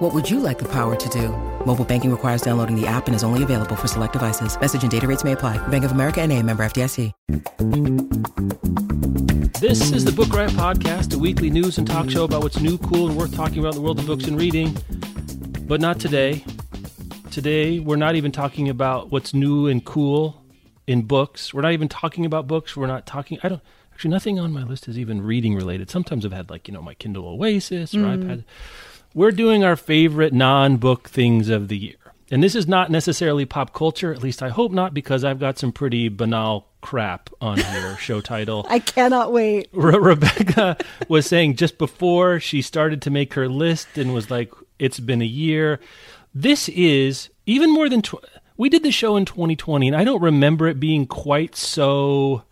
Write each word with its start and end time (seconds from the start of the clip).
What 0.00 0.14
would 0.14 0.30
you 0.30 0.40
like 0.40 0.58
the 0.58 0.68
power 0.68 0.96
to 0.96 1.08
do? 1.10 1.28
Mobile 1.66 1.84
banking 1.84 2.10
requires 2.10 2.40
downloading 2.40 2.74
the 2.74 2.86
app 2.86 3.06
and 3.06 3.14
is 3.14 3.22
only 3.22 3.42
available 3.42 3.76
for 3.76 3.86
select 3.86 4.14
devices. 4.14 4.58
Message 4.58 4.80
and 4.82 4.90
data 4.90 5.06
rates 5.06 5.24
may 5.24 5.32
apply. 5.32 5.58
Bank 5.68 5.84
of 5.84 5.92
America 5.92 6.22
and 6.22 6.32
a 6.32 6.42
member 6.42 6.64
FDIC. 6.64 7.12
This 9.60 9.92
is 9.92 10.06
the 10.06 10.12
Book 10.12 10.32
Riot 10.32 10.52
Podcast, 10.52 11.14
a 11.14 11.18
weekly 11.18 11.50
news 11.50 11.76
and 11.76 11.86
talk 11.86 12.08
show 12.08 12.24
about 12.24 12.42
what's 12.42 12.60
new, 12.60 12.78
cool, 12.78 13.08
and 13.08 13.16
worth 13.18 13.34
talking 13.34 13.58
about 13.58 13.74
in 13.74 13.76
the 13.76 13.82
world 13.82 13.98
of 13.98 14.06
books 14.06 14.24
and 14.24 14.38
reading. 14.38 14.74
But 15.68 15.82
not 15.82 16.00
today. 16.00 16.44
Today, 17.30 17.78
we're 17.78 17.96
not 17.96 18.14
even 18.14 18.32
talking 18.32 18.70
about 18.70 19.12
what's 19.12 19.34
new 19.34 19.66
and 19.66 19.84
cool 19.84 20.42
in 20.86 21.02
books. 21.02 21.52
We're 21.52 21.60
not 21.60 21.72
even 21.72 21.88
talking 21.88 22.24
about 22.24 22.46
books. 22.46 22.74
We're 22.74 22.86
not 22.86 23.04
talking, 23.04 23.38
I 23.42 23.50
don't, 23.50 23.60
actually, 23.92 24.12
nothing 24.12 24.40
on 24.40 24.50
my 24.50 24.62
list 24.62 24.88
is 24.88 24.98
even 24.98 25.20
reading 25.20 25.54
related. 25.54 25.90
Sometimes 25.90 26.24
I've 26.24 26.32
had, 26.32 26.48
like, 26.48 26.68
you 26.68 26.72
know, 26.72 26.80
my 26.80 26.94
Kindle 26.94 27.26
Oasis 27.28 27.94
or 27.94 27.98
Mm. 27.98 28.24
iPad. 28.24 28.44
We're 29.12 29.32
doing 29.32 29.64
our 29.64 29.76
favorite 29.76 30.32
non 30.32 30.76
book 30.76 31.08
things 31.08 31.48
of 31.48 31.68
the 31.68 31.76
year. 31.76 31.96
And 32.30 32.44
this 32.44 32.54
is 32.54 32.68
not 32.68 32.90
necessarily 32.90 33.44
pop 33.44 33.74
culture, 33.74 34.12
at 34.12 34.22
least 34.22 34.40
I 34.40 34.50
hope 34.50 34.70
not, 34.70 34.94
because 34.94 35.24
I've 35.24 35.40
got 35.40 35.58
some 35.58 35.72
pretty 35.72 36.08
banal 36.08 36.68
crap 36.80 37.28
on 37.40 37.58
here, 37.58 37.96
show 38.00 38.20
title. 38.20 38.64
I 38.68 38.78
cannot 38.78 39.32
wait. 39.32 39.68
Re- 39.72 39.98
Rebecca 39.98 40.76
was 41.08 41.26
saying 41.26 41.56
just 41.56 41.76
before 41.76 42.38
she 42.38 42.62
started 42.62 43.02
to 43.02 43.10
make 43.10 43.34
her 43.34 43.48
list 43.48 43.98
and 43.98 44.14
was 44.14 44.30
like, 44.30 44.52
it's 44.78 45.00
been 45.00 45.20
a 45.22 45.26
year. 45.26 45.80
This 46.32 46.68
is 46.68 47.30
even 47.46 47.72
more 47.74 47.88
than 47.88 48.02
tw- 48.02 48.24
we 48.56 48.68
did 48.68 48.84
the 48.84 48.92
show 48.92 49.16
in 49.16 49.24
2020, 49.24 49.88
and 49.88 49.96
I 49.96 50.04
don't 50.04 50.22
remember 50.22 50.68
it 50.68 50.78
being 50.78 51.06
quite 51.06 51.56
so 51.56 52.44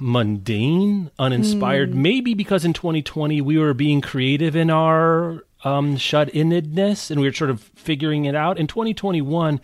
mundane, 0.00 1.10
uninspired. 1.18 1.94
Maybe 1.94 2.34
because 2.34 2.64
in 2.64 2.72
2020 2.72 3.40
we 3.40 3.58
were 3.58 3.74
being 3.74 4.00
creative 4.00 4.56
in 4.56 4.70
our 4.70 5.44
um, 5.64 5.96
shut 5.96 6.28
innedness 6.34 7.10
and 7.10 7.20
we 7.20 7.28
were 7.28 7.32
sort 7.32 7.50
of 7.50 7.60
figuring 7.60 8.24
it 8.24 8.34
out. 8.34 8.58
In 8.58 8.66
2021, 8.66 9.60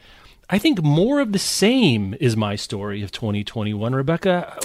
I 0.51 0.59
think 0.59 0.83
more 0.83 1.21
of 1.21 1.33
the 1.33 1.39
same 1.39 2.15
is 2.21 2.37
my 2.37 2.57
story 2.57 3.03
of 3.03 3.13
2021. 3.13 3.95
Rebecca, 3.95 4.59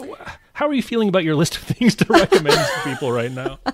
how 0.54 0.68
are 0.68 0.74
you 0.74 0.84
feeling 0.84 1.10
about 1.10 1.24
your 1.24 1.36
list 1.36 1.58
of 1.58 1.62
things 1.64 1.96
to 1.96 2.06
recommend 2.10 2.56
to 2.56 2.82
people 2.84 3.12
right 3.12 3.32
now? 3.32 3.60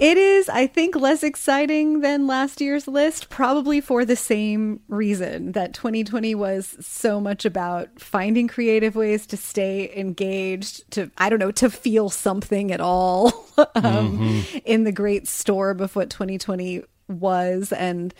It 0.00 0.16
is, 0.16 0.48
I 0.48 0.66
think, 0.66 0.96
less 0.96 1.22
exciting 1.22 2.00
than 2.00 2.26
last 2.26 2.62
year's 2.62 2.88
list, 2.88 3.28
probably 3.28 3.82
for 3.82 4.06
the 4.06 4.16
same 4.16 4.80
reason 4.88 5.52
that 5.52 5.74
2020 5.74 6.34
was 6.34 6.74
so 6.80 7.20
much 7.20 7.44
about 7.44 8.00
finding 8.00 8.48
creative 8.48 8.96
ways 8.96 9.26
to 9.26 9.36
stay 9.36 9.92
engaged, 9.94 10.90
to, 10.92 11.10
I 11.18 11.28
don't 11.28 11.38
know, 11.38 11.52
to 11.52 11.68
feel 11.68 12.08
something 12.08 12.72
at 12.72 12.80
all 12.80 13.46
um, 13.74 14.42
in 14.64 14.84
the 14.84 14.92
great 14.92 15.28
storm 15.28 15.80
of 15.80 15.94
what 15.94 16.08
2020 16.08 16.82
was. 17.08 17.70
And 17.70 18.14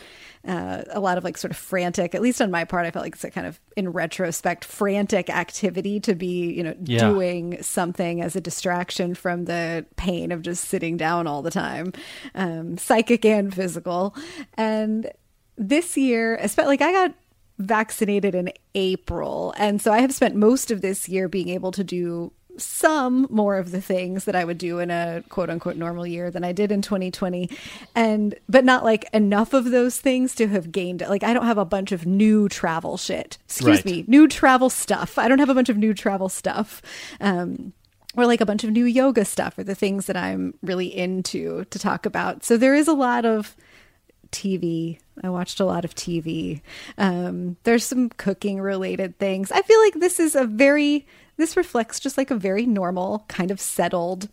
uh, 0.46 0.82
a 0.90 1.00
lot 1.00 1.18
of 1.18 1.24
like 1.24 1.36
sort 1.36 1.50
of 1.50 1.56
frantic, 1.56 2.14
at 2.14 2.22
least 2.22 2.40
on 2.40 2.50
my 2.50 2.64
part, 2.64 2.86
I 2.86 2.90
felt 2.90 3.04
like 3.04 3.14
it's 3.14 3.24
a 3.24 3.30
kind 3.30 3.46
of, 3.46 3.60
in 3.76 3.90
retrospect, 3.90 4.64
frantic 4.64 5.28
activity 5.28 6.00
to 6.00 6.14
be, 6.14 6.52
you 6.52 6.62
know, 6.62 6.74
Yeah. 6.82 7.10
doing 7.10 7.62
something 7.62 8.22
as 8.22 8.36
a 8.36 8.40
distraction 8.40 9.14
from 9.14 9.44
the 9.44 9.84
pain 9.96 10.32
of 10.32 10.42
just 10.42 10.64
sitting 10.64 10.96
down 10.96 11.26
all 11.26 11.42
the 11.42 11.50
time, 11.50 11.92
um, 12.34 12.78
psychic 12.78 13.24
and 13.24 13.54
physical. 13.54 14.14
And 14.54 15.10
this 15.58 15.96
year, 15.96 16.36
especially 16.36 16.78
like 16.78 16.82
I 16.82 16.92
got 16.92 17.14
vaccinated 17.58 18.34
in 18.34 18.50
April, 18.74 19.52
and 19.58 19.82
so 19.82 19.92
I 19.92 20.00
have 20.00 20.14
spent 20.14 20.34
most 20.34 20.70
of 20.70 20.80
this 20.80 21.06
year 21.08 21.28
being 21.28 21.50
able 21.50 21.70
to 21.72 21.84
do 21.84 22.32
some 22.56 23.26
more 23.30 23.56
of 23.58 23.70
the 23.70 23.80
things 23.80 24.24
that 24.24 24.34
I 24.36 24.44
would 24.44 24.58
do 24.58 24.78
in 24.78 24.90
a 24.90 25.22
quote 25.28 25.50
unquote 25.50 25.76
normal 25.76 26.06
year 26.06 26.30
than 26.30 26.44
I 26.44 26.52
did 26.52 26.70
in 26.72 26.82
2020 26.82 27.48
and 27.94 28.34
but 28.48 28.64
not 28.64 28.84
like 28.84 29.08
enough 29.12 29.52
of 29.52 29.70
those 29.70 29.98
things 30.00 30.34
to 30.36 30.48
have 30.48 30.72
gained 30.72 31.02
like 31.08 31.22
I 31.22 31.32
don't 31.32 31.46
have 31.46 31.58
a 31.58 31.64
bunch 31.64 31.92
of 31.92 32.06
new 32.06 32.48
travel 32.48 32.96
shit 32.96 33.38
excuse 33.46 33.76
Right. 33.78 33.84
me 33.84 34.04
new 34.06 34.28
travel 34.28 34.68
stuff 34.70 35.18
I 35.18 35.28
don't 35.28 35.38
have 35.38 35.48
a 35.50 35.54
bunch 35.54 35.68
of 35.68 35.76
new 35.76 35.94
travel 35.94 36.28
stuff 36.28 36.82
um 37.20 37.72
or 38.16 38.26
like 38.26 38.40
a 38.40 38.46
bunch 38.46 38.64
of 38.64 38.70
new 38.70 38.84
yoga 38.84 39.24
stuff 39.24 39.56
or 39.56 39.64
the 39.64 39.74
things 39.74 40.06
that 40.06 40.16
I'm 40.16 40.54
really 40.62 40.94
into 40.94 41.64
to 41.66 41.78
talk 41.78 42.04
about 42.06 42.44
so 42.44 42.56
there 42.56 42.74
is 42.74 42.88
a 42.88 42.92
lot 42.94 43.24
of 43.24 43.54
TV. 44.32 45.00
I 45.24 45.28
watched 45.28 45.58
a 45.58 45.64
lot 45.64 45.84
of 45.84 45.94
TV. 45.96 46.60
Um, 46.96 47.56
there's 47.64 47.84
some 47.84 48.10
cooking 48.10 48.60
related 48.60 49.18
things. 49.18 49.50
I 49.50 49.60
feel 49.62 49.80
like 49.80 49.94
this 49.94 50.20
is 50.20 50.36
a 50.36 50.44
very, 50.44 51.04
this 51.40 51.56
reflects 51.56 52.00
just 52.00 52.18
like 52.18 52.30
a 52.30 52.36
very 52.36 52.66
normal, 52.66 53.24
kind 53.28 53.50
of 53.50 53.60
settled 53.60 54.28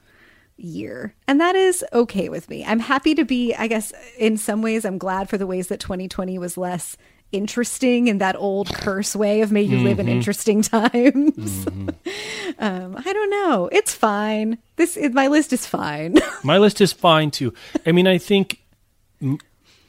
year. 0.57 1.13
And 1.27 1.39
that 1.39 1.55
is 1.55 1.85
okay 1.93 2.29
with 2.29 2.49
me. 2.49 2.65
I'm 2.65 2.79
happy 2.79 3.15
to 3.15 3.23
be, 3.23 3.53
I 3.53 3.67
guess, 3.67 3.93
in 4.17 4.37
some 4.37 4.61
ways, 4.61 4.85
I'm 4.85 4.97
glad 4.97 5.29
for 5.29 5.37
the 5.37 5.47
ways 5.47 5.67
that 5.67 5.79
2020 5.79 6.37
was 6.39 6.57
less 6.57 6.97
interesting 7.31 8.07
in 8.07 8.19
that 8.19 8.35
old 8.37 8.73
curse 8.73 9.15
way 9.15 9.41
of 9.41 9.51
may 9.51 9.61
you 9.61 9.79
live 9.79 9.99
in 9.99 10.07
interesting 10.07 10.61
times. 10.63 11.67
um, 12.59 12.95
I 13.05 13.13
don't 13.13 13.29
know. 13.29 13.69
It's 13.71 13.93
fine. 13.93 14.57
This, 14.77 14.95
it, 14.95 15.13
my 15.13 15.27
list 15.27 15.51
is 15.51 15.65
fine. 15.65 16.15
My 16.43 16.57
list 16.59 16.81
is 16.81 16.93
fine 16.93 17.31
too. 17.31 17.53
I 17.85 17.91
mean, 17.91 18.07
I 18.07 18.17
think 18.17 18.61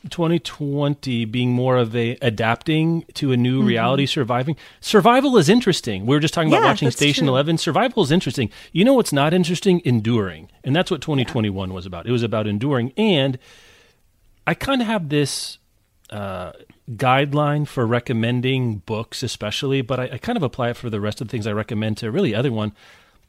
2020 0.09 1.25
being 1.27 1.53
more 1.53 1.77
of 1.77 1.95
a 1.95 2.17
adapting 2.21 3.05
to 3.15 3.33
a 3.33 3.37
new 3.37 3.63
reality, 3.63 4.07
surviving. 4.07 4.57
Survival 4.81 5.37
is 5.39 5.49
interesting. 5.49 6.07
We 6.07 6.17
were 6.17 6.21
just 6.21 6.35
talking 6.35 6.49
about 6.49 6.59
Mm-hmm. 6.59 6.65
Yeah, 6.65 6.71
watching 6.71 6.91
Station 6.91 7.25
true. 7.25 7.35
11. 7.35 7.59
Survival 7.59 8.03
is 8.03 8.11
interesting. 8.11 8.51
You 8.73 8.85
know 8.85 8.95
what's 8.95 9.13
not 9.13 9.33
interesting? 9.33 9.81
Enduring. 9.85 10.51
And 10.65 10.75
that's 10.75 10.91
what 10.91 11.01
2021 11.01 11.73
was 11.73 11.87
about. 11.87 12.07
It 12.07 12.13
was 12.13 12.23
about 12.23 12.47
enduring. 12.47 12.93
And 12.97 13.39
I 14.47 14.55
kind 14.55 14.81
of 14.81 14.89
have 14.89 15.09
this 15.09 15.59
uh, 16.11 16.53
guideline 16.91 17.67
for 17.67 17.87
recommending 17.87 18.79
books, 18.79 19.23
especially, 19.23 19.83
but 19.83 20.01
I, 20.01 20.05
I 20.15 20.19
kind 20.19 20.37
of 20.37 20.43
apply 20.43 20.71
it 20.71 20.77
for 20.77 20.91
the 20.91 21.01
rest 21.01 21.21
of 21.21 21.29
the 21.29 21.31
things 21.31 21.47
I 21.47 21.53
recommend 21.53 21.99
to 21.99 22.11
really 22.11 22.35
other 22.35 22.51
one. 22.51 22.73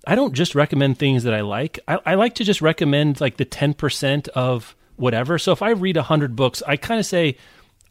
I 0.08 0.16
don't 0.16 0.34
just 0.34 0.56
recommend 0.56 0.98
things 0.98 1.24
that 1.24 1.34
I 1.34 1.42
like. 1.42 1.80
I, 1.88 2.00
I 2.06 2.16
like 2.16 2.36
to 2.36 2.44
just 2.44 2.62
recommend 2.62 3.20
like 3.20 3.38
the 3.38 3.46
10% 3.46 4.30
of 4.30 4.76
whatever. 5.00 5.38
So 5.38 5.52
if 5.52 5.62
I 5.62 5.72
read 5.72 5.96
100 5.96 6.36
books, 6.36 6.62
I 6.68 6.78
kind 6.78 7.00
of 7.00 7.06
say 7.06 7.38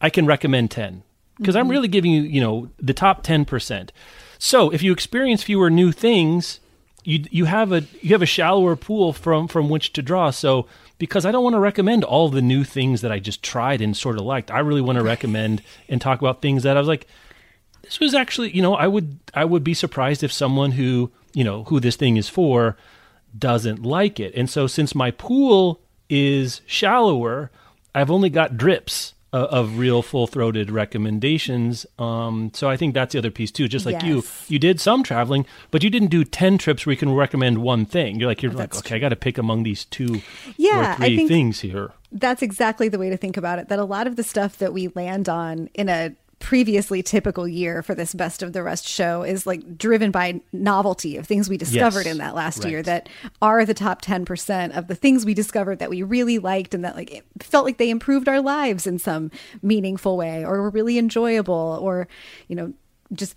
I 0.00 0.10
can 0.10 0.26
recommend 0.26 0.70
10 0.70 1.02
because 1.38 1.56
I'm 1.56 1.64
mm-hmm. 1.64 1.70
really 1.70 1.88
giving 1.88 2.12
you, 2.12 2.22
you 2.22 2.40
know, 2.40 2.70
the 2.78 2.94
top 2.94 3.24
10%. 3.24 3.90
So 4.38 4.70
if 4.70 4.82
you 4.82 4.92
experience 4.92 5.42
fewer 5.42 5.70
new 5.70 5.92
things, 5.92 6.60
you 7.04 7.24
you 7.30 7.44
have 7.46 7.72
a 7.72 7.84
you 8.02 8.10
have 8.10 8.22
a 8.22 8.26
shallower 8.26 8.76
pool 8.76 9.12
from 9.12 9.48
from 9.48 9.68
which 9.68 9.92
to 9.94 10.02
draw. 10.02 10.30
So 10.30 10.66
because 10.98 11.24
I 11.24 11.32
don't 11.32 11.42
want 11.42 11.54
to 11.54 11.60
recommend 11.60 12.04
all 12.04 12.28
the 12.28 12.42
new 12.42 12.64
things 12.64 13.00
that 13.00 13.12
I 13.12 13.18
just 13.18 13.42
tried 13.42 13.80
and 13.80 13.96
sort 13.96 14.16
of 14.16 14.24
liked, 14.24 14.50
I 14.50 14.58
really 14.58 14.80
want 14.80 14.98
to 14.98 15.04
recommend 15.04 15.62
and 15.88 16.00
talk 16.00 16.20
about 16.20 16.42
things 16.42 16.64
that 16.64 16.76
I 16.76 16.80
was 16.80 16.88
like, 16.88 17.06
this 17.82 18.00
was 18.00 18.14
actually, 18.14 18.54
you 18.54 18.62
know, 18.62 18.74
I 18.74 18.86
would 18.88 19.18
I 19.32 19.44
would 19.44 19.64
be 19.64 19.74
surprised 19.74 20.22
if 20.22 20.32
someone 20.32 20.72
who 20.72 21.10
you 21.32 21.44
know 21.44 21.64
who 21.64 21.80
this 21.80 21.96
thing 21.96 22.16
is 22.16 22.28
for 22.28 22.76
doesn't 23.36 23.82
like 23.82 24.20
it. 24.20 24.34
And 24.34 24.50
so 24.50 24.66
since 24.66 24.94
my 24.94 25.10
pool 25.10 25.80
is 26.08 26.60
shallower, 26.66 27.50
I've 27.94 28.10
only 28.10 28.30
got 28.30 28.56
drips 28.56 29.14
of, 29.32 29.44
of 29.50 29.78
real 29.78 30.02
full 30.02 30.26
throated 30.26 30.70
recommendations. 30.70 31.84
Um, 31.98 32.50
so 32.54 32.68
I 32.70 32.76
think 32.76 32.94
that's 32.94 33.12
the 33.12 33.18
other 33.18 33.30
piece 33.30 33.50
too. 33.50 33.68
Just 33.68 33.84
like 33.86 34.02
you, 34.02 34.16
Yes. 34.16 34.44
you 34.48 34.58
did 34.58 34.80
some 34.80 35.02
traveling, 35.02 35.46
but 35.70 35.82
you 35.82 35.90
didn't 35.90 36.08
do 36.08 36.24
ten 36.24 36.58
trips 36.58 36.86
where 36.86 36.92
you 36.92 36.96
can 36.98 37.14
recommend 37.14 37.58
one 37.58 37.84
thing. 37.84 38.18
You're 38.20 38.28
like 38.28 38.42
you're 38.42 38.52
like 38.52 38.70
That's 38.72 38.78
okay, 38.86 38.96
I 38.96 38.98
got 38.98 39.10
to 39.10 39.16
pick 39.16 39.38
among 39.38 39.62
these 39.64 39.84
two 39.84 40.22
Yeah, 40.56 40.78
or 40.78 40.84
I 40.84 40.96
three 40.96 41.16
think- 41.16 41.28
things 41.28 41.60
here. 41.60 41.92
that's 42.10 42.40
exactly 42.42 42.88
the 42.88 42.98
way 42.98 43.10
to 43.10 43.16
think 43.18 43.36
about 43.36 43.58
it 43.58 43.68
that 43.68 43.78
a 43.78 43.84
lot 43.84 44.06
of 44.06 44.16
the 44.16 44.22
stuff 44.22 44.56
that 44.58 44.72
we 44.72 44.88
land 44.88 45.28
on 45.28 45.68
in 45.74 45.88
a 45.90 46.12
previously 46.38 47.02
typical 47.02 47.48
year 47.48 47.82
for 47.82 47.94
this 47.94 48.14
best 48.14 48.42
of 48.42 48.52
the 48.52 48.62
rest 48.62 48.86
show 48.86 49.22
is 49.22 49.46
like 49.46 49.76
driven 49.76 50.10
by 50.10 50.40
novelty 50.52 51.16
of 51.16 51.26
things 51.26 51.48
we 51.48 51.56
discovered 51.56 52.04
Yes, 52.04 52.12
in 52.12 52.18
that 52.18 52.34
last 52.34 52.64
year 52.64 52.82
that 52.82 53.08
are 53.42 53.64
the 53.64 53.74
top 53.74 54.02
10% 54.02 54.76
of 54.76 54.86
the 54.86 54.94
things 54.94 55.24
we 55.24 55.34
discovered 55.34 55.78
that 55.80 55.90
we 55.90 56.02
really 56.02 56.38
liked 56.38 56.74
and 56.74 56.84
that 56.84 56.94
like 56.94 57.10
it 57.10 57.24
felt 57.40 57.64
like 57.64 57.78
they 57.78 57.90
improved 57.90 58.28
our 58.28 58.40
lives 58.40 58.86
in 58.86 58.98
some 58.98 59.30
meaningful 59.62 60.16
way 60.16 60.44
or 60.44 60.62
were 60.62 60.70
really 60.70 60.96
enjoyable 60.96 61.78
or 61.82 62.06
you 62.46 62.54
know 62.54 62.72
just 63.12 63.36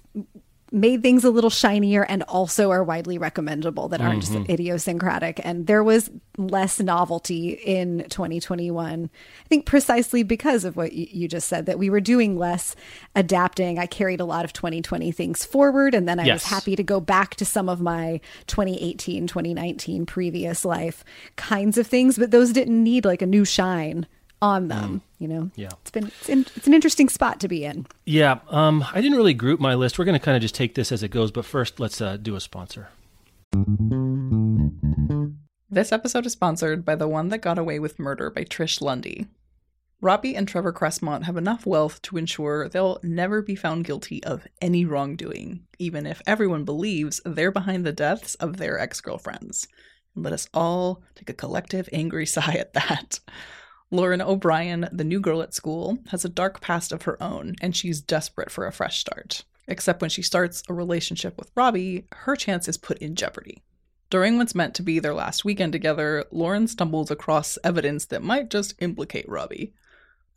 made 0.72 1.04
things 1.04 1.26
a 1.26 1.30
little 1.30 1.50
shinier 1.50 2.04
and 2.04 2.24
also 2.24 2.72
are 2.72 2.84
widely 2.84 3.18
recommendable 3.18 3.90
that 3.90 4.00
aren't 4.00 4.22
just 4.22 4.32
mm-hmm. 4.32 4.50
idiosyncratic. 4.50 5.42
And 5.44 5.68
there 5.68 5.84
was 5.84 6.10
less 6.38 6.80
novelty 6.80 7.50
in 7.52 8.06
2021. 8.10 9.10
I 9.14 9.48
think 9.50 9.66
precisely 9.66 10.24
because 10.24 10.64
of 10.64 10.78
what 10.78 10.92
y- 10.92 11.08
you 11.12 11.28
just 11.28 11.50
said, 11.50 11.66
that 11.66 11.78
we 11.78 11.90
were 11.90 12.00
doing 12.00 12.38
less 12.38 12.74
adapting. 13.18 13.80
I 13.80 13.86
carried 13.86 14.22
a 14.22 14.26
lot 14.26 14.46
of 14.46 14.54
2020 14.54 15.12
things 15.12 15.44
forward, 15.44 15.94
and 15.94 16.08
then 16.08 16.20
I 16.20 16.26
Yes. 16.26 16.36
was 16.36 16.44
happy 16.46 16.78
to 16.78 16.84
go 16.84 17.02
back 17.02 17.36
to 17.36 17.46
some 17.46 17.68
of 17.68 17.82
my 17.82 18.22
2018, 18.48 19.28
2019 19.28 20.06
previous 20.06 20.64
life 20.64 21.04
kinds 21.36 21.78
of 21.78 21.86
things, 21.86 22.18
but 22.18 22.32
those 22.32 22.54
didn't 22.54 22.82
need 22.82 23.04
like 23.04 23.22
a 23.22 23.28
new 23.28 23.44
shine 23.44 24.08
on 24.42 24.68
them. 24.68 25.02
You 25.20 25.28
know, 25.28 25.52
Yeah. 25.56 25.70
it's 25.82 25.92
been 25.92 26.08
it's, 26.08 26.30
in, 26.30 26.46
it's 26.56 26.68
an 26.68 26.74
interesting 26.74 27.10
spot 27.10 27.40
to 27.42 27.48
be 27.48 27.64
in. 27.64 27.86
Yeah, 28.06 28.40
um, 28.50 28.84
I 28.92 29.02
didn't 29.02 29.18
really 29.18 29.34
group 29.36 29.60
my 29.60 29.76
list. 29.76 30.00
We're 30.00 30.06
going 30.06 30.20
to 30.20 30.24
kind 30.26 30.36
of 30.36 30.42
just 30.42 30.56
take 30.56 30.76
this 30.76 30.92
as 30.92 31.04
it 31.04 31.10
goes, 31.10 31.32
but 31.32 31.46
first, 31.46 31.80
let's 31.80 32.02
uh, 32.02 32.18
do 32.18 32.36
a 32.36 32.40
sponsor. 32.40 32.90
This 35.70 35.92
episode 35.92 36.26
is 36.26 36.34
sponsored 36.34 36.84
by 36.84 36.96
The 36.96 37.08
One 37.08 37.30
That 37.30 37.40
Got 37.42 37.58
Away 37.58 37.80
with 37.80 38.00
Murder 38.00 38.30
by 38.30 38.44
Trish 38.44 38.82
Lundy. 38.82 39.28
Robbie 40.02 40.36
and 40.36 40.48
Trevor 40.48 40.74
Cressmont 40.74 41.24
have 41.24 41.38
enough 41.38 41.66
wealth 41.66 42.02
to 42.04 42.18
ensure 42.18 42.68
they'll 42.68 43.00
never 43.04 43.42
be 43.42 43.56
found 43.56 43.86
guilty 43.86 44.24
of 44.24 44.48
any 44.62 44.84
wrongdoing, 44.84 45.62
even 45.80 46.06
if 46.08 46.22
everyone 46.26 46.66
believes 46.66 47.22
they're 47.24 47.52
behind 47.52 47.86
the 47.86 47.94
deaths 47.94 48.36
of 48.36 48.58
their 48.58 48.80
ex 48.80 49.00
girlfriends. 49.00 49.68
Let 50.16 50.34
us 50.34 50.50
all 50.54 51.04
take 51.16 51.30
a 51.30 51.34
collective 51.34 51.88
angry 51.94 52.26
sigh 52.26 52.56
at 52.56 52.74
that. 52.74 53.20
Lauren 53.94 54.22
O'Brien, 54.22 54.88
the 54.94 55.04
new 55.04 55.20
girl 55.20 55.42
at 55.42 55.54
school, 55.54 55.98
has 56.08 56.24
a 56.24 56.30
dark 56.30 56.62
past 56.62 56.94
of 56.94 57.02
her 57.02 57.22
own, 57.22 57.56
and 57.60 57.76
she's 57.76 58.00
desperate 58.00 58.50
for 58.50 58.66
a 58.66 58.72
fresh 58.72 59.00
start. 59.00 59.44
Except 59.68 60.00
when 60.00 60.10
she 60.10 60.22
starts 60.22 60.64
a 60.70 60.74
relationship 60.74 61.38
with 61.38 61.52
Robbie, 61.56 62.08
her 62.14 62.38
chance 62.38 62.70
is 62.70 62.78
put 62.78 63.00
in 63.00 63.16
jeopardy. 63.16 63.62
During 64.10 64.38
what's 64.38 64.56
meant 64.56 64.76
to 64.76 64.84
be 64.84 65.00
their 65.00 65.14
last 65.14 65.44
weekend 65.44 65.74
together, 65.74 66.24
Lauren 66.32 66.68
stumbles 66.68 67.12
across 67.12 67.58
evidence 67.66 68.06
that 68.06 68.24
might 68.24 68.50
just 68.50 68.76
implicate 68.80 69.28
Robbie. 69.28 69.74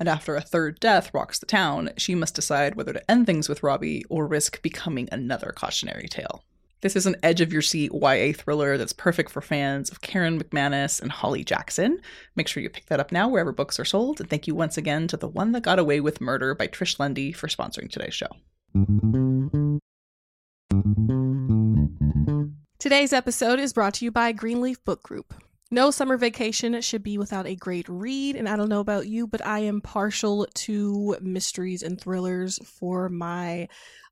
And 0.00 0.08
after 0.08 0.34
a 0.34 0.40
third 0.40 0.80
death 0.80 1.14
rocks 1.14 1.38
the 1.38 1.46
town, 1.46 1.90
she 1.96 2.16
must 2.16 2.34
decide 2.34 2.74
whether 2.74 2.92
to 2.92 3.10
end 3.10 3.26
things 3.26 3.48
with 3.48 3.62
Robbie 3.62 4.04
or 4.10 4.26
risk 4.26 4.62
becoming 4.62 5.08
another 5.12 5.52
cautionary 5.54 6.08
tale. 6.08 6.44
This 6.84 6.96
is 6.96 7.06
an 7.06 7.16
edge 7.22 7.40
of 7.40 7.50
your 7.50 7.62
seat 7.62 7.92
YA 7.94 8.34
thriller 8.36 8.76
that's 8.76 8.92
perfect 8.92 9.30
for 9.30 9.40
fans 9.40 9.88
of 9.88 10.02
Karen 10.02 10.38
McManus 10.38 11.00
and 11.00 11.10
Holly 11.10 11.42
Jackson. 11.42 11.98
Make 12.36 12.46
sure 12.46 12.62
you 12.62 12.68
pick 12.68 12.84
that 12.86 13.00
up 13.00 13.10
now 13.10 13.26
wherever 13.26 13.52
books 13.52 13.80
are 13.80 13.86
sold. 13.86 14.20
And 14.20 14.28
thank 14.28 14.46
you 14.46 14.54
once 14.54 14.76
again 14.76 15.08
to 15.08 15.16
The 15.16 15.26
One 15.26 15.52
That 15.52 15.62
Got 15.62 15.78
Away 15.78 16.00
with 16.00 16.20
Murder 16.20 16.54
by 16.54 16.68
Trish 16.68 16.98
Lundy 16.98 17.32
for 17.32 17.46
sponsoring 17.46 17.90
today's 17.90 18.12
show. 18.12 18.28
Today's 22.78 23.14
episode 23.14 23.60
is 23.60 23.72
brought 23.72 23.94
to 23.94 24.04
you 24.04 24.10
by 24.10 24.32
Greenleaf 24.32 24.84
Book 24.84 25.02
Group. 25.02 25.32
No 25.70 25.90
summer 25.90 26.18
vacation 26.18 26.78
should 26.82 27.02
be 27.02 27.16
without 27.16 27.46
a 27.46 27.56
great 27.56 27.88
read, 27.88 28.36
and 28.36 28.46
I 28.46 28.56
don't 28.56 28.68
know 28.68 28.80
about 28.80 29.08
you, 29.08 29.26
but 29.26 29.44
I 29.44 29.60
am 29.60 29.80
partial 29.80 30.46
to 30.54 31.16
mysteries 31.22 31.82
and 31.82 31.98
thrillers 31.98 32.58
for 32.64 33.08
my 33.08 33.68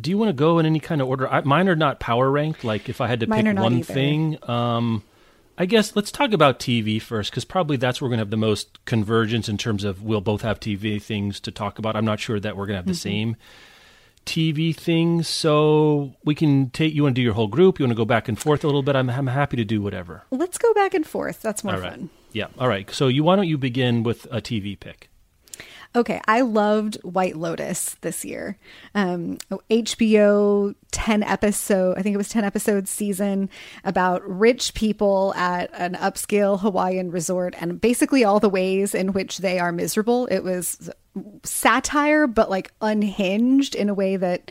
Do 0.00 0.10
you 0.10 0.18
want 0.18 0.28
to 0.28 0.32
go 0.34 0.58
in 0.58 0.66
any 0.66 0.80
kind 0.80 1.00
of 1.00 1.08
order? 1.08 1.28
I, 1.28 1.40
mine 1.42 1.68
are 1.68 1.74
not 1.76 1.98
power 2.00 2.30
ranked. 2.30 2.62
Like 2.64 2.88
if 2.88 3.00
I 3.00 3.06
had 3.08 3.20
to 3.20 3.26
Mine 3.26 3.44
pick 3.46 3.58
one 3.58 3.74
either. 3.78 3.92
thing, 3.92 4.38
um, 4.48 5.02
I 5.56 5.66
guess 5.66 5.96
let's 5.96 6.12
talk 6.12 6.32
about 6.32 6.60
TV 6.60 7.02
first 7.02 7.30
because 7.32 7.44
probably 7.44 7.76
that's 7.76 8.00
where 8.00 8.06
we're 8.06 8.10
going 8.16 8.18
to 8.18 8.22
have 8.26 8.30
the 8.30 8.36
most 8.36 8.84
convergence 8.84 9.48
in 9.48 9.58
terms 9.58 9.82
of 9.82 10.02
we'll 10.02 10.20
both 10.20 10.42
have 10.42 10.60
TV 10.60 11.02
things 11.02 11.40
to 11.40 11.50
talk 11.50 11.80
about. 11.80 11.96
I'm 11.96 12.04
not 12.04 12.20
sure 12.20 12.38
that 12.38 12.56
we're 12.56 12.66
going 12.66 12.74
to 12.74 12.78
have 12.78 12.86
the 12.86 12.92
Mm-hmm. 12.92 12.96
same 13.32 13.36
TV 14.24 14.76
things, 14.76 15.26
so 15.26 16.14
we 16.22 16.34
can 16.34 16.68
take. 16.70 16.92
You 16.94 17.04
want 17.04 17.14
to 17.14 17.18
do 17.18 17.22
your 17.24 17.32
whole 17.32 17.46
group? 17.48 17.78
You 17.78 17.84
want 17.86 17.92
to 17.92 17.96
go 17.96 18.04
back 18.04 18.28
and 18.28 18.38
forth 18.38 18.62
a 18.62 18.66
little 18.66 18.82
bit? 18.82 18.94
I'm, 18.94 19.08
I'm 19.08 19.26
happy 19.28 19.56
to 19.56 19.64
do 19.64 19.80
whatever. 19.80 20.22
Let's 20.30 20.58
go 20.58 20.72
back 20.74 20.92
and 20.92 21.06
forth. 21.06 21.40
That's 21.40 21.64
more 21.64 21.78
right. 21.78 21.92
fun. 21.92 22.10
Yeah. 22.32 22.48
All 22.58 22.68
right. 22.68 22.90
So 22.90 23.08
you 23.08 23.24
why 23.24 23.36
don't 23.36 23.48
you 23.48 23.56
begin 23.56 24.02
with 24.02 24.26
a 24.30 24.42
TV 24.42 24.78
pick? 24.78 25.07
Okay, 25.96 26.20
I 26.28 26.42
loved 26.42 26.96
White 26.96 27.36
Lotus 27.36 27.96
this 28.02 28.24
year. 28.24 28.58
Um, 28.94 29.38
HBO 29.70 30.74
10 30.90 31.22
episode, 31.22 31.96
I 31.96 32.02
think 32.02 32.14
it 32.14 32.18
was 32.18 32.28
10 32.28 32.44
episode 32.44 32.86
season 32.88 33.48
about 33.84 34.22
rich 34.28 34.74
people 34.74 35.32
at 35.34 35.70
an 35.72 35.94
upscale 35.94 36.60
Hawaiian 36.60 37.10
resort 37.10 37.54
and 37.58 37.80
basically 37.80 38.22
all 38.22 38.38
the 38.38 38.50
ways 38.50 38.94
in 38.94 39.12
which 39.12 39.38
they 39.38 39.58
are 39.58 39.72
miserable. 39.72 40.26
It 40.26 40.40
was 40.44 40.90
satire, 41.42 42.26
but 42.26 42.50
like 42.50 42.72
unhinged 42.80 43.74
in 43.74 43.88
a 43.88 43.94
way 43.94 44.16
that 44.16 44.50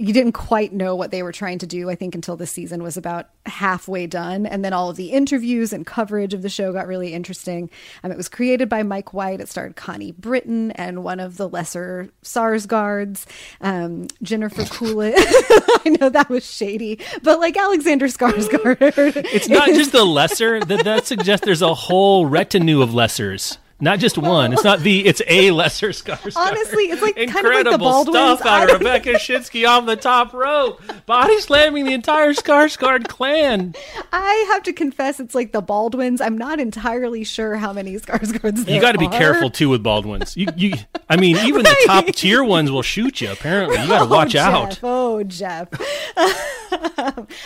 you 0.00 0.12
didn't 0.12 0.32
quite 0.32 0.72
know 0.72 0.94
what 0.94 1.10
they 1.10 1.24
were 1.24 1.32
trying 1.32 1.58
to 1.58 1.66
do, 1.66 1.90
I 1.90 1.96
think, 1.96 2.14
until 2.14 2.36
the 2.36 2.46
season 2.46 2.84
was 2.84 2.96
about 2.96 3.30
halfway 3.46 4.06
done. 4.06 4.46
And 4.46 4.64
then 4.64 4.72
all 4.72 4.90
of 4.90 4.96
the 4.96 5.10
interviews 5.10 5.72
and 5.72 5.84
coverage 5.84 6.32
of 6.32 6.42
the 6.42 6.48
show 6.48 6.72
got 6.72 6.86
really 6.86 7.12
interesting. 7.12 7.68
Um, 8.04 8.12
it 8.12 8.16
was 8.16 8.28
created 8.28 8.68
by 8.68 8.84
Mike 8.84 9.12
White. 9.12 9.40
It 9.40 9.48
starred 9.48 9.74
Connie 9.74 10.12
Britton 10.12 10.70
and 10.72 11.02
one 11.02 11.18
of 11.18 11.36
the 11.36 11.48
lesser 11.48 12.10
Skarsgårds, 12.22 13.26
um, 13.60 14.06
Jennifer 14.22 14.64
Coolidge. 14.66 15.16
I 15.18 15.96
know 16.00 16.08
that 16.10 16.28
was 16.28 16.48
shady, 16.48 17.00
but 17.24 17.40
like 17.40 17.56
Alexander 17.56 18.06
Skarsgård. 18.06 19.26
It's 19.32 19.48
not 19.48 19.66
just 19.66 19.90
the 19.90 20.04
lesser. 20.04 20.60
That 20.60 20.84
that 20.84 21.06
suggests 21.06 21.44
there's 21.44 21.62
a 21.62 21.74
whole 21.74 22.26
retinue 22.26 22.82
of 22.82 22.90
lessers, 22.90 23.58
not 23.80 24.00
just 24.00 24.18
one. 24.18 24.52
It's 24.52 24.64
not 24.64 24.80
the. 24.80 25.06
It's 25.06 25.22
a 25.26 25.50
lesser 25.52 25.90
Skarsgård. 25.90 26.36
Honestly, 26.36 26.84
it's 26.84 27.00
like 27.00 27.14
kind 27.14 27.28
of 27.28 27.34
like 27.34 27.44
the 27.44 27.50
incredible 27.50 27.78
Baldwins. 27.78 28.40
stuff 28.40 28.46
out 28.46 28.70
of 28.70 28.78
Rebecca 28.80 29.10
Schinsky 29.14 29.68
on 29.68 29.86
the 29.86 29.94
top 29.94 30.32
rope, 30.32 30.80
body 31.06 31.38
slamming 31.40 31.84
the 31.84 31.92
entire 31.92 32.32
Skarsgård 32.32 33.06
clan. 33.06 33.74
I 34.12 34.46
have 34.50 34.64
to 34.64 34.72
confess, 34.72 35.20
it's 35.20 35.34
like 35.34 35.52
the 35.52 35.60
Baldwins. 35.60 36.20
I'm 36.20 36.36
not 36.36 36.58
entirely 36.58 37.22
sure 37.22 37.56
how 37.56 37.72
many 37.72 37.94
Skarsgårds 37.94 38.64
there 38.64 38.74
You 38.74 38.80
got 38.80 38.92
to 38.92 38.98
be 38.98 39.06
are. 39.06 39.12
careful 39.12 39.50
too 39.50 39.68
with 39.68 39.82
Baldwins. 39.82 40.36
You, 40.36 40.48
you. 40.56 40.74
I 41.08 41.16
mean, 41.16 41.36
even 41.46 41.62
the 41.62 41.76
top 41.86 42.06
tier 42.06 42.42
ones 42.42 42.72
will 42.72 42.82
shoot 42.82 43.20
you. 43.20 43.30
Apparently, 43.30 43.80
you 43.80 43.86
got 43.86 44.00
to 44.00 44.04
oh, 44.12 44.16
watch 44.16 44.34
oh, 44.34 44.40
out. 44.40 44.80
Oh, 44.82 45.22
Jeff. 45.22 45.68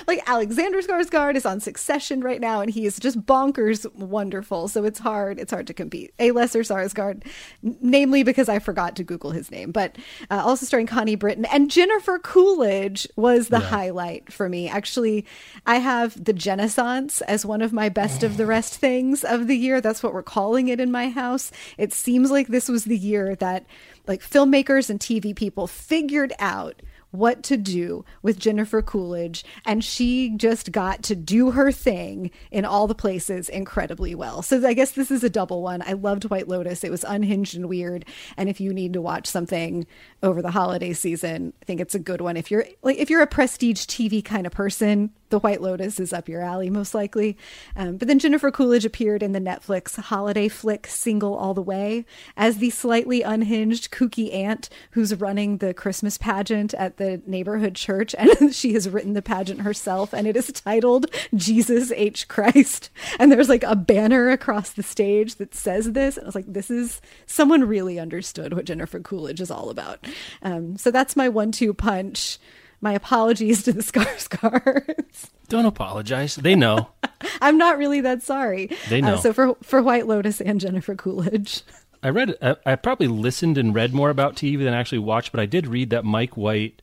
like 0.07 0.23
Alexander 0.27 0.81
Skarsgård 0.81 1.37
is 1.37 1.45
on 1.45 1.61
Succession 1.61 2.23
right 2.23 2.41
now, 2.41 2.61
and 2.61 2.71
he 2.71 2.87
is 2.87 2.99
just 2.99 3.21
bonkers 3.27 3.93
wonderful. 3.95 4.69
So 4.69 4.85
it's 4.85 4.99
hard. 4.99 5.39
It's 5.39 5.53
hard 5.53 5.67
to 5.67 5.75
compete. 5.75 6.12
A 6.23 6.31
lesser 6.31 6.61
Skarsgård, 6.61 7.26
n- 7.64 7.76
namely 7.81 8.23
because 8.23 8.49
I 8.49 8.59
forgot 8.61 8.97
to 8.97 9.05
Google 9.05 9.33
his 9.33 9.50
name, 9.50 9.73
but 9.73 9.97
uh, 10.31 10.43
also 10.45 10.64
starring 10.64 10.87
Connie 10.87 11.17
Britton 11.17 11.45
and 11.47 11.71
Jennifer 11.71 12.19
Coolidge 12.19 13.09
was 13.17 13.49
the 13.49 13.59
highlight 13.59 14.33
for 14.33 14.49
me. 14.49 14.69
Actually, 14.69 15.26
I 15.67 15.76
have 15.76 16.23
the 16.23 16.33
Genaissance 16.33 17.21
as 17.23 17.45
one 17.45 17.61
of 17.61 17.73
my 17.73 17.88
best 17.88 18.23
of 18.23 18.37
the 18.37 18.47
rest 18.47 18.76
things 18.76 19.25
of 19.25 19.49
the 19.49 19.57
year. 19.57 19.81
That's 19.81 20.02
what 20.02 20.14
we're 20.14 20.23
calling 20.23 20.69
it 20.69 20.81
in 20.81 20.91
my 20.93 21.09
house. 21.11 21.50
It 21.76 21.93
seems 21.93 22.31
like 22.31 22.49
this 22.49 22.69
was 22.69 22.85
the 22.85 22.97
year 22.97 23.35
that 23.37 23.67
like 24.07 24.23
filmmakers 24.23 24.88
and 24.91 25.00
TV 25.00 25.35
people 25.35 25.67
figured 25.67 26.33
out 26.38 26.83
what 27.12 27.42
to 27.45 27.57
do 27.57 28.04
with 28.23 28.38
Jennifer 28.38 28.83
Coolidge, 28.83 29.45
and 29.64 29.85
she 29.85 30.31
just 30.37 30.73
got 30.73 31.02
to 31.04 31.14
do 31.14 31.52
her 31.52 31.71
thing 31.71 32.31
in 32.50 32.64
all 32.64 32.87
the 32.87 32.95
places 32.95 33.49
incredibly 33.49 34.14
well. 34.14 34.42
So 34.42 34.66
I 34.66 34.75
guess 34.75 34.92
this 34.92 35.11
is 35.11 35.23
a 35.23 35.31
double 35.31 35.62
one. 35.62 35.83
I 35.83 35.92
loved 35.92 36.25
White 36.25 36.49
Lotus. 36.49 36.83
It 36.83 36.90
was 36.90 37.04
unhinged 37.04 37.54
and 37.54 37.69
weird, 37.69 38.04
and 38.37 38.49
if 38.49 38.61
you 38.61 38.73
need 38.73 38.92
to 38.95 39.00
watch 39.00 39.26
something 39.26 39.87
over 40.23 40.42
the 40.42 40.50
holiday 40.50 40.92
season, 40.92 41.52
I 41.62 41.64
think 41.64 41.81
it's 41.81 41.95
a 41.95 42.00
good 42.00 42.21
one. 42.21 42.37
If 42.37 42.50
you're 42.50 42.66
like 42.83 42.99
if 42.99 43.11
you're 43.11 43.23
a 43.23 43.26
prestige 43.26 43.83
TV 43.83 44.25
kind 44.25 44.47
of 44.47 44.52
person, 44.52 45.11
The 45.33 45.39
White 45.39 45.62
Lotus 45.62 45.99
is 45.99 46.12
up 46.12 46.29
your 46.29 46.43
alley 46.43 46.69
most 46.69 46.95
likely. 46.95 47.39
Um, 47.75 47.97
but 47.97 48.07
then 48.07 48.19
Jennifer 48.19 48.51
Coolidge 48.51 48.85
appeared 48.85 49.23
in 49.23 49.33
the 49.33 49.41
Netflix 49.41 49.99
holiday 49.99 50.47
flick 50.47 50.87
Single 50.87 51.35
All 51.35 51.55
the 51.55 51.62
Way 51.62 52.05
as 52.37 52.59
the 52.59 52.69
slightly 52.69 53.23
unhinged 53.23 53.91
kooky 53.91 54.31
aunt 54.35 54.69
who's 54.91 55.19
running 55.19 55.57
the 55.57 55.73
Christmas 55.73 56.19
pageant 56.19 56.75
at 56.75 56.99
the 56.99 57.23
neighborhood 57.25 57.75
church, 57.75 58.15
and 58.19 58.55
she 58.55 58.75
has 58.75 58.91
written 58.91 59.15
the 59.15 59.23
pageant 59.23 59.62
herself, 59.62 60.12
and 60.12 60.27
it 60.27 60.37
is 60.37 60.49
titled 60.49 61.07
Jesus 61.35 61.91
H. 61.93 62.29
Christ. 62.29 62.91
And 63.19 63.33
there's 63.33 63.49
like 63.49 63.62
a 63.62 63.75
banner 63.75 64.29
across 64.29 64.73
the 64.73 64.83
stage 64.83 65.37
that 65.37 65.55
says 65.55 65.93
this. 65.93 66.19
And 66.19 66.27
I 66.27 66.29
was 66.29 66.35
like, 66.35 66.53
this 66.53 66.71
is 66.71 67.01
someone 67.25 67.65
really 67.65 67.99
understood 67.99 68.53
what 68.53 68.67
Jennifer 68.67 69.01
Coolidge 69.01 69.41
is 69.41 69.51
all 69.51 69.71
about. 69.71 70.07
Um, 70.43 70.77
so 70.77 70.91
that's 70.91 71.17
my 71.17 71.31
one 71.31 71.53
two 71.53 71.73
punch. 71.73 72.39
My 72.83 72.93
apologies 72.93 73.62
to 73.62 73.73
the 73.73 73.81
Skarsgårds. 73.83 75.31
Don't 75.49 75.65
apologize. 75.65 76.35
They 76.37 76.55
know. 76.57 76.89
I'm 77.41 77.57
not 77.57 77.79
really 77.79 78.01
that 78.03 78.23
sorry. 78.23 78.71
They 78.91 79.01
know. 79.01 79.15
Uh, 79.15 79.19
so 79.19 79.33
for 79.33 79.55
for 79.62 79.81
White 79.81 80.07
Lotus 80.07 80.41
and 80.41 80.61
Jennifer 80.61 80.95
Coolidge. 80.95 81.62
I 82.03 82.09
read. 82.09 82.35
I, 82.43 82.57
I 82.67 82.75
probably 82.77 83.07
listened 83.07 83.57
and 83.57 83.75
read 83.75 83.95
more 83.95 84.11
about 84.11 84.35
TV 84.35 84.59
than 84.65 84.75
I 84.75 84.81
actually 84.81 84.99
watched, 84.99 85.31
but 85.31 85.41
I 85.41 85.47
did 85.47 85.67
read 85.69 85.91
that 85.91 86.05
Mike 86.05 86.37
White. 86.37 86.83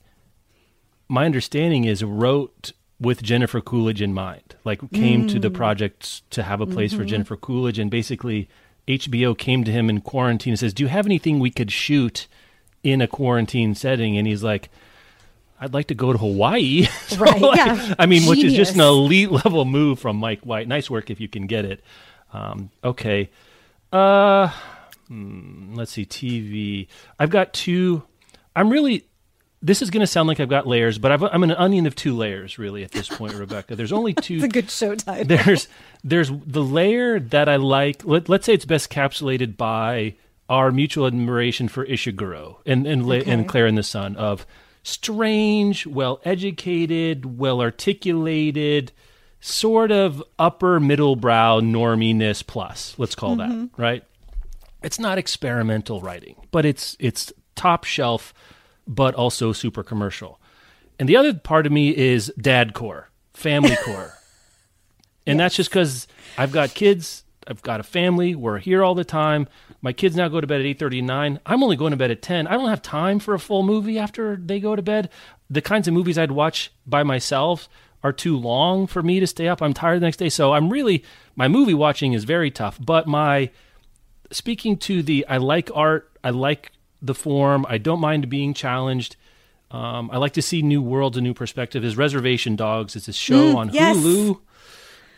My 1.09 1.25
understanding 1.25 1.83
is 1.83 2.03
wrote 2.03 2.71
with 3.01 3.21
Jennifer 3.21 3.59
Coolidge 3.59 4.01
in 4.01 4.13
mind. 4.13 4.55
Like 4.63 4.79
came 4.91 5.27
to 5.27 5.39
the 5.39 5.49
project 5.49 6.29
to 6.31 6.43
have 6.43 6.61
a 6.61 6.65
place 6.65 6.93
for 6.93 7.03
Jennifer 7.03 7.35
Coolidge, 7.35 7.79
and 7.79 7.91
basically 7.91 8.47
HBO 8.87 9.37
came 9.37 9.65
to 9.65 9.71
him 9.71 9.89
in 9.89 9.99
quarantine 9.99 10.53
and 10.53 10.59
says, 10.59 10.73
"Do 10.73 10.83
you 10.83 10.89
have 10.89 11.05
anything 11.05 11.39
we 11.39 11.51
could 11.51 11.71
shoot 11.71 12.27
in 12.83 13.01
a 13.01 13.07
quarantine 13.07 13.75
setting?" 13.75 14.17
And 14.17 14.25
he's 14.25 14.43
like. 14.43 14.69
I'd 15.59 15.73
like 15.73 15.87
to 15.87 15.95
go 15.95 16.11
to 16.13 16.17
Hawaii. 16.17 16.87
So, 17.07 17.17
Right, 17.17 17.41
like, 17.41 17.57
yeah. 17.57 17.95
I 17.99 18.05
mean, 18.05 18.29
which 18.29 18.43
is 18.43 18.53
just 18.53 18.75
an 18.75 18.81
elite 18.81 19.31
level 19.31 19.65
move 19.65 19.99
from 19.99 20.17
Mike 20.17 20.41
White. 20.41 20.67
Nice 20.67 20.89
work 20.89 21.09
if 21.09 21.19
you 21.19 21.27
can 21.27 21.47
get 21.47 21.65
it. 21.65 21.83
Um, 22.33 22.69
okay. 22.83 23.29
Uh, 23.91 24.49
hmm, 25.07 25.73
let's 25.75 25.91
see. 25.91 26.05
TV. 26.05 26.87
I've 27.19 27.29
got 27.31 27.53
two. 27.53 28.03
I'm 28.55 28.69
really. 28.69 29.05
This 29.61 29.81
is 29.81 29.89
going 29.89 29.99
to 30.01 30.07
sound 30.07 30.29
like 30.29 30.39
I've 30.39 30.47
got 30.47 30.67
layers, 30.67 30.97
but 30.97 31.11
I've, 31.11 31.21
I'm 31.21 31.43
an 31.43 31.51
onion 31.51 31.85
of 31.85 31.93
two 31.93 32.15
layers, 32.15 32.57
really, 32.57 32.83
at 32.85 32.91
this 32.91 33.09
point, 33.09 33.33
Rebecca. 33.37 33.75
There's 33.75 33.91
only 33.91 34.13
two 34.13 34.35
It's 34.35 34.43
a 34.45 34.47
good 34.47 34.69
show 34.71 34.95
title. 34.95 35.25
there's 35.25 35.67
there's 36.01 36.29
the 36.45 36.63
layer 36.63 37.19
that 37.19 37.49
I 37.49 37.57
like. 37.57 38.05
Let, 38.05 38.29
let's 38.29 38.45
say 38.45 38.53
it's 38.53 38.63
best 38.63 38.89
capsulated 38.89 39.57
by 39.57 40.15
our 40.47 40.71
mutual 40.71 41.07
admiration 41.07 41.67
for 41.67 41.85
Ishiguro 41.85 42.57
and 42.65 42.87
and, 42.87 43.05
La- 43.05 43.15
and 43.15 43.49
Klara 43.49 43.67
in 43.67 43.75
the 43.75 43.83
Sun 43.83 44.15
of 44.15 44.45
strange, 44.83 45.85
well 45.85 46.21
educated, 46.23 47.37
well 47.37 47.61
articulated, 47.61 48.91
sort 49.39 49.91
of 49.91 50.23
upper 50.37 50.79
middle 50.79 51.15
brow 51.15 51.59
norminess 51.59 52.45
plus. 52.45 52.95
Let's 52.97 53.15
call 53.15 53.35
that 53.37 53.49
mm-hmm. 53.49 53.81
right. 53.81 54.03
It's 54.81 54.99
not 54.99 55.17
experimental 55.17 56.01
writing, 56.01 56.35
but 56.51 56.65
it's 56.65 56.95
it's 56.99 57.33
top 57.55 57.83
shelf, 57.83 58.33
but 58.87 59.13
also 59.15 59.51
super 59.51 59.83
commercial. 59.83 60.39
And 60.97 61.07
the 61.07 61.15
other 61.15 61.33
part 61.33 61.65
of 61.65 61.71
me 61.71 61.95
is 61.95 62.31
dad 62.39 62.73
core, 62.73 63.09
family 63.33 63.75
core. 63.83 64.13
And 65.25 65.39
that's 65.39 65.55
just 65.55 65.69
because 65.69 66.07
I've 66.37 66.51
got 66.51 66.73
kids, 66.73 67.23
I've 67.45 67.61
got 67.61 67.79
a 67.79 67.83
family, 67.83 68.35
we're 68.35 68.57
here 68.57 68.83
all 68.83 68.95
the 68.95 69.03
time. 69.03 69.47
My 69.81 69.93
kids 69.93 70.15
now 70.15 70.27
go 70.27 70.41
to 70.41 70.47
bed 70.47 70.59
at 70.59 70.77
8.39. 70.77 71.39
I'm 71.45 71.63
only 71.63 71.75
going 71.75 71.91
to 71.91 71.97
bed 71.97 72.11
at 72.11 72.21
10. 72.21 72.47
I 72.47 72.51
don't 72.53 72.69
have 72.69 72.81
time 72.81 73.19
for 73.19 73.33
a 73.33 73.39
full 73.39 73.63
movie 73.63 73.97
after 73.97 74.35
they 74.35 74.59
go 74.59 74.75
to 74.75 74.81
bed. 74.81 75.09
The 75.49 75.61
kinds 75.61 75.87
of 75.87 75.93
movies 75.93 76.17
I'd 76.17 76.31
watch 76.31 76.71
by 76.85 77.03
myself 77.03 77.69
are 78.03 78.13
too 78.13 78.37
long 78.37 78.87
for 78.87 79.01
me 79.01 79.19
to 79.19 79.27
stay 79.27 79.47
up. 79.47 79.61
I'm 79.61 79.73
tired 79.73 80.01
the 80.01 80.05
next 80.05 80.17
day. 80.17 80.29
So 80.29 80.53
I'm 80.53 80.69
really, 80.69 81.03
my 81.35 81.47
movie 81.47 81.73
watching 81.73 82.13
is 82.13 82.23
very 82.23 82.51
tough. 82.51 82.77
But 82.79 83.07
my, 83.07 83.51
speaking 84.31 84.77
to 84.77 85.01
the, 85.01 85.25
I 85.27 85.37
like 85.37 85.69
art, 85.73 86.11
I 86.23 86.31
like 86.31 86.71
the 87.01 87.15
form, 87.15 87.65
I 87.69 87.77
don't 87.77 87.99
mind 87.99 88.29
being 88.29 88.53
challenged. 88.53 89.15
Um, 89.71 90.09
I 90.11 90.17
like 90.17 90.33
to 90.33 90.41
see 90.41 90.61
new 90.61 90.81
worlds 90.81 91.15
and 91.15 91.23
new 91.23 91.33
perspectives. 91.33 91.85
Is 91.85 91.95
Reservation 91.95 92.55
Dogs? 92.55 92.95
It's 92.95 93.07
a 93.07 93.13
show 93.13 93.57
on 93.57 93.69
yes. 93.69 93.95
Hulu 93.97 94.39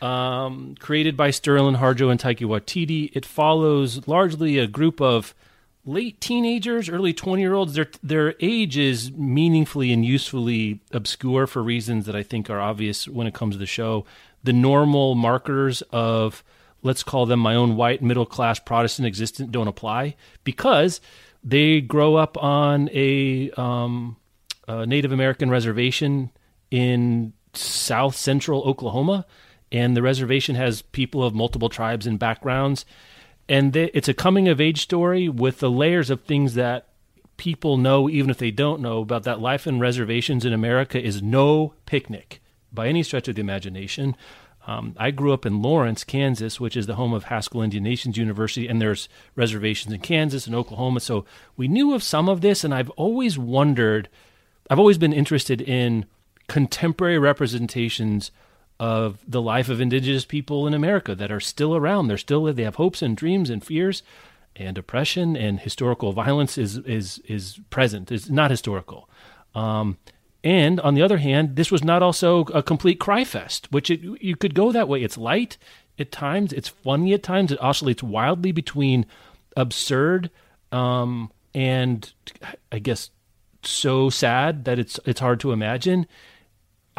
um, 0.01 0.75
created 0.79 1.15
by 1.15 1.29
Sterlin 1.29 1.77
Harjo 1.77 2.09
and 2.09 2.19
Taika 2.19 2.47
Waititi. 2.47 3.11
It 3.13 3.25
follows 3.25 4.07
largely 4.07 4.57
a 4.57 4.67
group 4.67 4.99
of 4.99 5.35
late 5.85 6.19
teenagers, 6.19 6.89
early 6.89 7.13
20 7.13 7.41
year 7.41 7.53
olds. 7.53 7.73
Their, 7.73 7.87
their 8.03 8.35
age 8.39 8.77
is 8.77 9.11
meaningfully 9.11 9.91
and 9.91 10.05
usefully 10.05 10.79
obscure 10.91 11.47
for 11.47 11.61
reasons 11.61 12.05
that 12.05 12.15
I 12.15 12.23
think 12.23 12.49
are 12.49 12.59
obvious 12.59 13.07
when 13.07 13.27
it 13.27 13.33
comes 13.33 13.55
to 13.55 13.59
the 13.59 13.65
show. 13.65 14.05
The 14.43 14.53
normal 14.53 15.15
markers 15.15 15.83
of, 15.91 16.43
let's 16.81 17.03
call 17.03 17.25
them 17.25 17.39
my 17.39 17.55
own 17.55 17.75
white 17.75 18.01
middle 18.01 18.25
class 18.25 18.59
Protestant 18.59 19.07
existence, 19.07 19.51
don't 19.51 19.67
apply 19.67 20.15
because 20.43 20.99
they 21.43 21.81
grow 21.81 22.15
up 22.15 22.41
on 22.41 22.89
a, 22.91 23.51
um, 23.51 24.17
a 24.67 24.85
Native 24.85 25.11
American 25.11 25.49
reservation 25.49 26.31
in 26.69 27.33
south 27.53 28.15
central 28.15 28.61
Oklahoma, 28.63 29.25
and 29.71 29.95
the 29.95 30.01
reservation 30.01 30.55
has 30.55 30.81
people 30.81 31.23
of 31.23 31.33
multiple 31.33 31.69
tribes 31.69 32.05
and 32.05 32.19
backgrounds. 32.19 32.85
And 33.47 33.75
it's 33.75 34.07
a 34.07 34.13
coming 34.13 34.47
of 34.47 34.61
age 34.61 34.81
story 34.81 35.27
with 35.27 35.59
the 35.59 35.71
layers 35.71 36.09
of 36.09 36.21
things 36.21 36.53
that 36.55 36.87
people 37.37 37.77
know, 37.77 38.09
even 38.09 38.29
if 38.29 38.37
they 38.37 38.51
don't 38.51 38.81
know, 38.81 39.01
about 39.01 39.23
that 39.23 39.39
life 39.39 39.65
in 39.65 39.79
reservations 39.79 40.45
in 40.45 40.53
America 40.53 41.01
is 41.01 41.21
no 41.21 41.73
picnic 41.85 42.41
by 42.71 42.87
any 42.87 43.03
stretch 43.03 43.27
of 43.27 43.35
the 43.35 43.41
imagination. 43.41 44.15
Um, 44.67 44.95
I 44.97 45.09
grew 45.09 45.33
up 45.33 45.45
in 45.45 45.61
Lawrence, 45.61 46.03
Kansas, 46.03 46.59
which 46.59 46.77
is 46.77 46.85
the 46.85 46.95
home 46.95 47.13
of 47.13 47.25
Haskell 47.25 47.63
Indian 47.63 47.83
Nations 47.83 48.15
University, 48.15 48.67
and 48.67 48.79
there's 48.79 49.09
reservations 49.35 49.93
in 49.93 50.01
Kansas 50.01 50.45
and 50.45 50.55
Oklahoma. 50.55 50.99
So 50.99 51.25
we 51.57 51.67
knew 51.67 51.95
of 51.95 52.03
some 52.03 52.29
of 52.29 52.41
this, 52.41 52.63
and 52.63 52.73
I've 52.73 52.91
always 52.91 53.39
wondered, 53.39 54.07
I've 54.69 54.79
always 54.79 54.99
been 54.99 55.13
interested 55.13 55.61
in 55.61 56.05
contemporary 56.47 57.17
representations 57.17 58.29
of 58.81 59.19
the 59.27 59.43
life 59.43 59.69
of 59.69 59.79
indigenous 59.79 60.25
people 60.25 60.65
in 60.65 60.73
America 60.73 61.13
that 61.13 61.31
are 61.31 61.39
still 61.39 61.75
around. 61.75 62.07
They're 62.07 62.17
still 62.17 62.51
they 62.51 62.63
have 62.63 62.77
hopes 62.77 63.03
and 63.03 63.15
dreams 63.15 63.51
and 63.51 63.63
fears, 63.63 64.01
and 64.55 64.75
oppression 64.75 65.37
and 65.37 65.59
historical 65.59 66.13
violence 66.13 66.57
is 66.57 66.77
is 66.79 67.19
is 67.25 67.59
present. 67.69 68.11
It's 68.11 68.27
not 68.27 68.49
historical. 68.49 69.07
Um, 69.53 69.99
and 70.43 70.79
on 70.79 70.95
the 70.95 71.03
other 71.03 71.19
hand, 71.19 71.57
this 71.57 71.69
was 71.69 71.83
not 71.83 72.01
also 72.01 72.39
a 72.45 72.63
complete 72.63 72.99
cry 72.99 73.23
fest, 73.23 73.71
which 73.71 73.91
it, 73.91 74.01
you 74.19 74.35
could 74.35 74.55
go 74.55 74.71
that 74.71 74.87
way. 74.87 75.03
It's 75.03 75.15
light 75.15 75.59
at 75.99 76.11
times, 76.11 76.51
it's 76.51 76.69
funny 76.69 77.13
at 77.13 77.21
times. 77.21 77.51
It 77.51 77.61
oscillates 77.61 78.01
wildly 78.01 78.51
between 78.51 79.05
absurd 79.55 80.31
um, 80.71 81.31
and 81.53 82.11
I 82.71 82.79
guess 82.79 83.11
so 83.61 84.09
sad 84.09 84.65
that 84.65 84.79
it's 84.79 84.99
it's 85.05 85.19
hard 85.19 85.39
to 85.41 85.51
imagine. 85.51 86.07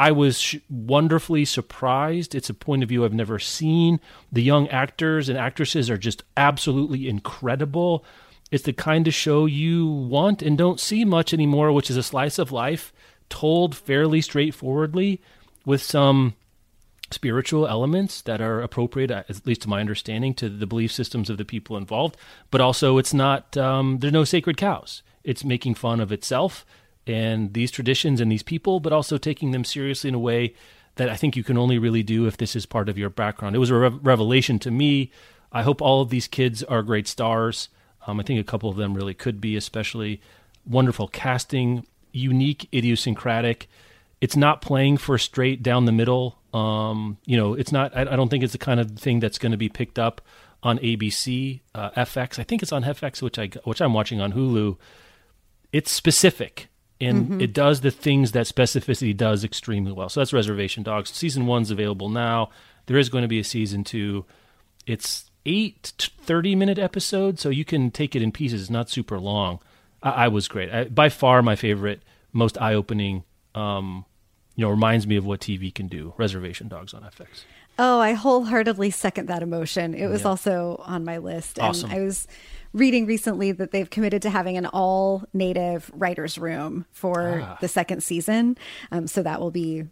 I 0.03 0.11
was 0.11 0.41
sh- 0.41 0.57
wonderfully 0.69 1.45
surprised. 1.45 2.35
It's 2.35 2.51
a 2.51 2.55
point 2.55 2.83
of 2.83 2.89
view 2.89 3.05
I've 3.05 3.13
never 3.13 3.39
seen. 3.39 4.01
The 4.33 4.43
young 4.43 4.67
actors 4.67 5.29
and 5.29 5.39
actresses 5.39 5.89
are 5.89 5.97
just 5.97 6.25
absolutely 6.37 7.09
incredible. 7.09 8.05
It's 8.51 8.65
the 8.65 8.73
kind 8.73 9.07
of 9.07 9.15
show 9.15 9.47
you 9.47 9.87
want 9.87 10.43
and 10.43 10.59
don't 10.59 10.81
see 10.81 11.05
much 11.05 11.33
anymore, 11.33 11.71
which 11.71 11.89
is 11.89 11.97
a 11.97 12.03
slice 12.03 12.41
of 12.41 12.51
life 12.51 12.93
told 13.29 13.77
fairly 13.77 14.21
straightforwardly 14.21 15.21
with 15.65 15.81
some 15.81 16.35
spiritual 17.13 17.69
elements 17.69 18.23
that 18.23 18.41
are 18.41 18.61
appropriate, 18.61 19.13
at 19.13 19.47
least 19.47 19.63
to 19.63 19.69
my 19.69 19.79
understanding, 19.79 20.35
to 20.35 20.49
the 20.49 20.67
belief 20.67 20.91
systems 20.91 21.31
of 21.31 21.39
the 21.39 21.45
people 21.45 21.77
involved. 21.77 22.17
But 22.51 22.61
also, 22.61 22.99
it's 22.99 23.15
not, 23.15 23.57
um, 23.57 24.01
there's 24.01 24.13
no 24.13 24.25
sacred 24.25 24.57
cows. 24.57 25.05
It's 25.23 25.45
making 25.45 25.77
fun 25.77 26.01
of 26.01 26.11
itself 26.11 26.67
and 27.07 27.53
these 27.55 27.71
traditions 27.71 28.21
and 28.21 28.31
these 28.31 28.43
people, 28.43 28.81
but 28.81 28.93
also 28.93 29.19
taking 29.19 29.51
them 29.51 29.65
seriously 29.65 30.09
in 30.09 30.15
a 30.15 30.21
way 30.21 30.55
that 30.97 31.09
I 31.09 31.17
think 31.17 31.37
you 31.37 31.45
can 31.45 31.57
only 31.57 31.79
really 31.79 32.03
do 32.03 32.27
if 32.27 32.37
this 32.37 32.55
is 32.55 32.67
part 32.67 32.89
of 32.89 32.99
your 32.99 33.11
background. 33.11 33.57
It 33.57 33.61
was 33.61 33.71
a 33.71 33.75
re- 33.75 33.99
revelation 34.03 34.59
to 34.61 34.71
me. 34.71 35.11
I 35.51 35.63
hope 35.63 35.81
all 35.81 36.03
of 36.03 36.11
these 36.11 36.29
kids 36.29 36.63
are 36.65 36.83
great 36.83 37.09
stars. 37.09 37.69
Um, 38.07 38.21
I 38.21 38.23
think 38.23 38.41
a 38.41 38.45
couple 38.45 38.69
of 38.69 38.77
them 38.77 38.95
really 38.95 39.15
could 39.15 39.41
be, 39.41 39.57
especially 39.57 40.21
wonderful 40.67 41.09
casting, 41.09 41.87
unique, 42.13 42.69
idiosyncratic. 42.73 43.69
It's 44.21 44.37
not 44.37 44.63
playing 44.63 44.99
for 44.99 45.19
straight 45.19 45.63
down 45.63 45.85
the 45.85 45.93
middle. 45.93 46.39
Um, 46.55 47.19
you 47.27 47.37
know, 47.37 47.55
it's 47.55 47.73
not. 47.73 47.97
I, 47.97 48.03
I 48.03 48.17
don't 48.17 48.29
think 48.29 48.45
it's 48.45 48.53
the 48.53 48.59
kind 48.59 48.79
of 48.81 48.99
thing 48.99 49.21
that's 49.21 49.39
going 49.39 49.53
to 49.53 49.59
be 49.59 49.69
picked 49.69 49.99
up 49.99 50.21
on 50.63 50.79
ABC, 50.79 51.61
uh, 51.75 51.91
FX. 51.91 52.39
I 52.39 52.45
think 52.45 52.63
it's 52.63 52.73
on 52.73 52.85
FX, 52.85 53.23
which 53.23 53.39
I 53.39 53.49
which 53.65 53.81
I'm 53.81 53.95
watching 53.95 54.21
on 54.21 54.33
Hulu. 54.33 54.77
It's 55.73 55.91
specific 55.91 56.69
and 57.03 57.25
Mm-hmm. 57.27 57.41
it 57.41 57.53
does 57.53 57.81
the 57.81 57.91
things 57.91 58.33
that 58.33 58.47
specificity 58.47 59.17
does 59.17 59.45
extremely 59.45 59.93
well. 59.93 60.09
So 60.09 60.21
that's 60.21 60.33
Reservation 60.33 60.83
Dogs. 60.83 61.11
Season 61.11 61.47
one's 61.47 61.71
available 61.71 62.09
now. 62.09 62.51
There 62.87 62.97
is 62.99 63.09
going 63.09 63.23
to 63.23 63.29
be 63.29 63.39
a 63.39 63.45
season 63.45 63.85
two. 63.85 64.25
It's 64.87 65.31
eight 65.47 65.93
to 65.99 66.11
30 66.23 66.55
minute 66.55 66.79
episodes, 66.79 67.41
so 67.41 67.49
you 67.49 67.65
can 67.65 67.91
take 67.91 68.15
it 68.17 68.23
in 68.23 68.33
pieces. 68.33 68.61
It's 68.63 68.71
not 68.71 68.89
super 68.91 69.19
long. 69.19 69.61
I, 70.03 70.11
I 70.11 70.29
was 70.29 70.49
great. 70.49 70.73
I, 70.73 70.85
by 70.85 71.09
far 71.09 71.43
my 71.43 71.57
favorite, 71.57 72.03
most 72.33 72.61
eye 72.61 72.75
opening. 72.75 73.25
Um, 73.55 74.05
you 74.57 74.65
know, 74.65 74.71
reminds 74.71 75.07
me 75.07 75.17
of 75.17 75.25
what 75.25 75.41
TV 75.41 75.75
can 75.75 75.89
do. 75.89 76.13
Reservation 76.19 76.69
Dogs 76.69 76.93
on 76.95 77.03
FX. 77.03 77.45
Oh, 77.79 78.01
I 78.01 78.13
wholeheartedly 78.13 78.91
second 78.91 79.27
that 79.29 79.43
emotion. 79.43 79.95
It 79.95 80.07
was 80.09 80.23
Yeah. 80.23 80.29
also 80.29 80.83
on 80.87 81.05
my 81.07 81.19
list. 81.19 81.59
And 81.59 81.69
Awesome. 81.69 81.91
I 81.91 82.01
was 82.01 82.29
reading 82.73 83.07
recently 83.07 83.53
that 83.53 83.71
they've 83.71 83.91
committed 83.91 84.23
to 84.23 84.31
having 84.31 84.57
an 84.57 84.67
all 84.67 85.25
native 85.33 85.91
writer's 85.95 86.39
room 86.39 86.87
for 86.93 87.41
Ah. 87.45 87.59
the 87.61 87.69
second 87.69 88.03
season. 88.03 88.57
Um, 88.91 89.07
so 89.07 89.23
that 89.23 89.41
will 89.41 89.51
be 89.51 89.85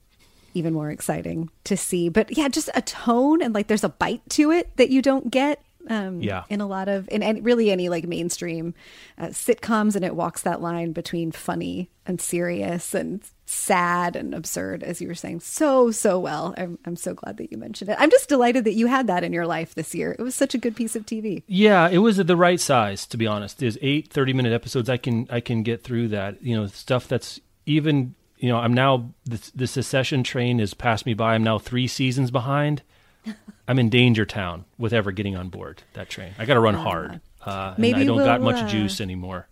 even 0.54 0.72
more 0.72 0.90
exciting 0.90 1.50
to 1.64 1.76
see. 1.76 2.08
But 2.08 2.37
yeah, 2.37 2.49
just 2.49 2.70
a 2.75 2.82
tone 2.82 3.42
and 3.42 3.54
like 3.54 3.66
there's 3.68 3.84
a 3.84 3.88
bite 3.88 4.22
to 4.30 4.50
it 4.50 4.76
that 4.76 4.90
you 4.90 5.02
don't 5.02 5.30
get. 5.30 5.62
Um, 5.88 6.20
Yeah. 6.20 6.44
in 6.50 6.60
a 6.60 6.66
lot 6.66 6.88
of 6.88 7.08
in 7.10 7.22
any, 7.22 7.40
really 7.40 7.70
any 7.70 7.88
like 7.88 8.06
mainstream 8.06 8.75
uh, 9.16 9.28
sitcoms, 9.28 9.96
and 9.96 10.04
it 10.04 10.14
walks 10.14 10.42
that 10.42 10.60
line 10.60 10.92
between 10.92 11.32
funny 11.32 11.88
and 12.04 12.20
serious 12.20 12.94
and 12.94 13.22
sad 13.50 14.14
and 14.14 14.35
absurd, 14.35 14.83
as 14.83 15.00
you 15.00 15.09
were 15.09 15.14
saying, 15.14 15.40
so 15.40 15.90
so 15.90 16.19
well. 16.19 16.54
I'm 16.57 16.78
I'm 16.85 16.97
so 16.97 17.14
glad 17.14 17.37
that 17.38 17.50
you 17.50 17.59
mentioned 17.59 17.90
it. 17.90 17.97
I'm 17.99 18.11
just 18.11 18.28
delighted 18.28 18.64
that 18.64 18.75
you 18.75 18.87
had 18.87 19.07
that 19.09 19.25
in 19.25 19.33
your 19.33 19.47
life 19.47 19.75
this 19.75 19.95
year. 19.95 20.14
It 20.19 20.23
was 20.23 20.35
such 20.35 20.54
a 20.54 20.59
good 20.59 20.76
piece 20.76 20.95
of 20.95 21.04
TV. 21.04 21.42
Yeah, 21.47 21.88
it 21.88 21.99
was 21.99 22.16
the 22.16 22.37
right 22.37 22.61
size 22.61 23.07
to 23.09 23.16
be 23.16 23.26
honest. 23.26 23.59
There's 23.59 23.78
eight 23.83 24.12
30 24.12 24.33
minute 24.33 24.52
episodes. 24.52 24.88
I 24.88 24.97
can 24.97 25.26
I 25.30 25.40
can 25.40 25.62
get 25.62 25.83
through 25.83 26.09
that. 26.09 26.42
You 26.42 26.57
know, 26.57 26.66
stuff 26.66 27.09
that's 27.09 27.40
even 27.66 28.14
you 28.38 28.49
know, 28.49 28.57
I'm 28.57 28.73
now 28.73 29.11
the, 29.25 29.50
the 29.54 29.66
Succession 29.66 30.23
train 30.23 30.59
has 30.61 30.73
passed 30.73 31.04
me 31.04 31.14
by. 31.14 31.35
I'm 31.35 31.45
now 31.45 31.59
three 31.59 31.87
seasons 31.87 32.30
behind. 32.30 32.83
I'm 33.69 33.78
in 33.78 33.90
danger 33.90 34.25
town 34.25 34.64
with 34.78 34.92
ever 34.92 35.12
getting 35.12 35.37
on 35.37 35.49
board 35.49 35.83
that 35.92 36.09
train. 36.09 36.33
I 36.38 36.47
got 36.47 36.54
to 36.54 36.61
run 36.61 36.75
hard. 36.75 37.21
Uh, 37.45 37.75
maybe 37.76 38.00
I 38.00 38.04
don't 38.04 38.19
got 38.19 38.40
we'll, 38.40 38.52
much 38.52 38.62
uh, 38.62 38.69
juice 38.69 39.00
anymore. 39.00 39.49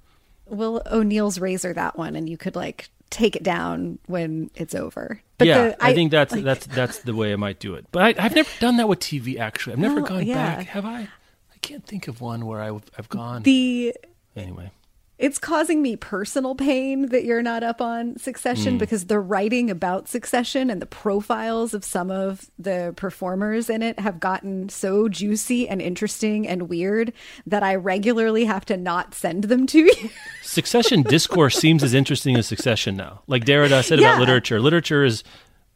Will 0.47 0.83
O'Neill's 0.91 1.39
razor 1.39 1.73
that 1.75 1.99
one, 1.99 2.17
and 2.17 2.29
you 2.29 2.39
could 2.39 2.57
like 2.57 2.89
take 3.11 3.37
it 3.37 3.43
down 3.43 3.99
when 4.07 4.51
it's 4.55 4.75
over. 4.75 5.21
But 5.39 5.47
yeah, 5.49 5.69
the- 5.69 5.85
I, 5.85 5.95
think 5.95 6.11
that's 6.11 6.33
like- 6.33 6.45
that's 6.45 6.67
that's 6.67 6.99
the 7.01 7.15
way 7.15 7.33
I 7.33 7.37
might 7.37 7.59
do 7.61 7.75
it. 7.75 7.87
But 7.93 8.03
I, 8.19 8.25
I've 8.25 8.35
never 8.35 8.51
done 8.61 8.77
that 8.79 8.89
with 8.89 9.01
TV. 9.01 9.39
Actually, 9.39 9.75
I've 9.75 9.79
never 9.79 10.01
No, 10.01 10.07
gone 10.07 10.27
yeah. 10.27 10.57
back. 10.57 10.67
Have 10.69 10.85
I? 10.85 11.01
I 11.03 11.59
can't 11.61 11.85
think 11.87 12.09
of 12.09 12.21
one 12.21 12.47
where 12.47 12.61
I've, 12.61 12.83
I've 12.99 13.09
gone. 13.09 13.43
the 13.43 13.95
anyway, 14.37 14.71
it's 15.19 15.39
causing 15.39 15.83
me 15.83 15.97
personal 15.97 16.55
pain 16.55 17.07
that 17.07 17.25
you're 17.25 17.43
not 17.43 17.63
up 17.65 17.81
on 17.81 18.17
Succession 18.19 18.75
Hmm. 18.75 18.79
because 18.79 19.07
the 19.07 19.19
writing 19.19 19.69
about 19.71 20.09
Succession 20.09 20.71
and 20.71 20.81
the 20.81 20.87
profiles 20.87 21.75
of 21.75 21.85
some 21.85 22.11
of 22.11 22.51
the 22.59 22.93
performers 22.97 23.69
in 23.69 23.83
it 23.83 23.99
have 23.99 24.21
gotten 24.21 24.69
so 24.69 25.09
juicy 25.09 25.69
and 25.69 25.83
interesting 25.83 26.47
and 26.47 26.69
weird 26.69 27.13
that 27.47 27.63
I 27.63 27.75
regularly 27.75 28.45
have 28.45 28.65
to 28.67 28.77
not 28.77 29.13
send 29.15 29.45
them 29.45 29.67
to 29.67 29.79
you. 29.79 30.11
Succession 30.43 31.03
discourse 31.03 31.57
seems 31.57 31.83
as 31.83 31.95
interesting 31.95 32.37
as 32.37 32.47
Succession 32.47 32.97
now. 32.97 33.23
Like 33.27 33.45
Derrida 33.45 33.85
said 33.85 33.99
about 33.99 34.21
literature, 34.21 34.61
literature 34.61 35.05
is 35.05 35.25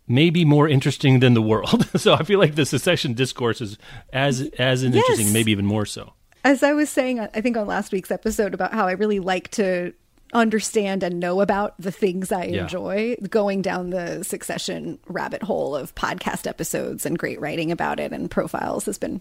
maybe 0.06 0.44
more 0.44 0.68
interesting 0.68 1.20
than 1.20 1.34
the 1.34 1.42
world. 1.42 1.88
so 2.00 2.14
I 2.14 2.22
feel 2.22 2.38
like 2.38 2.54
the 2.54 2.66
Succession 2.66 3.14
discourse 3.14 3.60
is 3.60 3.76
as 4.12 4.42
as 4.58 4.82
interesting, 4.84 5.32
maybe 5.32 5.52
even 5.52 5.66
more 5.66 5.86
so. 5.86 6.12
As 6.44 6.62
I 6.62 6.72
was 6.72 6.90
saying, 6.90 7.20
I 7.20 7.40
think 7.40 7.56
on 7.56 7.66
last 7.66 7.92
week's 7.92 8.10
episode 8.10 8.54
about 8.54 8.72
how 8.74 8.86
I 8.86 8.92
really 8.92 9.20
like 9.20 9.50
to 9.52 9.92
understand 10.34 11.02
and 11.02 11.20
know 11.20 11.40
about 11.42 11.74
the 11.78 11.92
things 11.92 12.32
I 12.32 12.44
Yeah. 12.44 12.62
enjoy, 12.62 13.16
going 13.28 13.60
down 13.62 13.90
the 13.90 14.24
succession 14.24 14.98
rabbit 15.06 15.42
hole 15.42 15.76
of 15.76 15.94
podcast 15.94 16.46
episodes 16.46 17.04
and 17.04 17.18
great 17.18 17.38
writing 17.40 17.70
about 17.70 18.00
it 18.00 18.12
and 18.12 18.30
profiles 18.30 18.86
has 18.86 18.96
been 18.98 19.20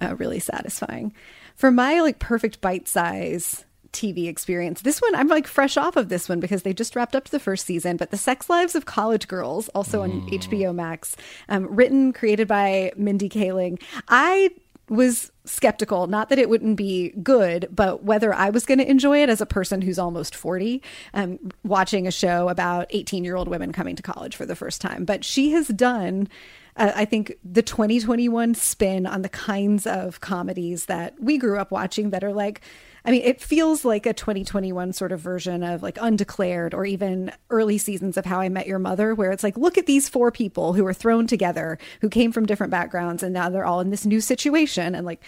uh, 0.00 0.14
really 0.16 0.38
satisfying. 0.38 1.14
For 1.56 1.70
my 1.70 2.00
like 2.00 2.18
perfect 2.18 2.60
bite 2.60 2.88
size 2.88 3.64
TV 3.92 4.28
experience, 4.28 4.82
this 4.82 5.00
one 5.00 5.14
I'm 5.14 5.28
like 5.28 5.46
fresh 5.46 5.76
off 5.78 5.96
of 5.96 6.10
this 6.10 6.28
one 6.28 6.40
because 6.40 6.62
they 6.62 6.74
just 6.74 6.94
wrapped 6.94 7.16
up 7.16 7.24
the 7.30 7.40
first 7.40 7.64
season. 7.66 7.96
But 7.96 8.10
the 8.10 8.16
Sex 8.18 8.48
Lives 8.50 8.74
of 8.74 8.84
College 8.84 9.26
Girls, 9.28 9.68
also 9.70 10.02
on 10.02 10.28
HBO 10.30 10.74
Max, 10.74 11.16
um, 11.48 11.66
written 11.74 12.12
created 12.12 12.46
by 12.46 12.92
Mindy 12.96 13.28
Kaling. 13.30 13.80
I 14.08 14.50
was 14.90 15.30
skeptical, 15.44 16.08
not 16.08 16.28
that 16.28 16.38
it 16.38 16.50
wouldn't 16.50 16.76
be 16.76 17.10
good, 17.22 17.68
but 17.70 18.02
whether 18.02 18.34
I 18.34 18.50
was 18.50 18.66
going 18.66 18.78
to 18.78 18.90
enjoy 18.90 19.22
it 19.22 19.28
as 19.28 19.40
a 19.40 19.46
person 19.46 19.80
who's 19.80 20.00
almost 20.00 20.34
40, 20.34 20.82
um, 21.14 21.38
watching 21.62 22.08
a 22.08 22.10
show 22.10 22.48
about 22.48 22.88
18 22.90 23.24
year 23.24 23.36
old 23.36 23.48
women 23.48 23.72
coming 23.72 23.94
to 23.96 24.02
college 24.02 24.34
for 24.34 24.44
the 24.44 24.56
first 24.56 24.80
time. 24.80 25.04
But 25.04 25.24
she 25.24 25.52
has 25.52 25.68
done. 25.68 26.28
Uh, 26.76 26.92
I 26.94 27.04
think 27.04 27.36
the 27.44 27.62
2021 27.62 28.54
spin 28.54 29.06
on 29.06 29.22
the 29.22 29.28
kinds 29.28 29.86
of 29.86 30.20
comedies 30.20 30.86
that 30.86 31.14
we 31.20 31.38
grew 31.38 31.58
up 31.58 31.70
watching 31.70 32.10
that 32.10 32.24
are 32.24 32.32
like, 32.32 32.60
I 33.04 33.10
mean, 33.10 33.22
it 33.22 33.40
feels 33.40 33.84
like 33.84 34.06
a 34.06 34.12
2021 34.12 34.92
sort 34.92 35.12
of 35.12 35.20
version 35.20 35.62
of 35.62 35.82
like 35.82 35.98
Undeclared 36.00 36.74
or 36.74 36.84
even 36.84 37.32
early 37.48 37.78
seasons 37.78 38.16
of 38.16 38.26
How 38.26 38.40
I 38.40 38.48
Met 38.48 38.66
Your 38.66 38.78
Mother, 38.78 39.14
where 39.14 39.32
it's 39.32 39.42
like, 39.42 39.56
look 39.56 39.78
at 39.78 39.86
these 39.86 40.08
four 40.08 40.30
people 40.30 40.74
who 40.74 40.84
were 40.84 40.92
thrown 40.94 41.26
together, 41.26 41.78
who 42.00 42.08
came 42.08 42.32
from 42.32 42.46
different 42.46 42.70
backgrounds, 42.70 43.22
and 43.22 43.32
now 43.32 43.48
they're 43.48 43.64
all 43.64 43.80
in 43.80 43.90
this 43.90 44.04
new 44.04 44.20
situation. 44.20 44.94
And 44.94 45.06
like, 45.06 45.22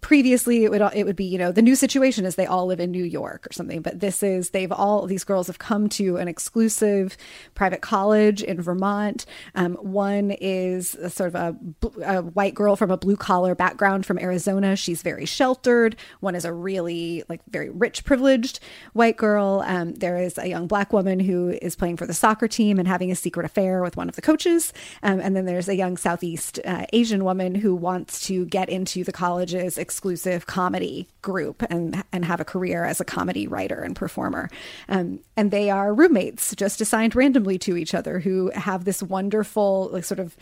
previously 0.00 0.64
it 0.64 0.70
would 0.70 0.82
it 0.94 1.04
would 1.04 1.16
be 1.16 1.24
you 1.24 1.38
know 1.38 1.52
the 1.52 1.62
new 1.62 1.74
situation 1.74 2.24
is 2.24 2.36
they 2.36 2.46
all 2.46 2.66
live 2.66 2.80
in 2.80 2.90
New 2.90 3.04
York 3.04 3.46
or 3.46 3.52
something 3.52 3.82
but 3.82 4.00
this 4.00 4.22
is 4.22 4.50
they've 4.50 4.72
all 4.72 5.06
these 5.06 5.24
girls 5.24 5.46
have 5.46 5.58
come 5.58 5.88
to 5.88 6.16
an 6.16 6.28
exclusive 6.28 7.16
private 7.54 7.80
college 7.80 8.42
in 8.42 8.60
Vermont. 8.60 9.26
Um, 9.54 9.74
one 9.74 10.30
is 10.32 10.94
a 10.96 11.10
sort 11.10 11.34
of 11.34 11.34
a, 11.34 11.56
a 12.02 12.22
white 12.22 12.54
girl 12.54 12.76
from 12.76 12.90
a 12.90 12.96
blue 12.96 13.16
collar 13.16 13.54
background 13.54 14.06
from 14.06 14.18
Arizona. 14.18 14.76
She's 14.76 15.02
very 15.02 15.26
sheltered. 15.26 15.96
One 16.20 16.34
is 16.34 16.44
a 16.44 16.52
really 16.52 17.22
like 17.28 17.40
very 17.48 17.70
rich 17.70 18.04
privileged 18.04 18.60
white 18.92 19.16
girl. 19.16 19.62
Um, 19.66 19.94
there 19.94 20.18
is 20.18 20.38
a 20.38 20.48
young 20.48 20.66
black 20.66 20.92
woman 20.92 21.20
who 21.20 21.50
is 21.62 21.76
playing 21.76 21.96
for 21.96 22.06
the 22.06 22.14
soccer 22.14 22.48
team 22.48 22.78
and 22.78 22.88
having 22.88 23.10
a 23.10 23.16
secret 23.16 23.46
affair 23.46 23.82
with 23.82 23.96
one 23.96 24.08
of 24.08 24.16
the 24.16 24.22
coaches. 24.22 24.72
Um, 25.02 25.20
and 25.20 25.36
then 25.36 25.44
there's 25.44 25.68
a 25.68 25.76
young 25.76 25.96
southeast 25.96 26.58
uh, 26.64 26.86
Asian 26.92 27.24
woman 27.24 27.54
who 27.54 27.74
wants 27.74 28.26
to 28.26 28.46
get 28.46 28.68
into 28.68 29.04
the 29.04 29.12
college's 29.12 29.78
exclusive 29.84 30.46
comedy 30.46 31.06
group 31.20 31.62
and 31.68 32.02
and 32.10 32.24
have 32.24 32.40
a 32.40 32.44
career 32.44 32.84
as 32.84 33.00
a 33.00 33.04
comedy 33.04 33.46
writer 33.46 33.80
and 33.82 33.94
performer. 33.94 34.48
Um, 34.88 35.20
and 35.36 35.50
they 35.50 35.68
are 35.68 35.92
roommates, 35.92 36.54
just 36.56 36.80
assigned 36.80 37.14
randomly 37.14 37.58
to 37.58 37.76
each 37.76 37.94
other, 37.94 38.20
who 38.20 38.50
have 38.54 38.84
this 38.84 39.02
wonderful 39.02 39.90
like 39.92 40.04
sort 40.04 40.20
of 40.20 40.36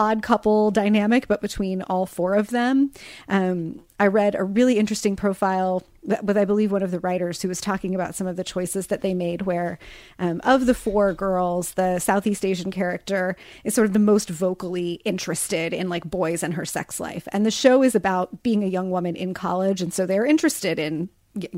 odd 0.00 0.22
couple 0.22 0.70
dynamic, 0.70 1.28
but 1.28 1.42
between 1.42 1.82
all 1.82 2.06
four 2.06 2.34
of 2.34 2.48
them. 2.48 2.90
Um, 3.28 3.82
I 3.98 4.06
read 4.06 4.34
a 4.34 4.42
really 4.42 4.78
interesting 4.78 5.14
profile 5.14 5.82
with, 6.02 6.38
I 6.38 6.46
believe, 6.46 6.72
one 6.72 6.82
of 6.82 6.90
the 6.90 7.00
writers 7.00 7.42
who 7.42 7.48
was 7.48 7.60
talking 7.60 7.94
about 7.94 8.14
some 8.14 8.26
of 8.26 8.36
the 8.36 8.42
choices 8.42 8.86
that 8.86 9.02
they 9.02 9.12
made, 9.12 9.42
where 9.42 9.78
um, 10.18 10.40
of 10.42 10.64
the 10.64 10.72
four 10.72 11.12
girls, 11.12 11.72
the 11.74 11.98
Southeast 11.98 12.46
Asian 12.46 12.70
character 12.70 13.36
is 13.62 13.74
sort 13.74 13.86
of 13.86 13.92
the 13.92 13.98
most 13.98 14.30
vocally 14.30 15.02
interested 15.04 15.74
in 15.74 15.90
like 15.90 16.04
boys 16.04 16.42
and 16.42 16.54
her 16.54 16.64
sex 16.64 16.98
life. 16.98 17.28
And 17.30 17.44
the 17.44 17.50
show 17.50 17.82
is 17.82 17.94
about 17.94 18.42
being 18.42 18.64
a 18.64 18.68
young 18.68 18.90
woman 18.90 19.16
in 19.16 19.34
college. 19.34 19.82
And 19.82 19.92
so 19.92 20.06
they're 20.06 20.24
interested 20.24 20.78
in 20.78 21.10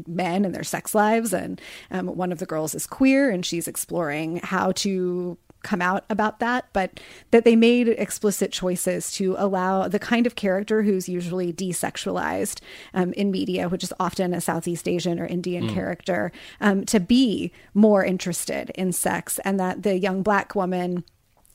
men 0.09 0.44
and 0.44 0.52
their 0.52 0.64
sex 0.64 0.96
lives. 0.96 1.33
And 1.33 1.61
um, 1.92 2.09
one 2.09 2.33
of 2.33 2.40
the 2.40 2.46
girls 2.46 2.74
is 2.74 2.88
queer 2.88 3.31
and 3.31 3.46
she's 3.46 3.68
exploring 3.68 4.38
how 4.38 4.72
to 4.72 5.38
come 5.62 5.83
out 5.83 6.05
about 6.11 6.38
that, 6.40 6.66
but 6.72 7.01
that 7.31 7.44
they 7.44 7.57
made 7.57 7.88
explicit 7.88 8.53
choices 8.53 9.12
to 9.12 9.35
allow 9.38 9.88
the 9.88 9.98
kind 9.98 10.27
of 10.27 10.35
character 10.35 10.83
who's 10.83 11.09
usually 11.09 11.53
desexualized 11.53 12.61
um, 12.94 13.12
in 13.14 13.31
media, 13.31 13.68
which 13.68 13.85
is 13.85 13.92
often 13.98 14.35
a 14.35 14.40
Southeast 14.40 14.88
Asian 14.88 15.18
or 15.18 15.27
Indian 15.27 15.68
character, 15.72 16.33
um, 16.61 16.85
to 16.87 17.01
be 17.01 17.53
more 17.75 18.05
interested 18.05 18.70
in 18.75 18.92
sex, 18.92 19.38
and 19.44 19.59
that 19.59 19.83
the 19.83 19.98
young 19.98 20.22
black 20.22 20.55
woman 20.55 21.05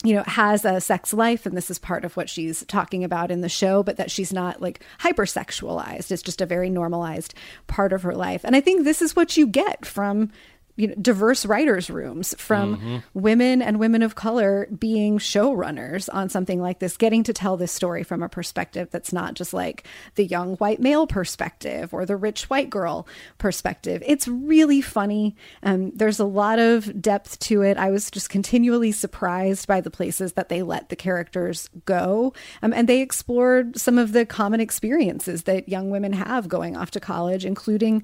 you 0.03 0.13
know 0.13 0.23
has 0.27 0.63
a 0.63 0.79
sex 0.79 1.11
life 1.11 1.47
and 1.47 1.57
this 1.57 1.71
is 1.71 1.79
part 1.79 2.05
of 2.05 2.15
what 2.15 2.29
she's 2.29 2.63
talking 2.67 3.03
about 3.03 3.31
in 3.31 3.41
the 3.41 3.49
show 3.49 3.81
but 3.81 3.97
that 3.97 4.11
she's 4.11 4.31
not 4.31 4.61
like 4.61 4.83
hypersexualized. 4.99 6.11
It's 6.11 6.21
just 6.21 6.39
a 6.39 6.45
very 6.45 6.69
normalized 6.69 7.33
part 7.65 7.91
of 7.91 8.03
her 8.03 8.13
life. 8.13 8.41
And 8.43 8.55
i 8.55 8.61
think 8.61 8.83
this 8.83 9.01
is 9.01 9.15
what 9.15 9.37
you 9.37 9.47
get 9.47 9.85
from 9.85 10.31
you 10.77 10.87
know 10.87 10.95
diverse 11.01 11.45
writers 11.45 11.89
rooms 11.89 12.33
from 12.37 13.03
women 13.13 13.61
and 13.61 13.79
women 13.79 14.01
of 14.03 14.15
color 14.15 14.67
being 14.77 15.17
showrunners 15.17 16.07
on 16.13 16.29
something 16.29 16.61
like 16.61 16.79
this 16.79 16.95
getting 16.95 17.23
to 17.23 17.33
tell 17.33 17.57
this 17.57 17.71
story 17.71 18.03
from 18.03 18.23
a 18.23 18.29
perspective 18.29 18.87
that's 18.91 19.11
not 19.11 19.33
just 19.33 19.53
like 19.53 19.85
the 20.15 20.25
young 20.25 20.55
white 20.57 20.79
male 20.79 21.07
perspective 21.07 21.93
or 21.93 22.05
the 22.05 22.15
rich 22.15 22.49
white 22.49 22.69
girl 22.69 23.07
perspective. 23.39 24.03
It's 24.05 24.27
really 24.27 24.81
funny. 24.81 25.35
Um, 25.63 25.91
there's 25.91 26.19
a 26.19 26.25
lot 26.25 26.59
of 26.59 27.01
depth 27.01 27.39
to 27.39 27.63
it. 27.63 27.77
I 27.77 27.89
was 27.89 28.11
just 28.11 28.29
continually 28.29 28.91
surprised 28.91 29.67
by 29.67 29.81
the 29.81 29.91
places 29.91 30.33
that 30.33 30.49
they 30.49 30.61
let 30.61 30.89
the 30.89 30.95
characters 30.95 31.69
go 31.85 32.33
um, 32.61 32.73
and 32.73 32.87
they 32.87 33.01
explored 33.01 33.79
some 33.79 33.97
of 33.97 34.13
the 34.13 34.25
common 34.25 34.59
experiences 34.59 35.43
that 35.43 35.67
young 35.67 35.89
women 35.89 36.13
have 36.13 36.47
going 36.47 36.77
off 36.77 36.91
to 36.91 36.99
college 36.99 37.45
including 37.45 38.03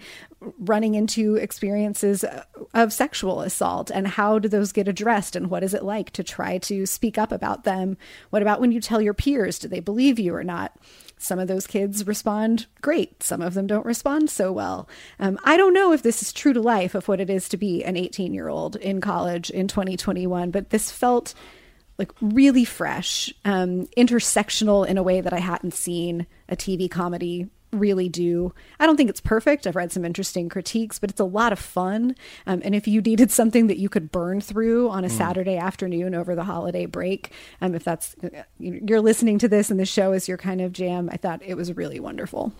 running 0.57 0.95
into 0.95 1.35
experiences 1.35 2.25
of 2.73 2.93
sexual 2.93 3.41
assault 3.41 3.89
and 3.89 4.07
how 4.07 4.39
do 4.39 4.47
those 4.47 4.71
get 4.71 4.87
addressed 4.87 5.35
and 5.35 5.49
what 5.49 5.63
is 5.63 5.73
it 5.73 5.83
like 5.83 6.11
to 6.11 6.23
try 6.23 6.57
to 6.59 6.85
speak 6.85 7.17
up 7.17 7.31
about 7.31 7.63
them? 7.63 7.97
What 8.29 8.41
about 8.41 8.61
when 8.61 8.71
you 8.71 8.81
tell 8.81 9.01
your 9.01 9.13
peers? 9.13 9.59
Do 9.59 9.67
they 9.67 9.79
believe 9.79 10.19
you 10.19 10.35
or 10.35 10.43
not? 10.43 10.77
Some 11.17 11.39
of 11.39 11.47
those 11.47 11.67
kids 11.67 12.05
respond 12.05 12.65
great. 12.81 13.23
Some 13.23 13.41
of 13.41 13.53
them 13.53 13.67
don't 13.67 13.85
respond 13.85 14.29
so 14.29 14.51
well. 14.51 14.89
Um, 15.19 15.39
I 15.43 15.55
don't 15.55 15.73
know 15.73 15.93
if 15.93 16.03
this 16.03 16.21
is 16.21 16.33
true 16.33 16.53
to 16.53 16.61
life 16.61 16.95
of 16.95 17.07
what 17.07 17.21
it 17.21 17.29
is 17.29 17.47
to 17.49 17.57
be 17.57 17.83
an 17.83 17.95
18 17.95 18.33
year 18.33 18.49
old 18.49 18.75
in 18.75 18.99
college 18.99 19.49
in 19.49 19.67
2021, 19.67 20.51
but 20.51 20.69
this 20.69 20.91
felt 20.91 21.33
like 21.97 22.11
really 22.21 22.65
fresh, 22.65 23.33
um, 23.45 23.85
intersectional 23.97 24.85
in 24.85 24.97
a 24.97 25.03
way 25.03 25.21
that 25.21 25.33
I 25.33 25.39
hadn't 25.39 25.73
seen 25.73 26.27
a 26.49 26.55
TV 26.55 26.89
comedy 26.89 27.49
really 27.73 28.09
do. 28.09 28.53
I 28.79 28.85
don't 28.85 28.97
think 28.97 29.09
it's 29.09 29.21
perfect. 29.21 29.65
I've 29.67 29.75
read 29.75 29.91
some 29.91 30.05
interesting 30.05 30.49
critiques, 30.49 30.99
but 30.99 31.09
it's 31.09 31.19
a 31.19 31.25
lot 31.25 31.51
of 31.51 31.59
fun. 31.59 32.15
Um, 32.45 32.61
and 32.63 32.75
if 32.75 32.87
you 32.87 33.01
needed 33.01 33.31
something 33.31 33.67
that 33.67 33.77
you 33.77 33.89
could 33.89 34.11
burn 34.11 34.41
through 34.41 34.89
on 34.89 35.03
a 35.03 35.07
mm. 35.07 35.11
Saturday 35.11 35.57
afternoon 35.57 36.15
over 36.15 36.35
the 36.35 36.43
holiday 36.43 36.85
break, 36.85 37.31
um, 37.61 37.75
if 37.75 37.83
that's 37.83 38.15
you're 38.59 39.01
listening 39.01 39.39
to 39.39 39.47
this 39.47 39.71
and 39.71 39.79
the 39.79 39.85
show 39.85 40.13
is 40.13 40.27
your 40.27 40.37
kind 40.37 40.61
of 40.61 40.71
jam, 40.71 41.09
I 41.11 41.17
thought 41.17 41.41
it 41.45 41.55
was 41.55 41.75
really 41.75 41.99
wonderful. 41.99 42.53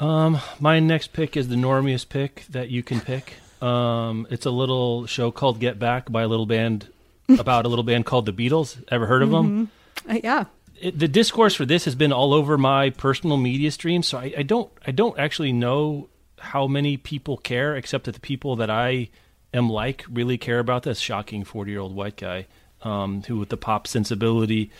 Um, 0.00 0.38
my 0.60 0.80
next 0.80 1.12
pick 1.12 1.36
is 1.36 1.48
the 1.48 1.56
normiest 1.56 2.08
pick 2.08 2.44
that 2.50 2.68
you 2.68 2.82
can 2.82 3.00
pick. 3.00 3.34
Um, 3.62 4.26
it's 4.30 4.44
a 4.44 4.50
little 4.50 5.06
show 5.06 5.30
called 5.30 5.60
Get 5.60 5.78
Back 5.78 6.10
by 6.10 6.22
a 6.22 6.28
little 6.28 6.46
band 6.46 6.88
about 7.38 7.64
a 7.64 7.68
little 7.68 7.84
band 7.84 8.04
called 8.04 8.26
the 8.26 8.32
Beatles. 8.32 8.82
Ever 8.88 9.06
heard 9.06 9.22
of 9.22 9.30
mm-hmm. 9.30 9.56
them? 9.56 9.70
Uh, 10.08 10.20
yeah 10.22 10.44
it, 10.84 10.98
the 10.98 11.08
discourse 11.08 11.54
for 11.54 11.64
this 11.64 11.86
has 11.86 11.94
been 11.94 12.12
all 12.12 12.34
over 12.34 12.58
my 12.58 12.90
personal 12.90 13.38
media 13.38 13.70
stream, 13.70 14.02
so 14.02 14.18
I, 14.18 14.34
I 14.38 14.42
don't 14.42 14.70
I 14.86 14.90
don't 14.90 15.18
actually 15.18 15.52
know 15.52 16.08
how 16.38 16.66
many 16.66 16.98
people 16.98 17.38
care, 17.38 17.74
except 17.74 18.04
that 18.04 18.12
the 18.12 18.20
people 18.20 18.56
that 18.56 18.68
I 18.68 19.08
am 19.54 19.70
like 19.70 20.04
really 20.10 20.36
care 20.36 20.58
about 20.58 20.82
this. 20.82 21.00
Shocking 21.00 21.42
forty 21.42 21.70
year 21.70 21.80
old 21.80 21.96
white 21.96 22.16
guy 22.16 22.46
um, 22.82 23.22
who, 23.22 23.38
with 23.38 23.48
the 23.48 23.56
pop 23.56 23.86
sensibility, 23.86 24.70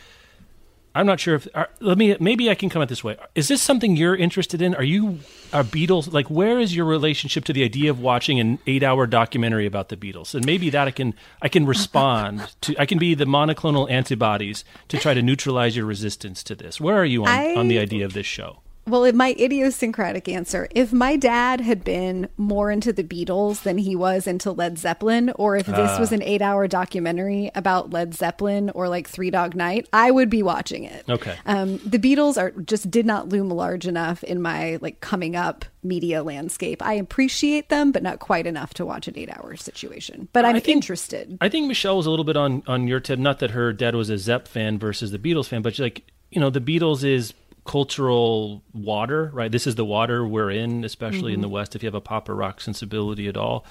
I'm 0.94 1.06
not 1.06 1.18
sure 1.18 1.34
if 1.34 1.48
are, 1.54 1.68
let 1.80 1.98
me 1.98 2.16
maybe 2.20 2.48
I 2.50 2.54
can 2.54 2.68
come 2.70 2.80
at 2.80 2.88
this 2.88 3.02
way. 3.02 3.16
Is 3.34 3.48
this 3.48 3.60
something 3.60 3.96
you're 3.96 4.14
interested 4.14 4.62
in? 4.62 4.74
Are 4.74 4.82
you 4.84 5.20
a 5.52 5.64
Beatles 5.64 6.12
like 6.12 6.30
where 6.30 6.60
is 6.60 6.74
your 6.74 6.84
relationship 6.84 7.44
to 7.46 7.52
the 7.52 7.64
idea 7.64 7.90
of 7.90 8.00
watching 8.00 8.38
an 8.38 8.58
8-hour 8.66 9.06
documentary 9.08 9.66
about 9.66 9.88
the 9.88 9.96
Beatles? 9.96 10.34
And 10.34 10.46
maybe 10.46 10.70
that 10.70 10.86
I 10.86 10.90
can 10.90 11.14
I 11.42 11.48
can 11.48 11.66
respond 11.66 12.54
to 12.62 12.76
I 12.78 12.86
can 12.86 12.98
be 12.98 13.14
the 13.14 13.24
monoclonal 13.24 13.90
antibodies 13.90 14.64
to 14.88 14.98
try 14.98 15.14
to 15.14 15.22
neutralize 15.22 15.76
your 15.76 15.86
resistance 15.86 16.42
to 16.44 16.54
this. 16.54 16.80
Where 16.80 16.96
are 16.96 17.04
you 17.04 17.22
on, 17.22 17.28
I, 17.28 17.54
on 17.54 17.68
the 17.68 17.78
idea 17.78 18.04
of 18.04 18.12
this 18.12 18.26
show? 18.26 18.60
Well, 18.86 19.04
in 19.04 19.16
my 19.16 19.34
idiosyncratic 19.38 20.28
answer, 20.28 20.68
if 20.74 20.92
my 20.92 21.16
dad 21.16 21.60
had 21.60 21.84
been 21.84 22.28
more 22.36 22.70
into 22.70 22.92
the 22.92 23.04
Beatles 23.04 23.62
than 23.62 23.78
he 23.78 23.96
was 23.96 24.26
into 24.26 24.52
Led 24.52 24.78
Zeppelin, 24.78 25.30
or 25.36 25.56
if 25.56 25.66
this 25.66 25.90
uh. 25.90 25.96
was 25.98 26.12
an 26.12 26.22
eight 26.22 26.42
hour 26.42 26.68
documentary 26.68 27.50
about 27.54 27.90
Led 27.90 28.14
Zeppelin 28.14 28.70
or 28.70 28.88
like 28.88 29.08
Three 29.08 29.30
Dog 29.30 29.54
Night, 29.54 29.88
I 29.92 30.10
would 30.10 30.28
be 30.28 30.42
watching 30.42 30.84
it. 30.84 31.04
Okay. 31.08 31.36
Um, 31.46 31.78
the 31.78 31.98
Beatles 31.98 32.36
are 32.36 32.50
just 32.62 32.90
did 32.90 33.06
not 33.06 33.28
loom 33.28 33.48
large 33.48 33.86
enough 33.86 34.22
in 34.22 34.42
my 34.42 34.78
like 34.80 35.00
coming 35.00 35.34
up 35.34 35.64
media 35.82 36.22
landscape. 36.22 36.82
I 36.82 36.94
appreciate 36.94 37.68
them, 37.68 37.92
but 37.92 38.02
not 38.02 38.18
quite 38.18 38.46
enough 38.46 38.74
to 38.74 38.86
watch 38.86 39.08
an 39.08 39.18
eight 39.18 39.30
hour 39.30 39.56
situation. 39.56 40.28
But 40.32 40.44
I'm 40.44 40.54
think, 40.54 40.68
interested. 40.68 41.38
I 41.40 41.48
think 41.48 41.68
Michelle 41.68 41.96
was 41.96 42.06
a 42.06 42.10
little 42.10 42.24
bit 42.24 42.36
on, 42.36 42.62
on 42.66 42.88
your 42.88 43.00
tip. 43.00 43.18
Not 43.18 43.38
that 43.40 43.52
her 43.52 43.72
dad 43.72 43.94
was 43.94 44.10
a 44.10 44.18
Zepp 44.18 44.48
fan 44.48 44.78
versus 44.78 45.10
the 45.10 45.18
Beatles 45.18 45.46
fan, 45.46 45.62
but 45.62 45.78
like, 45.78 46.02
you 46.30 46.40
know, 46.40 46.50
the 46.50 46.60
Beatles 46.60 47.04
is 47.04 47.32
cultural 47.64 48.62
water, 48.72 49.30
right? 49.32 49.50
This 49.50 49.66
is 49.66 49.74
the 49.74 49.84
water 49.84 50.26
we're 50.26 50.50
in, 50.50 50.84
especially 50.84 51.32
mm-hmm. 51.32 51.34
in 51.34 51.40
the. 51.40 51.48
West, 51.48 51.74
if 51.74 51.82
you 51.82 51.86
have 51.86 51.94
a 51.94 52.00
pop 52.00 52.28
or 52.28 52.34
rock 52.34 52.60
sensibility 52.60 53.28
at 53.28 53.36
all. 53.36 53.64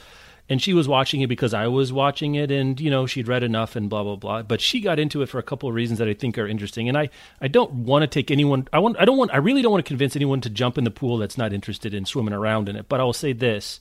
And 0.50 0.62
she 0.62 0.74
was 0.74 0.88
watching 0.90 1.22
it 1.22 1.28
because 1.28 1.54
I 1.54 1.68
was 1.68 1.94
watching 1.94 2.36
it, 2.36 2.52
and 2.52 2.80
you 2.80 2.92
know 2.92 3.06
she'd 3.06 3.30
read 3.30 3.44
enough 3.44 3.78
and 3.78 3.90
blah 3.90 4.04
blah 4.04 4.18
blah. 4.18 4.42
But 4.42 4.60
she 4.60 4.82
got 4.82 5.00
into 5.00 5.22
it 5.22 5.30
for 5.30 5.40
a 5.40 5.44
couple 5.44 5.70
of 5.70 5.76
reasons 5.76 6.00
that 6.00 6.10
I 6.10 6.14
think 6.14 6.38
are 6.38 6.48
interesting. 6.48 6.90
And 6.90 6.98
I, 6.98 7.10
I 7.40 7.48
don't 7.48 7.72
want 7.72 8.04
to 8.04 8.08
take 8.08 8.30
anyone. 8.30 8.68
I 8.74 8.80
want. 8.80 8.98
I 9.00 9.06
don't 9.06 9.18
want. 9.18 9.34
I 9.34 9.38
really 9.38 9.62
don't 9.62 9.72
want 9.72 9.86
to 9.86 9.88
convince 9.88 10.18
anyone 10.18 10.42
to 10.42 10.50
jump 10.50 10.78
in 10.78 10.84
the 10.84 10.92
pool 10.92 11.18
that's 11.18 11.38
not 11.38 11.54
interested 11.54 11.94
in 11.94 12.06
swimming 12.06 12.34
around 12.34 12.68
in 12.68 12.76
it. 12.76 12.90
But 12.90 13.00
I 13.00 13.04
will 13.06 13.14
say 13.14 13.32
this: 13.32 13.80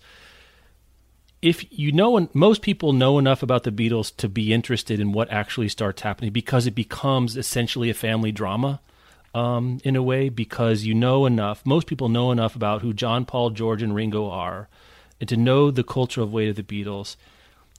if 1.42 1.66
you 1.76 1.90
know, 1.90 2.16
and 2.16 2.32
most 2.32 2.62
people 2.62 2.92
know 2.92 3.18
enough 3.18 3.42
about 3.42 3.64
the 3.64 3.72
Beatles 3.72 4.14
to 4.18 4.28
be 4.28 4.52
interested 4.52 5.00
in 5.00 5.10
what 5.10 5.30
actually 5.32 5.68
starts 5.68 6.02
happening 6.02 6.32
because 6.32 6.68
it 6.68 6.76
becomes 6.76 7.36
essentially 7.36 7.90
a 7.90 7.94
family 7.94 8.30
drama 8.30 8.80
um, 9.34 9.78
in 9.84 9.96
a 9.96 10.02
way 10.02 10.28
because 10.28 10.84
you 10.84 10.94
know 10.94 11.26
enough. 11.26 11.64
Most 11.64 11.86
people 11.86 12.08
know 12.08 12.30
enough 12.30 12.54
about 12.54 12.82
who 12.82 12.92
John, 12.92 13.24
Paul, 13.24 13.50
George, 13.50 13.82
and 13.82 13.94
Ringo 13.94 14.28
are, 14.28 14.68
and 15.20 15.28
to 15.28 15.36
know 15.36 15.70
the 15.70 15.84
cultural 15.84 16.28
weight 16.28 16.48
of 16.48 16.56
the 16.56 16.62
Beatles. 16.62 17.16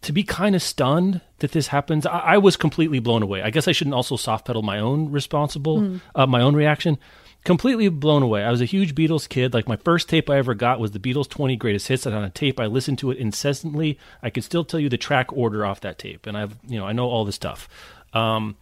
To 0.02 0.12
be 0.12 0.24
kind 0.24 0.54
of 0.54 0.62
stunned 0.62 1.22
that 1.40 1.54
this 1.54 1.68
happens, 1.68 2.06
I, 2.06 2.20
I, 2.20 2.38
was 2.38 2.58
completely 2.58 3.00
blown 3.00 3.24
away. 3.24 3.42
I 3.42 3.52
guess 3.52 3.70
I 3.70 3.72
shouldn't 3.72 3.94
also 3.94 4.18
soft 4.18 4.46
pedal 4.46 4.62
my 4.62 4.78
own 4.78 5.12
responsible, 5.12 5.80
mm. 5.80 6.02
uh, 6.14 6.28
my 6.28 6.42
own 6.42 6.58
reaction. 6.58 6.98
Completely 7.46 7.88
blown 7.88 8.22
away. 8.22 8.44
I 8.44 8.52
was 8.52 8.62
a 8.62 8.66
huge 8.66 8.96
Beatles 8.96 9.30
kid. 9.30 9.54
Like 9.54 9.68
my 9.68 9.78
first 9.78 10.10
tape 10.10 10.30
I 10.30 10.38
ever 10.38 10.54
got 10.56 10.80
was 10.80 10.92
the 10.92 11.00
Beatles 11.00 11.30
20 11.30 11.56
Greatest 11.56 11.88
Hits. 11.88 12.06
And 12.06 12.16
on 12.16 12.24
a 12.24 12.30
tape, 12.30 12.60
I 12.60 12.66
listened 12.66 13.00
to 13.00 13.12
it 13.12 13.18
incessantly. 13.18 13.98
I 14.22 14.30
could 14.30 14.44
still 14.44 14.66
tell 14.66 14.80
you 14.80 14.90
the 14.90 14.98
track 14.98 15.32
order 15.32 15.66
off 15.66 15.82
that 15.82 16.00
tape, 16.00 16.26
and 16.26 16.38
I've 16.38 16.58
you 16.68 16.80
know 16.80 16.86
I 16.86 16.92
know 16.92 17.06
all 17.06 17.24
the 17.24 17.34
stuff. 17.34 17.70
Um, 18.14 18.58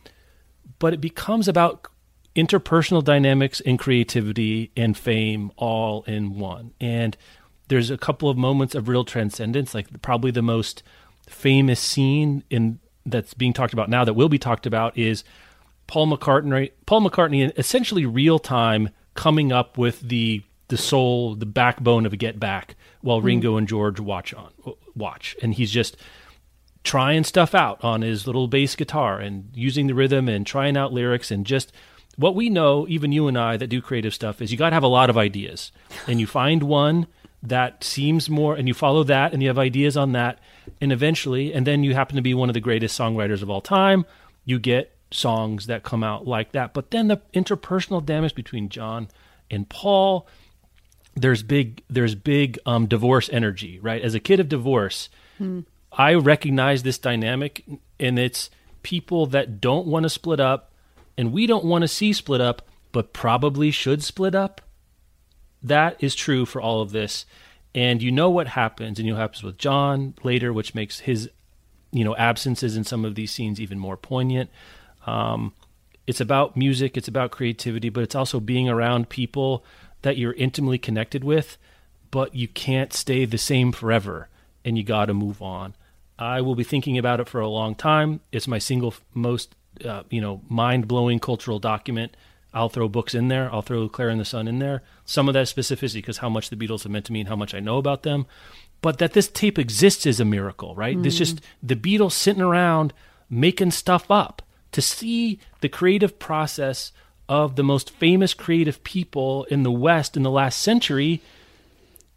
but 0.79 0.93
it 0.93 1.01
becomes 1.01 1.47
about 1.47 1.87
interpersonal 2.35 3.03
dynamics 3.03 3.61
and 3.61 3.77
creativity 3.77 4.71
and 4.75 4.97
fame 4.97 5.51
all 5.57 6.03
in 6.03 6.39
one. 6.39 6.73
And 6.79 7.17
there's 7.67 7.89
a 7.89 7.97
couple 7.97 8.29
of 8.29 8.37
moments 8.37 8.75
of 8.75 8.87
real 8.87 9.03
transcendence, 9.03 9.73
like 9.73 10.01
probably 10.01 10.31
the 10.31 10.41
most 10.41 10.83
famous 11.27 11.79
scene 11.79 12.43
in 12.49 12.79
that's 13.05 13.33
being 13.33 13.53
talked 13.53 13.73
about 13.73 13.89
now 13.89 14.05
that 14.05 14.13
will 14.13 14.29
be 14.29 14.37
talked 14.37 14.65
about 14.65 14.97
is 14.97 15.23
Paul 15.87 16.07
McCartney 16.07 16.71
Paul 16.85 17.01
McCartney 17.01 17.43
in 17.43 17.51
essentially 17.57 18.05
real 18.05 18.39
time 18.39 18.89
coming 19.15 19.51
up 19.51 19.77
with 19.77 20.01
the 20.01 20.43
the 20.67 20.77
soul, 20.77 21.35
the 21.35 21.45
backbone 21.45 22.05
of 22.05 22.13
a 22.13 22.17
Get 22.17 22.39
Back 22.39 22.75
while 23.01 23.19
mm. 23.19 23.25
Ringo 23.25 23.57
and 23.57 23.67
George 23.67 23.99
watch 23.99 24.33
on 24.33 24.51
watch. 24.95 25.35
And 25.41 25.53
he's 25.53 25.71
just 25.71 25.97
trying 26.83 27.23
stuff 27.23 27.53
out 27.53 27.83
on 27.83 28.01
his 28.01 28.25
little 28.25 28.47
bass 28.47 28.75
guitar 28.75 29.19
and 29.19 29.49
using 29.53 29.87
the 29.87 29.93
rhythm 29.93 30.29
and 30.29 30.47
trying 30.47 30.77
out 30.77 30.93
lyrics 30.93 31.29
and 31.29 31.45
just 31.45 31.73
what 32.17 32.35
we 32.35 32.49
know, 32.49 32.85
even 32.87 33.11
you 33.11 33.27
and 33.27 33.37
I 33.37 33.57
that 33.57 33.67
do 33.67 33.81
creative 33.81 34.13
stuff, 34.13 34.41
is 34.41 34.51
you 34.51 34.57
got 34.57 34.69
to 34.69 34.75
have 34.75 34.83
a 34.83 34.87
lot 34.87 35.09
of 35.09 35.17
ideas, 35.17 35.71
and 36.07 36.19
you 36.19 36.27
find 36.27 36.63
one 36.63 37.07
that 37.43 37.83
seems 37.83 38.29
more, 38.29 38.55
and 38.55 38.67
you 38.67 38.73
follow 38.73 39.03
that, 39.03 39.33
and 39.33 39.41
you 39.41 39.49
have 39.49 39.57
ideas 39.57 39.97
on 39.97 40.11
that, 40.11 40.39
and 40.79 40.91
eventually, 40.91 41.53
and 41.53 41.65
then 41.65 41.83
you 41.83 41.93
happen 41.93 42.15
to 42.15 42.21
be 42.21 42.33
one 42.33 42.49
of 42.49 42.53
the 42.53 42.59
greatest 42.59 42.99
songwriters 42.99 43.41
of 43.41 43.49
all 43.49 43.61
time. 43.61 44.05
You 44.45 44.59
get 44.59 44.95
songs 45.09 45.65
that 45.65 45.83
come 45.83 46.03
out 46.03 46.27
like 46.27 46.51
that, 46.51 46.73
but 46.73 46.91
then 46.91 47.07
the 47.07 47.21
interpersonal 47.33 48.05
damage 48.05 48.35
between 48.35 48.69
John 48.69 49.07
and 49.49 49.67
Paul. 49.67 50.27
There's 51.13 51.43
big, 51.43 51.83
there's 51.89 52.15
big 52.15 52.57
um, 52.65 52.87
divorce 52.87 53.29
energy, 53.33 53.79
right? 53.81 54.01
As 54.01 54.15
a 54.15 54.19
kid 54.19 54.39
of 54.39 54.47
divorce, 54.47 55.09
hmm. 55.37 55.61
I 55.91 56.13
recognize 56.13 56.83
this 56.83 56.97
dynamic, 56.97 57.65
and 57.99 58.17
it's 58.17 58.49
people 58.81 59.25
that 59.27 59.59
don't 59.59 59.87
want 59.87 60.03
to 60.03 60.09
split 60.09 60.39
up 60.39 60.70
and 61.21 61.31
we 61.31 61.45
don't 61.45 61.63
want 61.63 61.83
to 61.83 61.87
see 61.87 62.13
split 62.13 62.41
up, 62.41 62.63
but 62.91 63.13
probably 63.13 63.69
should 63.69 64.03
split 64.03 64.33
up. 64.33 64.59
That 65.61 66.03
is 66.03 66.15
true 66.15 66.47
for 66.47 66.59
all 66.59 66.81
of 66.81 66.91
this. 66.91 67.27
And 67.75 68.01
you 68.01 68.11
know 68.11 68.31
what 68.31 68.47
happens, 68.47 68.97
and 68.97 69.05
you 69.05 69.13
know 69.13 69.19
what 69.19 69.21
happens 69.21 69.43
with 69.43 69.59
John 69.59 70.15
later, 70.23 70.51
which 70.51 70.73
makes 70.73 71.01
his, 71.01 71.29
you 71.91 72.03
know, 72.03 72.15
absences 72.15 72.75
in 72.75 72.83
some 72.83 73.05
of 73.05 73.13
these 73.13 73.31
scenes 73.31 73.61
even 73.61 73.77
more 73.77 73.97
poignant. 73.97 74.49
Um, 75.05 75.53
it's 76.07 76.19
about 76.19 76.57
music, 76.57 76.97
it's 76.97 77.07
about 77.07 77.29
creativity, 77.29 77.89
but 77.89 78.03
it's 78.03 78.15
also 78.15 78.39
being 78.39 78.67
around 78.67 79.09
people 79.09 79.63
that 80.01 80.17
you're 80.17 80.33
intimately 80.33 80.79
connected 80.79 81.23
with, 81.23 81.59
but 82.09 82.33
you 82.33 82.47
can't 82.47 82.93
stay 82.93 83.25
the 83.25 83.37
same 83.37 83.71
forever, 83.71 84.27
and 84.65 84.75
you 84.75 84.83
got 84.83 85.05
to 85.05 85.13
move 85.13 85.39
on. 85.39 85.75
I 86.17 86.41
will 86.41 86.55
be 86.55 86.63
thinking 86.63 86.97
about 86.97 87.19
it 87.19 87.29
for 87.29 87.41
a 87.41 87.47
long 87.47 87.75
time. 87.75 88.21
It's 88.31 88.47
my 88.47 88.57
single 88.57 88.95
most 89.13 89.55
uh, 89.85 90.03
you 90.09 90.21
know 90.21 90.41
mind 90.49 90.87
blowing 90.87 91.19
cultural 91.19 91.59
document. 91.59 92.15
I'll 92.53 92.69
throw 92.69 92.89
books 92.89 93.15
in 93.15 93.29
there. 93.29 93.51
I'll 93.53 93.61
throw 93.61 93.87
Klara 93.87 94.11
and 94.11 94.19
the 94.19 94.25
Sun 94.25 94.47
in 94.47 94.59
there. 94.59 94.83
Some 95.05 95.29
of 95.29 95.33
that 95.33 95.47
specificity 95.47 95.95
because 95.95 96.17
how 96.17 96.29
much 96.29 96.49
the 96.49 96.57
Beatles 96.57 96.83
have 96.83 96.91
meant 96.91 97.05
to 97.05 97.13
me 97.13 97.21
and 97.21 97.29
how 97.29 97.35
much 97.35 97.53
I 97.53 97.59
know 97.59 97.77
about 97.77 98.03
them. 98.03 98.25
But 98.81 98.97
that 98.97 99.13
this 99.13 99.29
tape 99.29 99.57
exists 99.57 100.05
is 100.05 100.19
a 100.19 100.25
miracle, 100.25 100.75
right? 100.75 100.97
Mm. 100.97 101.03
This 101.03 101.17
just 101.17 101.39
the 101.63 101.75
Beatles 101.75 102.11
sitting 102.13 102.41
around 102.41 102.93
making 103.29 103.71
stuff 103.71 104.09
up 104.11 104.41
to 104.71 104.81
see 104.81 105.39
the 105.61 105.69
creative 105.69 106.19
process 106.19 106.91
of 107.29 107.55
the 107.55 107.63
most 107.63 107.91
famous 107.91 108.33
creative 108.33 108.83
people 108.83 109.45
in 109.45 109.63
the 109.63 109.71
West 109.71 110.17
in 110.17 110.23
the 110.23 110.31
last 110.31 110.61
century. 110.61 111.21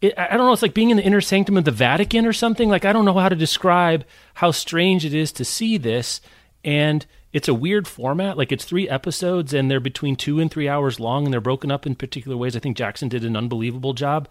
It, 0.00 0.18
I 0.18 0.36
don't 0.36 0.46
know. 0.46 0.52
It's 0.52 0.62
like 0.62 0.74
being 0.74 0.90
in 0.90 0.96
the 0.96 1.04
inner 1.04 1.20
sanctum 1.20 1.56
of 1.56 1.64
the 1.64 1.70
Vatican 1.70 2.26
or 2.26 2.32
something. 2.32 2.68
Like 2.68 2.84
I 2.84 2.92
don't 2.92 3.04
know 3.04 3.14
how 3.14 3.28
to 3.28 3.36
describe 3.36 4.04
how 4.34 4.50
strange 4.50 5.04
it 5.04 5.14
is 5.14 5.30
to 5.32 5.44
see 5.44 5.76
this. 5.78 6.20
And 6.64 7.06
it's 7.34 7.48
a 7.48 7.52
weird 7.52 7.88
format. 7.88 8.38
Like 8.38 8.52
it's 8.52 8.64
three 8.64 8.88
episodes 8.88 9.52
and 9.52 9.68
they're 9.68 9.80
between 9.80 10.14
two 10.14 10.38
and 10.38 10.48
three 10.50 10.68
hours 10.68 11.00
long 11.00 11.24
and 11.24 11.32
they're 11.32 11.40
broken 11.40 11.70
up 11.72 11.84
in 11.84 11.96
particular 11.96 12.36
ways. 12.36 12.56
I 12.56 12.60
think 12.60 12.76
Jackson 12.76 13.08
did 13.08 13.24
an 13.24 13.36
unbelievable 13.36 13.92
job. 13.92 14.28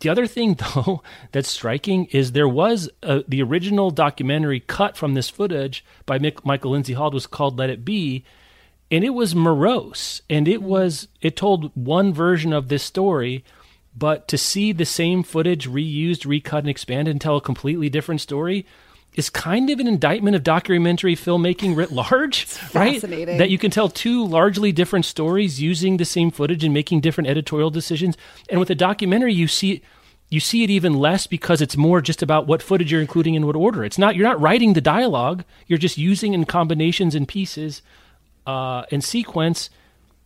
The 0.00 0.08
other 0.08 0.26
thing, 0.26 0.54
though, 0.74 1.02
that's 1.30 1.48
striking 1.48 2.06
is 2.06 2.32
there 2.32 2.48
was 2.48 2.90
a, 3.04 3.22
the 3.28 3.42
original 3.42 3.92
documentary 3.92 4.58
cut 4.58 4.96
from 4.96 5.14
this 5.14 5.30
footage 5.30 5.84
by 6.06 6.18
Mick, 6.18 6.44
Michael 6.44 6.72
Lindsay 6.72 6.94
Hogg 6.94 7.14
was 7.14 7.28
called 7.28 7.56
"Let 7.56 7.70
It 7.70 7.84
Be," 7.84 8.24
and 8.90 9.04
it 9.04 9.10
was 9.10 9.34
morose, 9.34 10.22
and 10.28 10.48
it 10.48 10.58
mm-hmm. 10.58 10.68
was 10.68 11.08
it 11.20 11.36
told 11.36 11.70
one 11.76 12.12
version 12.12 12.52
of 12.52 12.68
this 12.68 12.82
story, 12.82 13.44
but 13.96 14.26
to 14.26 14.36
see 14.36 14.72
the 14.72 14.84
same 14.84 15.22
footage 15.22 15.68
reused, 15.68 16.26
recut, 16.26 16.64
and 16.64 16.68
expanded 16.68 17.12
and 17.12 17.20
tell 17.20 17.36
a 17.36 17.40
completely 17.40 17.88
different 17.88 18.20
story 18.20 18.66
is 19.20 19.28
kind 19.28 19.68
of 19.68 19.78
an 19.78 19.86
indictment 19.86 20.34
of 20.34 20.42
documentary 20.42 21.14
filmmaking 21.14 21.76
writ 21.76 21.92
large, 21.92 22.46
right? 22.74 22.94
fascinating. 22.94 23.36
That 23.36 23.50
you 23.50 23.58
can 23.58 23.70
tell 23.70 23.90
two 23.90 24.26
largely 24.26 24.72
different 24.72 25.04
stories 25.04 25.60
using 25.60 25.98
the 25.98 26.06
same 26.06 26.30
footage 26.30 26.64
and 26.64 26.72
making 26.72 27.02
different 27.02 27.28
editorial 27.28 27.68
decisions. 27.70 28.16
And 28.48 28.58
with 28.58 28.70
a 28.70 28.74
documentary, 28.74 29.34
you 29.34 29.46
see 29.46 29.82
you 30.30 30.40
see 30.40 30.64
it 30.64 30.70
even 30.70 30.94
less 30.94 31.26
because 31.26 31.60
it's 31.60 31.76
more 31.76 32.00
just 32.00 32.22
about 32.22 32.46
what 32.46 32.62
footage 32.62 32.90
you're 32.90 33.00
including 33.02 33.34
in 33.34 33.46
what 33.46 33.56
order. 33.56 33.84
It's 33.84 33.98
not 33.98 34.16
you're 34.16 34.26
not 34.26 34.40
writing 34.40 34.72
the 34.72 34.80
dialogue; 34.80 35.44
you're 35.66 35.78
just 35.78 35.98
using 35.98 36.32
in 36.32 36.46
combinations 36.46 37.14
and 37.14 37.28
pieces 37.28 37.82
uh, 38.46 38.84
and 38.90 39.04
sequence, 39.04 39.68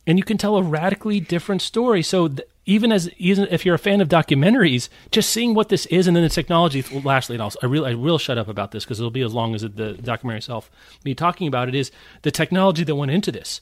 and 0.07 0.19
you 0.19 0.25
can 0.25 0.39
tell 0.39 0.57
a 0.57 0.63
radically 0.63 1.21
different 1.21 1.61
story. 1.61 2.03
So. 2.03 2.29
Th- 2.29 2.49
even 2.67 2.93
as 2.93 3.11
even 3.19 3.47
if 3.51 3.65
you're 3.65 3.75
a 3.75 3.79
fan 3.79 4.01
of 4.01 4.09
documentaries, 4.09 4.89
just 5.11 5.31
seeing 5.31 5.55
what 5.55 5.69
this 5.69 5.87
is 5.87 6.07
and 6.07 6.17
then 6.17 6.23
the 6.23 6.31
technology. 6.31 6.83
Lastly, 7.03 7.37
and 7.37 7.43
I'll, 7.43 7.53
I 7.63 7.67
really 7.67 7.93
I 7.93 7.95
will 7.95 8.19
shut 8.19 8.39
up 8.39 8.49
about 8.49 8.71
this 8.71 8.85
because 8.85 9.01
it'll 9.01 9.11
be 9.11 9.23
as 9.23 9.35
long 9.35 9.55
as 9.55 9.63
the 9.63 9.95
documentary 9.95 10.39
itself. 10.39 10.71
Me 11.05 11.15
talking 11.15 11.47
about 11.47 11.69
it 11.69 11.75
is 11.75 11.91
the 12.23 12.31
technology 12.31 12.85
that 12.85 12.95
went 12.95 13.11
into 13.11 13.31
this 13.31 13.61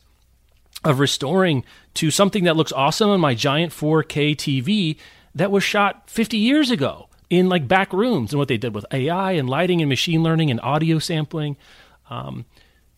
of 0.85 0.99
restoring 0.99 1.65
to 1.95 2.11
something 2.11 2.45
that 2.45 2.57
looks 2.57 2.73
awesome 2.73 3.11
on 3.11 3.21
my 3.21 3.35
giant 3.35 3.73
4K 3.73 4.35
TV 4.35 4.97
that 5.35 5.51
was 5.51 5.63
shot 5.63 6.09
50 6.11 6.37
years 6.37 6.71
ago 6.71 7.09
in 7.31 7.49
like 7.49 7.69
back 7.69 7.93
rooms 7.93 8.33
and 8.33 8.39
what 8.39 8.49
they 8.49 8.57
did 8.57 8.75
with 8.75 8.85
AI 8.93 9.33
and 9.33 9.49
lighting 9.49 9.81
and 9.81 9.89
machine 9.89 10.23
learning 10.23 10.51
and 10.51 10.61
audio 10.61 10.99
sampling. 10.99 11.57
Um, 12.11 12.45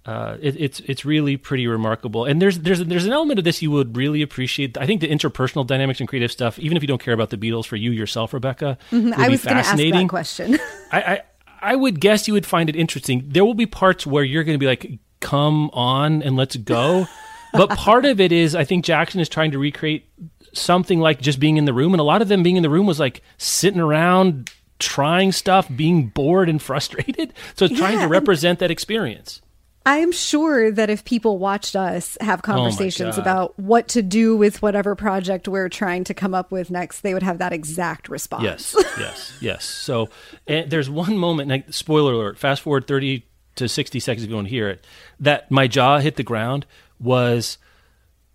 uh, 0.06 0.36
it, 0.40 0.56
it's 0.60 0.80
it's 0.80 1.04
really 1.04 1.36
pretty 1.36 1.66
remarkable, 1.66 2.24
and 2.26 2.40
there's 2.42 2.58
there's 2.58 2.84
there's 2.84 3.06
an 3.06 3.12
element 3.12 3.38
of 3.38 3.44
this 3.44 3.62
you 3.62 3.70
would 3.70 3.96
really 3.96 4.20
appreciate. 4.22 4.76
I 4.76 4.86
think 4.86 5.00
the 5.00 5.08
interpersonal 5.08 5.66
dynamics 5.66 5.98
and 6.00 6.08
creative 6.08 6.30
stuff, 6.30 6.58
even 6.58 6.76
if 6.76 6.82
you 6.82 6.86
don't 6.86 7.00
care 7.02 7.14
about 7.14 7.30
the 7.30 7.38
Beatles, 7.38 7.64
for 7.66 7.76
you 7.76 7.90
yourself, 7.90 8.32
Rebecca, 8.34 8.76
Mm-hmm. 8.92 9.14
I 9.20 9.28
was 9.28 9.44
going 9.44 9.54
to 9.54 9.60
ask 9.60 9.68
fascinating. 9.70 10.06
that 10.06 10.10
question. 10.10 10.58
I, 10.92 11.00
I 11.02 11.22
I 11.62 11.76
would 11.76 12.00
guess 12.00 12.28
you 12.28 12.34
would 12.34 12.44
find 12.44 12.68
it 12.68 12.76
interesting. 12.76 13.24
There 13.28 13.44
will 13.44 13.54
be 13.54 13.66
parts 13.66 14.06
where 14.06 14.22
you're 14.24 14.44
going 14.44 14.54
to 14.56 14.58
be 14.58 14.66
like, 14.66 14.98
"Come 15.20 15.70
on 15.72 16.22
and 16.22 16.36
let's 16.36 16.56
go," 16.56 17.06
but 17.54 17.70
part 17.70 18.04
of 18.04 18.20
it 18.20 18.30
is 18.32 18.54
I 18.54 18.64
think 18.64 18.84
Jackson 18.84 19.20
is 19.20 19.28
trying 19.30 19.52
to 19.52 19.58
recreate 19.58 20.04
something 20.52 21.00
like 21.00 21.20
just 21.22 21.40
being 21.40 21.56
in 21.56 21.64
the 21.64 21.72
room, 21.72 21.94
and 21.94 22.00
a 22.00 22.04
lot 22.04 22.20
of 22.20 22.28
them 22.28 22.42
being 22.42 22.56
in 22.56 22.62
the 22.62 22.68
room 22.70 22.84
was 22.86 23.00
like 23.00 23.22
sitting 23.38 23.80
around 23.80 24.50
trying 24.78 25.32
stuff, 25.32 25.66
being 25.74 26.08
bored 26.08 26.50
and 26.50 26.60
frustrated. 26.68 27.32
So 27.54 27.64
it's 27.64 27.78
trying 27.78 27.94
Yeah, 27.94 28.02
to 28.02 28.08
represent 28.08 28.58
that 28.58 28.70
experience. 28.70 29.40
I'm 29.86 30.12
sure 30.12 30.70
that 30.70 30.88
if 30.88 31.04
people 31.04 31.38
watched 31.38 31.76
us 31.76 32.16
have 32.20 32.40
oh 32.40 32.42
conversations 32.42 33.16
God. 33.16 33.22
about 33.22 33.58
what 33.58 33.88
to 33.88 34.02
do 34.02 34.36
with 34.36 34.62
whatever 34.62 34.94
project 34.94 35.46
we're 35.46 35.68
trying 35.68 36.04
to 36.04 36.14
come 36.14 36.34
up 36.34 36.50
with 36.50 36.70
next, 36.70 37.00
they 37.02 37.12
would 37.12 37.22
have 37.22 37.38
that 37.38 37.52
exact 37.52 38.08
response. 38.08 38.44
Yes, 38.44 38.76
yes, 38.98 39.38
yes. 39.40 39.64
So 39.64 40.08
and 40.46 40.70
there's 40.70 40.88
one 40.88 41.18
moment, 41.18 41.50
like, 41.50 41.72
spoiler 41.72 42.14
alert, 42.14 42.38
fast 42.38 42.62
forward 42.62 42.86
30 42.86 43.26
to 43.56 43.68
60 43.68 44.00
seconds 44.00 44.24
if 44.24 44.30
you 44.30 44.36
want 44.36 44.48
to 44.48 44.50
hear 44.50 44.68
it, 44.68 44.86
that 45.20 45.50
my 45.50 45.66
jaw 45.66 45.98
hit 45.98 46.16
the 46.16 46.22
ground 46.22 46.66
was 46.98 47.58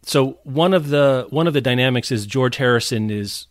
so 0.03 0.39
one 0.43 0.73
of 0.73 0.89
the 0.89 1.27
one 1.29 1.47
of 1.47 1.53
the 1.53 1.61
dynamics 1.61 2.11
is 2.11 2.25
George 2.25 2.57
Harrison 2.57 3.09
is 3.09 3.47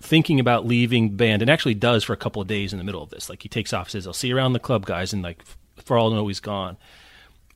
thinking 0.00 0.38
about 0.40 0.66
leaving 0.66 1.16
band 1.16 1.42
and 1.42 1.50
actually 1.50 1.74
does 1.74 2.04
for 2.04 2.12
a 2.12 2.16
couple 2.16 2.40
of 2.40 2.48
days 2.48 2.72
in 2.72 2.78
the 2.78 2.84
middle 2.84 3.02
of 3.02 3.10
this. 3.10 3.28
Like 3.28 3.42
he 3.42 3.48
takes 3.48 3.72
off, 3.72 3.90
says, 3.90 4.06
I'll 4.06 4.12
see 4.12 4.28
you 4.28 4.36
around 4.36 4.52
the 4.52 4.60
club, 4.60 4.86
guys, 4.86 5.12
and 5.12 5.22
like 5.22 5.42
for 5.84 5.96
all 5.96 6.12
I 6.12 6.16
know 6.16 6.26
he's 6.28 6.40
gone. 6.40 6.76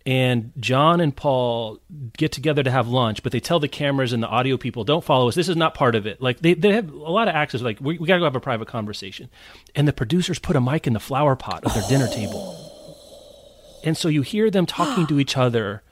And 0.04 0.52
John 0.58 1.00
and 1.00 1.14
Paul 1.14 1.78
get 2.16 2.32
together 2.32 2.64
to 2.64 2.70
have 2.70 2.88
lunch, 2.88 3.22
but 3.22 3.30
they 3.30 3.38
tell 3.38 3.60
the 3.60 3.68
cameras 3.68 4.12
and 4.12 4.20
the 4.22 4.26
audio 4.26 4.56
people, 4.56 4.82
"Don't 4.82 5.04
follow 5.04 5.28
us. 5.28 5.36
This 5.36 5.48
is 5.48 5.56
not 5.56 5.74
part 5.74 5.94
of 5.94 6.06
it." 6.06 6.20
Like 6.20 6.40
they, 6.40 6.54
they 6.54 6.72
have 6.72 6.92
a 6.92 7.10
lot 7.10 7.28
of 7.28 7.34
access. 7.36 7.62
Like 7.62 7.78
we, 7.80 7.98
we 7.98 8.08
got 8.08 8.14
to 8.14 8.20
go 8.20 8.24
have 8.24 8.34
a 8.34 8.40
private 8.40 8.66
conversation. 8.66 9.30
And 9.76 9.86
the 9.86 9.92
producers 9.92 10.40
put 10.40 10.56
a 10.56 10.60
mic 10.60 10.88
in 10.88 10.92
the 10.92 11.00
flower 11.00 11.36
pot 11.36 11.62
of 11.64 11.72
their 11.74 11.84
dinner 11.88 12.08
table, 12.08 12.56
and 13.84 13.96
so 13.96 14.08
you 14.08 14.22
hear 14.22 14.50
them 14.50 14.66
talking 14.66 15.06
to 15.06 15.20
each 15.20 15.36
other, 15.36 15.82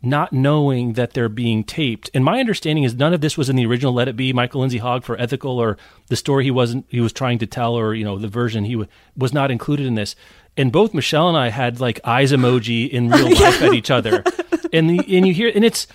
not 0.00 0.32
knowing 0.32 0.94
that 0.94 1.12
they're 1.12 1.28
being 1.28 1.62
taped. 1.62 2.10
And 2.14 2.24
my 2.24 2.40
understanding 2.40 2.84
is 2.84 2.94
none 2.94 3.12
of 3.12 3.20
this 3.20 3.36
was 3.36 3.50
in 3.50 3.56
the 3.56 3.66
original 3.66 3.92
"Let 3.92 4.08
It 4.08 4.16
Be" 4.16 4.32
Michael 4.32 4.62
Lindsay 4.62 4.78
Hogg 4.78 5.04
for 5.04 5.20
ethical 5.20 5.58
or 5.58 5.76
the 6.06 6.16
story 6.16 6.44
he 6.44 6.50
wasn't 6.50 6.86
he 6.88 7.00
was 7.00 7.12
trying 7.12 7.38
to 7.40 7.46
tell 7.46 7.74
or 7.74 7.94
you 7.94 8.04
know 8.04 8.18
the 8.18 8.28
version 8.28 8.64
he 8.64 8.72
w- 8.72 8.88
was 9.14 9.34
not 9.34 9.50
included 9.50 9.84
in 9.84 9.94
this. 9.94 10.16
And 10.58 10.70
both 10.72 10.92
Michelle 10.92 11.28
and 11.28 11.38
I 11.38 11.48
had 11.48 11.80
like 11.80 12.00
eyes 12.04 12.32
emoji 12.32 12.88
in 12.88 13.08
real 13.10 13.30
life 13.30 13.62
at 13.62 13.72
each 13.72 13.90
other, 13.90 14.22
and 14.72 14.90
the, 14.90 15.16
and 15.16 15.26
you 15.26 15.32
hear 15.32 15.50
and 15.54 15.64
it's. 15.64 15.86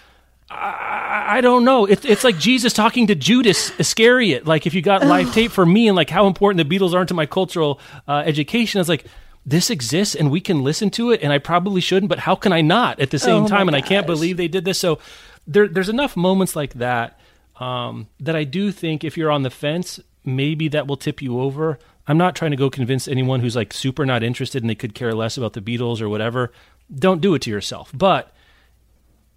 I, 0.50 1.38
I 1.38 1.42
don't 1.42 1.64
know. 1.64 1.86
It's 1.86 2.06
it's 2.06 2.24
like 2.24 2.38
Jesus 2.38 2.74
talking 2.74 3.08
to 3.08 3.16
Judas 3.16 3.72
Iscariot. 3.80 4.46
Like 4.46 4.68
if 4.68 4.74
you 4.74 4.82
got 4.82 5.06
live 5.06 5.34
tape 5.34 5.52
for 5.52 5.66
me 5.66 5.88
and 5.88 5.96
like 5.96 6.10
how 6.10 6.28
important 6.28 6.68
the 6.68 6.78
Beatles 6.78 6.94
are 6.94 7.06
to 7.06 7.14
my 7.14 7.26
cultural 7.26 7.80
uh, 8.08 8.24
education, 8.26 8.80
it's 8.80 8.90
like 8.90 9.06
this 9.46 9.70
exists 9.70 10.16
and 10.16 10.32
we 10.32 10.40
can 10.40 10.64
listen 10.64 10.90
to 10.92 11.12
it, 11.12 11.22
and 11.22 11.34
I 11.34 11.38
probably 11.38 11.82
shouldn't, 11.82 12.10
but 12.10 12.20
how 12.20 12.36
can 12.36 12.54
I 12.54 12.62
not 12.62 13.00
at 13.00 13.10
the 13.10 13.20
same 13.20 13.44
Oh 13.44 13.48
time? 13.48 13.68
And 13.68 13.76
I 13.76 13.82
can't 13.82 14.06
believe 14.06 14.38
they 14.38 14.48
did 14.48 14.66
this. 14.66 14.80
So 14.80 15.00
there, 15.48 15.68
there's 15.68 15.90
enough 15.90 16.16
moments 16.16 16.56
like 16.56 16.76
that 16.76 17.20
um, 17.60 18.08
that 18.20 18.36
I 18.36 18.44
do 18.44 18.72
think 18.72 19.04
if 19.04 19.18
you're 19.18 19.32
on 19.32 19.44
the 19.44 19.50
fence, 19.50 20.00
maybe 20.24 20.68
that 20.70 20.88
will 20.88 20.98
tip 20.98 21.22
you 21.22 21.40
over. 21.40 21.80
I'm 22.08 22.18
not 22.18 22.36
trying 22.36 22.52
to 22.52 22.58
go 22.58 22.70
convince 22.70 23.08
anyone 23.08 23.40
who's 23.40 23.56
like 23.56 23.74
super 23.74 24.06
not 24.06 24.24
interested 24.24 24.62
and 24.64 24.70
they 24.70 24.76
could 24.76 24.94
care 24.94 25.14
less 25.14 25.38
about 25.38 25.54
the 25.54 25.62
Beatles 25.62 26.02
or 26.02 26.10
whatever. 26.10 26.52
Don't 26.94 27.22
do 27.22 27.34
it 27.34 27.42
to 27.44 27.50
yourself. 27.50 27.92
But 27.94 28.34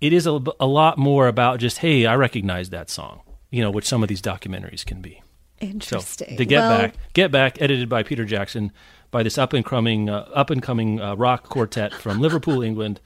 it 0.01 0.13
is 0.13 0.27
a, 0.27 0.43
a 0.59 0.67
lot 0.67 0.99
more 0.99 1.29
about 1.29 1.61
just, 1.61 1.79
hey, 1.79 2.07
I 2.07 2.17
recognize 2.17 2.71
that 2.71 2.91
song, 2.91 3.21
you 3.51 3.63
know, 3.63 3.71
which 3.71 3.87
some 3.87 4.03
of 4.03 4.09
these 4.09 4.21
documentaries 4.21 4.85
can 4.85 5.01
be. 5.01 5.23
So 5.61 5.67
Interesting. 5.69 6.37
the 6.37 6.45
Get 6.45 6.59
Well, 6.59 6.79
Back, 6.79 6.95
Get 7.15 7.31
Back, 7.31 7.63
edited 7.63 7.89
by 7.89 8.03
Peter 8.03 8.25
Jackson, 8.25 8.73
by 9.11 9.23
this 9.23 9.39
up 9.39 9.53
and 9.53 9.65
coming, 9.65 10.11
uh, 10.11 10.29
up 10.35 10.51
and 10.51 10.63
coming 10.63 11.01
uh, 11.01 11.15
rock 11.15 11.45
quartet 11.45 11.95
from 11.95 12.21
Liverpool, 12.21 12.63
England, 12.63 13.01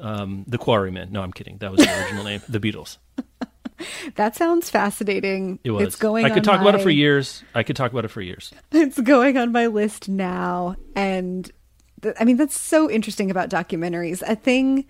um, 0.00 0.44
the 0.46 0.58
Quarrymen. 0.58 1.12
No, 1.12 1.22
I'm 1.22 1.32
kidding. 1.32 1.58
That 1.58 1.70
was 1.70 1.80
the 1.80 2.00
original 2.00 2.24
name, 2.24 2.40
the 2.48 2.60
Beatles. 2.60 2.96
That 4.16 4.36
sounds 4.36 4.68
fascinating. 4.70 5.58
It 5.64 5.70
was. 5.70 5.86
It's 5.86 5.96
going. 5.96 6.24
I 6.24 6.30
could 6.30 6.44
talk 6.44 6.60
about 6.60 6.74
it 6.74 6.82
for 6.82 6.90
years. 6.90 7.42
I 7.54 7.62
could 7.62 7.76
talk 7.76 7.92
about 7.92 8.04
it 8.04 8.08
for 8.08 8.20
years. 8.20 8.52
It's 8.72 9.00
going 9.00 9.38
on 9.38 9.52
my 9.52 9.66
list 9.66 10.08
now, 10.08 10.76
and 10.94 11.50
th- 12.02 12.14
I 12.20 12.24
mean 12.24 12.36
that's 12.36 12.58
so 12.58 12.90
interesting 12.90 13.30
about 13.30 13.48
documentaries. 13.48 14.22
A 14.22 14.36
thing 14.36 14.84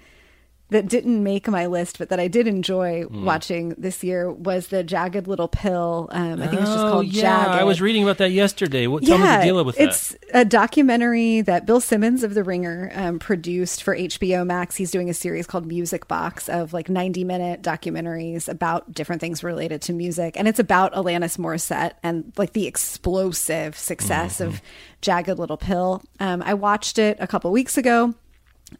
that 0.73 0.89
didn't 0.89 1.23
make 1.23 1.49
my 1.49 1.67
list, 1.67 1.99
but 1.99 2.09
that 2.11 2.19
I 2.21 2.29
did 2.29 2.47
enjoy 2.47 3.05
Hmm. 3.05 3.25
watching 3.25 3.75
this 3.79 4.03
year 4.05 4.31
was 4.31 4.67
the 4.69 4.83
Jagged 4.83 5.27
Little 5.29 5.49
Pill. 5.49 6.09
Um, 6.13 6.43
I 6.43 6.47
think 6.49 6.61
it's 6.63 6.71
just 6.71 6.85
Oh, 6.85 6.91
called 6.93 7.07
yeah, 7.07 7.23
Jagged. 7.45 7.61
I 7.61 7.65
was 7.65 7.81
reading 7.81 8.03
about 8.03 8.19
that 8.19 8.33
yesterday. 8.33 8.87
What, 8.87 9.05
tell 9.05 9.19
me 9.19 9.27
the 9.27 9.41
deal 9.43 9.65
with 9.65 9.77
that. 9.77 9.89
it's 9.89 10.17
a 10.35 10.45
documentary 10.45 11.41
that 11.43 11.65
Bill 11.67 11.81
Simmons 11.81 12.23
of 12.25 12.35
The 12.35 12.43
Ringer 12.43 12.91
um, 12.95 13.19
produced 13.19 13.83
for 13.83 13.95
HBO 13.97 14.45
Max. 14.47 14.77
He's 14.77 14.91
doing 14.91 15.09
a 15.09 15.15
series 15.15 15.47
called 15.47 15.67
Music 15.67 16.09
Box 16.09 16.49
of 16.49 16.73
like 16.73 16.89
90 16.89 17.25
minute 17.25 17.63
documentaries 17.63 18.49
about 18.49 18.93
different 18.93 19.21
things 19.21 19.45
related 19.45 19.83
to 19.83 19.93
music. 19.93 20.35
And 20.39 20.49
it's 20.49 20.59
about 20.59 20.93
Alanis 20.95 21.39
Morissette 21.39 21.93
and 22.03 22.33
like 22.37 22.53
the 22.53 22.67
explosive 22.67 23.77
success 23.77 24.39
Mm-hmm. 24.39 24.49
of 24.49 24.63
Jagged 25.01 25.39
Little 25.39 25.57
Pill. 25.57 26.03
Um, 26.21 26.43
I 26.43 26.55
watched 26.55 26.99
it 26.99 27.17
a 27.21 27.27
couple 27.27 27.51
weeks 27.51 27.77
ago. 27.77 28.15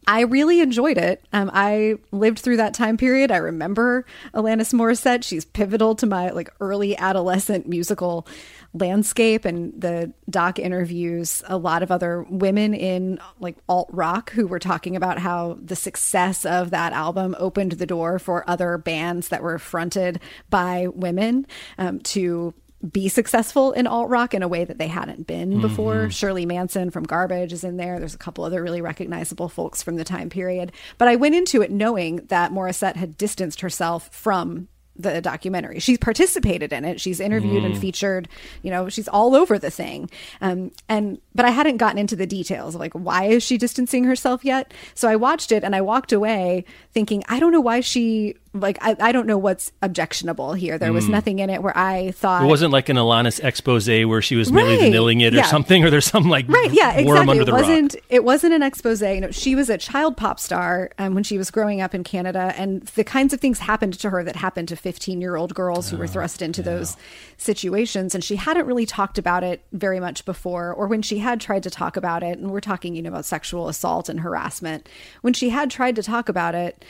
I 0.07 0.21
really 0.21 0.59
enjoyed 0.59 0.97
it. 0.97 1.25
Um, 1.33 1.49
I 1.53 1.95
lived 2.11 2.39
through 2.39 2.57
that 2.57 2.73
time 2.73 2.97
period. 2.97 3.31
I 3.31 3.37
remember 3.37 4.05
Alanis 4.33 4.73
Morissette. 4.73 5.23
She's 5.23 5.45
pivotal 5.45 5.95
to 5.95 6.05
my 6.05 6.29
like 6.29 6.49
early 6.59 6.97
adolescent 6.97 7.67
musical 7.67 8.27
landscape. 8.73 9.45
And 9.45 9.79
the 9.79 10.11
doc 10.29 10.59
interviews 10.59 11.43
a 11.47 11.57
lot 11.57 11.83
of 11.83 11.91
other 11.91 12.23
women 12.23 12.73
in 12.73 13.19
like 13.39 13.57
alt 13.69 13.89
rock 13.91 14.31
who 14.31 14.47
were 14.47 14.59
talking 14.59 14.95
about 14.95 15.19
how 15.19 15.57
the 15.61 15.75
success 15.75 16.45
of 16.45 16.71
that 16.71 16.93
album 16.93 17.35
opened 17.37 17.73
the 17.73 17.85
door 17.85 18.19
for 18.19 18.49
other 18.49 18.77
bands 18.77 19.29
that 19.29 19.43
were 19.43 19.59
fronted 19.59 20.19
by 20.49 20.87
women 20.87 21.45
um, 21.77 21.99
to 21.99 22.53
be 22.91 23.07
successful 23.07 23.71
in 23.71 23.87
alt 23.87 24.09
rock 24.09 24.33
in 24.33 24.43
a 24.43 24.47
way 24.47 24.65
that 24.65 24.77
they 24.77 24.87
hadn't 24.87 25.25
been 25.25 25.61
before. 25.61 26.09
Shirley 26.09 26.45
Manson 26.45 26.89
from 26.89 27.03
Garbage 27.03 27.53
is 27.53 27.63
in 27.63 27.77
there. 27.77 27.97
There's 27.99 28.15
a 28.15 28.17
couple 28.17 28.43
other 28.43 28.61
really 28.61 28.81
recognizable 28.81 29.47
folks 29.47 29.81
from 29.81 29.95
the 29.95 30.03
time 30.03 30.29
period. 30.29 30.71
But 30.97 31.07
I 31.07 31.15
went 31.15 31.35
into 31.35 31.61
it 31.61 31.71
knowing 31.71 32.17
that 32.27 32.51
Morissette 32.51 32.97
had 32.97 33.17
distanced 33.17 33.61
herself 33.61 34.09
from 34.13 34.67
the 34.95 35.21
documentary. 35.21 35.79
She's 35.79 35.97
participated 35.97 36.71
in 36.71 36.85
it. 36.85 37.01
She's 37.01 37.19
interviewed 37.19 37.63
and 37.63 37.75
featured, 37.75 38.27
you 38.61 38.69
know, 38.69 38.89
she's 38.89 39.07
all 39.07 39.35
over 39.35 39.57
the 39.57 39.71
thing. 39.71 40.09
Um, 40.39 40.71
and, 40.87 41.19
but 41.33 41.45
I 41.45 41.49
hadn't 41.49 41.77
gotten 41.77 41.97
into 41.97 42.15
the 42.15 42.27
details 42.27 42.75
of 42.75 42.81
like, 42.81 42.93
why 42.93 43.25
is 43.25 43.41
she 43.41 43.57
distancing 43.57 44.03
herself 44.03 44.45
yet? 44.45 44.71
So 44.93 45.07
I 45.07 45.15
watched 45.15 45.51
it 45.51 45.63
and 45.63 45.75
I 45.75 45.81
walked 45.81 46.11
away 46.11 46.65
thinking, 46.91 47.23
I 47.27 47.39
don't 47.39 47.51
know 47.51 47.61
why 47.61 47.79
she 47.79 48.35
like 48.53 48.77
I, 48.81 48.95
I 48.99 49.11
don't 49.11 49.25
know 49.25 49.37
what's 49.37 49.71
objectionable 49.81 50.53
here. 50.53 50.77
There 50.77 50.93
was 50.93 51.09
nothing 51.09 51.39
in 51.39 51.49
it 51.49 51.63
where 51.63 51.75
I 51.77 52.11
thought 52.11 52.43
It 52.43 52.47
wasn't 52.47 52.71
like 52.71 52.89
an 52.89 52.97
Alanis 52.97 53.43
expose 53.43 53.87
where 53.87 54.21
she 54.21 54.35
was 54.35 54.51
merely 54.51 54.77
Right, 54.77 54.93
vanilling 54.93 55.21
it 55.21 55.33
or 55.33 55.37
yeah. 55.37 55.45
something, 55.45 55.83
or 55.83 55.89
there's 55.89 56.05
some 56.05 56.29
like 56.29 56.47
right. 56.47 56.71
Yeah 56.71 56.93
exactly. 56.93 57.39
under 57.39 57.49
it 57.49 57.51
wasn't 57.51 57.93
rock. 57.93 58.03
it 58.09 58.23
wasn't 58.23 58.53
an 58.53 58.63
expose. 58.63 59.01
You 59.01 59.21
know, 59.21 59.31
she 59.31 59.55
was 59.55 59.69
a 59.69 59.77
child 59.77 60.17
pop 60.17 60.39
star 60.39 60.91
um, 60.99 61.15
when 61.15 61.23
she 61.23 61.37
was 61.37 61.51
growing 61.51 61.81
up 61.81 61.95
in 61.95 62.03
canada 62.03 62.53
and 62.55 62.83
the 62.83 63.03
kinds 63.03 63.33
of 63.33 63.39
things 63.39 63.59
happened 63.59 63.93
to 63.99 64.09
her 64.09 64.23
that 64.23 64.35
happened 64.35 64.67
to 64.67 64.75
15 64.75 65.21
year 65.21 65.35
old 65.35 65.53
girls 65.53 65.89
who 65.89 65.97
were 65.97 66.07
thrust 66.07 66.41
into 66.41 66.61
those 66.61 66.95
situations 67.37 68.13
and 68.13 68.23
she 68.23 68.35
hadn't 68.35 68.65
really 68.65 68.85
talked 68.85 69.17
about 69.17 69.43
it 69.43 69.63
very 69.71 69.99
much 69.99 70.25
before 70.25 70.73
or 70.73 70.87
when 70.87 71.01
she 71.01 71.19
had 71.19 71.41
tried 71.41 71.63
to 71.63 71.69
talk 71.69 71.97
about 71.97 72.23
it 72.23 72.37
and 72.37 72.51
we're 72.51 72.61
talking 72.61 72.95
you 72.95 73.01
know 73.01 73.09
about 73.09 73.25
sexual 73.25 73.67
assault 73.67 74.09
and 74.09 74.19
harassment. 74.21 74.87
When 75.21 75.33
she 75.33 75.49
had 75.49 75.69
tried 75.71 75.95
to 75.95 76.03
talk 76.03 76.29
about 76.29 76.55
it 76.55 76.83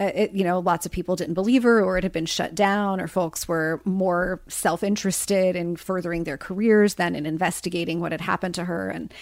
Uh, 0.00 0.10
it, 0.12 0.32
you 0.32 0.42
know, 0.42 0.58
lots 0.58 0.84
of 0.84 0.90
people 0.92 1.14
didn't 1.14 1.34
believe 1.34 1.62
her, 1.62 1.80
or 1.82 1.96
it 1.96 2.02
had 2.02 2.12
been 2.12 2.26
shut 2.26 2.54
down, 2.54 3.00
or 3.00 3.06
folks 3.06 3.46
were 3.46 3.80
more 3.84 4.40
self 4.48 4.82
interested 4.82 5.54
in 5.54 5.76
furthering 5.76 6.24
their 6.24 6.36
careers 6.36 6.94
than 6.94 7.14
in 7.14 7.26
investigating 7.26 8.00
what 8.00 8.10
had 8.10 8.20
happened 8.20 8.56
to 8.56 8.64
her. 8.64 8.90
And 8.90 9.14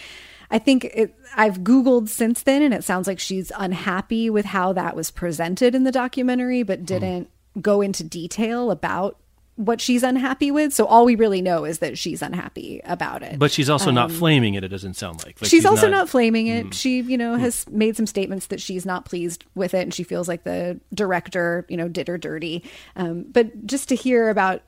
I 0.49 0.59
think 0.59 0.85
it, 0.85 1.15
I've 1.35 1.59
Googled 1.59 2.09
since 2.09 2.43
then, 2.43 2.63
and 2.63 2.73
it 2.73 2.83
sounds 2.83 3.07
like 3.07 3.19
she's 3.19 3.51
unhappy 3.57 4.29
with 4.29 4.45
how 4.45 4.73
that 4.73 4.95
was 4.95 5.11
presented 5.11 5.75
in 5.75 5.83
the 5.83 5.91
documentary, 5.91 6.63
but 6.63 6.79
hmm. 6.79 6.85
didn't 6.85 7.29
go 7.61 7.81
into 7.81 8.03
detail 8.03 8.71
about 8.71 9.19
what 9.55 9.79
she's 9.79 10.01
unhappy 10.01 10.49
with. 10.49 10.73
So 10.73 10.85
all 10.85 11.05
we 11.05 11.15
really 11.15 11.41
know 11.41 11.63
is 11.63 11.79
that 11.79 11.97
she's 11.97 12.21
unhappy 12.23 12.81
about 12.85 13.21
it. 13.21 13.37
But 13.37 13.51
she's 13.51 13.69
also 13.69 13.91
not 13.91 14.11
flaming 14.11 14.55
it. 14.55 14.63
It 14.63 14.69
doesn't 14.69 14.95
sound 14.95 15.17
like. 15.19 15.35
Like, 15.35 15.43
Um, 15.43 15.47
she's, 15.49 15.65
also 15.65 15.87
not, 15.89 16.09
flaming 16.09 16.47
it. 16.47 16.73
She, 16.73 17.01
you 17.01 17.17
know, 17.17 17.35
has 17.35 17.69
made 17.69 17.95
some 17.95 18.07
statements 18.07 18.47
that 18.47 18.59
she's 18.59 18.85
not 18.85 19.05
pleased 19.05 19.45
with 19.53 19.73
it, 19.75 19.81
and 19.83 19.93
she 19.93 20.03
feels 20.03 20.27
like 20.27 20.43
the 20.43 20.79
director, 20.93 21.65
you 21.69 21.77
know, 21.77 21.87
did 21.87 22.07
her 22.07 22.17
dirty. 22.17 22.63
Um, 22.95 23.25
but 23.31 23.65
just 23.67 23.89
to 23.89 23.95
hear 23.95 24.29
about 24.29 24.63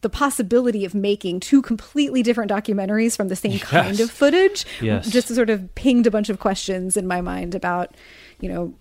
the 0.00 0.08
possibility 0.08 0.84
of 0.84 0.94
making 0.94 1.40
two 1.40 1.60
completely 1.60 2.22
different 2.22 2.50
documentaries 2.50 3.16
from 3.16 3.28
the 3.28 3.36
same 3.36 3.58
kind 3.58 4.00
of 4.00 4.10
footage, 4.10 4.64
Yes. 4.80 5.10
just 5.10 5.28
sort 5.28 5.50
of 5.50 5.74
pinged 5.74 6.06
a 6.06 6.10
bunch 6.10 6.28
of 6.30 6.38
questions 6.38 6.96
in 6.96 7.06
my 7.06 7.20
mind 7.20 7.54
about, 7.54 7.94
you 8.40 8.48
know. 8.48 8.72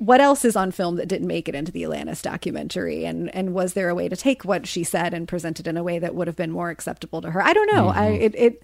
What 0.00 0.22
else 0.22 0.46
is 0.46 0.56
on 0.56 0.70
film 0.70 0.96
that 0.96 1.08
didn't 1.08 1.26
make 1.26 1.46
it 1.46 1.54
into 1.54 1.70
the 1.70 1.82
Alanis 1.82 2.22
documentary? 2.22 3.04
And 3.04 3.32
and 3.34 3.52
was 3.52 3.74
there 3.74 3.90
a 3.90 3.94
way 3.94 4.08
to 4.08 4.16
take 4.16 4.46
what 4.46 4.66
she 4.66 4.82
said 4.82 5.12
and 5.12 5.28
present 5.28 5.60
it 5.60 5.66
in 5.66 5.76
a 5.76 5.82
way 5.82 5.98
that 5.98 6.14
would 6.14 6.26
have 6.26 6.36
been 6.36 6.50
more 6.50 6.70
acceptable 6.70 7.20
to 7.20 7.30
her? 7.30 7.42
I 7.42 7.52
don't 7.52 7.70
know. 7.70 7.88
I 7.88 8.06
mm-hmm. 8.06 8.22
it, 8.22 8.34
it 8.34 8.62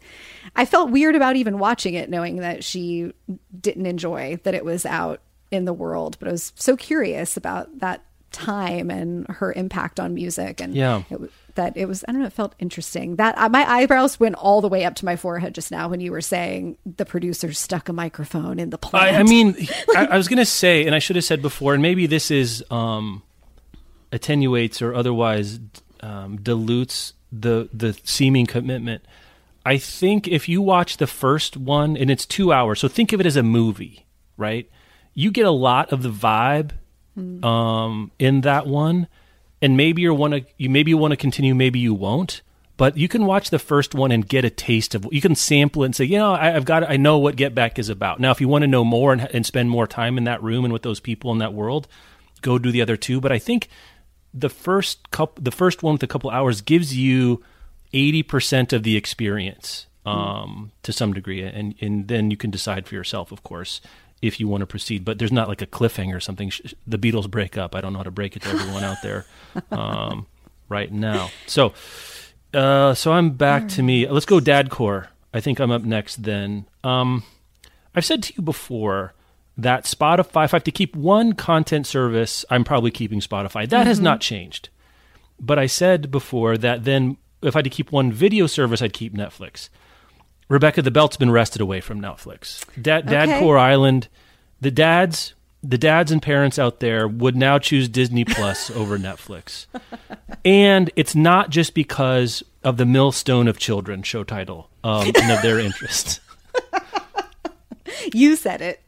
I 0.57 0.64
felt 0.64 0.90
weird 0.90 1.14
about 1.14 1.37
even 1.37 1.59
watching 1.59 1.92
it, 1.92 2.09
knowing 2.09 2.37
that 2.37 2.64
she 2.64 3.12
didn't 3.61 3.85
enjoy 3.85 4.40
that 4.44 4.55
it 4.55 4.64
was 4.64 4.87
out 4.87 5.20
in 5.51 5.66
the 5.66 5.75
world. 5.75 6.16
But 6.18 6.29
I 6.29 6.33
was 6.33 6.53
so 6.57 6.75
curious 6.75 7.37
about 7.37 7.81
that 7.81 8.03
time 8.33 8.90
and 8.90 9.27
her 9.29 9.53
impact 9.53 10.01
on 10.01 10.14
music, 10.14 10.61
and 10.62 10.75
Yeah. 10.75 11.03
it, 11.11 11.20
that 11.57 11.77
it 11.77 11.87
was. 11.87 12.05
I 12.09 12.12
don't 12.12 12.21
know. 12.21 12.27
It 12.27 12.33
felt 12.33 12.55
interesting. 12.59 13.16
That 13.16 13.37
uh, 13.37 13.49
my 13.49 13.69
eyebrows 13.69 14.19
went 14.19 14.37
all 14.37 14.61
the 14.61 14.69
way 14.69 14.85
up 14.85 14.95
to 14.97 15.05
my 15.05 15.16
forehead 15.16 15.55
just 15.55 15.71
now 15.71 15.88
when 15.88 16.01
you 16.01 16.12
were 16.12 16.21
saying 16.21 16.79
the 16.85 17.05
producer 17.05 17.53
stuck 17.53 17.88
a 17.88 17.92
microphone 17.92 18.59
in 18.59 18.71
the 18.71 18.79
plant. 18.79 19.16
I, 19.16 19.21
I 19.21 19.23
mean, 19.25 19.57
I, 19.97 20.07
I 20.07 20.16
was 20.16 20.29
going 20.29 20.38
to 20.38 20.47
say, 20.47 20.87
and 20.87 20.95
I 20.95 20.99
should 20.99 21.16
have 21.16 21.25
said 21.25 21.42
before, 21.42 21.75
and 21.75 21.83
maybe 21.83 22.07
this 22.07 22.31
is 22.31 22.64
um, 22.71 23.23
attenuates 24.12 24.81
or 24.81 24.95
otherwise 24.95 25.59
um, 26.01 26.37
dilutes 26.37 27.12
the 27.33 27.69
the 27.73 27.99
seeming 28.05 28.47
commitment. 28.47 29.05
I 29.64 29.79
think 29.79 30.29
if 30.29 30.49
you 30.49 30.62
watch 30.62 30.99
the 30.99 31.09
first 31.09 31.57
one 31.57 31.97
and 31.97 32.09
it's 32.09 32.25
two 32.25 32.53
hours, 32.53 32.79
so 32.79 32.87
think 32.87 33.12
of 33.12 33.21
it 33.21 33.27
as 33.27 33.37
a 33.37 33.42
movie, 33.42 34.07
right? 34.37 34.71
You 35.12 35.33
get 35.33 35.45
a 35.45 35.51
lot 35.51 35.92
of 35.92 36.03
the 36.03 36.11
vibe 36.11 36.73
um, 37.42 38.12
in 38.19 38.42
that 38.42 38.66
one, 38.66 39.09
and 39.61 39.77
maybe 39.77 40.03
you 40.03 40.14
want 40.14 40.35
to 40.35 40.45
you 40.57 40.71
maybe 40.71 40.90
you 40.90 40.99
want 40.99 41.12
to 41.12 41.16
continue, 41.16 41.55
maybe 41.55 41.79
you 41.79 41.95
won't. 41.95 42.42
But 42.79 42.99
you 42.99 43.09
can 43.09 43.25
watch 43.25 43.49
the 43.49 43.59
first 43.59 43.95
one 43.95 44.12
and 44.12 44.29
get 44.29 44.45
a 44.45 44.51
taste 44.51 44.95
of. 44.95 45.09
You 45.11 45.23
can 45.23 45.35
sample 45.35 45.83
it 45.83 45.87
and 45.87 45.97
say, 45.97 46.05
you 46.05 46.19
know, 46.19 46.35
I, 46.35 46.55
I've 46.55 46.66
got, 46.66 46.88
I 46.88 46.99
know 46.99 47.16
what 47.16 47.35
Get 47.35 47.55
Back 47.55 47.79
is 47.79 47.88
about. 47.88 48.21
Now, 48.21 48.33
if 48.33 48.38
you 48.38 48.49
want 48.49 48.64
to 48.64 48.69
know 48.69 48.85
more 48.85 49.14
and, 49.14 49.23
and 49.33 49.47
spend 49.47 49.71
more 49.71 49.87
time 49.87 50.19
in 50.19 50.25
that 50.25 50.42
room 50.42 50.62
and 50.62 50.75
with 50.75 50.83
those 50.83 51.01
people 51.01 51.33
in 51.33 51.38
that 51.38 51.55
world, 51.55 51.88
go 52.42 52.59
do 52.59 52.71
the 52.71 52.83
other 52.83 52.99
two. 52.99 53.19
But 53.19 53.33
I 53.33 53.38
think 53.38 53.69
the 54.35 54.51
first 54.51 55.11
couple, 55.11 55.42
the 55.42 55.51
first 55.51 55.83
one 55.83 55.95
with 55.95 56.03
a 56.03 56.07
couple 56.07 56.29
hours 56.29 56.61
gives 56.61 56.95
you 56.95 57.42
eighty 57.95 58.23
percent 58.23 58.75
of 58.75 58.83
the 58.83 58.95
experience 58.95 59.87
um, 60.05 60.71
to 60.83 60.92
some 60.92 61.14
degree, 61.14 61.42
and 61.42 61.75
and 61.81 62.09
then 62.09 62.31
you 62.31 62.37
can 62.37 62.51
decide 62.51 62.87
for 62.87 62.95
yourself, 62.95 63.33
of 63.33 63.42
course, 63.42 63.81
if 64.23 64.41
you 64.41 64.49
want 64.49 64.63
to 64.63 64.67
proceed. 64.67 65.05
But 65.05 65.19
there's 65.19 65.33
not 65.33 65.49
like 65.49 65.63
a 65.63 65.67
cliffhanger 65.67 66.17
or 66.17 66.21
something. 66.21 66.51
The 66.87 66.99
Beatles 66.99 67.31
break 67.31 67.57
up. 67.57 67.75
I 67.75 67.81
don't 67.81 67.93
know 67.93 67.99
how 67.99 68.05
to 68.05 68.11
break 68.11 68.37
it 68.37 68.43
to 68.43 68.49
everyone 68.49 68.85
out 68.85 68.99
there 69.03 69.27
um, 69.71 70.27
right 70.69 70.91
now. 70.91 71.31
So, 71.47 71.75
uh, 72.55 72.95
so 72.95 73.13
I'm 73.13 73.31
back 73.31 73.69
to 73.69 73.83
me. 73.83 74.09
Let's 74.09 74.27
go 74.27 74.41
Dadcore. 74.41 75.09
I 75.35 75.41
think 75.41 75.61
I'm 75.61 75.71
up 75.71 75.83
next. 75.83 76.23
Then 76.23 76.67
um, 76.83 77.23
I've 77.95 78.05
said 78.05 78.23
to 78.25 78.35
you 78.37 78.43
before 78.43 79.15
that 79.57 79.85
Spotify. 79.85 80.45
If 80.45 80.55
I 80.55 80.57
have 80.57 80.65
to 80.65 80.71
keep 80.71 80.97
one 80.97 81.35
content 81.35 81.87
service, 81.87 82.45
I'm 82.51 82.65
probably 82.65 82.91
keeping 82.91 83.21
Spotify. 83.21 83.69
That 83.69 83.87
has 83.87 84.01
not 84.01 84.21
changed. 84.21 84.71
But 85.39 85.59
I 85.59 85.67
said 85.67 86.11
before 86.11 86.57
that 86.59 86.85
then 86.85 87.19
if 87.43 87.55
I 87.55 87.59
had 87.59 87.65
to 87.65 87.71
keep 87.71 87.93
one 87.93 88.13
video 88.13 88.47
service, 88.47 88.81
I'd 88.81 88.93
keep 88.93 89.15
Netflix. 89.15 89.69
Rebecca, 90.49 90.83
the 90.83 90.91
belt's 90.91 91.17
been 91.17 91.31
wrested 91.31 91.61
away 91.61 91.81
from 91.81 92.01
Netflix. 92.01 92.65
Dad, 92.81 93.07
Dad 93.07 93.29
Okay. 93.29 93.41
Core 93.41 93.59
Island, 93.59 94.09
the 94.61 94.71
dads, 94.71 95.35
the 95.63 95.79
dads 95.79 96.13
and 96.13 96.23
parents 96.23 96.59
out 96.59 96.79
there 96.81 97.09
would 97.09 97.35
now 97.37 97.59
choose 97.59 97.89
Disney 97.89 98.25
Plus 98.25 98.71
over 98.77 98.99
Netflix. 98.99 99.67
And 100.45 100.91
it's 100.95 101.15
not 101.17 101.51
just 101.51 101.75
because 101.75 102.45
of 102.63 102.77
the 102.77 102.87
millstone 102.87 103.49
of 103.49 103.59
children 103.59 104.03
show 104.03 104.23
title 104.23 104.71
um, 104.85 105.07
and 105.07 105.33
of 105.33 105.43
their 105.43 105.59
interest. 105.59 106.21
you 108.15 108.37
said 108.37 108.61
it. 108.61 108.83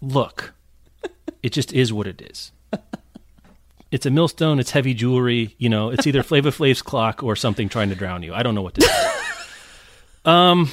Look, 0.00 0.54
it 1.42 1.50
just 1.52 1.72
is 1.74 1.92
what 1.92 2.06
it 2.06 2.22
is. 2.22 2.52
It's 3.90 4.06
a 4.06 4.10
millstone. 4.10 4.60
It's 4.60 4.70
heavy 4.70 4.94
jewelry. 4.94 5.56
You 5.58 5.68
know, 5.68 5.90
it's 5.90 6.06
either 6.06 6.22
Flava 6.22 6.52
Flav's 6.52 6.80
clock 6.80 7.22
or 7.22 7.34
something 7.36 7.68
trying 7.68 7.88
to 7.90 7.94
drown 7.96 8.22
you. 8.22 8.32
I 8.32 8.42
don't 8.42 8.54
know 8.54 8.62
what 8.62 8.74
to 8.74 8.80
do. 8.82 8.86
Um, 10.24 10.70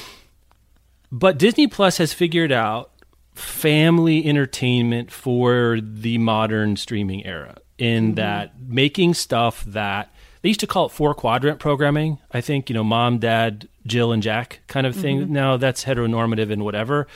but 1.10 1.38
Disney 1.38 1.66
Plus 1.66 1.98
has 1.98 2.12
figured 2.12 2.52
out 2.52 2.90
family 3.34 4.24
entertainment 4.26 5.10
for 5.10 5.78
the 5.80 6.18
modern 6.18 6.76
streaming 6.76 7.24
era. 7.24 7.58
In 7.78 8.16
that 8.16 8.60
making 8.60 9.14
stuff 9.14 9.64
that 9.64 10.12
they 10.42 10.48
used 10.48 10.58
to 10.58 10.66
call 10.66 10.86
it 10.86 10.88
four 10.88 11.14
quadrant 11.14 11.60
programming. 11.60 12.18
I 12.32 12.40
think 12.40 12.68
you 12.68 12.74
know, 12.74 12.82
mom, 12.82 13.18
dad, 13.18 13.68
Jill, 13.86 14.10
and 14.10 14.20
Jack 14.20 14.60
kind 14.66 14.84
of 14.84 14.96
thing. 14.96 15.32
Now 15.32 15.56
that's 15.56 15.84
heteronormative 15.84 16.50
and 16.50 16.64
whatever 16.64 17.06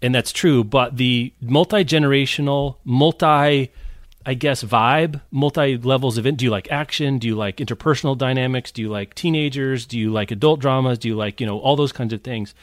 and 0.00 0.14
that's 0.14 0.32
true. 0.32 0.64
But 0.64 0.96
the 0.96 1.32
multi 1.40 1.84
generational, 1.84 2.76
multi, 2.84 3.72
I 4.28 4.34
guess, 4.34 4.62
vibe, 4.62 5.22
multi 5.30 5.78
levels 5.78 6.18
of 6.18 6.26
it. 6.26 6.36
Do 6.36 6.44
you 6.44 6.50
like 6.50 6.70
action? 6.70 7.16
Do 7.16 7.26
you 7.26 7.34
like 7.34 7.56
interpersonal 7.56 8.18
dynamics? 8.18 8.70
Do 8.70 8.82
you 8.82 8.90
like 8.90 9.14
teenagers? 9.14 9.86
Do 9.86 9.98
you 9.98 10.12
like 10.12 10.30
adult 10.30 10.60
dramas? 10.60 10.98
Do 10.98 11.08
you 11.08 11.16
like 11.16 11.40
you 11.40 11.46
know 11.46 11.58
all 11.58 11.76
those 11.76 11.92
kinds 11.92 12.12
of 12.12 12.20
things? 12.20 12.54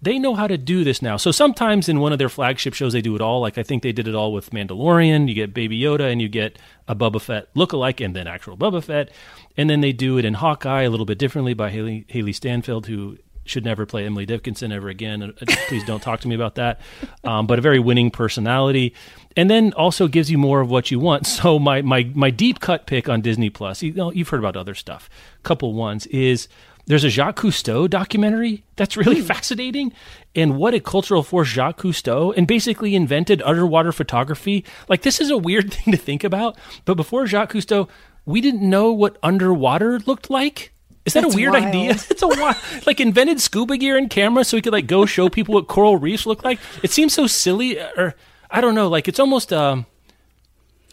They 0.00 0.18
know 0.18 0.34
how 0.34 0.46
to 0.46 0.56
do 0.56 0.82
this 0.82 1.02
now. 1.02 1.18
So 1.18 1.30
sometimes 1.30 1.90
in 1.90 2.00
one 2.00 2.14
of 2.14 2.18
their 2.18 2.30
flagship 2.30 2.72
shows, 2.72 2.94
they 2.94 3.02
do 3.02 3.14
it 3.16 3.20
all. 3.20 3.42
Like 3.42 3.58
I 3.58 3.62
think 3.62 3.82
they 3.82 3.92
did 3.92 4.08
it 4.08 4.14
all 4.14 4.32
with 4.32 4.48
Mandalorian. 4.52 5.28
You 5.28 5.34
get 5.34 5.52
Baby 5.52 5.78
Yoda 5.78 6.10
and 6.10 6.22
you 6.22 6.28
get 6.30 6.58
a 6.88 6.96
Boba 6.96 7.20
Fett 7.20 7.52
lookalike 7.52 8.02
and 8.02 8.16
then 8.16 8.26
actual 8.26 8.56
Boba 8.56 8.82
Fett. 8.82 9.10
And 9.58 9.68
then 9.68 9.82
they 9.82 9.92
do 9.92 10.16
it 10.16 10.24
in 10.24 10.32
Hawkeye 10.32 10.84
a 10.84 10.90
little 10.90 11.04
bit 11.04 11.18
differently 11.18 11.52
by 11.52 11.70
Hailee, 11.70 12.06
Hailee 12.06 12.34
Steinfeld, 12.34 12.86
who 12.86 13.18
should 13.50 13.64
never 13.64 13.84
play 13.84 14.06
Emily 14.06 14.24
Dickinson 14.26 14.72
ever 14.72 14.88
again. 14.88 15.22
Uh, 15.22 15.32
Please 15.68 15.84
don't 15.84 16.00
talk 16.00 16.20
to 16.20 16.28
me 16.28 16.34
about 16.34 16.54
that. 16.54 16.80
Um, 17.24 17.46
but 17.46 17.58
a 17.58 17.62
very 17.62 17.78
winning 17.78 18.10
personality, 18.10 18.94
and 19.36 19.50
then 19.50 19.72
also 19.74 20.08
gives 20.08 20.30
you 20.30 20.38
more 20.38 20.60
of 20.60 20.70
what 20.70 20.90
you 20.90 20.98
want. 20.98 21.26
So 21.40 21.58
my 21.58 21.82
my 21.82 22.10
my 22.14 22.30
deep 22.30 22.60
cut 22.60 22.86
pick 22.86 23.08
on 23.08 23.20
Disney 23.20 23.50
Plus. 23.50 23.82
You 23.82 23.92
know, 23.92 24.12
you've 24.12 24.28
heard 24.28 24.40
about 24.40 24.56
other 24.56 24.74
stuff. 24.74 25.08
Couple 25.42 25.72
ones 25.72 26.06
is 26.06 26.48
there's 26.86 27.04
a 27.04 27.08
Jacques 27.08 27.40
Cousteau 27.40 27.88
documentary 27.88 28.64
that's 28.76 28.96
really 28.96 29.20
fascinating, 29.20 29.92
and 30.34 30.56
what 30.56 30.74
a 30.74 30.80
cultural 30.80 31.22
force 31.22 31.48
Jacques 31.48 31.80
Cousteau 31.80 32.34
and 32.36 32.46
basically 32.46 32.94
invented 32.94 33.42
underwater 33.42 33.92
photography. 33.92 34.64
Like 34.88 35.02
this 35.02 35.20
is 35.20 35.30
a 35.30 35.38
weird 35.38 35.72
thing 35.74 35.92
to 35.92 35.98
think 35.98 36.24
about, 36.24 36.56
but 36.84 36.94
before 36.94 37.26
Jacques 37.26 37.52
Cousteau, 37.52 37.88
we 38.26 38.40
didn't 38.40 38.68
know 38.68 38.92
what 38.92 39.16
underwater 39.22 39.98
looked 40.00 40.30
like. 40.30 40.72
Is 41.06 41.14
that 41.14 41.22
That's 41.22 41.34
a 41.34 41.36
weird 41.36 41.52
wild. 41.54 41.64
idea? 41.64 41.90
It's 42.10 42.22
a 42.22 42.28
wild, 42.28 42.56
like 42.86 43.00
invented 43.00 43.40
scuba 43.40 43.76
gear 43.78 43.96
and 43.96 44.10
camera 44.10 44.44
so 44.44 44.56
we 44.56 44.62
could 44.62 44.72
like 44.72 44.86
go 44.86 45.06
show 45.06 45.28
people 45.28 45.54
what 45.54 45.66
coral 45.68 45.96
reefs 45.96 46.26
look 46.26 46.44
like. 46.44 46.58
It 46.82 46.90
seems 46.90 47.14
so 47.14 47.26
silly, 47.26 47.78
or 47.80 48.14
I 48.50 48.60
don't 48.60 48.74
know. 48.74 48.88
Like 48.88 49.08
it's 49.08 49.18
almost 49.18 49.52
um, 49.52 49.86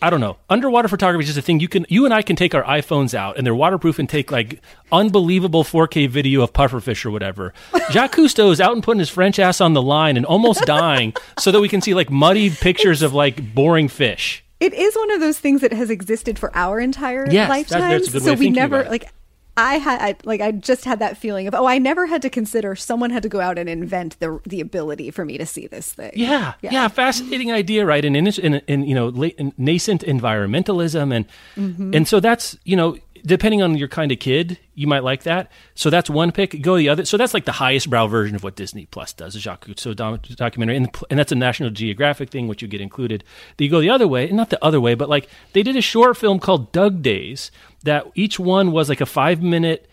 I 0.02 0.10
don't 0.10 0.22
know. 0.22 0.38
Underwater 0.50 0.88
photography 0.88 1.24
is 1.24 1.28
just 1.28 1.40
a 1.40 1.42
thing 1.42 1.60
you 1.60 1.68
can 1.68 1.86
you 1.90 2.06
and 2.06 2.14
I 2.14 2.22
can 2.22 2.36
take 2.36 2.54
our 2.56 2.64
iPhones 2.64 3.14
out 3.14 3.38
and 3.38 3.46
they're 3.46 3.56
waterproof 3.56 4.00
and 4.00 4.08
take 4.08 4.32
like 4.32 4.62
unbelievable 4.92 5.64
4K 5.64 6.08
video 6.08 6.42
of 6.42 6.54
pufferfish 6.54 7.04
or 7.06 7.12
whatever. 7.12 7.54
Jacques 7.92 8.16
Cousteau 8.16 8.52
is 8.52 8.62
out 8.62 8.74
and 8.74 8.84
putting 8.84 9.00
his 9.00 9.10
French 9.10 9.40
ass 9.40 9.60
on 9.60 9.74
the 9.74 9.82
line 9.82 10.16
and 10.16 10.26
almost 10.26 10.62
dying 10.66 11.14
so 11.40 11.52
that 11.52 11.60
we 11.60 11.68
can 11.68 11.82
see 11.82 11.94
like 11.94 12.10
muddy 12.10 12.50
pictures 12.50 13.02
of 13.02 13.14
like 13.14 13.54
boring 13.54 13.88
fish. 13.90 14.44
it 14.60 14.74
is 14.74 14.96
one 14.96 15.12
of 15.12 15.20
those 15.20 15.38
things 15.40 15.62
that 15.62 15.74
has 15.74 15.90
existed 15.90 16.38
for 16.40 16.56
our 16.56 16.80
entire 16.80 17.26
Yes, 17.30 17.50
that's- 17.50 17.50
lifetimes. 17.72 18.04
that's 18.06 18.08
a 18.08 18.12
good 18.20 18.24
way 18.26 18.36
so 18.36 18.40
we 18.40 18.50
never 18.52 18.84
like. 18.86 19.10
I 19.58 19.80
had 19.80 20.02
I, 20.02 20.16
like 20.24 20.40
I 20.40 20.52
just 20.52 20.86
had 20.86 21.00
that 21.00 21.18
feeling 21.18 21.48
of 21.48 21.56
oh 21.56 21.66
I 21.66 21.80
never 21.80 22.06
had 22.06 22.22
to 22.22 22.30
consider 22.30 22.76
someone 22.76 23.10
had 23.10 23.24
to 23.24 23.30
go 23.30 23.42
out 23.42 23.58
and 23.58 23.68
invent 23.68 24.20
the 24.20 24.40
the 24.46 24.62
ability 24.62 25.12
for 25.12 25.26
me 25.26 25.38
to 25.40 25.46
see 25.46 25.66
this 25.68 25.92
thing. 25.92 26.12
Yeah, 26.16 26.54
yeah, 26.62 26.88
fascinating 26.88 27.52
idea, 27.52 27.86
right? 27.86 28.06
And 28.06 28.16
in, 28.16 28.28
in, 28.28 28.54
in 28.68 28.84
you 28.84 28.94
know 28.94 29.08
late, 29.10 29.40
nascent 29.58 30.04
environmentalism, 30.04 31.14
and 31.14 31.26
Mm-hmm. 31.58 31.94
and 31.96 32.08
so 32.08 32.20
that's 32.20 32.58
you 32.66 32.76
know 32.76 32.98
depending 33.28 33.62
on 33.62 33.78
your 33.78 33.88
kind 33.88 34.12
of 34.12 34.20
kid, 34.20 34.58
you 34.74 34.88
might 34.88 35.04
like 35.04 35.24
that. 35.24 35.52
So 35.76 35.90
that's 35.90 36.10
one 36.10 36.32
pick. 36.32 36.62
Go 36.62 36.78
the 36.78 36.90
other. 36.90 37.06
So 37.06 37.18
that's 37.18 37.34
like 37.34 37.46
the 37.46 37.52
highest 37.52 37.90
brow 37.90 38.08
version 38.08 38.36
of 38.36 38.44
what 38.44 38.56
Disney 38.56 38.86
Plus 38.86 39.14
does, 39.14 39.36
a 39.36 39.40
Jacques 39.40 39.66
Cousteau 39.66 39.96
documentary, 40.36 40.78
and 40.78 40.90
and 41.10 41.20
that's 41.20 41.32
a 41.32 41.36
National 41.36 41.70
Geographic 41.70 42.30
thing, 42.30 42.48
which 42.48 42.62
you 42.62 42.68
get 42.68 42.82
included. 42.82 43.24
Then 43.58 43.66
you 43.66 43.72
go 43.72 43.82
the 43.82 43.90
other 43.90 44.08
way, 44.08 44.28
and 44.28 44.38
not 44.38 44.50
the 44.50 44.64
other 44.64 44.82
way, 44.82 44.96
but 44.96 45.10
like 45.10 45.30
they 45.54 45.62
did 45.62 45.76
a 45.76 45.82
short 45.82 46.18
film 46.18 46.40
called 46.40 46.72
Dug 46.72 47.02
Days 47.02 47.52
that 47.84 48.08
each 48.16 48.40
one 48.40 48.72
was 48.72 48.90
like 48.90 49.02
a 49.02 49.06
five 49.06 49.42
minute 49.42 49.88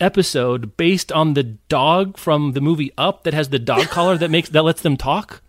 episode 0.00 0.76
based 0.76 1.12
on 1.12 1.34
the 1.34 1.42
dog 1.42 2.16
from 2.16 2.52
the 2.52 2.60
movie 2.60 2.92
Up 2.96 3.24
that 3.24 3.34
has 3.34 3.48
the 3.50 3.58
dog 3.58 3.88
collar 3.88 4.16
that 4.16 4.30
makes 4.30 4.48
that 4.48 4.62
lets 4.62 4.82
them 4.82 4.96
talk, 4.96 5.42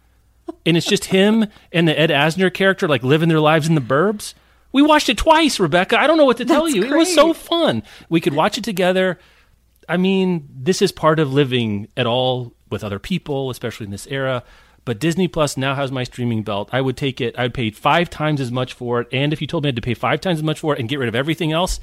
and 0.65 0.75
it's 0.75 0.87
just 0.87 1.05
him 1.05 1.47
and 1.71 1.87
the 1.87 1.97
Ed 1.97 2.09
Asner 2.09 2.53
character 2.53 2.87
like 2.87 3.03
living 3.03 3.29
their 3.29 3.39
lives 3.39 3.67
in 3.67 3.75
the 3.75 3.81
burbs. 3.81 4.33
We 4.73 4.81
watched 4.81 5.07
it 5.07 5.17
twice, 5.17 5.59
Rebecca. 5.59 5.99
I 5.99 6.07
don't 6.07 6.17
know 6.17 6.25
what 6.25 6.37
to 6.37 6.45
tell 6.45 6.63
That's 6.63 6.75
you. 6.75 6.83
It 6.83 6.97
was 6.97 7.13
so 7.13 7.33
fun. 7.33 7.83
We 8.09 8.19
could 8.19 8.33
watch 8.33 8.57
it 8.57 8.63
together. 8.63 9.19
I 9.87 9.97
mean, 9.97 10.49
this 10.53 10.81
is 10.81 10.91
part 10.91 11.19
of 11.19 11.31
living 11.31 11.87
at 11.95 12.05
all 12.05 12.53
with 12.69 12.83
other 12.83 12.99
people, 12.99 13.49
especially 13.49 13.85
in 13.85 13.91
this 13.91 14.07
era. 14.07 14.43
But 14.85 14.99
Disney 14.99 15.27
Plus 15.27 15.55
now 15.55 15.75
has 15.75 15.91
my 15.91 16.03
streaming 16.03 16.43
belt. 16.43 16.69
I 16.73 16.81
would 16.81 16.97
take 16.97 17.21
it. 17.21 17.37
I'd 17.39 17.53
pay 17.53 17.69
five 17.69 18.09
times 18.09 18.41
as 18.41 18.51
much 18.51 18.73
for 18.73 18.99
it. 18.99 19.07
And 19.13 19.31
if 19.31 19.39
you 19.39 19.47
told 19.47 19.63
me 19.63 19.67
I 19.67 19.69
had 19.69 19.77
to 19.77 19.81
pay 19.81 19.93
five 19.93 20.19
times 20.19 20.39
as 20.39 20.43
much 20.43 20.59
for 20.59 20.73
it 20.73 20.79
and 20.79 20.89
get 20.89 20.99
rid 20.99 21.07
of 21.07 21.15
everything 21.15 21.51
else, 21.51 21.79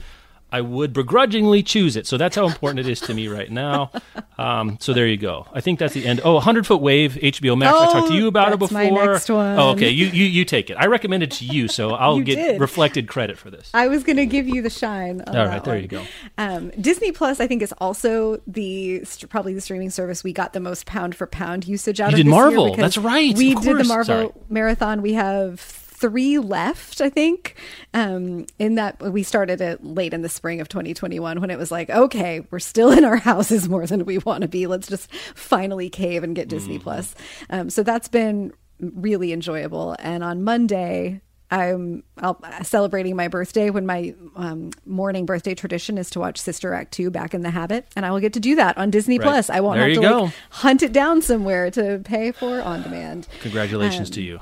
I 0.53 0.61
would 0.61 0.92
begrudgingly 0.92 1.62
choose 1.62 1.96
it. 1.96 2.07
So 2.07 2.16
that's 2.16 2.36
how 2.36 2.46
important 2.46 2.80
it 2.80 2.88
is 2.88 3.01
to 3.03 3.14
me 3.14 3.28
right 3.28 3.51
now. 3.51 3.90
Um, 4.38 4.78
so 4.80 4.92
there 4.92 5.07
you 5.07 5.16
go. 5.16 5.46
I 5.53 5.61
think 5.61 5.78
that's 5.78 5.94
the 5.94 6.07
end. 6.07 6.20
Oh, 6.24 6.34
100 6.34 6.66
Foot 6.66 6.80
Wave, 6.80 7.12
HBO 7.14 7.57
Max. 7.59 7.76
I 7.78 7.92
talked 7.92 8.09
to 8.09 8.14
Oh, 8.14 8.16
you 8.16 8.26
about 8.26 8.53
it 8.53 8.59
before. 8.59 8.78
my 8.78 8.88
next 8.90 9.28
one. 9.28 9.59
Oh, 9.59 9.70
okay. 9.70 9.90
You, 9.90 10.07
you 10.07 10.24
you 10.24 10.44
take 10.44 10.70
it. 10.70 10.74
I 10.74 10.86
recommend 10.86 11.22
it 11.22 11.30
to 11.32 11.44
you, 11.44 11.68
so 11.68 11.90
I'll 11.94 12.16
You 12.16 12.24
get 12.24 12.36
did. 12.36 12.61
reflected 12.61 13.07
credit 13.09 13.38
for 13.38 13.51
this. 13.51 13.70
I 13.74 13.88
was 13.88 14.03
going 14.03 14.16
to 14.16 14.26
give 14.26 14.48
you 14.48 14.62
the 14.62 14.70
shine. 14.70 15.20
All 15.26 15.32
that 15.32 15.64
there 15.64 15.74
one. 15.74 15.82
you 15.82 15.88
go. 15.88 16.05
Um, 16.38 16.70
Disney 16.80 17.12
Plus, 17.12 17.38
I 17.40 17.46
think, 17.46 17.62
is 17.62 17.72
also 17.78 18.40
the 18.46 19.05
probably 19.28 19.55
the 19.55 19.61
streaming 19.61 19.90
service 19.90 20.24
we 20.24 20.32
got 20.32 20.53
the 20.53 20.61
most 20.61 20.86
pound 20.86 21.14
for 21.14 21.26
pound 21.26 21.68
usage 21.68 22.01
out 22.01 22.11
You 22.11 22.14
of. 22.14 22.16
did 22.18 22.26
this 22.26 22.30
Marvel. 22.30 22.74
That's 22.76 22.98
right. 22.98 23.36
We 23.36 23.55
did 23.55 23.78
the. 23.78 23.84
Marvel 23.84 24.05
Sorry. 24.05 24.30
marathon. 24.48 25.03
We 25.03 25.12
have 25.14 25.61
three 26.01 26.38
left, 26.38 27.01
I 27.01 27.11
think. 27.11 27.55
Um, 27.94 28.46
in 28.59 28.76
that 28.76 29.01
we 29.01 29.22
started 29.22 29.61
it 29.61 29.84
late 29.84 30.14
in 30.14 30.22
the 30.22 30.28
spring 30.28 30.61
of 30.61 30.68
2021 30.68 31.40
when 31.40 31.51
it 31.51 31.59
was 31.59 31.70
like, 31.70 31.90
okay, 31.90 32.46
we're 32.51 32.59
still 32.59 32.90
in 32.90 33.05
our 33.05 33.16
houses 33.16 33.68
more 33.68 33.86
than 33.86 34.05
we 34.05 34.18
want 34.18 34.42
to 34.42 34.48
be. 34.48 34.66
Let's 34.66 34.88
just 34.88 35.12
finally 35.34 35.90
cave 35.90 36.22
and 36.24 36.34
get 36.34 36.48
Disney 36.48 36.74
Mm-hmm. 36.76 36.82
Plus. 36.84 37.14
Um, 37.51 37.68
so 37.70 37.82
that's 37.82 38.09
been 38.09 38.53
really 38.80 39.32
enjoyable. 39.32 39.96
And 39.98 40.24
on 40.24 40.42
Monday. 40.42 41.20
I'm 41.53 42.05
I'll, 42.18 42.40
celebrating 42.62 43.16
my 43.16 43.26
birthday 43.26 43.70
when 43.70 43.84
my 43.84 44.14
um, 44.36 44.70
morning 44.86 45.26
birthday 45.26 45.53
tradition 45.53 45.98
is 45.98 46.09
to 46.11 46.20
watch 46.20 46.38
Sister 46.38 46.72
Act 46.72 46.92
2 46.92 47.11
Back 47.11 47.34
in 47.34 47.42
the 47.42 47.51
Habit. 47.51 47.88
And 47.96 48.07
I 48.07 48.12
will 48.12 48.20
get 48.20 48.34
to 48.34 48.38
do 48.40 48.55
that 48.55 48.78
on 48.78 48.90
Disney 48.90 49.18
Right. 49.18 49.24
Plus. 49.24 49.51
I 49.51 49.59
won't 49.59 49.78
There 49.80 49.88
have 49.88 50.01
to 50.01 50.20
like, 50.20 50.34
hunt 50.51 50.84
it 50.84 50.92
down 50.92 51.22
somewhere 51.22 51.68
to 51.72 52.03
pay 52.05 52.30
for 52.30 52.62
on 52.62 52.82
demand. 52.82 53.26
Congratulations 53.40 54.11
Um, 54.11 54.12
to 54.14 54.22
you. 54.22 54.38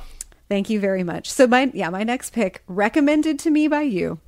Thank 0.49 0.70
you 0.70 0.80
very 0.80 1.03
much. 1.05 1.30
So 1.30 1.46
my 1.46 1.70
yeah, 1.74 1.90
my 1.90 2.05
next 2.05 2.32
pick, 2.32 2.62
recommended 2.66 3.38
to 3.40 3.51
me 3.51 3.68
by 3.68 3.82
you, 3.82 4.18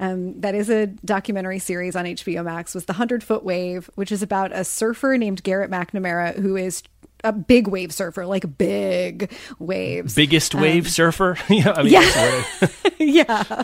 um, 0.00 0.40
that 0.40 0.54
is 0.54 0.70
a 0.70 0.86
documentary 0.86 1.58
series 1.58 1.94
on 1.94 2.04
HBO 2.06 2.44
Max, 2.44 2.74
was 2.74 2.86
The 2.86 2.94
Hundred 2.94 3.22
Foot 3.22 3.44
Wave, 3.44 3.90
which 3.94 4.10
is 4.10 4.22
about 4.22 4.52
a 4.52 4.64
surfer 4.64 5.16
named 5.18 5.42
Garrett 5.42 5.70
McNamara 5.70 6.36
who 6.38 6.56
is 6.56 6.82
a 7.24 7.32
big 7.32 7.66
wave 7.66 7.92
surfer, 7.92 8.24
like 8.26 8.56
big 8.58 9.32
waves. 9.58 10.14
Biggest 10.14 10.54
wave 10.54 10.88
surfer. 10.88 11.36
yeah, 11.48 11.72
I 11.72 11.82
mean, 11.82 11.92
yeah. 11.92 12.00
that's 12.00 12.60
what 12.60 12.70
it- 12.70 12.92
yeah. 12.98 13.62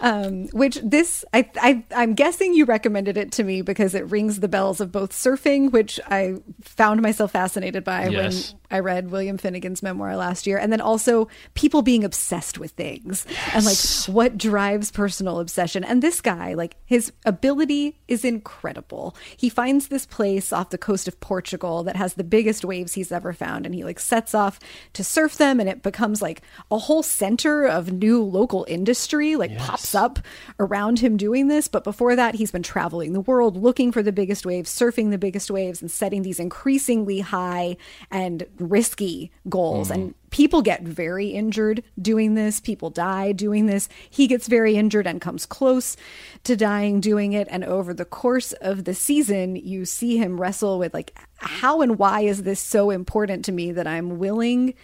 Um, 0.00 0.48
which 0.48 0.76
this, 0.82 1.24
I, 1.32 1.48
I, 1.60 1.84
I'm 1.94 2.14
guessing 2.14 2.54
you 2.54 2.64
recommended 2.64 3.16
it 3.16 3.32
to 3.32 3.44
me 3.44 3.62
because 3.62 3.94
it 3.94 4.10
rings 4.10 4.40
the 4.40 4.48
bells 4.48 4.80
of 4.80 4.92
both 4.92 5.12
surfing, 5.12 5.70
which 5.72 5.98
I 6.06 6.34
found 6.62 7.00
myself 7.00 7.32
fascinated 7.32 7.84
by 7.84 8.08
Yes. 8.08 8.52
when 8.52 8.67
I 8.70 8.80
read 8.80 9.10
William 9.10 9.38
Finnegan's 9.38 9.82
memoir 9.82 10.16
last 10.16 10.46
year, 10.46 10.58
and 10.58 10.70
then 10.72 10.80
also 10.80 11.28
people 11.54 11.82
being 11.82 12.04
obsessed 12.04 12.58
with 12.58 12.72
things 12.72 13.26
and 13.54 13.64
like 13.64 13.78
what 14.06 14.36
drives 14.36 14.90
personal 14.90 15.40
obsession. 15.40 15.84
And 15.84 16.02
this 16.02 16.20
guy, 16.20 16.54
like 16.54 16.76
his 16.84 17.12
ability 17.24 17.98
is 18.08 18.24
incredible. 18.24 19.16
He 19.36 19.48
finds 19.48 19.88
this 19.88 20.04
place 20.04 20.52
off 20.52 20.70
the 20.70 20.78
coast 20.78 21.08
of 21.08 21.18
Portugal 21.20 21.82
that 21.84 21.96
has 21.96 22.14
the 22.14 22.24
biggest 22.24 22.64
waves 22.64 22.94
he's 22.94 23.12
ever 23.12 23.32
found, 23.32 23.64
and 23.64 23.74
he 23.74 23.84
like 23.84 23.98
sets 23.98 24.34
off 24.34 24.58
to 24.92 25.02
surf 25.02 25.36
them, 25.36 25.60
and 25.60 25.68
it 25.68 25.82
becomes 25.82 26.20
like 26.20 26.42
a 26.70 26.78
whole 26.78 27.02
center 27.02 27.64
of 27.64 27.92
new 27.92 28.22
local 28.22 28.66
industry, 28.68 29.36
like 29.36 29.56
pops 29.56 29.94
up 29.94 30.18
around 30.60 30.98
him 30.98 31.16
doing 31.16 31.48
this. 31.48 31.68
But 31.68 31.84
before 31.84 32.16
that, 32.16 32.34
he's 32.34 32.50
been 32.50 32.62
traveling 32.62 33.12
the 33.12 33.20
world 33.20 33.56
looking 33.56 33.92
for 33.92 34.02
the 34.02 34.12
biggest 34.12 34.44
waves, 34.44 34.70
surfing 34.70 35.10
the 35.10 35.18
biggest 35.18 35.50
waves, 35.50 35.80
and 35.80 35.90
setting 35.90 36.22
these 36.22 36.38
increasingly 36.38 37.20
high 37.20 37.76
and 38.10 38.44
risky 38.60 39.30
goals. 39.48 39.90
And 39.90 40.10
mm. 40.10 40.14
people 40.30 40.62
get 40.62 40.82
very 40.82 41.28
injured 41.28 41.82
doing 42.00 42.34
this. 42.34 42.60
People 42.60 42.90
die 42.90 43.32
doing 43.32 43.66
this. 43.66 43.88
He 44.10 44.26
gets 44.26 44.46
very 44.48 44.76
injured 44.76 45.06
and 45.06 45.20
comes 45.20 45.46
close 45.46 45.96
to 46.44 46.56
dying 46.56 47.00
doing 47.00 47.32
it. 47.32 47.48
And 47.50 47.64
over 47.64 47.94
the 47.94 48.04
course 48.04 48.52
of 48.54 48.84
the 48.84 48.94
season, 48.94 49.56
you 49.56 49.84
see 49.84 50.16
him 50.16 50.40
wrestle 50.40 50.78
with 50.78 50.94
like, 50.94 51.18
how 51.36 51.80
and 51.80 51.98
why 51.98 52.22
is 52.22 52.42
this 52.42 52.60
so 52.60 52.90
important 52.90 53.44
to 53.46 53.52
me 53.52 53.72
that 53.72 53.86
I'm 53.86 54.18
willing 54.18 54.74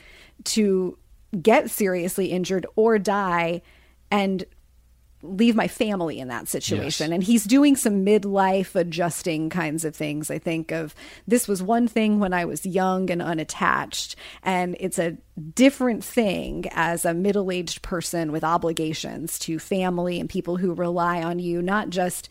to 0.45 0.99
get 1.41 1.71
seriously 1.71 2.27
injured 2.27 2.67
or 2.77 2.99
die 2.99 3.63
and 4.11 4.45
leave 5.25 5.57
my 5.57 5.69
family 5.69 6.21
in 6.21 6.29
that 6.29 6.49
situation. 6.49 7.13
And 7.13 7.23
he's 7.23 7.45
doing 7.45 7.77
some 7.77 8.05
midlife 8.05 8.75
adjusting 8.75 9.51
kinds 9.51 9.85
of 9.85 9.97
things. 9.97 10.31
I 10.31 10.39
think 10.39 10.71
of 10.71 10.95
this 11.27 11.49
was 11.49 11.63
one 11.63 11.89
thing 11.89 12.21
when 12.21 12.33
I 12.33 12.45
was 12.45 12.67
young 12.67 13.11
and 13.11 13.23
unattached, 13.23 14.17
and 14.43 14.77
it's 14.79 14.99
a 14.99 15.17
different 15.55 16.05
thing 16.05 16.67
as 16.73 17.05
a 17.05 17.13
middle 17.13 17.51
aged 17.51 17.83
person 17.83 18.31
with 18.31 18.45
obligations 18.45 19.39
to 19.41 19.59
family 19.59 20.21
and 20.21 20.29
people 20.29 20.57
who 20.59 20.75
rely 20.75 21.23
on 21.23 21.41
you, 21.41 21.61
not 21.61 21.91
just 21.91 22.29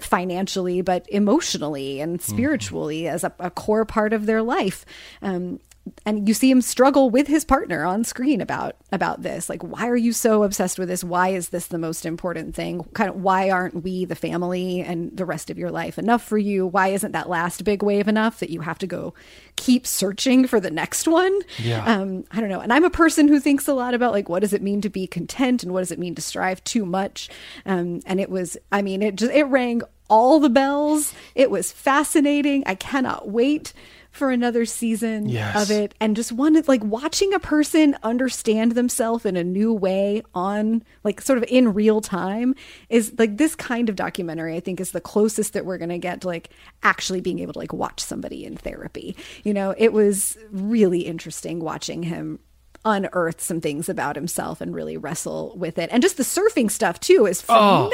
financially, 0.00 0.80
but 0.80 1.06
emotionally 1.08 2.00
and 2.00 2.22
spiritually 2.22 3.08
as 3.08 3.24
a, 3.24 3.34
a 3.40 3.50
core 3.50 3.84
part 3.84 4.12
of 4.12 4.26
their 4.26 4.42
life. 4.42 4.84
Um, 5.22 5.58
and 6.04 6.28
you 6.28 6.34
see 6.34 6.50
him 6.50 6.60
struggle 6.60 7.10
with 7.10 7.26
his 7.26 7.44
partner 7.44 7.84
on 7.84 8.04
screen 8.04 8.40
about 8.40 8.76
about 8.92 9.22
this. 9.22 9.48
Like 9.48 9.62
why 9.62 9.88
are 9.88 9.96
you 9.96 10.12
so 10.12 10.42
obsessed 10.42 10.78
with 10.78 10.88
this? 10.88 11.04
Why 11.04 11.28
is 11.28 11.50
this 11.50 11.66
the 11.66 11.78
most 11.78 12.06
important 12.06 12.54
thing? 12.54 12.82
Kind 12.94 13.10
of 13.10 13.16
why 13.16 13.50
aren't 13.50 13.82
we 13.82 14.04
the 14.04 14.14
family 14.14 14.80
and 14.80 15.16
the 15.16 15.24
rest 15.24 15.50
of 15.50 15.58
your 15.58 15.70
life 15.70 15.98
enough 15.98 16.22
for 16.22 16.38
you? 16.38 16.66
Why 16.66 16.88
isn't 16.88 17.12
that 17.12 17.28
last 17.28 17.64
big 17.64 17.82
wave 17.82 18.08
enough 18.08 18.40
that 18.40 18.50
you 18.50 18.60
have 18.60 18.78
to 18.78 18.86
go 18.86 19.14
keep 19.56 19.86
searching 19.86 20.46
for 20.46 20.60
the 20.60 20.70
next 20.70 21.08
one? 21.08 21.38
Yeah. 21.58 21.84
um 21.84 22.24
i 22.30 22.40
don't 22.40 22.50
know. 22.50 22.60
And 22.60 22.72
i'm 22.72 22.84
a 22.84 22.90
person 22.90 23.28
who 23.28 23.40
thinks 23.40 23.68
a 23.68 23.74
lot 23.74 23.94
about 23.94 24.12
like 24.12 24.28
what 24.28 24.40
does 24.40 24.52
it 24.52 24.62
mean 24.62 24.80
to 24.82 24.88
be 24.90 25.06
content 25.06 25.62
and 25.62 25.72
what 25.72 25.80
does 25.80 25.92
it 25.92 25.98
mean 25.98 26.14
to 26.14 26.22
strive 26.22 26.62
too 26.64 26.84
much? 26.86 27.28
Um 27.64 28.00
and 28.06 28.20
it 28.20 28.30
was 28.30 28.56
i 28.72 28.82
mean 28.82 29.02
it 29.02 29.16
just 29.16 29.32
it 29.32 29.44
rang 29.44 29.82
all 30.08 30.38
the 30.40 30.48
bells. 30.48 31.14
It 31.34 31.50
was 31.50 31.72
fascinating. 31.72 32.62
I 32.66 32.74
cannot 32.74 33.28
wait 33.28 33.72
for 34.16 34.30
another 34.30 34.64
season 34.64 35.28
Yes. 35.28 35.62
of 35.62 35.70
it 35.70 35.94
and 36.00 36.16
just 36.16 36.32
wanted 36.32 36.66
like 36.68 36.82
watching 36.82 37.32
a 37.34 37.38
person 37.38 37.96
understand 38.02 38.72
themselves 38.72 39.24
in 39.26 39.36
a 39.36 39.44
new 39.44 39.72
way 39.72 40.22
on 40.34 40.82
like 41.04 41.20
sort 41.20 41.36
of 41.38 41.44
in 41.48 41.72
real 41.74 42.00
time 42.00 42.54
is 42.88 43.12
like 43.18 43.36
this 43.36 43.54
kind 43.54 43.88
of 43.88 43.96
documentary 43.96 44.56
i 44.56 44.60
think 44.60 44.80
is 44.80 44.92
the 44.92 45.00
closest 45.00 45.52
that 45.52 45.64
we're 45.66 45.78
going 45.78 45.88
to 45.90 45.98
get 45.98 46.22
to 46.22 46.26
like 46.26 46.50
actually 46.82 47.20
being 47.20 47.38
able 47.38 47.52
to 47.52 47.58
like 47.58 47.72
watch 47.72 48.00
somebody 48.00 48.44
in 48.44 48.56
therapy 48.56 49.16
you 49.44 49.52
know 49.54 49.74
it 49.76 49.92
was 49.92 50.36
really 50.50 51.00
interesting 51.00 51.60
watching 51.60 52.02
him 52.02 52.38
unearth 52.84 53.40
some 53.40 53.60
things 53.60 53.88
about 53.88 54.14
himself 54.16 54.60
and 54.60 54.74
really 54.74 54.96
wrestle 54.96 55.54
with 55.56 55.76
it 55.78 55.90
and 55.92 56.02
just 56.02 56.16
the 56.16 56.22
surfing 56.22 56.70
stuff 56.70 57.00
too 57.00 57.26
is 57.26 57.44
Oh. 57.48 57.90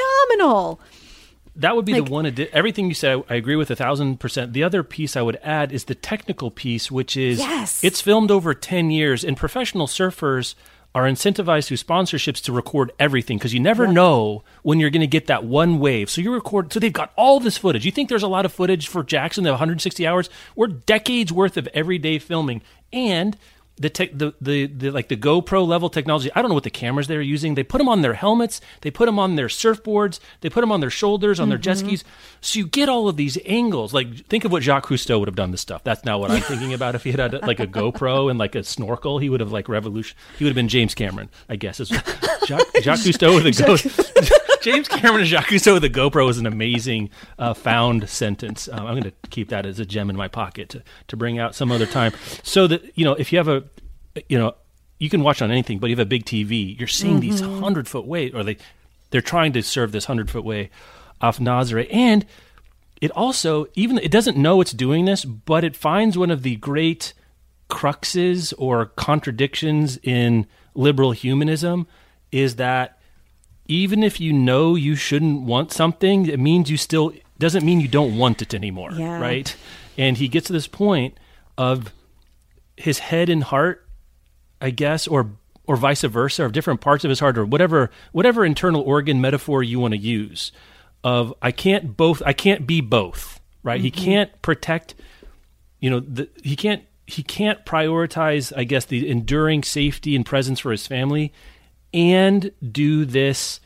That 1.55 1.75
would 1.75 1.85
be 1.85 1.93
Like- 1.93 2.05
the 2.05 2.11
one. 2.11 2.25
Addi- 2.25 2.49
everything 2.51 2.87
you 2.87 2.93
said, 2.95 3.23
I 3.29 3.35
agree 3.35 3.55
with 3.55 3.69
a 3.69 3.75
thousand 3.75 4.19
percent. 4.19 4.53
The 4.53 4.63
other 4.63 4.81
piece 4.83 5.15
I 5.15 5.21
would 5.21 5.37
add 5.43 5.71
is 5.71 5.83
the 5.85 5.95
technical 5.95 6.49
piece, 6.49 6.89
which 6.91 7.15
is 7.15 7.39
Yes. 7.39 7.83
it's 7.83 8.01
filmed 8.01 8.31
over 8.31 8.53
ten 8.53 8.89
years, 8.89 9.23
and 9.23 9.37
professional 9.37 9.85
surfers 9.87 10.55
are 10.95 11.03
incentivized 11.05 11.65
through 11.67 11.77
sponsorships 11.77 12.39
to 12.43 12.51
record 12.51 12.91
everything 12.99 13.37
because 13.39 13.51
you 13.53 13.59
never 13.59 13.87
know 13.87 14.43
when 14.61 14.79
you're 14.79 14.91
going 14.91 15.01
to 15.01 15.07
get 15.07 15.25
that 15.25 15.43
one 15.43 15.79
wave. 15.79 16.07
So 16.09 16.21
you 16.21 16.31
record. 16.31 16.71
So 16.71 16.79
they've 16.79 16.93
got 16.93 17.11
all 17.15 17.39
this 17.39 17.57
footage. 17.57 17.83
You 17.83 17.91
think 17.91 18.09
there's 18.09 18.21
a 18.23 18.27
lot 18.27 18.45
of 18.45 18.53
footage 18.53 18.87
for 18.87 19.03
Jackson? 19.03 19.43
The 19.43 19.51
160 19.51 20.05
hours. 20.05 20.29
We're 20.55 20.67
decades 20.67 21.31
worth 21.33 21.57
of 21.57 21.67
everyday 21.73 22.19
filming, 22.19 22.61
and 22.91 23.35
the, 23.77 23.89
tech, 23.89 24.11
the 24.13 24.33
the 24.39 24.67
the 24.67 24.91
like 24.91 25.07
the 25.07 25.17
GoPro 25.17 25.65
level 25.65 25.89
technology. 25.89 26.29
I 26.35 26.41
don't 26.41 26.49
know 26.49 26.55
what 26.55 26.63
the 26.63 26.69
cameras 26.69 27.07
they're 27.07 27.21
using. 27.21 27.55
They 27.55 27.63
put 27.63 27.79
them 27.79 27.89
on 27.89 28.01
their 28.01 28.13
helmets, 28.13 28.61
they 28.81 28.91
put 28.91 29.07
them 29.07 29.17
on 29.17 29.35
their 29.35 29.47
surfboards, 29.47 30.19
they 30.41 30.49
put 30.49 30.61
them 30.61 30.71
on 30.71 30.79
their 30.79 30.91
shoulders, 30.91 31.39
on 31.39 31.49
their 31.49 31.57
mm-hmm. 31.57 31.63
jet 31.63 31.77
skis. 31.79 32.03
So 32.39 32.59
you 32.59 32.67
get 32.67 32.87
all 32.87 33.07
of 33.07 33.17
these 33.17 33.37
angles. 33.45 33.93
Like 33.93 34.27
think 34.27 34.45
of 34.45 34.51
what 34.51 34.63
Jacques 34.63 34.85
Cousteau 34.85 35.19
would 35.19 35.27
have 35.27 35.35
done 35.35 35.51
this 35.51 35.61
stuff. 35.61 35.83
That's 35.83 36.05
now 36.05 36.19
what 36.19 36.29
I'm 36.29 36.41
thinking 36.43 36.73
about. 36.73 36.93
If 36.95 37.03
he 37.03 37.11
had 37.11 37.19
had 37.19 37.41
like 37.41 37.59
a 37.59 37.67
GoPro 37.67 38.29
and 38.29 38.37
like 38.37 38.53
a 38.55 38.63
snorkel, 38.63 39.17
he 39.17 39.29
would 39.29 39.39
have 39.39 39.51
like 39.51 39.67
revolution. 39.67 40.17
He 40.37 40.43
would 40.43 40.49
have 40.49 40.55
been 40.55 40.69
James 40.69 40.93
Cameron, 40.93 41.29
I 41.49 41.55
guess. 41.55 41.79
Is 41.79 41.89
Jacques, 42.45 42.67
Jacques 42.81 42.99
Cousteau 42.99 43.35
with 43.35 43.47
a 43.47 43.51
Go. 43.63 44.37
James 44.63 44.87
Cameron 44.87 45.25
Cousteau 45.25 45.73
with 45.73 45.83
a 45.83 45.89
GoPro 45.89 46.29
is 46.29 46.37
an 46.37 46.45
amazing 46.45 47.09
uh, 47.37 47.53
found 47.53 48.07
sentence. 48.07 48.69
Um, 48.71 48.85
I'm 48.87 48.93
going 48.93 49.03
to 49.03 49.13
keep 49.29 49.49
that 49.49 49.65
as 49.65 49.77
a 49.77 49.85
gem 49.85 50.09
in 50.09 50.15
my 50.15 50.29
pocket 50.29 50.69
to, 50.69 50.83
to 51.09 51.17
bring 51.17 51.37
out 51.37 51.53
some 51.53 51.69
other 51.69 51.85
time. 51.85 52.13
So 52.43 52.65
that 52.67 52.97
you 52.97 53.03
know, 53.03 53.11
if 53.11 53.33
you 53.33 53.39
have 53.39 53.49
a, 53.49 53.65
you 54.29 54.39
know, 54.39 54.55
you 54.99 55.09
can 55.09 55.21
watch 55.21 55.41
on 55.41 55.51
anything, 55.51 55.79
but 55.79 55.89
you 55.89 55.97
have 55.97 56.07
a 56.07 56.07
big 56.07 56.23
TV, 56.23 56.79
you're 56.79 56.87
seeing 56.87 57.19
these 57.19 57.41
hundred 57.41 57.89
foot 57.89 58.05
way, 58.05 58.31
or 58.31 58.41
they 58.41 58.55
they're 59.09 59.19
trying 59.19 59.51
to 59.51 59.61
serve 59.61 59.91
this 59.91 60.05
hundred 60.05 60.31
foot 60.31 60.45
way 60.45 60.69
off 61.19 61.39
Nazaré, 61.39 61.85
and 61.91 62.25
it 63.01 63.11
also 63.11 63.65
even 63.75 63.97
it 63.97 64.11
doesn't 64.11 64.37
know 64.37 64.61
it's 64.61 64.71
doing 64.71 65.03
this, 65.03 65.25
but 65.25 65.65
it 65.65 65.75
finds 65.75 66.17
one 66.17 66.31
of 66.31 66.41
the 66.41 66.55
great 66.55 67.13
cruxes 67.69 68.53
or 68.57 68.85
contradictions 68.85 69.99
in 70.03 70.47
liberal 70.73 71.11
humanism 71.11 71.85
is 72.31 72.55
that 72.55 72.97
even 73.67 74.03
if 74.03 74.19
you 74.19 74.33
know 74.33 74.75
you 74.75 74.95
shouldn't 74.95 75.41
want 75.43 75.71
something, 75.71 76.25
it 76.25 76.39
means 76.39 76.69
you 76.69 76.77
still 76.77 77.13
doesn't 77.39 77.65
mean 77.65 77.79
you 77.79 77.87
don't 77.87 78.17
want 78.17 78.41
it 78.41 78.53
anymore, 78.53 78.91
Yeah. 78.91 79.19
right? 79.19 79.55
And 79.97 80.17
he 80.17 80.27
gets 80.27 80.47
to 80.47 80.53
this 80.53 80.67
point 80.67 81.17
of 81.57 81.91
his 82.77 82.99
head 82.99 83.29
and 83.29 83.43
heart, 83.43 83.85
I 84.61 84.71
guess, 84.71 85.07
or 85.07 85.31
or 85.65 85.77
vice 85.77 86.01
versa, 86.01 86.45
or 86.45 86.49
different 86.49 86.81
parts 86.81 87.05
of 87.05 87.09
his 87.09 87.19
heart, 87.19 87.37
or 87.37 87.45
whatever 87.45 87.89
whatever 88.11 88.45
internal 88.45 88.81
organ 88.81 89.21
metaphor 89.21 89.63
you 89.63 89.79
want 89.79 89.93
to 89.93 89.99
use. 89.99 90.51
Of 91.03 91.33
I 91.41 91.51
can't 91.51 91.97
both, 91.97 92.21
I 92.25 92.31
can't 92.33 92.65
be 92.65 92.79
both, 92.79 93.41
right? 93.61 93.81
He 93.81 93.91
mm-hmm. 93.91 94.03
can't 94.03 94.41
protect, 94.41 94.95
you 95.79 95.89
know, 95.89 95.99
the, 95.99 96.29
he 96.41 96.55
can't 96.55 96.83
he 97.05 97.23
can't 97.23 97.65
prioritize, 97.65 98.53
I 98.55 98.63
guess, 98.63 98.85
the 98.85 99.09
enduring 99.09 99.63
safety 99.63 100.15
and 100.15 100.25
presence 100.25 100.59
for 100.59 100.71
his 100.71 100.87
family, 100.87 101.33
and 101.93 102.51
do 102.71 103.05
this 103.05 103.59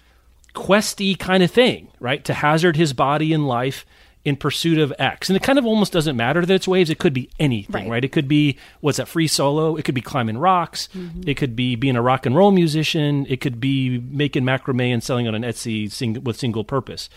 questy 0.54 1.18
kind 1.18 1.44
of 1.44 1.52
thing, 1.52 1.90
right? 2.00 2.24
To 2.26 2.34
hazard 2.34 2.76
his 2.78 2.94
body 2.94 3.34
and 3.34 3.48
life 3.48 3.86
in 4.26 4.36
pursuit 4.36 4.78
of 4.78 4.92
X. 5.00 5.30
And 5.30 5.38
it 5.38 5.44
kind 5.44 5.58
of 5.58 5.66
almost 5.66 5.94
doesn't 5.94 6.18
matter 6.18 6.46
that 6.46 6.54
it's 6.54 6.68
waves. 6.68 6.90
It 6.90 6.98
could 7.00 7.14
be 7.14 7.30
anything, 7.40 7.84
Right. 7.84 7.90
right? 7.90 8.04
It 8.04 8.12
could 8.12 8.28
be 8.28 8.58
what's 8.82 8.98
that 8.98 9.08
free 9.08 9.28
solo. 9.28 9.78
It 9.78 9.86
could 9.86 9.96
be 9.96 10.02
climbing 10.02 10.38
rocks. 10.38 10.90
Mm-hmm. 10.94 11.22
It 11.30 11.36
could 11.38 11.56
be 11.56 11.76
being 11.76 11.96
a 11.96 12.02
rock 12.02 12.26
and 12.26 12.36
roll 12.36 12.52
musician. 12.52 13.26
It 13.30 13.40
could 13.40 13.62
be 13.62 14.00
making 14.00 14.44
macrame 14.44 14.92
and 14.94 15.02
selling 15.04 15.28
on 15.28 15.36
an 15.36 15.44
Etsy 15.44 15.90
sing- 15.90 16.24
with 16.24 16.38
single 16.38 16.66
purpose. 16.66 17.10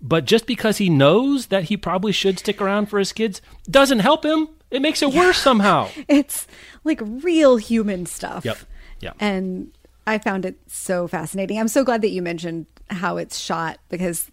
But 0.00 0.24
just 0.24 0.46
because 0.46 0.78
he 0.78 0.88
knows 0.88 1.46
that 1.46 1.64
he 1.64 1.76
probably 1.76 2.12
should 2.12 2.38
stick 2.38 2.60
around 2.62 2.86
for 2.86 2.98
his 2.98 3.12
kids 3.12 3.42
doesn't 3.68 3.98
help 4.00 4.24
him. 4.24 4.48
It 4.70 4.80
makes 4.80 5.02
it 5.02 5.12
worse 5.12 5.38
somehow. 5.38 5.88
It's 6.08 6.46
like 6.84 7.00
real 7.02 7.56
human 7.58 8.06
stuff. 8.06 8.44
Yep. 8.46 8.58
Yep. 9.00 9.16
And 9.20 9.72
I 10.06 10.18
found 10.18 10.44
it 10.44 10.56
so 10.66 11.08
fascinating. 11.08 11.58
I'm 11.58 11.68
so 11.68 11.84
glad 11.84 12.02
that 12.02 12.10
you 12.10 12.22
mentioned 12.22 12.66
how 12.90 13.16
it's 13.16 13.38
shot 13.38 13.78
because 13.88 14.28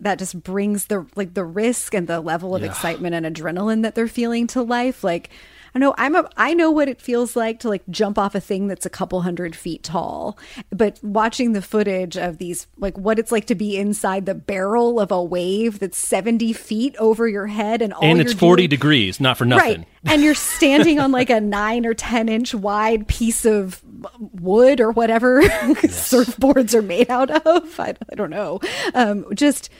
that 0.00 0.18
just 0.18 0.42
brings 0.42 0.86
the 0.86 1.06
like 1.14 1.34
the 1.34 1.44
risk 1.44 1.94
and 1.94 2.08
the 2.08 2.20
level 2.20 2.54
of 2.56 2.62
Yeah. 2.62 2.68
excitement 2.68 3.14
and 3.14 3.24
adrenaline 3.24 3.82
that 3.82 3.94
they're 3.94 4.08
feeling 4.08 4.46
to 4.48 4.62
life. 4.62 5.04
Like 5.04 5.30
I 5.74 5.78
know 5.78 5.94
I'm 5.98 6.14
a 6.16 6.28
I 6.36 6.54
know 6.54 6.70
what 6.70 6.88
it 6.88 7.00
feels 7.00 7.36
like 7.36 7.60
to 7.60 7.68
like 7.68 7.82
jump 7.90 8.18
off 8.18 8.34
a 8.34 8.40
thing 8.40 8.66
that's 8.68 8.86
a 8.86 8.90
couple 8.90 9.20
hundred 9.22 9.54
feet 9.54 9.82
tall. 9.82 10.38
But 10.70 10.98
watching 11.02 11.52
the 11.52 11.62
footage 11.62 12.16
of 12.16 12.38
these 12.38 12.66
like 12.76 12.96
what 12.96 13.18
it's 13.18 13.32
like 13.32 13.46
to 13.46 13.54
be 13.54 13.76
inside 13.76 14.26
the 14.26 14.34
barrel 14.34 15.00
of 15.00 15.10
a 15.10 15.22
wave 15.22 15.78
that's 15.78 15.98
70 15.98 16.52
feet 16.52 16.96
over 16.98 17.28
your 17.28 17.46
head 17.46 17.82
and 17.82 17.92
all 17.92 18.02
and 18.04 18.20
it's 18.20 18.32
40 18.32 18.62
doing- 18.62 18.70
degrees, 18.70 19.20
not 19.20 19.36
for 19.36 19.44
nothing. 19.44 19.78
Right. 19.80 20.12
And 20.12 20.22
you're 20.22 20.34
standing 20.58 20.98
on 20.98 21.12
like 21.12 21.30
a 21.30 21.40
nine 21.40 21.84
or 21.86 21.94
10 21.94 22.28
inch 22.28 22.54
wide 22.54 23.08
piece 23.08 23.44
of 23.44 23.82
wood 24.32 24.80
or 24.80 24.90
whatever 24.92 25.42
surfboards 25.98 26.74
are 26.74 26.82
made 26.82 27.10
out 27.10 27.30
of. 27.30 27.78
I, 27.80 27.94
I 28.10 28.14
don't 28.14 28.30
know. 28.30 28.60
Um, 28.94 29.26
just 29.34 29.70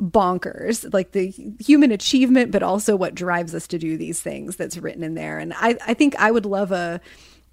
bonkers 0.00 0.92
like 0.92 1.12
the 1.12 1.28
human 1.58 1.90
achievement 1.90 2.50
but 2.52 2.62
also 2.62 2.94
what 2.96 3.14
drives 3.14 3.54
us 3.54 3.66
to 3.66 3.78
do 3.78 3.96
these 3.96 4.20
things 4.20 4.56
that's 4.56 4.76
written 4.76 5.02
in 5.02 5.14
there 5.14 5.38
and 5.38 5.54
i 5.56 5.74
i 5.86 5.94
think 5.94 6.14
i 6.16 6.30
would 6.30 6.44
love 6.44 6.70
a 6.70 7.00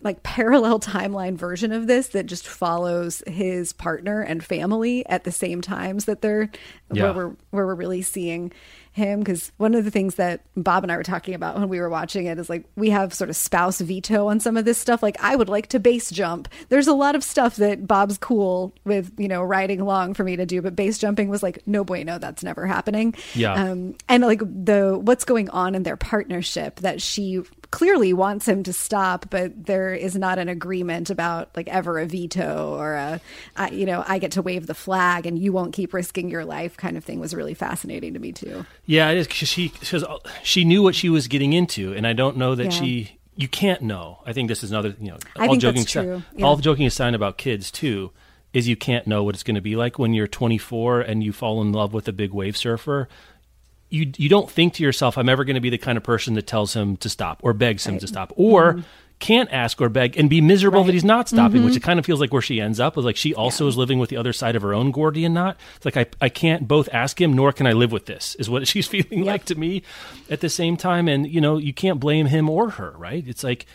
like 0.01 0.21
parallel 0.23 0.77
timeline 0.81 1.35
version 1.35 1.71
of 1.71 1.87
this 1.87 2.09
that 2.09 2.25
just 2.25 2.45
follows 2.45 3.23
his 3.27 3.71
partner 3.71 4.21
and 4.21 4.43
family 4.43 5.05
at 5.07 5.23
the 5.23 5.31
same 5.31 5.61
times 5.61 6.03
that 6.03 6.21
they're 6.21 6.49
Yeah. 6.91 7.03
where 7.03 7.13
we're 7.13 7.35
where 7.51 7.65
we're 7.67 7.75
really 7.75 8.01
seeing 8.01 8.51
him 8.93 9.19
because 9.19 9.51
one 9.57 9.73
of 9.73 9.83
the 9.83 9.91
things 9.91 10.15
that 10.15 10.41
Bob 10.55 10.83
and 10.83 10.91
I 10.91 10.97
were 10.97 11.03
talking 11.03 11.33
about 11.33 11.57
when 11.57 11.67
we 11.67 11.79
were 11.79 11.89
watching 11.89 12.27
it 12.27 12.37
is 12.37 12.49
like 12.49 12.63
we 12.75 12.91
have 12.91 13.13
sort 13.13 13.29
of 13.29 13.35
spouse 13.35 13.81
veto 13.81 14.27
on 14.27 14.39
some 14.39 14.55
of 14.55 14.65
this 14.65 14.77
stuff. 14.77 15.01
Like 15.03 15.17
I 15.21 15.35
would 15.35 15.49
like 15.49 15.67
to 15.67 15.79
base 15.79 16.11
jump. 16.11 16.47
There's 16.69 16.87
a 16.87 16.93
lot 16.93 17.15
of 17.15 17.23
stuff 17.23 17.55
that 17.57 17.87
Bob's 17.87 18.17
cool 18.19 18.73
with 18.85 19.11
you 19.17 19.27
know 19.27 19.41
riding 19.41 19.81
along 19.81 20.13
for 20.13 20.23
me 20.23 20.35
to 20.35 20.45
do 20.45 20.61
but 20.61 20.75
base 20.75 20.97
jumping 20.99 21.27
was 21.27 21.43
like 21.43 21.65
no 21.67 21.83
bueno 21.83 22.19
that's 22.19 22.43
never 22.43 22.65
happening. 22.67 23.15
Yeah. 23.33 23.53
um 23.53 23.95
and 24.07 24.23
like 24.23 24.39
the 24.39 24.97
what's 25.01 25.25
going 25.25 25.49
on 25.49 25.75
in 25.75 25.83
their 25.83 25.97
partnership 25.97 26.79
that 26.81 27.01
she 27.01 27.41
clearly 27.73 28.13
wants 28.13 28.47
him 28.47 28.61
to 28.61 28.71
stop 28.71 29.25
but 29.31 29.65
there 29.65 29.95
is 29.95 30.15
not 30.15 30.37
an 30.37 30.47
agreement 30.47 31.09
about 31.09 31.49
like 31.55 31.67
ever 31.69 31.97
a 31.97 32.05
veto 32.05 32.75
or 32.77 32.93
a 32.93 33.19
I, 33.57 33.69
you 33.71 33.87
know 33.87 34.03
I 34.07 34.19
get 34.19 34.31
to 34.33 34.43
wave 34.43 34.67
the 34.67 34.75
flag 34.75 35.25
and 35.25 35.39
you 35.39 35.51
won't 35.51 35.73
keep 35.73 35.91
risking 35.91 36.29
your 36.29 36.45
life 36.45 36.77
kind 36.77 36.95
of 36.97 37.03
thing 37.03 37.19
was 37.19 37.33
really 37.33 37.55
fascinating 37.55 38.13
to 38.13 38.19
me 38.19 38.31
too 38.31 38.63
Yeah, 38.85 39.09
it 39.09 39.17
is 39.17 39.25
'cause 39.27 39.47
she 39.49 39.69
because 39.69 40.05
she 40.43 40.63
knew 40.63 40.83
what 40.83 40.93
she 40.93 41.09
was 41.09 41.27
getting 41.27 41.53
into, 41.53 41.93
and 41.93 42.05
I 42.05 42.13
don't 42.13 42.37
know 42.37 42.53
that 42.55 42.65
Yeah. 42.65 42.69
she. 42.69 43.17
You 43.35 43.47
can't 43.47 43.81
know. 43.81 44.19
I 44.27 44.33
think 44.33 44.47
this 44.49 44.63
is 44.63 44.69
another. 44.69 44.93
You 45.01 45.09
know, 45.11 45.17
I 45.35 45.47
all 45.47 45.55
joking 45.55 45.81
aside, 45.81 46.21
yeah. 46.37 46.45
all 46.45 46.57
joking 46.57 46.85
aside 46.85 47.15
about 47.15 47.39
kids 47.39 47.71
too, 47.71 48.11
is 48.53 48.67
you 48.67 48.75
can't 48.75 49.07
know 49.07 49.23
what 49.23 49.33
it's 49.33 49.41
going 49.41 49.55
to 49.55 49.61
be 49.61 49.75
like 49.75 49.97
when 49.97 50.13
you're 50.13 50.27
24 50.27 51.01
and 51.01 51.23
you 51.23 51.33
fall 51.33 51.59
in 51.63 51.71
love 51.71 51.91
with 51.95 52.07
a 52.07 52.13
big 52.13 52.31
wave 52.31 52.55
surfer. 52.55 53.09
You 53.93 54.11
you 54.17 54.27
don't 54.27 54.49
think 54.49 54.73
to 54.75 54.83
yourself, 54.83 55.17
I'm 55.17 55.29
ever 55.29 55.43
going 55.45 55.55
to 55.55 55.61
be 55.61 55.69
the 55.69 55.77
kind 55.77 55.97
of 55.97 56.03
person 56.03 56.33
that 56.33 56.47
tells 56.47 56.73
him 56.73 56.97
to 56.97 57.09
stop 57.09 57.39
or 57.43 57.53
begs 57.53 57.85
him 57.85 57.99
to 57.99 58.07
stop 58.07 58.33
or. 58.35 58.83
Can't 59.19 59.49
ask 59.53 59.79
or 59.79 59.87
beg 59.87 60.17
and 60.17 60.29
be 60.29 60.41
miserable 60.41 60.79
Mm-hmm. 60.79 60.81
Right. 60.81 60.87
that 60.87 60.93
he's 60.95 61.03
not 61.05 61.29
stopping, 61.29 61.63
which 61.63 61.77
it 61.77 61.83
kind 61.83 61.97
of 61.97 62.05
feels 62.05 62.19
like 62.19 62.33
where 62.33 62.41
she 62.41 62.59
ends 62.59 62.77
up. 62.81 62.97
Is 62.97 63.05
like 63.05 63.15
she 63.15 63.33
also 63.33 63.67
is 63.67 63.77
living 63.77 63.97
with 63.97 64.09
the 64.09 64.17
other 64.17 64.33
side 64.33 64.57
of 64.57 64.61
her 64.63 64.73
own 64.73 64.91
Gordian 64.91 65.33
knot. 65.33 65.55
It's 65.77 65.85
like 65.85 65.95
I, 65.95 66.07
I 66.19 66.27
can't 66.27 66.67
both 66.67 66.89
ask 66.91 67.21
him 67.21 67.31
nor 67.31 67.53
can 67.53 67.65
I 67.65 67.71
live 67.71 67.93
with 67.93 68.05
this. 68.05 68.35
Is 68.35 68.49
what 68.49 68.67
she's 68.71 68.85
feeling 68.85 69.23
like 69.23 69.45
to 69.45 69.55
me 69.55 69.81
at 70.29 70.41
the 70.41 70.49
same 70.49 70.75
time. 70.75 71.07
And 71.07 71.25
you 71.25 71.39
know, 71.39 71.55
you 71.57 71.73
can't 71.73 72.01
blame 72.01 72.25
him 72.25 72.49
or 72.49 72.71
her, 72.71 72.95
right? 72.97 73.25
It's 73.25 73.45
like 73.45 73.65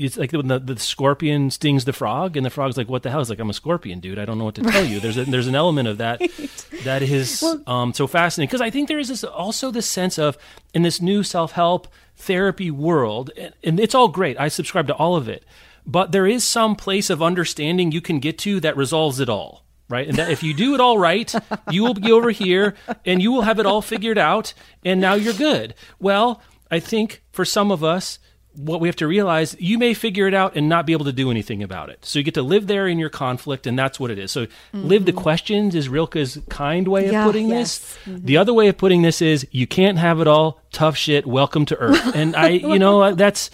it's 0.00 0.16
like 0.16 0.32
when 0.32 0.48
the, 0.48 0.58
the 0.58 0.78
scorpion 0.78 1.50
stings 1.50 1.84
the 1.84 1.92
frog, 1.92 2.36
and 2.36 2.44
the 2.44 2.50
frog's 2.50 2.76
like, 2.76 2.88
"What 2.88 3.02
the 3.02 3.10
hell?" 3.10 3.20
It's 3.20 3.30
like, 3.30 3.38
"I'm 3.38 3.50
a 3.50 3.54
scorpion, 3.54 4.00
dude. 4.00 4.18
I 4.18 4.24
don't 4.24 4.38
know 4.38 4.44
what 4.44 4.54
to 4.56 4.62
tell 4.62 4.84
you." 4.84 5.00
There's 5.00 5.16
a, 5.16 5.24
there's 5.24 5.46
an 5.46 5.54
element 5.54 5.88
of 5.88 5.98
that 5.98 6.20
that 6.84 7.02
is 7.02 7.42
um, 7.66 7.92
so 7.92 8.06
fascinating 8.06 8.48
because 8.48 8.60
I 8.60 8.70
think 8.70 8.88
there 8.88 8.98
is 8.98 9.08
this 9.08 9.24
also 9.24 9.70
this 9.70 9.88
sense 9.88 10.18
of 10.18 10.38
in 10.74 10.82
this 10.82 11.00
new 11.00 11.22
self 11.22 11.52
help 11.52 11.88
therapy 12.16 12.70
world, 12.70 13.30
and, 13.36 13.54
and 13.62 13.80
it's 13.80 13.94
all 13.94 14.08
great. 14.08 14.38
I 14.40 14.48
subscribe 14.48 14.86
to 14.88 14.94
all 14.94 15.16
of 15.16 15.28
it, 15.28 15.44
but 15.86 16.12
there 16.12 16.26
is 16.26 16.44
some 16.44 16.76
place 16.76 17.10
of 17.10 17.22
understanding 17.22 17.92
you 17.92 18.00
can 18.00 18.20
get 18.20 18.38
to 18.38 18.60
that 18.60 18.76
resolves 18.76 19.20
it 19.20 19.28
all. 19.28 19.64
Right. 19.88 20.06
And 20.06 20.16
that 20.18 20.30
if 20.30 20.44
you 20.44 20.54
do 20.54 20.74
it 20.74 20.80
all 20.80 20.98
right, 20.98 21.34
you 21.70 21.82
will 21.82 21.94
be 21.94 22.12
over 22.12 22.30
here 22.30 22.76
and 23.04 23.20
you 23.20 23.32
will 23.32 23.42
have 23.42 23.58
it 23.58 23.66
all 23.66 23.82
figured 23.82 24.18
out. 24.18 24.54
And 24.84 25.00
now 25.00 25.14
you're 25.14 25.34
good. 25.34 25.74
Well, 25.98 26.40
I 26.70 26.78
think 26.78 27.24
for 27.32 27.44
some 27.44 27.72
of 27.72 27.82
us, 27.82 28.20
what 28.54 28.80
we 28.80 28.88
have 28.88 28.96
to 28.96 29.06
realize 29.06 29.54
you 29.60 29.78
may 29.78 29.94
figure 29.94 30.26
it 30.26 30.34
out 30.34 30.56
and 30.56 30.68
not 30.68 30.84
be 30.84 30.92
able 30.92 31.04
to 31.04 31.12
do 31.12 31.30
anything 31.30 31.62
about 31.62 31.88
it. 31.88 32.04
So 32.04 32.18
you 32.18 32.24
get 32.24 32.34
to 32.34 32.42
live 32.42 32.66
there 32.66 32.88
in 32.88 32.98
your 32.98 33.08
conflict 33.08 33.66
and 33.66 33.78
that's 33.78 34.00
what 34.00 34.10
it 34.10 34.18
is. 34.18 34.32
So 34.32 34.46
live 34.72 35.04
the 35.04 35.12
questions 35.12 35.74
is 35.74 35.88
rilke's 35.88 36.38
kind 36.48 36.88
way 36.88 37.06
of 37.06 37.12
Yeah, 37.12 37.24
putting 37.24 37.48
yes. 37.48 37.78
this 37.78 37.98
the 38.22 38.36
other 38.36 38.52
way 38.52 38.68
of 38.68 38.76
putting 38.76 39.02
this 39.02 39.22
is 39.22 39.46
you 39.52 39.66
can't 39.66 39.98
have 39.98 40.20
it 40.20 40.26
all. 40.26 40.60
Tough 40.72 40.96
shit. 40.96 41.26
Welcome 41.26 41.64
to 41.66 41.76
earth. 41.76 42.14
And 42.16 42.34
i 42.34 42.48
you 42.48 42.78
know 42.78 43.14
that's 43.14 43.50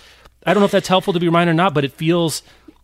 i 0.47 0.55
don't 0.55 0.61
know 0.63 0.67
if 0.67 0.73
that's 0.73 0.89
helpful 0.89 1.13
to 1.13 1.21
be 1.21 1.27
reminded 1.27 1.51
or 1.53 1.55
not 1.55 1.75
but 1.75 1.85
it 1.85 1.93
feels 1.93 2.43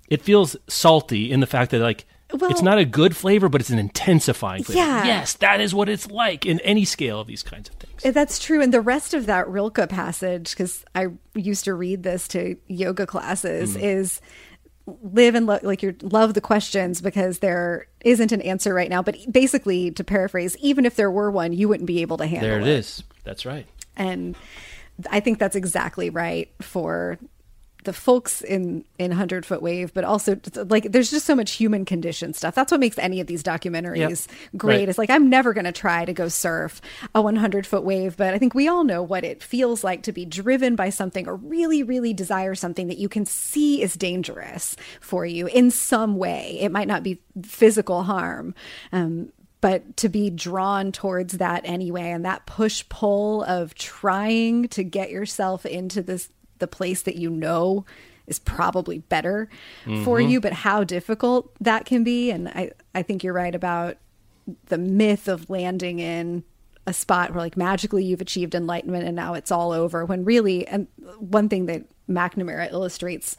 it 0.08 0.20
feels 0.22 0.56
salty 0.68 1.30
in 1.32 1.40
the 1.40 1.46
fact 1.46 1.70
that 1.70 1.80
like 1.80 2.04
Well- 2.32 2.50
it's 2.50 2.62
not 2.62 2.76
a 2.78 2.84
good 2.84 3.16
flavor 3.16 3.48
but 3.48 3.60
it's 3.62 3.70
an 3.70 3.78
intensifying 3.78 4.64
flavor. 4.64 4.78
Yeah. 4.80 5.04
yes 5.04 5.32
that 5.34 5.60
is 5.62 5.74
what 5.74 5.88
it's 5.88 6.10
like 6.10 6.44
in 6.44 6.60
any 6.60 6.84
scale 6.84 7.20
of 7.20 7.26
these 7.26 7.42
kinds 7.42 7.68
of 7.70 7.74
things 7.76 7.81
Uh, 7.81 7.81
Eh, 8.04 8.10
that's 8.10 8.38
true. 8.38 8.60
And 8.60 8.72
the 8.72 8.80
rest 8.80 9.14
of 9.14 9.26
that 9.26 9.48
Rilke 9.48 9.88
passage, 9.88 10.50
because 10.50 10.84
I 10.94 11.08
used 11.34 11.64
to 11.64 11.74
read 11.74 12.02
this 12.02 12.28
to 12.28 12.56
yoga 12.66 13.06
classes, 13.06 13.76
mm. 13.76 13.82
is 13.82 14.20
live 15.02 15.34
and 15.34 15.46
lo- 15.46 15.60
like 15.62 15.82
you 15.82 15.94
love 16.02 16.34
the 16.34 16.40
questions 16.40 17.00
because 17.00 17.38
there 17.38 17.86
isn't 18.04 18.32
an 18.32 18.42
answer 18.42 18.74
right 18.74 18.90
now. 18.90 19.02
But 19.02 19.16
basically, 19.30 19.90
to 19.92 20.04
paraphrase, 20.04 20.56
even 20.58 20.84
if 20.84 20.96
there 20.96 21.10
were 21.10 21.30
one, 21.30 21.52
you 21.52 21.68
wouldn't 21.68 21.86
be 21.86 22.02
able 22.02 22.16
to 22.18 22.26
handle 22.26 22.48
it. 22.48 22.50
there 22.50 22.60
it 22.60 22.66
is 22.66 23.02
that's 23.24 23.46
right 23.46 23.66
And 23.96 24.36
I 25.10 25.20
think 25.20 25.38
that's 25.38 25.56
exactly 25.56 26.10
right 26.10 26.50
for 26.60 27.18
the 27.84 27.92
folks 27.92 28.42
in 28.42 28.84
in 28.98 29.10
Hundred 29.12 29.44
Foot 29.46 29.62
Wave, 29.62 29.92
but 29.94 30.04
also 30.04 30.38
like 30.68 30.92
there's 30.92 31.10
just 31.10 31.26
so 31.26 31.34
much 31.34 31.52
human 31.52 31.84
condition 31.84 32.32
stuff. 32.32 32.54
That's 32.54 32.70
what 32.70 32.80
makes 32.80 32.98
any 32.98 33.20
of 33.20 33.26
these 33.26 33.42
documentaries 33.42 34.26
Yep. 34.28 34.56
great. 34.56 34.76
Right. 34.80 34.88
It's 34.88 34.98
like 34.98 35.10
I'm 35.10 35.28
never 35.30 35.52
going 35.52 35.64
to 35.64 35.72
try 35.72 36.04
to 36.04 36.12
go 36.12 36.28
surf 36.28 36.80
a 37.14 37.20
100 37.22 37.66
foot 37.66 37.84
wave, 37.84 38.16
but 38.16 38.34
I 38.34 38.38
think 38.38 38.54
we 38.54 38.68
all 38.68 38.84
know 38.84 39.02
what 39.02 39.24
it 39.24 39.42
feels 39.42 39.82
like 39.84 40.02
to 40.04 40.12
be 40.12 40.24
driven 40.24 40.76
by 40.76 40.90
something 40.90 41.26
or 41.28 41.36
really, 41.36 41.82
really 41.82 42.12
desire 42.12 42.54
something 42.54 42.88
that 42.88 42.98
you 42.98 43.08
can 43.08 43.26
see 43.26 43.82
is 43.82 43.94
dangerous 43.94 44.76
for 45.00 45.26
you 45.26 45.46
in 45.46 45.70
some 45.70 46.16
way. 46.16 46.58
It 46.60 46.70
might 46.72 46.88
not 46.88 47.02
be 47.02 47.20
physical 47.42 48.02
harm. 48.04 48.54
Um, 48.92 49.32
but 49.60 49.96
to 49.98 50.08
be 50.08 50.28
drawn 50.28 50.90
towards 50.90 51.34
that 51.38 51.62
anyway 51.64 52.10
and 52.10 52.24
that 52.24 52.46
push 52.46 52.84
pull 52.88 53.44
of 53.44 53.74
trying 53.76 54.66
to 54.70 54.82
get 54.82 55.10
yourself 55.12 55.64
into 55.64 56.02
this 56.02 56.30
the 56.62 56.68
place 56.68 57.02
that 57.02 57.16
you 57.16 57.28
know 57.28 57.84
is 58.26 58.38
probably 58.38 59.00
better 59.00 59.48
for 60.04 60.18
mm-hmm. 60.18 60.30
you 60.30 60.40
but 60.40 60.52
how 60.52 60.84
difficult 60.84 61.52
that 61.60 61.84
can 61.84 62.04
be. 62.04 62.30
And 62.30 62.48
i 62.48 62.70
i 62.94 63.02
think 63.02 63.22
you're 63.22 63.34
right 63.34 63.54
about 63.54 63.98
the 64.66 64.78
myth 64.78 65.28
of 65.28 65.50
landing 65.50 65.98
in 65.98 66.44
a 66.86 66.92
spot 66.92 67.30
where 67.30 67.40
like 67.40 67.56
magically 67.56 68.04
you've 68.04 68.20
achieved 68.20 68.54
enlightenment 68.54 69.04
and 69.06 69.14
now 69.14 69.34
it's 69.34 69.52
all 69.52 69.72
over 69.72 70.04
when 70.04 70.24
really 70.24 70.66
and 70.66 70.86
one 71.18 71.48
thing 71.48 71.66
that 71.66 71.84
mcnamara 72.08 72.70
illustrates 72.72 73.36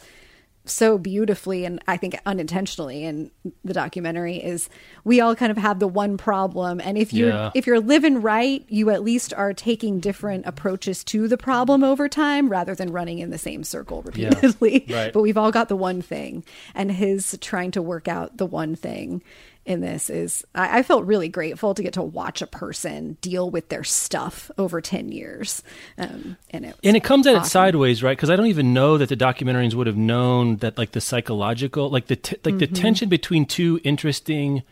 so 0.66 0.98
beautifully 0.98 1.66
and 1.66 1.82
I 1.88 1.98
think 1.98 2.18
unintentionally 2.26 3.04
in 3.04 3.32
the 3.66 3.74
documentary 3.74 4.38
is 4.38 4.70
we 5.04 5.20
all 5.20 5.36
kind 5.36 5.52
of 5.52 5.58
have 5.58 5.80
the 5.80 5.88
one 5.90 6.16
problem 6.18 6.80
and 6.80 6.98
if 6.98 7.12
you're 7.12 7.30
Yeah. 7.30 7.52
if 7.54 7.68
you're 7.68 7.82
living 7.82 8.22
right 8.22 8.64
you 8.70 8.90
at 8.90 9.04
least 9.04 9.34
are 9.34 9.54
taking 9.54 10.00
different 10.00 10.46
approaches 10.46 11.04
to 11.06 11.28
the 11.28 11.38
problem 11.38 11.84
over 11.84 12.08
time 12.08 12.48
rather 12.48 12.76
than 12.76 12.94
running 12.94 13.20
in 13.20 13.30
the 13.30 13.38
same 13.38 13.66
circle 13.66 14.04
repeatedly 14.04 14.86
Right. 14.90 15.12
but 15.14 15.22
we've 15.22 15.38
all 15.38 15.52
got 15.52 15.68
the 15.68 15.76
one 15.76 16.02
thing 16.02 16.46
and 16.74 16.94
his 16.94 17.38
trying 17.42 17.72
to 17.72 17.82
work 17.82 18.08
out 18.08 18.38
the 18.38 18.46
one 18.46 18.76
thing 18.76 19.22
in 19.66 19.80
this 19.82 20.10
is 20.10 20.46
I, 20.54 20.80
I 20.80 20.84
felt 20.84 21.06
really 21.06 21.30
grateful 21.30 21.74
to 21.74 21.82
get 21.82 21.94
to 21.94 22.02
watch 22.04 22.42
a 22.42 22.48
person 22.48 23.18
deal 23.22 23.50
with 23.50 23.70
their 23.70 23.84
stuff 23.84 24.52
over 24.58 24.82
10 24.82 25.12
years 25.12 25.64
um, 25.98 26.36
and 26.50 26.66
it 26.66 26.76
and 26.84 26.98
it 26.98 27.04
comes 27.04 27.26
at 27.28 27.36
it 27.36 27.46
sideways, 27.46 28.04
right? 28.04 28.18
Because 28.18 28.30
I 28.30 28.36
don't 28.36 28.48
even 28.48 28.74
know 28.74 28.98
that 28.98 29.10
the 29.10 29.16
documentarians 29.18 29.74
would 29.74 29.88
have 29.88 29.96
known 29.98 30.58
that, 30.58 30.78
like 30.78 30.92
the 30.92 31.02
psychological, 31.02 31.90
like 31.90 32.08
the 32.08 32.16
t- 32.18 32.38
like 32.44 32.58
the 32.58 32.66
Mm-hmm. 32.68 32.74
tension 32.74 33.10
between 33.10 33.46
two 33.46 33.80
interesting 33.84 34.64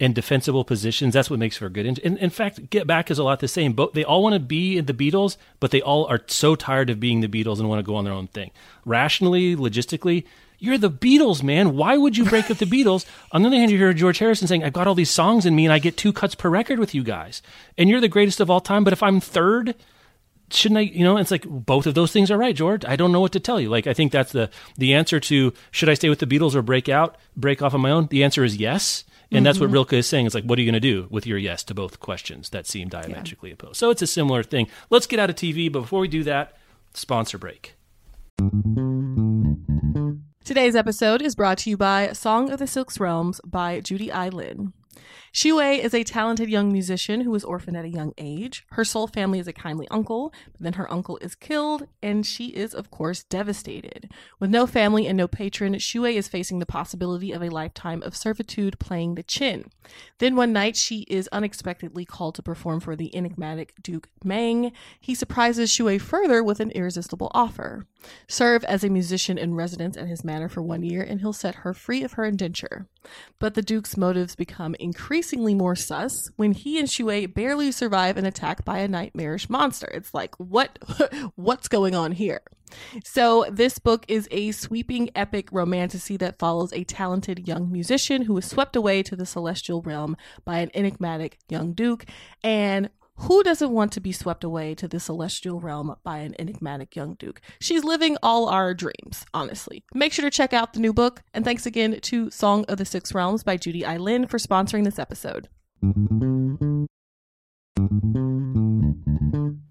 and 0.00 0.14
defensible 0.14 0.64
positions. 0.64 1.12
That's 1.12 1.28
what 1.28 1.38
makes 1.40 1.56
for 1.56 1.66
a 1.66 1.70
good. 1.70 1.84
In, 1.84 1.96
in, 1.98 2.16
in 2.18 2.30
fact, 2.30 2.70
Get 2.70 2.86
Back 2.86 3.10
is 3.10 3.18
a 3.18 3.24
lot 3.24 3.40
the 3.40 3.48
same. 3.48 3.72
But 3.72 3.94
they 3.94 4.04
all 4.04 4.22
want 4.22 4.34
to 4.34 4.38
be 4.40 4.78
in 4.78 4.86
the 4.86 4.94
Beatles, 4.94 5.36
but 5.58 5.72
they 5.72 5.82
all 5.82 6.06
are 6.06 6.20
so 6.28 6.54
tired 6.54 6.88
of 6.88 7.00
being 7.00 7.20
the 7.20 7.26
Beatles 7.28 7.58
and 7.58 7.68
want 7.68 7.80
to 7.80 7.82
go 7.82 7.96
on 7.96 8.04
their 8.04 8.12
own 8.14 8.28
thing. 8.28 8.50
Rationally, 8.84 9.56
logistically. 9.56 10.24
You're 10.58 10.78
the 10.78 10.90
Beatles, 10.90 11.42
man. 11.42 11.76
Why 11.76 11.96
would 11.96 12.16
you 12.16 12.24
break 12.24 12.50
up 12.50 12.58
the 12.58 12.64
Beatles? 12.64 13.06
On 13.32 13.42
the 13.42 13.48
other 13.48 13.56
hand, 13.56 13.70
you 13.70 13.78
hear 13.78 13.92
George 13.92 14.18
Harrison 14.18 14.48
saying, 14.48 14.64
I've 14.64 14.72
got 14.72 14.86
all 14.86 14.94
these 14.94 15.10
songs 15.10 15.46
in 15.46 15.54
me 15.54 15.64
and 15.64 15.72
I 15.72 15.78
get 15.78 15.96
two 15.96 16.12
cuts 16.12 16.34
per 16.34 16.48
record 16.48 16.78
with 16.78 16.94
you 16.94 17.04
guys. 17.04 17.42
And 17.76 17.88
you're 17.88 18.00
the 18.00 18.08
greatest 18.08 18.40
of 18.40 18.50
all 18.50 18.60
time. 18.60 18.82
But 18.82 18.92
if 18.92 19.02
I'm 19.02 19.20
third, 19.20 19.76
shouldn't 20.50 20.78
I? 20.78 20.82
You 20.82 21.04
know, 21.04 21.16
it's 21.16 21.30
like 21.30 21.44
both 21.46 21.86
of 21.86 21.94
those 21.94 22.12
things 22.12 22.30
are 22.30 22.38
right, 22.38 22.56
George. 22.56 22.84
I 22.84 22.96
don't 22.96 23.12
know 23.12 23.20
what 23.20 23.32
to 23.32 23.40
tell 23.40 23.60
you. 23.60 23.68
Like, 23.68 23.86
I 23.86 23.94
think 23.94 24.12
that's 24.12 24.32
the 24.32 24.50
the 24.76 24.94
answer 24.94 25.20
to 25.20 25.52
should 25.70 25.88
I 25.88 25.94
stay 25.94 26.08
with 26.08 26.18
the 26.18 26.26
Beatles 26.26 26.54
or 26.54 26.62
break 26.62 26.88
out, 26.88 27.16
break 27.36 27.62
off 27.62 27.74
on 27.74 27.80
my 27.80 27.90
own. 27.90 28.06
The 28.06 28.24
answer 28.24 28.44
is 28.44 28.56
yes, 28.56 29.04
and 29.30 29.44
that's 29.44 29.60
what 29.60 29.66
mm-hmm. 29.66 29.74
Rilke 29.74 29.92
is 29.94 30.06
saying. 30.06 30.26
It's 30.26 30.34
like, 30.34 30.44
what 30.44 30.58
are 30.58 30.62
you 30.62 30.66
going 30.66 30.80
to 30.80 30.80
do 30.80 31.06
with 31.10 31.26
your 31.26 31.38
yes 31.38 31.62
to 31.64 31.74
both 31.74 32.00
questions 32.00 32.50
that 32.50 32.66
seem 32.66 32.88
diametrically 32.88 33.50
opposed? 33.52 33.76
So 33.76 33.90
it's 33.90 34.02
a 34.02 34.06
similar 34.06 34.42
thing. 34.42 34.68
Let's 34.90 35.06
get 35.06 35.18
out 35.18 35.30
of 35.30 35.36
TV, 35.36 35.70
but 35.70 35.82
before 35.82 36.00
we 36.00 36.08
do 36.08 36.24
that, 36.24 36.56
sponsor 36.94 37.38
break. 37.38 37.74
Today's 40.48 40.74
episode 40.74 41.20
is 41.20 41.34
brought 41.34 41.58
to 41.58 41.68
you 41.68 41.76
by 41.76 42.12
Song 42.14 42.50
of 42.50 42.58
the 42.58 42.66
Six 42.66 42.98
Realms 42.98 43.38
by 43.44 43.80
Judy 43.80 44.10
I. 44.10 44.30
Lin. 45.44 45.54
Xue 45.54 45.78
is 45.78 45.94
a 45.94 46.04
talented 46.04 46.48
young 46.48 46.72
musician 46.72 47.22
who 47.22 47.30
was 47.30 47.44
orphaned 47.44 47.76
at 47.76 47.84
a 47.84 47.88
young 47.88 48.12
age. 48.18 48.64
Her 48.70 48.84
sole 48.84 49.06
family 49.06 49.38
is 49.38 49.48
a 49.48 49.52
kindly 49.52 49.86
uncle, 49.90 50.32
but 50.52 50.60
then 50.60 50.72
her 50.74 50.90
uncle 50.92 51.18
is 51.20 51.34
killed, 51.34 51.86
and 52.02 52.24
she 52.24 52.48
is, 52.48 52.74
of 52.74 52.90
course, 52.90 53.22
devastated. 53.24 54.10
With 54.40 54.50
no 54.50 54.66
family 54.66 55.06
and 55.06 55.16
no 55.16 55.28
patron, 55.28 55.74
Xue 55.74 56.14
is 56.14 56.28
facing 56.28 56.58
the 56.58 56.66
possibility 56.66 57.32
of 57.32 57.42
a 57.42 57.50
lifetime 57.50 58.02
of 58.02 58.16
servitude 58.16 58.78
playing 58.78 59.14
the 59.14 59.22
qin. 59.22 59.66
Then 60.18 60.36
one 60.36 60.52
night, 60.52 60.76
she 60.76 61.00
is 61.08 61.28
unexpectedly 61.32 62.04
called 62.04 62.34
to 62.36 62.42
perform 62.42 62.80
for 62.80 62.96
the 62.96 63.14
enigmatic 63.14 63.74
Duke 63.82 64.08
Meng. 64.24 64.72
He 65.00 65.14
surprises 65.14 65.70
Xue 65.70 66.00
further 66.00 66.42
with 66.42 66.60
an 66.60 66.70
irresistible 66.72 67.30
offer. 67.34 67.86
Serve 68.28 68.64
as 68.64 68.84
a 68.84 68.88
musician 68.88 69.38
in 69.38 69.54
residence 69.54 69.96
at 69.96 70.06
his 70.06 70.24
manor 70.24 70.48
for 70.48 70.62
one 70.62 70.82
year, 70.82 71.02
and 71.02 71.20
he'll 71.20 71.32
set 71.32 71.56
her 71.56 71.74
free 71.74 72.02
of 72.02 72.12
her 72.12 72.24
indenture. 72.24 72.86
But 73.38 73.54
the 73.54 73.62
Duke's 73.62 73.96
motives 73.96 74.34
become 74.34 74.74
increasingly 74.78 75.17
more 75.54 75.76
sus 75.76 76.30
when 76.36 76.52
he 76.52 76.78
and 76.78 76.88
Xue 76.88 77.32
barely 77.32 77.72
survive 77.72 78.16
an 78.16 78.24
attack 78.24 78.64
by 78.64 78.78
a 78.78 78.88
nightmarish 78.88 79.48
monster. 79.48 79.88
It's 79.92 80.14
like, 80.14 80.34
what 80.36 80.78
what's 81.36 81.68
going 81.68 81.94
on 81.94 82.12
here? 82.12 82.42
So 83.04 83.46
this 83.50 83.78
book 83.78 84.04
is 84.08 84.28
a 84.30 84.52
sweeping 84.52 85.10
epic 85.14 85.48
romantasy 85.52 86.16
that 86.18 86.38
follows 86.38 86.72
a 86.72 86.84
talented 86.84 87.48
young 87.48 87.72
musician 87.72 88.22
who 88.22 88.36
is 88.36 88.46
swept 88.46 88.76
away 88.76 89.02
to 89.04 89.16
the 89.16 89.26
celestial 89.26 89.82
realm 89.82 90.16
by 90.44 90.58
an 90.58 90.70
enigmatic 90.74 91.38
young 91.48 91.72
duke 91.72 92.04
and 92.42 92.90
who 93.18 93.42
doesn't 93.42 93.70
want 93.70 93.92
to 93.92 94.00
be 94.00 94.12
swept 94.12 94.44
away 94.44 94.74
to 94.76 94.88
the 94.88 95.00
celestial 95.00 95.60
realm 95.60 95.96
by 96.04 96.18
an 96.18 96.34
enigmatic 96.38 96.94
young 96.94 97.14
duke? 97.14 97.40
She's 97.60 97.84
living 97.84 98.16
all 98.22 98.48
our 98.48 98.74
dreams, 98.74 99.24
honestly. 99.34 99.84
Make 99.92 100.12
sure 100.12 100.24
to 100.24 100.30
check 100.30 100.52
out 100.52 100.72
the 100.72 100.80
new 100.80 100.92
book. 100.92 101.22
And 101.34 101.44
thanks 101.44 101.66
again 101.66 101.98
to 102.00 102.30
Song 102.30 102.64
of 102.68 102.78
the 102.78 102.84
Six 102.84 103.12
Realms 103.14 103.42
by 103.42 103.56
Judy 103.56 103.84
I. 103.84 103.96
Lin 103.96 104.26
for 104.26 104.38
sponsoring 104.38 104.84
this 104.84 104.98
episode. 104.98 105.48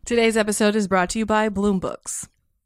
Today's 0.05 0.37
episode 0.37 0.75
is 0.75 0.87
brought 0.87 1.09
to 1.11 1.19
you 1.19 1.25
by 1.25 1.49
Bloom 1.49 1.79
Books. 1.79 2.27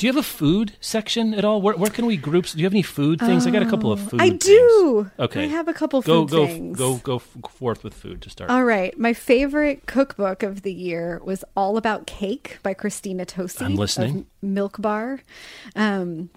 Do 0.00 0.06
you 0.06 0.12
have 0.14 0.18
a 0.18 0.26
food 0.26 0.72
section 0.80 1.34
at 1.34 1.44
all? 1.44 1.60
Where, 1.60 1.74
where 1.76 1.90
can 1.90 2.06
we 2.06 2.16
group? 2.16 2.46
Do 2.46 2.56
you 2.56 2.64
have 2.64 2.72
any 2.72 2.80
food 2.80 3.20
things? 3.20 3.46
I 3.46 3.50
got 3.50 3.60
a 3.60 3.68
couple 3.68 3.92
of 3.92 4.00
food. 4.00 4.18
Oh, 4.18 4.24
I 4.24 4.30
things. 4.30 4.44
do. 4.46 5.10
Okay. 5.18 5.42
I 5.44 5.46
have 5.48 5.68
a 5.68 5.74
couple 5.74 6.00
Go 6.00 6.22
food 6.26 6.30
go 6.30 6.46
things. 6.46 6.78
go 6.78 6.96
go 6.96 7.18
forth 7.18 7.84
with 7.84 7.92
food 7.92 8.22
to 8.22 8.30
start. 8.30 8.48
All 8.48 8.64
right. 8.64 8.98
My 8.98 9.12
favorite 9.12 9.84
cookbook 9.84 10.42
of 10.42 10.62
the 10.62 10.72
year 10.72 11.20
was 11.22 11.44
All 11.54 11.76
About 11.76 12.06
Cake 12.06 12.60
by 12.62 12.72
Christina 12.72 13.26
Tosi. 13.26 13.60
I'm 13.60 13.74
listening. 13.74 14.24
Milk 14.40 14.80
Bar. 14.80 15.20
Um, 15.76 16.30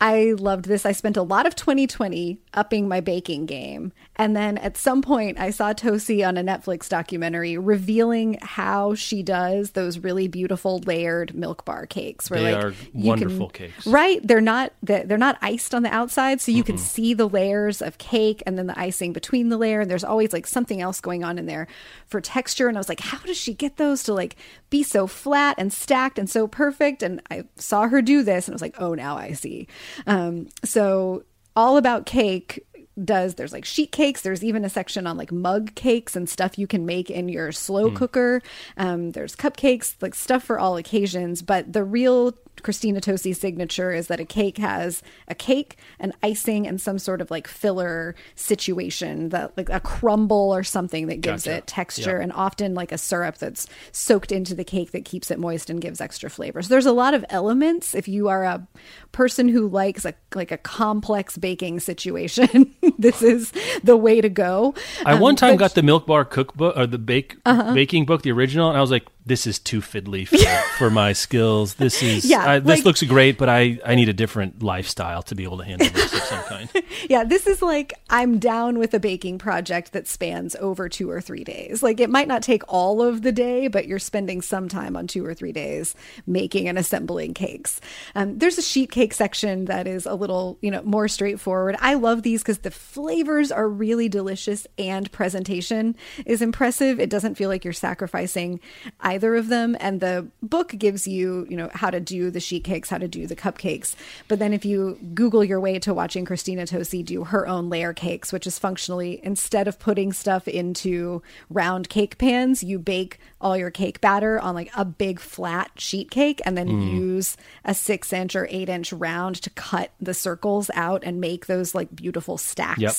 I 0.00 0.34
loved 0.38 0.66
this. 0.66 0.86
I 0.86 0.92
spent 0.92 1.16
a 1.16 1.22
lot 1.22 1.46
of 1.46 1.56
2020 1.56 2.38
upping 2.54 2.86
my 2.86 3.00
baking 3.00 3.46
game. 3.46 3.92
And 4.14 4.36
then 4.36 4.56
at 4.58 4.76
some 4.76 5.02
point, 5.02 5.40
I 5.40 5.50
saw 5.50 5.72
Tosi 5.72 6.26
on 6.26 6.36
a 6.36 6.42
Netflix 6.42 6.88
documentary 6.88 7.58
revealing 7.58 8.38
how 8.40 8.94
she 8.94 9.22
does 9.24 9.72
those 9.72 9.98
really 9.98 10.28
beautiful 10.28 10.78
layered 10.80 11.34
milk 11.34 11.64
bar 11.64 11.86
cakes. 11.86 12.30
Where 12.30 12.40
they 12.40 12.54
like, 12.54 12.64
are 12.64 12.74
wonderful 12.92 13.48
can, 13.48 13.68
cakes. 13.68 13.86
Right? 13.86 14.24
They're 14.26 14.40
not 14.40 14.72
they're 14.82 15.18
not 15.18 15.36
iced 15.42 15.74
on 15.74 15.82
the 15.82 15.92
outside, 15.92 16.40
so 16.40 16.52
you 16.52 16.62
mm 16.62 16.68
can 16.68 16.76
see 16.76 17.14
the 17.14 17.26
layers 17.26 17.80
of 17.80 17.96
cake 17.96 18.42
and 18.44 18.58
then 18.58 18.66
the 18.66 18.78
icing 18.78 19.14
between 19.14 19.48
the 19.48 19.56
layer. 19.56 19.80
And 19.80 19.90
there's 19.90 20.04
always 20.04 20.34
like 20.34 20.46
something 20.46 20.82
else 20.82 21.00
going 21.00 21.24
on 21.24 21.38
in 21.38 21.46
there 21.46 21.66
for 22.08 22.20
texture. 22.20 22.68
And 22.68 22.76
I 22.76 22.80
was 22.80 22.90
like, 22.90 23.00
how 23.00 23.16
does 23.20 23.38
she 23.38 23.54
get 23.54 23.78
those 23.78 24.02
to 24.02 24.12
like 24.12 24.36
be 24.68 24.82
so 24.82 25.06
flat 25.06 25.54
and 25.56 25.72
stacked 25.72 26.18
and 26.18 26.28
so 26.28 26.46
perfect? 26.46 27.02
And 27.02 27.22
I 27.30 27.44
saw 27.56 27.88
her 27.88 28.02
do 28.02 28.22
this, 28.22 28.46
and 28.46 28.52
I 28.52 28.56
was 28.56 28.60
like, 28.60 28.78
oh, 28.78 28.92
now 28.92 29.16
I 29.16 29.32
see. 29.32 29.66
Um, 30.06 30.48
so 30.64 31.24
all 31.56 31.76
about 31.76 32.06
cake 32.06 32.64
does 33.04 33.36
there's 33.36 33.52
like 33.52 33.64
sheet 33.64 33.92
cakes 33.92 34.22
there's 34.22 34.42
even 34.42 34.64
a 34.64 34.68
section 34.68 35.06
on 35.06 35.16
like 35.16 35.30
mug 35.30 35.74
cakes 35.74 36.16
and 36.16 36.28
stuff 36.28 36.58
you 36.58 36.66
can 36.66 36.84
make 36.84 37.10
in 37.10 37.28
your 37.28 37.52
slow 37.52 37.90
mm. 37.90 37.94
cooker 37.94 38.42
um, 38.76 39.12
there's 39.12 39.36
cupcakes 39.36 39.94
like 40.00 40.14
stuff 40.14 40.42
for 40.42 40.58
all 40.58 40.76
occasions 40.76 41.42
but 41.42 41.72
the 41.72 41.84
real 41.84 42.34
Christina 42.62 43.00
Tosi's 43.00 43.38
signature 43.38 43.92
is 43.92 44.08
that 44.08 44.20
a 44.20 44.24
cake 44.24 44.58
has 44.58 45.02
a 45.26 45.34
cake, 45.34 45.76
an 45.98 46.12
icing, 46.22 46.66
and 46.66 46.80
some 46.80 46.98
sort 46.98 47.20
of 47.20 47.30
like 47.30 47.46
filler 47.46 48.14
situation 48.34 49.30
that 49.30 49.56
like 49.56 49.68
a 49.68 49.80
crumble 49.80 50.54
or 50.54 50.62
something 50.62 51.06
that 51.06 51.20
gives 51.20 51.44
gotcha. 51.44 51.58
it 51.58 51.66
texture, 51.66 52.16
yep. 52.16 52.22
and 52.22 52.32
often 52.32 52.74
like 52.74 52.92
a 52.92 52.98
syrup 52.98 53.38
that's 53.38 53.66
soaked 53.92 54.32
into 54.32 54.54
the 54.54 54.64
cake 54.64 54.92
that 54.92 55.04
keeps 55.04 55.30
it 55.30 55.38
moist 55.38 55.70
and 55.70 55.80
gives 55.80 56.00
extra 56.00 56.30
flavor. 56.30 56.62
So 56.62 56.68
there's 56.68 56.86
a 56.86 56.92
lot 56.92 57.14
of 57.14 57.24
elements. 57.30 57.94
If 57.94 58.08
you 58.08 58.28
are 58.28 58.44
a 58.44 58.66
person 59.12 59.48
who 59.48 59.68
likes 59.68 60.04
a 60.04 60.14
like 60.34 60.52
a 60.52 60.58
complex 60.58 61.36
baking 61.36 61.80
situation, 61.80 62.74
this 62.98 63.22
is 63.22 63.52
the 63.82 63.96
way 63.96 64.20
to 64.20 64.28
go. 64.28 64.74
I 65.04 65.12
um, 65.12 65.20
one 65.20 65.36
time 65.36 65.56
got 65.56 65.74
the 65.74 65.82
Milk 65.82 66.06
Bar 66.06 66.24
cookbook 66.24 66.76
or 66.76 66.86
the 66.86 66.98
bake 66.98 67.36
uh-huh. 67.44 67.74
baking 67.74 68.04
book, 68.04 68.22
the 68.22 68.32
original, 68.32 68.68
and 68.68 68.78
I 68.78 68.80
was 68.80 68.90
like, 68.90 69.06
this 69.28 69.46
is 69.46 69.58
too 69.58 69.80
fiddly 69.80 70.26
for, 70.78 70.78
for 70.78 70.90
my 70.90 71.12
skills. 71.12 71.74
This 71.74 72.02
is 72.02 72.24
yeah, 72.24 72.50
I, 72.50 72.58
this 72.58 72.78
like, 72.78 72.84
looks 72.84 73.02
great, 73.02 73.38
but 73.38 73.48
I 73.48 73.78
I 73.84 73.94
need 73.94 74.08
a 74.08 74.12
different 74.12 74.62
lifestyle 74.62 75.22
to 75.24 75.34
be 75.34 75.44
able 75.44 75.58
to 75.58 75.64
handle 75.64 75.88
this 75.88 76.12
of 76.12 76.20
some 76.20 76.42
kind. 76.44 76.68
Yeah, 77.08 77.22
this 77.22 77.46
is 77.46 77.62
like 77.62 77.94
I'm 78.10 78.38
down 78.38 78.78
with 78.78 78.92
a 78.92 78.98
baking 78.98 79.38
project 79.38 79.92
that 79.92 80.08
spans 80.08 80.56
over 80.56 80.88
two 80.88 81.10
or 81.10 81.20
three 81.20 81.44
days. 81.44 81.82
Like 81.82 82.00
it 82.00 82.10
might 82.10 82.26
not 82.26 82.42
take 82.42 82.62
all 82.66 83.02
of 83.02 83.22
the 83.22 83.30
day, 83.30 83.68
but 83.68 83.86
you're 83.86 83.98
spending 83.98 84.42
some 84.42 84.68
time 84.68 84.96
on 84.96 85.06
two 85.06 85.24
or 85.24 85.32
three 85.32 85.52
days 85.52 85.94
making 86.26 86.68
and 86.68 86.78
assembling 86.78 87.34
cakes. 87.34 87.80
Um, 88.14 88.38
there's 88.38 88.58
a 88.58 88.62
sheet 88.62 88.90
cake 88.90 89.14
section 89.14 89.66
that 89.66 89.86
is 89.86 90.06
a 90.06 90.14
little 90.14 90.58
you 90.60 90.70
know 90.70 90.82
more 90.82 91.08
straightforward. 91.08 91.76
I 91.78 91.94
love 91.94 92.22
these 92.22 92.42
because 92.42 92.58
the 92.58 92.70
flavors 92.70 93.52
are 93.52 93.68
really 93.68 94.08
delicious 94.08 94.66
and 94.78 95.10
presentation 95.12 95.94
is 96.26 96.42
impressive. 96.42 96.98
It 96.98 97.10
doesn't 97.10 97.36
feel 97.36 97.48
like 97.48 97.64
you're 97.64 97.72
sacrificing. 97.72 98.60
I 99.00 99.17
either 99.18 99.34
of 99.34 99.48
them. 99.48 99.76
And 99.80 100.00
the 100.00 100.28
book 100.42 100.68
gives 100.78 101.08
you, 101.08 101.44
you 101.50 101.56
know, 101.56 101.70
how 101.74 101.90
to 101.90 101.98
do 101.98 102.30
the 102.30 102.38
sheet 102.38 102.62
cakes, 102.62 102.88
how 102.88 102.98
to 102.98 103.08
do 103.08 103.26
the 103.26 103.34
cupcakes. 103.34 103.96
But 104.28 104.38
then 104.38 104.52
if 104.52 104.64
you 104.64 104.96
Google 105.12 105.42
your 105.42 105.58
way 105.58 105.80
to 105.80 105.92
watching 105.92 106.24
Christina 106.24 106.62
Tosi 106.66 107.04
do 107.04 107.24
her 107.24 107.48
own 107.48 107.68
layer 107.68 107.92
cakes, 107.92 108.32
which 108.32 108.46
is 108.46 108.60
functionally 108.60 109.20
instead 109.24 109.66
of 109.66 109.80
putting 109.80 110.12
stuff 110.12 110.46
into 110.46 111.20
round 111.50 111.88
cake 111.88 112.16
pans, 112.16 112.62
you 112.62 112.78
bake 112.78 113.18
all 113.40 113.56
your 113.56 113.72
cake 113.72 114.00
batter 114.00 114.38
on 114.38 114.54
like 114.54 114.70
a 114.76 114.84
big 114.84 115.18
flat 115.18 115.72
sheet 115.76 116.12
cake 116.12 116.40
and 116.44 116.56
then 116.56 116.68
mm. 116.68 116.92
use 116.92 117.36
a 117.64 117.74
six 117.74 118.12
inch 118.12 118.36
or 118.36 118.46
eight 118.50 118.68
inch 118.68 118.92
round 118.92 119.34
to 119.42 119.50
cut 119.50 119.90
the 120.00 120.14
circles 120.14 120.70
out 120.74 121.02
and 121.04 121.20
make 121.20 121.46
those 121.46 121.74
like 121.74 121.94
beautiful 121.94 122.38
stacks 122.38 122.80
yep. 122.80 122.94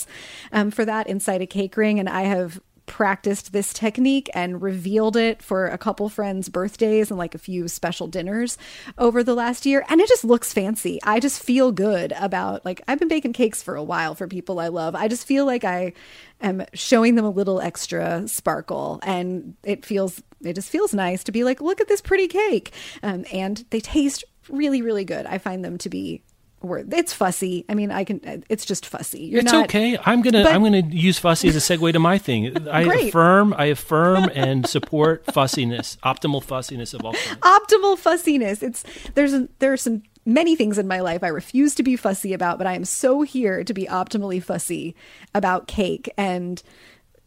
um, 0.52 0.70
for 0.70 0.84
that 0.84 1.08
inside 1.08 1.42
a 1.42 1.48
cake 1.48 1.78
ring. 1.78 1.98
And 1.98 2.10
I 2.10 2.24
have 2.24 2.60
practiced 2.90 3.54
this 3.54 3.72
technique 3.72 4.30
and 4.34 4.64
revealed 4.64 5.16
it 5.16 5.44
for 5.44 5.68
a 5.68 5.78
couple 5.78 6.10
friends' 6.10 6.50
birthdays 6.50 7.12
and 7.12 7.20
like 7.20 7.36
a 7.36 7.38
few 7.38 7.68
special 7.68 8.08
dinners 8.08 8.58
over 8.98 9.24
the 9.24 9.36
last 9.36 9.66
year. 9.66 9.86
And 9.88 10.02
it 10.02 10.10
just 10.10 10.26
looks 10.26 10.52
fancy. 10.52 11.00
I 11.04 11.20
just 11.20 11.42
feel 11.42 11.72
good 11.72 12.14
about 12.20 12.66
like 12.66 12.82
I've 12.88 12.98
been 12.98 13.08
baking 13.08 13.34
cakes 13.34 13.62
for 13.62 13.76
a 13.76 13.84
while 13.84 14.16
for 14.16 14.28
people 14.28 14.60
I 14.60 14.70
love. 14.70 14.96
I 14.96 15.08
just 15.08 15.28
feel 15.28 15.46
like 15.46 15.64
I 15.64 15.94
am 16.42 16.66
showing 16.74 17.14
them 17.14 17.26
a 17.26 17.30
little 17.30 17.62
extra 17.62 18.28
sparkle 18.28 19.00
and 19.04 19.56
it 19.64 19.86
feels 19.86 20.22
it 20.42 20.54
just 20.54 20.70
feels 20.70 20.94
nice 20.94 21.24
to 21.26 21.32
be 21.32 21.44
like, 21.44 21.62
look 21.62 21.80
at 21.80 21.88
this 21.88 22.02
pretty 22.02 22.28
cake. 22.28 22.72
Um, 23.04 23.24
and 23.32 23.64
they 23.70 23.82
taste 23.82 24.24
really, 24.50 24.82
really 24.82 25.06
good. 25.06 25.28
I 25.28 25.38
find 25.38 25.64
them 25.64 25.78
to 25.80 25.90
be 25.90 26.24
word. 26.62 26.94
It's 26.94 27.14
fussy. 27.14 27.66
I 27.70 27.74
mean, 27.74 27.92
I 27.92 28.04
can. 28.04 28.44
It's 28.50 28.66
just 28.66 28.86
fussy. 28.86 29.24
You're 29.24 29.42
it's 29.42 29.52
not, 29.52 29.66
okay. 29.66 29.98
I'm 30.06 30.22
gonna. 30.22 30.44
But, 30.44 30.54
I'm 30.54 30.64
gonna 30.64 30.80
use 30.80 31.20
fussy 31.20 31.48
as 31.48 31.56
a 31.56 31.60
segue 31.60 31.94
to 31.94 32.00
my 32.00 32.18
thing. 32.18 32.68
I 32.68 32.82
affirm. 32.82 33.54
I 33.58 33.66
affirm 33.66 34.30
and 34.34 34.68
support 34.68 35.26
fussiness, 35.26 35.98
optimal 36.04 36.44
fussiness 36.44 36.94
of 36.94 37.06
all 37.06 37.14
kinds. 37.14 37.40
Optimal 37.42 37.98
fussiness. 37.98 38.64
It's 38.64 38.84
there's 39.16 39.34
a, 39.34 39.48
there 39.60 39.74
are 39.74 39.78
some 39.78 40.04
many 40.26 40.56
things 40.56 40.78
in 40.78 40.88
my 40.88 41.00
life 41.00 41.24
I 41.24 41.30
refuse 41.30 41.76
to 41.76 41.84
be 41.84 41.96
fussy 41.96 42.34
about, 42.34 42.58
but 42.58 42.68
I 42.68 42.74
am 42.74 42.86
so 42.86 43.22
here 43.22 43.64
to 43.64 43.74
be 43.74 43.86
optimally 43.86 44.42
fussy 44.42 44.96
about 45.34 45.68
cake 45.68 46.10
and 46.18 46.62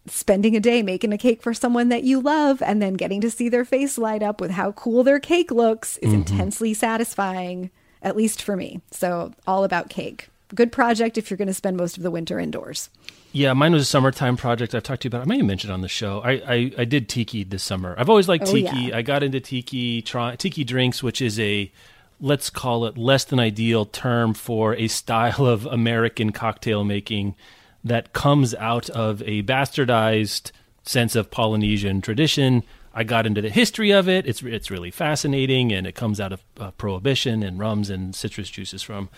spending 0.06 0.56
a 0.56 0.60
day 0.60 0.82
making 0.82 1.12
a 1.12 1.18
cake 1.18 1.42
for 1.42 1.54
someone 1.54 1.88
that 1.88 2.02
you 2.02 2.20
love 2.20 2.60
and 2.60 2.82
then 2.82 2.94
getting 2.94 3.20
to 3.20 3.30
see 3.30 3.48
their 3.48 3.64
face 3.64 3.96
light 3.96 4.22
up 4.22 4.40
with 4.40 4.50
how 4.50 4.72
cool 4.72 5.04
their 5.04 5.20
cake 5.20 5.50
looks 5.50 5.96
is 5.98 6.08
mm-hmm. 6.08 6.18
intensely 6.18 6.74
satisfying 6.74 7.70
at 8.02 8.16
least 8.16 8.42
for 8.42 8.56
me. 8.56 8.80
So, 8.90 9.32
all 9.46 9.64
about 9.64 9.88
cake. 9.88 10.28
Good 10.54 10.72
project 10.72 11.16
if 11.16 11.30
you're 11.30 11.38
going 11.38 11.48
to 11.48 11.54
spend 11.54 11.76
most 11.76 11.96
of 11.96 12.02
the 12.02 12.10
winter 12.10 12.38
indoors. 12.38 12.90
Yeah, 13.32 13.54
mine 13.54 13.72
was 13.72 13.82
a 13.82 13.86
summertime 13.86 14.36
project 14.36 14.74
I've 14.74 14.82
talked 14.82 15.02
to 15.02 15.06
you 15.06 15.10
about. 15.10 15.22
I 15.22 15.24
may 15.24 15.38
have 15.38 15.46
mentioned 15.46 15.72
on 15.72 15.80
the 15.80 15.88
show. 15.88 16.20
I, 16.20 16.32
I, 16.32 16.72
I 16.78 16.84
did 16.84 17.08
tiki 17.08 17.44
this 17.44 17.62
summer. 17.62 17.94
I've 17.96 18.10
always 18.10 18.28
liked 18.28 18.46
oh, 18.46 18.52
tiki. 18.52 18.76
Yeah. 18.76 18.98
I 18.98 19.02
got 19.02 19.22
into 19.22 19.40
tiki, 19.40 20.02
try, 20.02 20.36
tiki 20.36 20.64
drinks, 20.64 21.02
which 21.02 21.22
is 21.22 21.40
a, 21.40 21.72
let's 22.20 22.50
call 22.50 22.84
it 22.84 22.98
less 22.98 23.24
than 23.24 23.40
ideal 23.40 23.86
term 23.86 24.34
for 24.34 24.74
a 24.76 24.88
style 24.88 25.46
of 25.46 25.64
American 25.64 26.32
cocktail 26.32 26.84
making 26.84 27.34
that 27.82 28.12
comes 28.12 28.54
out 28.56 28.90
of 28.90 29.22
a 29.22 29.42
bastardized 29.44 30.52
sense 30.84 31.16
of 31.16 31.30
Polynesian 31.30 32.02
tradition 32.02 32.62
I 32.94 33.04
got 33.04 33.26
into 33.26 33.40
the 33.40 33.48
history 33.48 33.90
of 33.90 34.08
it. 34.08 34.26
It's 34.26 34.42
it's 34.42 34.70
really 34.70 34.90
fascinating, 34.90 35.72
and 35.72 35.86
it 35.86 35.94
comes 35.94 36.20
out 36.20 36.32
of 36.32 36.42
uh, 36.58 36.70
prohibition 36.72 37.42
and 37.42 37.58
rums 37.58 37.90
and 37.90 38.14
citrus 38.14 38.50
juices 38.50 38.82
from 38.82 39.08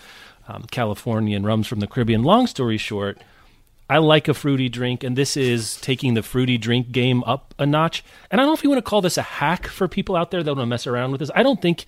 um, 0.47 0.63
California 0.71 1.35
and 1.35 1.45
rums 1.45 1.67
from 1.67 1.79
the 1.79 1.87
Caribbean. 1.87 2.23
Long 2.23 2.47
story 2.47 2.77
short, 2.77 3.19
I 3.89 3.97
like 3.97 4.27
a 4.27 4.33
fruity 4.33 4.69
drink, 4.69 5.03
and 5.03 5.17
this 5.17 5.35
is 5.35 5.75
taking 5.77 6.13
the 6.13 6.23
fruity 6.23 6.57
drink 6.57 6.91
game 6.91 7.23
up 7.25 7.53
a 7.59 7.65
notch. 7.65 8.03
And 8.31 8.39
I 8.39 8.43
don't 8.43 8.51
know 8.51 8.55
if 8.55 8.63
you 8.63 8.69
want 8.69 8.83
to 8.83 8.89
call 8.89 9.01
this 9.01 9.17
a 9.17 9.21
hack 9.21 9.67
for 9.67 9.87
people 9.87 10.15
out 10.15 10.31
there 10.31 10.41
that 10.41 10.51
want 10.51 10.61
to 10.61 10.65
mess 10.65 10.87
around 10.87 11.11
with 11.11 11.19
this. 11.19 11.31
I 11.35 11.43
don't 11.43 11.61
think, 11.61 11.85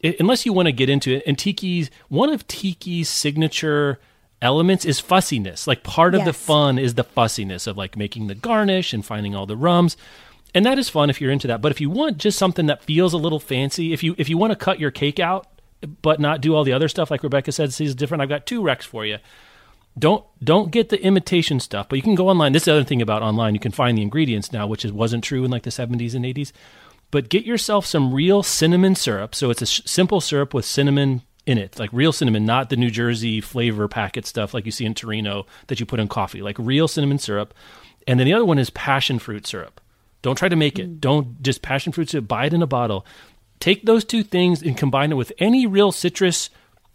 it, 0.00 0.20
unless 0.20 0.44
you 0.44 0.52
want 0.52 0.66
to 0.66 0.72
get 0.72 0.90
into 0.90 1.16
it. 1.16 1.22
And 1.26 1.36
Tiki's 1.36 1.90
one 2.08 2.30
of 2.30 2.46
Tiki's 2.46 3.08
signature 3.08 3.98
elements 4.42 4.84
is 4.84 5.00
fussiness. 5.00 5.66
Like 5.66 5.82
part 5.82 6.14
of 6.14 6.20
yes. 6.20 6.26
the 6.26 6.32
fun 6.32 6.78
is 6.78 6.94
the 6.94 7.04
fussiness 7.04 7.66
of 7.66 7.76
like 7.76 7.96
making 7.96 8.26
the 8.26 8.34
garnish 8.34 8.92
and 8.92 9.04
finding 9.04 9.34
all 9.34 9.46
the 9.46 9.56
rums 9.56 9.96
and 10.56 10.64
that 10.64 10.78
is 10.78 10.88
fun 10.88 11.10
if 11.10 11.20
you're 11.20 11.30
into 11.30 11.48
that. 11.48 11.60
But 11.60 11.70
if 11.70 11.82
you 11.82 11.90
want 11.90 12.16
just 12.16 12.38
something 12.38 12.64
that 12.66 12.82
feels 12.82 13.12
a 13.12 13.18
little 13.18 13.38
fancy, 13.38 13.92
if 13.92 14.02
you 14.02 14.14
if 14.16 14.30
you 14.30 14.38
want 14.38 14.52
to 14.52 14.56
cut 14.56 14.80
your 14.80 14.90
cake 14.90 15.20
out 15.20 15.46
but 16.00 16.18
not 16.18 16.40
do 16.40 16.54
all 16.54 16.64
the 16.64 16.72
other 16.72 16.88
stuff 16.88 17.10
like 17.10 17.22
Rebecca 17.22 17.52
said, 17.52 17.68
this 17.68 17.80
is 17.82 17.94
different. 17.94 18.22
I've 18.22 18.30
got 18.30 18.46
two 18.46 18.62
recs 18.62 18.84
for 18.84 19.04
you. 19.04 19.18
Don't 19.98 20.24
don't 20.42 20.70
get 20.70 20.88
the 20.88 21.02
imitation 21.02 21.60
stuff, 21.60 21.90
but 21.90 21.96
you 21.96 22.02
can 22.02 22.14
go 22.14 22.30
online. 22.30 22.52
This 22.52 22.62
is 22.62 22.64
the 22.64 22.72
other 22.72 22.84
thing 22.84 23.02
about 23.02 23.22
online. 23.22 23.52
You 23.52 23.60
can 23.60 23.70
find 23.70 23.98
the 23.98 24.02
ingredients 24.02 24.50
now, 24.50 24.66
which 24.66 24.82
is, 24.82 24.92
wasn't 24.92 25.24
true 25.24 25.44
in 25.44 25.50
like 25.50 25.64
the 25.64 25.70
70s 25.70 26.14
and 26.14 26.24
80s. 26.24 26.52
But 27.10 27.28
get 27.28 27.44
yourself 27.44 27.84
some 27.84 28.14
real 28.14 28.42
cinnamon 28.42 28.94
syrup. 28.94 29.34
So 29.34 29.50
it's 29.50 29.60
a 29.60 29.66
sh- 29.66 29.82
simple 29.84 30.22
syrup 30.22 30.54
with 30.54 30.64
cinnamon 30.64 31.20
in 31.44 31.58
it, 31.58 31.78
like 31.78 31.90
real 31.92 32.12
cinnamon, 32.12 32.46
not 32.46 32.70
the 32.70 32.76
New 32.76 32.90
Jersey 32.90 33.42
flavor 33.42 33.88
packet 33.88 34.24
stuff 34.24 34.54
like 34.54 34.64
you 34.64 34.72
see 34.72 34.86
in 34.86 34.94
Torani 34.94 35.44
that 35.66 35.80
you 35.80 35.84
put 35.86 36.00
in 36.00 36.08
coffee, 36.08 36.40
like 36.40 36.58
real 36.58 36.88
cinnamon 36.88 37.18
syrup. 37.18 37.52
And 38.06 38.18
then 38.18 38.26
the 38.26 38.32
other 38.32 38.44
one 38.46 38.58
is 38.58 38.70
passion 38.70 39.18
fruit 39.18 39.46
syrup. 39.46 39.82
Don't 40.26 40.34
try 40.34 40.48
to 40.48 40.56
make 40.56 40.80
it. 40.80 40.90
Mm. 40.90 41.00
Don't 41.00 41.40
just 41.40 41.62
passion 41.62 41.92
fruit 41.92 42.12
it. 42.12 42.22
Buy 42.22 42.46
it 42.46 42.52
in 42.52 42.60
a 42.60 42.66
bottle. 42.66 43.06
Take 43.60 43.86
those 43.86 44.04
two 44.04 44.24
things 44.24 44.60
and 44.60 44.76
combine 44.76 45.12
it 45.12 45.14
with 45.14 45.32
any 45.38 45.68
real 45.68 45.92
citrus 45.92 46.50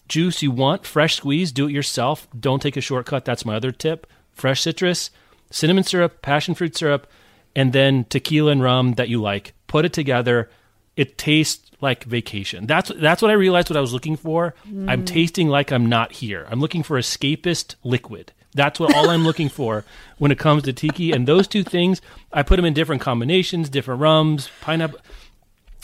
juice 0.09 0.41
you 0.43 0.51
want. 0.51 0.85
Fresh 0.85 1.15
squeeze. 1.15 1.53
Do 1.53 1.69
it 1.69 1.71
yourself. 1.71 2.27
Don't 2.37 2.61
take 2.61 2.75
a 2.75 2.81
shortcut. 2.81 3.23
That's 3.23 3.45
my 3.45 3.55
other 3.55 3.71
tip. 3.71 4.05
Fresh 4.33 4.63
citrus, 4.63 5.11
cinnamon 5.49 5.85
syrup, 5.85 6.21
passion 6.21 6.55
fruit 6.55 6.75
syrup, 6.75 7.07
and 7.55 7.71
then 7.71 8.03
tequila 8.09 8.51
and 8.51 8.61
rum 8.61 8.95
that 8.95 9.07
you 9.07 9.21
like. 9.21 9.53
Put 9.67 9.85
it 9.85 9.93
together. 9.93 10.49
It 10.97 11.17
tastes 11.17 11.71
like 11.79 12.03
vacation. 12.03 12.67
That's 12.67 12.91
that's 12.97 13.21
what 13.21 13.31
I 13.31 13.35
realized. 13.35 13.69
What 13.69 13.77
I 13.77 13.79
was 13.81 13.93
looking 13.93 14.17
for. 14.17 14.55
Mm. 14.69 14.91
I'm 14.91 15.05
tasting 15.05 15.47
like 15.47 15.71
I'm 15.71 15.85
not 15.85 16.11
here. 16.11 16.45
I'm 16.49 16.59
looking 16.59 16.83
for 16.83 16.99
escapist 16.99 17.75
liquid. 17.81 18.33
That's 18.53 18.79
what 18.79 18.93
all 18.95 19.09
I'm 19.09 19.23
looking 19.23 19.49
for 19.49 19.85
when 20.17 20.31
it 20.31 20.39
comes 20.39 20.63
to 20.63 20.73
tiki. 20.73 21.11
And 21.11 21.27
those 21.27 21.47
two 21.47 21.63
things, 21.63 22.01
I 22.33 22.43
put 22.43 22.57
them 22.57 22.65
in 22.65 22.73
different 22.73 23.01
combinations, 23.01 23.69
different 23.69 24.01
rums, 24.01 24.49
pineapple. 24.61 24.99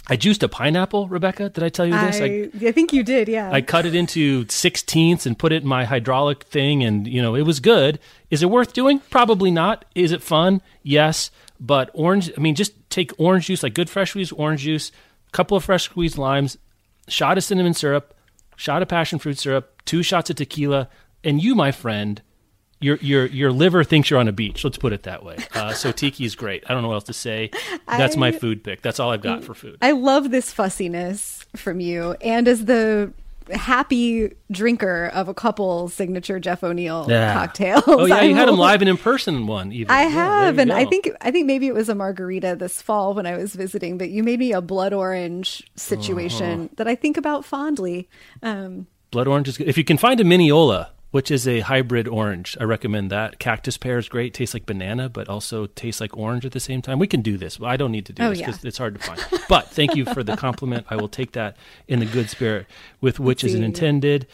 I 0.09 0.15
juiced 0.15 0.41
a 0.43 0.47
pineapple, 0.47 1.07
Rebecca. 1.07 1.49
Did 1.49 1.63
I 1.63 1.69
tell 1.69 1.85
you 1.85 1.91
this? 1.91 2.21
I, 2.21 2.49
I 2.65 2.71
think 2.71 2.93
you 2.93 3.03
did, 3.03 3.27
yeah. 3.27 3.51
I 3.51 3.61
cut 3.61 3.85
it 3.85 3.93
into 3.93 4.45
sixteenths 4.47 5.25
and 5.25 5.37
put 5.37 5.51
it 5.51 5.63
in 5.63 5.67
my 5.67 5.83
hydraulic 5.83 6.43
thing, 6.43 6.81
and 6.83 7.05
you 7.05 7.21
know 7.21 7.35
it 7.35 7.41
was 7.41 7.59
good. 7.59 7.99
Is 8.29 8.41
it 8.41 8.49
worth 8.49 8.71
doing? 8.71 8.99
Probably 9.09 9.51
not. 9.51 9.83
Is 9.95 10.13
it 10.13 10.21
fun? 10.21 10.61
Yes. 10.81 11.29
But 11.59 11.89
orange, 11.93 12.31
I 12.37 12.39
mean, 12.39 12.55
just 12.55 12.73
take 12.89 13.11
orange 13.17 13.47
juice, 13.47 13.63
like 13.63 13.73
good 13.73 13.89
fresh 13.89 14.11
squeezed 14.11 14.31
orange 14.37 14.61
juice, 14.61 14.91
a 15.27 15.31
couple 15.31 15.57
of 15.57 15.63
fresh 15.63 15.83
squeezed 15.83 16.17
limes, 16.17 16.57
shot 17.07 17.37
of 17.37 17.43
cinnamon 17.43 17.73
syrup, 17.73 18.15
shot 18.55 18.81
of 18.81 18.87
passion 18.87 19.19
fruit 19.19 19.37
syrup, 19.37 19.81
two 19.83 20.03
shots 20.03 20.29
of 20.29 20.35
tequila, 20.35 20.87
and 21.23 21.41
you, 21.41 21.55
my 21.55 21.71
friend, 21.71 22.21
your 22.79 22.97
your 22.97 23.25
your 23.25 23.51
liver 23.51 23.83
thinks 23.83 24.09
you're 24.09 24.19
on 24.19 24.27
a 24.27 24.31
beach. 24.31 24.63
Let's 24.63 24.77
put 24.77 24.93
it 24.93 25.03
that 25.03 25.23
way. 25.23 25.37
Uh, 25.53 25.73
so 25.73 25.91
tiki 25.91 26.25
is 26.25 26.35
great. 26.35 26.63
I 26.69 26.73
don't 26.73 26.81
know 26.83 26.89
what 26.89 26.95
else 26.95 27.03
to 27.05 27.13
say. 27.13 27.49
That's 27.87 28.15
my 28.15 28.31
food 28.31 28.63
pick. 28.63 28.81
That's 28.81 28.99
all 28.99 29.11
I've 29.11 29.21
got 29.21 29.43
for 29.43 29.53
food. 29.53 29.77
I 29.81 29.91
love 29.91 30.29
this 30.31 30.51
fussiness 30.51 31.45
from 31.55 31.79
you. 31.79 32.15
And 32.21 32.47
as 32.47 32.65
the 32.65 33.11
happy 33.53 34.33
drinker 34.51 35.05
of 35.13 35.29
a 35.29 35.33
couple 35.33 35.87
signature 35.87 36.37
Jeff 36.39 36.63
O'Neill 36.63 37.05
Yeah. 37.09 37.33
cocktails. 37.33 37.83
Oh 37.87 38.05
yeah, 38.05 38.17
I 38.17 38.21
you 38.23 38.35
had 38.35 38.49
him 38.49 38.57
live 38.57 38.81
and 38.81 38.89
in 38.89 38.97
person 38.97 39.47
one. 39.47 39.71
Even 39.71 39.89
I 39.89 40.01
have, 40.01 40.55
you 40.55 40.61
and 40.63 40.73
I 40.73 40.83
think 40.85 41.09
I 41.21 41.31
think 41.31 41.47
maybe 41.47 41.65
it 41.67 41.73
was 41.73 41.87
a 41.89 41.95
margarita 41.95 42.57
this 42.57 42.81
fall 42.81 43.13
when 43.13 43.25
I 43.25 43.37
was 43.37 43.55
visiting, 43.55 43.97
but 43.97 44.09
you 44.09 44.21
made 44.23 44.39
me 44.39 44.51
a 44.51 44.61
blood 44.61 44.93
orange 44.93 45.61
Uh-huh. 45.63 45.79
situation 45.79 46.69
that 46.75 46.87
I 46.87 46.95
think 46.95 47.15
about 47.17 47.45
fondly. 47.45 48.09
Um, 48.43 48.87
blood 49.11 49.27
orange 49.27 49.47
is 49.47 49.57
good. 49.57 49.67
If 49.69 49.77
you 49.77 49.83
can 49.85 49.97
find 49.97 50.19
a 50.19 50.23
Minneola, 50.25 50.89
which 51.11 51.31
is 51.31 51.47
a 51.47 51.61
hybrid 51.61 52.07
orange, 52.07 52.57
I 52.59 52.63
recommend 52.65 53.09
that. 53.11 53.39
Cactus 53.39 53.77
pear 53.77 53.97
is 53.97 54.09
great. 54.09 54.33
Tastes 54.33 54.53
like 54.53 54.65
banana, 54.65 55.07
but 55.09 55.29
also 55.29 55.65
tastes 55.67 56.01
like 56.01 56.15
orange 56.17 56.45
at 56.45 56.51
the 56.51 56.59
same 56.59 56.81
time. 56.81 56.99
We 56.99 57.07
can 57.07 57.21
do 57.21 57.37
this. 57.37 57.59
I 57.63 57.77
don't 57.77 57.91
need 57.91 58.05
to 58.07 58.13
do 58.13 58.23
Oh, 58.23 58.29
this 58.29 58.39
yeah. 58.39 58.47
because 58.47 58.65
it's 58.65 58.77
hard 58.77 58.99
to 58.99 59.01
find. 59.01 59.21
But 59.47 59.69
thank 59.69 59.95
you 59.95 60.05
for 60.05 60.23
the 60.23 60.35
compliment. 60.45 60.85
I 60.89 60.95
will 60.97 61.07
take 61.09 61.31
that 61.31 61.55
in 61.87 61.99
the 61.99 62.05
good 62.05 62.29
spirit 62.29 62.67
with 63.01 63.19
which 63.19 63.43
is 63.43 63.53
intended. 63.55 64.27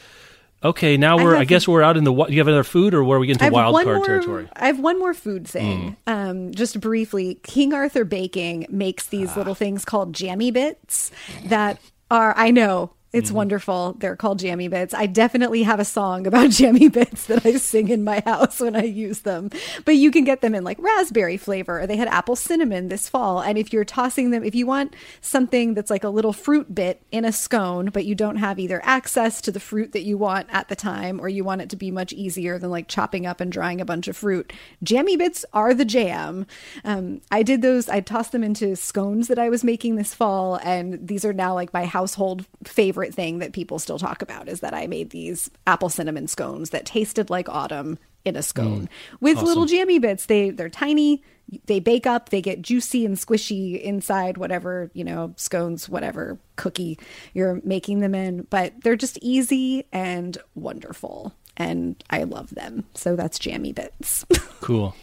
Okay, 0.63 0.95
now 0.95 1.17
we're. 1.17 1.35
I, 1.35 1.39
have- 1.39 1.49
guess 1.49 1.67
we're 1.67 1.81
out 1.83 1.97
in 1.97 2.05
the. 2.05 2.13
You 2.29 2.37
have 2.39 2.47
other 2.47 2.63
food, 2.63 2.93
or 2.93 3.03
where 3.03 3.17
are 3.17 3.19
we 3.19 3.27
I 3.27 3.31
into 3.33 3.49
wild 3.49 3.75
card 3.83 3.97
more, 3.97 4.05
territory? 4.05 4.47
I 4.55 4.67
have 4.67 4.79
one 4.79 4.97
more 4.97 5.13
food 5.13 5.45
thing. 5.45 5.97
Mm. 6.07 6.29
Um, 6.29 6.51
just 6.53 6.79
briefly, 6.79 7.35
King 7.43 7.73
Arthur 7.73 8.05
Baking 8.05 8.67
makes 8.69 9.07
these 9.07 9.31
Ah. 9.31 9.39
little 9.39 9.55
things 9.55 9.83
called 9.83 10.13
jammy 10.13 10.51
bits 10.51 11.11
that 11.45 11.81
are 12.09 12.33
I 12.37 12.51
know 12.51 12.91
it's 13.13 13.29
Mm-hmm. 13.29 13.37
wonderful. 13.37 13.95
They're 13.99 14.15
called 14.15 14.39
jammy 14.39 14.67
bits. 14.67 14.93
I 14.93 15.05
definitely 15.05 15.63
have 15.63 15.79
a 15.79 15.85
song 15.85 16.25
about 16.27 16.49
jammy 16.59 16.89
bits 16.89 17.27
that 17.27 17.45
I 17.45 17.53
sing 17.57 17.89
in 17.89 18.03
my 18.03 18.21
house 18.25 18.59
when 18.59 18.75
I 18.75 18.83
use 18.83 19.19
them. 19.21 19.49
But 19.85 19.95
you 19.97 20.09
can 20.11 20.23
get 20.23 20.41
them 20.41 20.55
in 20.55 20.63
like 20.63 20.79
raspberry 20.81 21.37
flavor. 21.37 21.85
They 21.85 21.95
had 21.97 22.07
apple 22.07 22.35
cinnamon 22.35 22.89
this 22.89 23.07
fall. 23.07 23.39
And 23.39 23.57
if 23.57 23.71
you're 23.71 23.85
tossing 23.85 24.31
them, 24.31 24.43
if 24.43 24.55
you 24.55 24.65
want 24.65 24.95
something 25.21 25.75
that's 25.75 25.91
like 25.91 26.03
a 26.03 26.09
little 26.09 26.33
fruit 26.33 26.73
bit 26.73 27.01
in 27.11 27.23
a 27.23 27.31
scone, 27.31 27.91
but 27.93 28.05
you 28.05 28.15
don't 28.15 28.37
have 28.37 28.57
either 28.57 28.81
access 28.83 29.41
to 29.41 29.51
the 29.51 29.59
fruit 29.59 29.91
that 29.91 30.01
you 30.03 30.17
want 30.17 30.47
at 30.51 30.67
the 30.67 30.75
time, 30.75 31.19
or 31.21 31.29
you 31.29 31.43
want 31.43 31.61
it 31.61 31.69
to 31.69 31.75
be 31.75 31.91
much 31.91 32.13
easier 32.13 32.57
than 32.57 32.71
like 32.71 32.87
chopping 32.87 33.27
up 33.27 33.39
and 33.39 33.51
drying 33.51 33.79
a 33.79 33.85
bunch 33.85 34.07
of 34.07 34.17
fruit, 34.17 34.51
jammy 34.81 35.15
bits 35.17 35.45
are 35.53 35.75
the 35.75 35.85
jam. 35.85 36.47
Um, 36.83 37.21
I 37.31 37.43
did 37.43 37.61
those. 37.61 37.89
I 37.89 37.99
tossed 37.99 38.31
them 38.31 38.43
into 38.43 38.75
scones 38.75 39.27
that 39.27 39.37
I 39.37 39.49
was 39.49 39.63
making 39.63 39.97
this 39.97 40.15
fall, 40.15 40.55
and 40.63 41.07
these 41.07 41.23
are 41.23 41.33
now 41.33 41.53
like 41.53 41.71
my 41.73 41.85
household 41.85 42.45
favorite 42.63 43.02
thing 43.11 43.39
that 43.39 43.53
people 43.53 43.79
still 43.79 43.97
talk 43.97 44.21
about. 44.21 44.47
Is 44.47 44.59
that 44.59 44.73
I 44.73 44.85
made 44.85 45.09
these 45.09 45.49
apple 45.65 45.89
cinnamon 45.89 46.27
scones 46.27 46.69
that 46.69 46.85
tasted 46.85 47.29
like 47.29 47.49
autumn 47.49 47.97
in 48.25 48.35
a 48.35 48.43
scone 48.43 48.89
with 49.19 49.41
little 49.41 49.65
jammy 49.65 49.99
bits. 49.99 50.25
They 50.27 50.49
they're 50.49 50.69
tiny. 50.69 51.23
They 51.65 51.79
bake 51.79 52.07
up. 52.07 52.29
They 52.29 52.41
get 52.41 52.61
juicy 52.61 53.05
and 53.05 53.17
squishy 53.17 53.81
inside 53.81 54.37
whatever 54.37 54.91
you 54.93 55.03
know 55.03 55.33
scones, 55.37 55.89
whatever 55.89 56.39
cookie 56.55 56.99
you're 57.33 57.59
making 57.63 57.99
them 57.99 58.15
in. 58.15 58.43
But 58.49 58.73
they're 58.83 58.95
just 58.95 59.19
easy 59.21 59.85
and 59.91 60.37
wonderful, 60.55 61.33
and 61.57 62.01
I 62.09 62.23
love 62.23 62.51
them. 62.51 62.85
So 62.93 63.15
that's 63.15 63.39
jammy 63.39 63.73
bits. 63.73 64.25
Cool. 64.61 64.95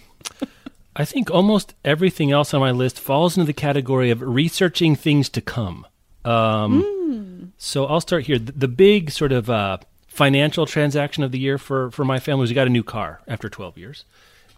I 0.96 1.04
think 1.04 1.30
almost 1.30 1.74
everything 1.84 2.32
else 2.32 2.54
on 2.54 2.60
my 2.60 2.70
list 2.70 2.98
falls 2.98 3.36
into 3.36 3.46
the 3.46 3.52
category 3.52 4.10
of 4.10 4.22
researching 4.22 4.96
things 4.96 5.28
to 5.28 5.42
come. 5.42 5.86
Um, 6.24 6.82
So 7.62 7.84
I'll 7.84 8.00
start 8.00 8.24
here. 8.24 8.38
The, 8.38 8.52
the 8.52 8.68
big 8.68 9.10
sort 9.10 9.32
of 9.32 9.50
uh, 9.50 9.76
financial 10.08 10.64
transaction 10.64 11.22
of 11.22 11.30
the 11.30 11.38
year 11.38 11.58
for, 11.58 11.90
for 11.90 12.06
my 12.06 12.18
family 12.18 12.40
was 12.40 12.50
we 12.50 12.54
got 12.54 12.66
a 12.66 12.70
new 12.70 12.82
car 12.82 13.20
after 13.28 13.50
12 13.50 13.76
years. 13.76 14.06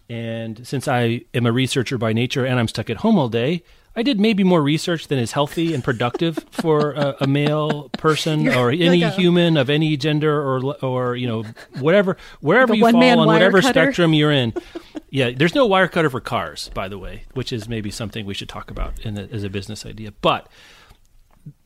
And 0.09 0.65
since 0.65 0.87
I 0.87 1.25
am 1.33 1.45
a 1.45 1.51
researcher 1.51 1.97
by 1.97 2.13
nature 2.13 2.45
and 2.45 2.57
I'm 2.57 2.69
stuck 2.69 2.89
at 2.89 2.97
home 2.97 3.17
all 3.19 3.27
day, 3.27 3.63
I 3.93 4.03
did 4.03 4.21
maybe 4.21 4.45
more 4.45 4.61
research 4.63 5.09
than 5.09 5.19
is 5.19 5.33
healthy 5.33 5.73
and 5.73 5.83
productive 5.83 6.45
for 6.51 6.93
a, 6.93 7.17
a 7.21 7.27
male 7.27 7.89
person 7.89 8.47
or 8.47 8.71
any 8.71 9.01
like 9.01 9.13
a- 9.13 9.15
human 9.15 9.57
of 9.57 9.69
any 9.69 9.97
gender 9.97 10.41
or 10.41 10.73
or 10.81 11.15
you 11.15 11.27
know 11.27 11.43
whatever 11.79 12.17
wherever 12.39 12.73
you 12.73 12.89
fall 12.89 13.19
on 13.19 13.27
whatever 13.27 13.61
cutter. 13.61 13.73
spectrum 13.73 14.13
you're 14.13 14.31
in. 14.31 14.53
Yeah, 15.09 15.31
there's 15.35 15.53
no 15.53 15.67
wire 15.67 15.87
cutter 15.87 16.09
for 16.09 16.19
cars, 16.21 16.71
by 16.73 16.87
the 16.87 16.97
way, 16.97 17.25
which 17.33 17.53
is 17.53 17.69
maybe 17.69 17.91
something 17.91 18.25
we 18.25 18.33
should 18.33 18.49
talk 18.49 18.71
about 18.71 18.99
in 19.05 19.17
a, 19.17 19.23
as 19.31 19.43
a 19.43 19.49
business 19.49 19.85
idea. 19.85 20.11
But 20.21 20.47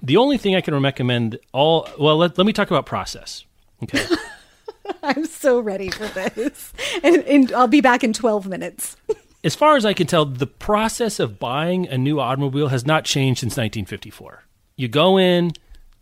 the 0.02 0.18
only 0.18 0.38
thing 0.38 0.56
I 0.56 0.62
can 0.62 0.80
recommend 0.82 1.40
all 1.54 1.88
well, 2.00 2.18
let, 2.18 2.38
let 2.38 2.46
me 2.48 2.54
talk 2.54 2.70
about 2.70 2.86
process. 2.86 3.46
Okay. 3.84 4.04
I'm 5.04 5.26
so 5.26 5.60
ready 5.60 5.90
for 5.90 6.08
this, 6.08 6.74
and, 7.04 7.18
and 7.24 7.52
I'll 7.52 7.68
be 7.68 7.82
back 7.82 8.04
in 8.04 8.14
12 8.14 8.48
minutes. 8.48 8.96
as 9.44 9.56
far 9.56 9.76
as 9.76 9.86
I 9.86 9.94
can 9.94 10.08
tell, 10.08 10.26
the 10.26 10.48
process 10.48 11.20
of 11.20 11.40
buying 11.40 11.88
a 11.88 11.98
new 11.98 12.20
automobile 12.20 12.70
has 12.70 12.86
not 12.86 13.06
changed 13.06 13.42
since 13.42 13.52
1954. 13.52 14.44
You 14.76 14.88
go 14.88 15.18
in, 15.18 15.52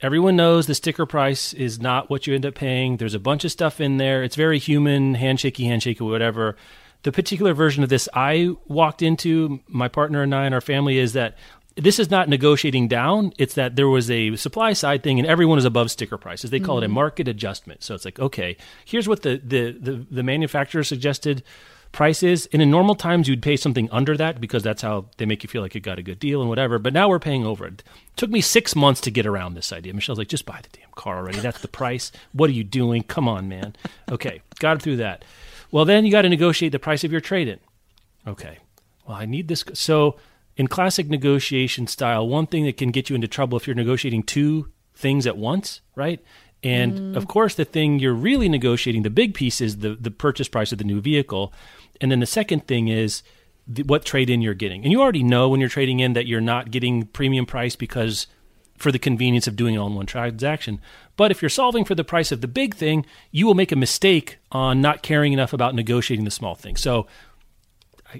everyone 0.02 0.36
knows 0.36 0.68
the 0.68 0.76
sticker 0.76 1.06
price 1.06 1.54
is 1.54 1.80
not 1.80 2.10
what 2.10 2.28
you 2.28 2.36
end 2.36 2.46
up 2.46 2.56
paying. 2.56 2.98
There's 2.98 3.14
a 3.14 3.20
bunch 3.20 3.44
of 3.44 3.52
stuff 3.52 3.82
in 3.82 3.98
there. 3.98 4.24
It's 4.24 4.36
very 4.36 4.60
human, 4.60 5.16
handshakey, 5.16 5.68
handshakey, 5.68 6.02
whatever. 6.02 6.56
The 7.04 7.12
particular 7.12 7.54
version 7.54 7.84
of 7.84 7.90
this 7.90 8.10
I 8.14 8.56
walked 8.68 9.02
into, 9.02 9.60
my 9.68 9.88
partner 9.88 10.24
and 10.24 10.34
I 10.34 10.46
and 10.46 10.54
our 10.56 10.62
family, 10.62 10.98
is 10.98 11.14
that 11.14 11.38
this 11.76 12.00
is 12.00 12.10
not 12.10 12.30
negotiating 12.30 12.88
down. 12.88 13.34
It's 13.38 13.56
that 13.56 13.76
there 13.76 13.90
was 13.90 14.10
a 14.10 14.36
supply 14.38 14.74
side 14.74 15.04
thing 15.04 15.20
and 15.20 15.28
everyone 15.28 15.58
is 15.58 15.66
above 15.66 15.92
sticker 15.92 16.18
prices. 16.18 16.50
They 16.50 16.60
call 16.60 16.78
it 16.78 16.84
a 16.84 16.88
mm-hmm. 16.88 16.96
market 16.96 17.28
adjustment. 17.28 17.84
So 17.84 17.96
it's 17.96 18.06
like, 18.06 18.20
okay, 18.20 18.56
here's 18.86 19.08
what 19.08 19.24
the, 19.24 19.42
the, 19.44 19.72
the, 19.72 20.06
the 20.10 20.24
manufacturer 20.24 20.84
suggested 20.84 21.44
price 21.92 22.24
is. 22.24 22.48
And 22.54 22.62
in 22.62 22.72
normal 22.72 22.96
times, 22.96 23.28
you'd 23.28 23.42
pay 23.42 23.58
something 23.58 23.90
under 23.92 24.16
that 24.18 24.40
because 24.40 24.64
that's 24.64 24.82
how 24.82 25.08
they 25.18 25.26
make 25.26 25.44
you 25.44 25.50
feel 25.50 25.62
like 25.62 25.76
you 25.76 25.82
got 25.82 26.00
a 26.00 26.04
good 26.04 26.20
deal 26.20 26.40
and 26.40 26.50
whatever. 26.50 26.80
But 26.80 26.94
now 26.94 27.10
we're 27.10 27.20
paying 27.20 27.46
over 27.46 27.66
it. 27.66 27.84
Took 28.16 28.30
me 28.30 28.42
six 28.42 28.76
months 28.76 29.02
to 29.02 29.12
get 29.12 29.26
around 29.26 29.56
this 29.56 29.74
idea. 29.74 29.94
Michelle's 29.94 30.20
like, 30.20 30.30
just 30.30 30.46
buy 30.46 30.60
the 30.62 30.78
damn 30.78 30.92
car 30.96 31.18
already. 31.18 31.40
That's 31.40 31.62
the 31.62 31.68
price. 31.68 32.12
What 32.32 32.50
are 32.50 32.54
you 32.54 32.64
doing? 32.64 33.04
Come 33.04 33.28
on, 33.28 33.50
man. 33.50 33.76
Okay, 34.10 34.42
got 34.60 34.82
through 34.82 34.98
that. 34.98 35.26
Well, 35.72 35.84
then 35.84 36.06
you 36.06 36.12
got 36.12 36.22
to 36.22 36.30
negotiate 36.30 36.72
the 36.72 36.80
price 36.80 37.04
of 37.04 37.12
your 37.12 37.22
trade 37.22 37.50
in. 37.50 37.60
Okay. 38.26 38.60
Well, 39.08 39.18
I 39.18 39.26
need 39.26 39.48
this. 39.48 39.64
So, 39.74 40.18
in 40.58 40.68
classic 40.68 41.10
negotiation 41.10 41.88
style, 41.88 42.28
one 42.28 42.47
thing 42.47 42.66
that 42.66 42.78
can 42.78 42.91
get 42.91 43.10
you 43.10 43.16
into 43.16 43.28
trouble 43.28 43.58
if 43.58 43.68
you're 43.68 43.76
negotiating 43.76 44.24
two 44.24 44.72
things 44.93 45.28
at 45.28 45.38
once, 45.38 45.82
right? 45.95 46.24
And 46.64 46.93
mm. 46.93 47.16
of 47.16 47.28
course, 47.28 47.56
the 47.56 47.66
thing 47.66 47.99
you're 47.99 48.14
really 48.14 48.49
negotiating, 48.49 49.03
the 49.03 49.10
big 49.10 49.34
piece 49.34 49.62
is 49.62 49.80
the, 49.80 49.95
the 49.95 50.12
purchase 50.12 50.47
price 50.47 50.72
of 50.72 50.78
the 50.78 50.84
new 50.84 51.01
vehicle. 51.01 51.53
And 52.01 52.12
then 52.12 52.20
the 52.20 52.26
second 52.26 52.68
thing 52.68 52.88
is 52.88 53.22
the, 53.68 53.84
what 53.84 54.06
trade 54.06 54.30
in 54.30 54.41
you're 54.41 54.53
getting. 54.53 54.84
And 54.84 54.91
you 54.91 55.01
already 55.01 55.24
know 55.24 55.49
when 55.49 55.60
you're 55.60 55.70
trading 55.70 55.99
in 55.99 56.14
that 56.14 56.26
you're 56.26 56.41
not 56.41 56.72
getting 56.72 57.06
premium 57.08 57.45
price 57.45 57.76
because 57.76 58.28
for 58.78 58.91
the 58.91 58.99
convenience 58.99 59.47
of 59.47 59.56
doing 59.56 59.76
it 59.76 59.78
all 59.78 59.88
in 59.88 59.95
one 59.95 60.06
transaction. 60.06 60.82
But 61.18 61.32
if 61.32 61.41
you're 61.41 61.49
solving 61.49 61.86
for 61.86 61.95
the 61.95 62.03
price 62.03 62.32
of 62.32 62.41
the 62.41 62.47
big 62.47 62.76
thing, 62.76 63.06
you 63.32 63.45
will 63.45 63.53
make 63.53 63.72
a 63.72 63.78
mistake 63.78 64.38
on 64.51 64.82
not 64.82 65.01
caring 65.01 65.34
enough 65.34 65.53
about 65.53 65.76
negotiating 65.76 66.26
the 66.26 66.32
small 66.32 66.56
thing. 66.56 66.76
So 66.76 67.08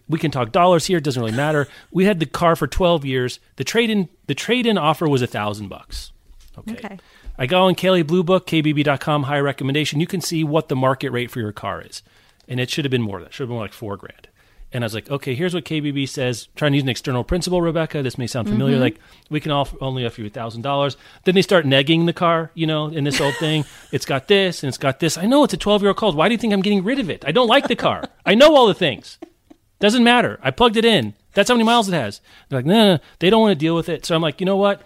we 0.08 0.20
can 0.20 0.32
talk 0.32 0.52
dollars 0.52 0.86
here; 0.86 0.98
it 0.98 1.04
doesn't 1.04 1.22
really 1.22 1.36
matter. 1.36 1.68
We 1.92 2.06
had 2.06 2.20
the 2.20 2.26
car 2.26 2.56
for 2.56 2.68
12 2.68 3.06
years. 3.06 3.40
The 3.56 3.64
trade 3.64 3.90
in 3.90 4.10
the 4.28 4.36
trade 4.36 4.66
in 4.66 4.78
offer 4.78 5.08
was 5.08 5.22
a 5.22 5.28
thousand 5.28 5.68
bucks. 5.70 6.12
Okay. 6.58 6.98
I 7.38 7.48
go 7.48 7.64
on 7.64 7.76
Kelley 7.76 8.02
Blue 8.02 8.24
Book, 8.24 8.48
kbb.com, 8.48 9.24
high 9.24 9.40
recommendation. 9.40 10.00
You 10.00 10.08
can 10.08 10.22
see 10.22 10.44
what 10.44 10.70
the 10.70 10.76
market 10.76 11.10
rate 11.10 11.32
for 11.32 11.40
your 11.40 11.52
car 11.52 11.82
is. 11.82 12.02
And 12.48 12.60
it 12.60 12.70
should 12.70 12.86
have 12.86 12.92
been 12.92 13.02
more 13.02 13.18
than 13.18 13.26
that. 13.26 13.34
Should 13.34 13.44
have 13.44 13.50
been 13.50 13.58
like 13.58 13.74
four 13.74 13.98
grand. 13.98 14.30
And 14.72 14.84
I 14.84 14.86
was 14.86 14.94
like, 14.94 15.10
okay, 15.10 15.36
here's 15.36 15.54
what 15.54 15.64
KBB 15.64 16.08
says. 16.08 16.48
Trying 16.56 16.74
to 16.74 16.78
use 16.78 16.84
an 16.84 16.90
external 16.90 17.24
principle, 17.24 17.62
Rebecca. 17.62 18.04
This 18.04 18.18
may 18.18 18.28
sound 18.28 18.50
familiar. 18.50 18.76
Mm-hmm. 18.76 18.84
Like, 18.84 19.00
we 19.30 19.40
can 19.40 19.52
off- 19.52 19.74
only 19.80 20.06
offer 20.06 20.22
you 20.22 20.30
$1,000. 20.30 20.96
Then 21.24 21.36
they 21.36 21.42
start 21.42 21.66
negging 21.66 22.06
the 22.06 22.14
car, 22.14 22.52
you 22.56 22.68
know, 22.68 22.88
in 22.88 23.04
this 23.04 23.22
old 23.22 23.36
thing. 23.36 23.64
It's 23.92 24.06
got 24.06 24.28
this 24.28 24.62
and 24.64 24.68
it's 24.68 24.78
got 24.78 25.00
this. 25.00 25.18
I 25.18 25.26
know 25.26 25.46
it's 25.46 25.54
a 25.54 25.58
12 25.58 25.82
year 25.82 25.90
old 25.90 25.98
car. 25.98 26.12
Why 26.12 26.28
do 26.28 26.34
you 26.34 26.38
think 26.38 26.52
I'm 26.52 26.62
getting 26.62 26.84
rid 26.84 27.00
of 27.00 27.10
it? 27.10 27.24
I 27.26 27.32
don't 27.32 27.48
like 27.48 27.70
the 27.70 27.76
car. 27.76 28.04
I 28.26 28.36
know 28.36 28.56
all 28.56 28.68
the 28.68 28.74
things. 28.74 29.18
Doesn't 29.86 30.04
matter. 30.04 30.40
I 30.42 30.50
plugged 30.50 30.78
it 30.78 30.86
in. 30.86 31.14
That's 31.34 31.48
how 31.48 31.54
many 31.56 31.64
miles 31.64 31.88
it 31.88 31.94
has. 31.94 32.22
They're 32.50 32.58
like, 32.60 32.66
no, 32.66 32.74
no, 32.74 32.96
no. 32.96 33.00
They 33.20 33.30
don't 33.30 33.42
want 33.42 33.52
to 33.52 33.56
deal 33.64 33.76
with 33.76 33.88
it. 33.88 34.04
So 34.04 34.16
I'm 34.16 34.22
like, 34.22 34.40
you 34.40 34.46
know 34.46 34.56
what? 34.56 34.82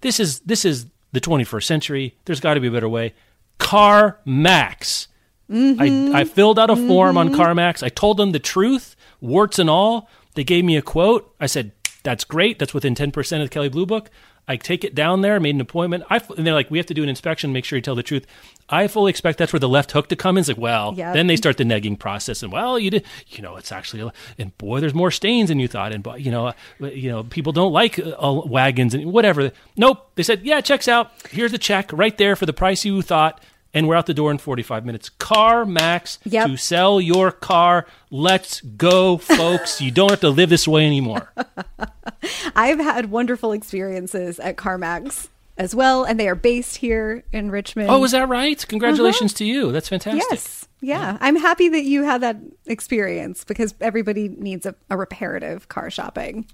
This 0.00 0.18
is 0.18 0.40
this 0.40 0.64
is 0.64 0.86
the 1.12 1.20
21st 1.20 1.64
century. 1.64 2.14
There's 2.24 2.40
got 2.40 2.54
to 2.54 2.60
be 2.60 2.68
a 2.68 2.70
better 2.70 2.88
way. 2.88 3.12
CarMax. 3.58 5.08
I, 5.50 5.52
mm-hmm. 5.52 6.14
I 6.14 6.24
filled 6.24 6.58
out 6.58 6.70
a 6.70 6.76
form 6.76 7.18
on 7.18 7.30
mm-hmm. 7.30 7.40
CarMax. 7.40 7.82
I 7.82 7.88
told 7.88 8.16
them 8.16 8.32
the 8.32 8.38
truth, 8.38 8.96
warts 9.20 9.58
and 9.58 9.68
all. 9.68 10.08
They 10.34 10.44
gave 10.44 10.64
me 10.64 10.76
a 10.76 10.82
quote. 10.82 11.34
I 11.38 11.46
said, 11.46 11.72
that's 12.02 12.24
great. 12.24 12.58
That's 12.58 12.72
within 12.72 12.94
10% 12.94 13.16
of 13.42 13.42
the 13.42 13.48
Kelley 13.48 13.68
Blue 13.68 13.84
Book. 13.84 14.10
I 14.48 14.56
take 14.56 14.84
it 14.84 14.94
down 14.94 15.20
there. 15.20 15.38
Made 15.38 15.54
an 15.54 15.60
appointment. 15.60 16.04
I 16.08 16.20
and 16.36 16.46
they're 16.46 16.54
like, 16.54 16.70
we 16.70 16.78
have 16.78 16.86
to 16.86 16.94
do 16.94 17.02
an 17.02 17.08
inspection. 17.08 17.52
Make 17.52 17.64
sure 17.64 17.76
you 17.76 17.82
tell 17.82 17.94
the 17.94 18.02
truth. 18.02 18.26
I 18.70 18.86
fully 18.86 19.10
expect 19.10 19.38
that's 19.38 19.52
where 19.52 19.60
the 19.60 19.68
left 19.68 19.90
hook 19.92 20.08
to 20.08 20.16
come 20.16 20.36
in. 20.36 20.40
It's 20.42 20.48
like, 20.48 20.56
well, 20.58 20.94
Yep. 20.96 21.14
then 21.14 21.26
they 21.26 21.36
start 21.36 21.56
the 21.56 21.64
negging 21.64 21.98
process, 21.98 22.42
and 22.42 22.52
well, 22.52 22.78
you 22.78 22.90
did, 22.90 23.04
you 23.28 23.42
know, 23.42 23.56
it's 23.56 23.72
actually, 23.72 24.02
a- 24.02 24.12
and 24.38 24.56
boy, 24.58 24.80
there's 24.80 24.94
more 24.94 25.10
stains 25.10 25.48
than 25.48 25.58
you 25.58 25.68
thought, 25.68 25.92
and 25.92 26.02
boy, 26.02 26.16
you 26.16 26.30
know, 26.30 26.46
uh, 26.48 26.52
you 26.80 27.10
know, 27.10 27.24
people 27.24 27.52
don't 27.52 27.72
like 27.72 27.98
uh, 27.98 28.10
uh, 28.18 28.42
wagons 28.46 28.94
and 28.94 29.12
whatever. 29.12 29.50
Nope, 29.76 30.12
they 30.14 30.22
said, 30.22 30.42
yeah, 30.44 30.60
checks 30.60 30.88
out. 30.88 31.10
Here's 31.30 31.50
the 31.52 31.58
check 31.58 31.90
right 31.92 32.16
there 32.16 32.36
for 32.36 32.46
the 32.46 32.52
price 32.52 32.84
you 32.84 33.02
thought, 33.02 33.42
and 33.74 33.86
we're 33.86 33.94
out 33.96 34.06
the 34.06 34.14
door 34.14 34.30
in 34.30 34.38
45 34.38 34.84
minutes. 34.84 35.08
Car 35.10 35.64
Max 35.64 36.18
Yep. 36.24 36.46
to 36.48 36.56
sell 36.56 37.00
your 37.00 37.30
car. 37.30 37.86
Let's 38.10 38.60
go, 38.60 39.16
folks. 39.16 39.80
you 39.80 39.90
don't 39.90 40.10
have 40.10 40.20
to 40.20 40.30
live 40.30 40.48
this 40.50 40.66
way 40.68 40.86
anymore. 40.86 41.32
I've 42.56 42.78
had 42.80 43.10
wonderful 43.10 43.52
experiences 43.52 44.38
at 44.40 44.56
CarMax 44.56 45.28
as 45.60 45.74
well, 45.74 46.04
and 46.04 46.18
they 46.18 46.26
are 46.26 46.34
based 46.34 46.76
here 46.76 47.22
in 47.32 47.50
Richmond. 47.50 47.90
Oh, 47.90 48.02
is 48.02 48.12
that 48.12 48.28
right? 48.28 48.66
Congratulations 48.66 49.34
to 49.34 49.44
you. 49.44 49.70
That's 49.72 49.88
fantastic. 49.88 50.24
Yes. 50.30 50.66
Yeah. 50.80 51.18
I'm 51.20 51.36
happy 51.36 51.68
that 51.68 51.82
you 51.84 52.02
had 52.04 52.22
that 52.22 52.38
experience 52.66 53.44
because 53.44 53.74
everybody 53.80 54.28
needs 54.30 54.64
a, 54.64 54.74
a 54.88 54.96
reparative 54.96 55.68
car 55.68 55.90
shopping 55.90 56.46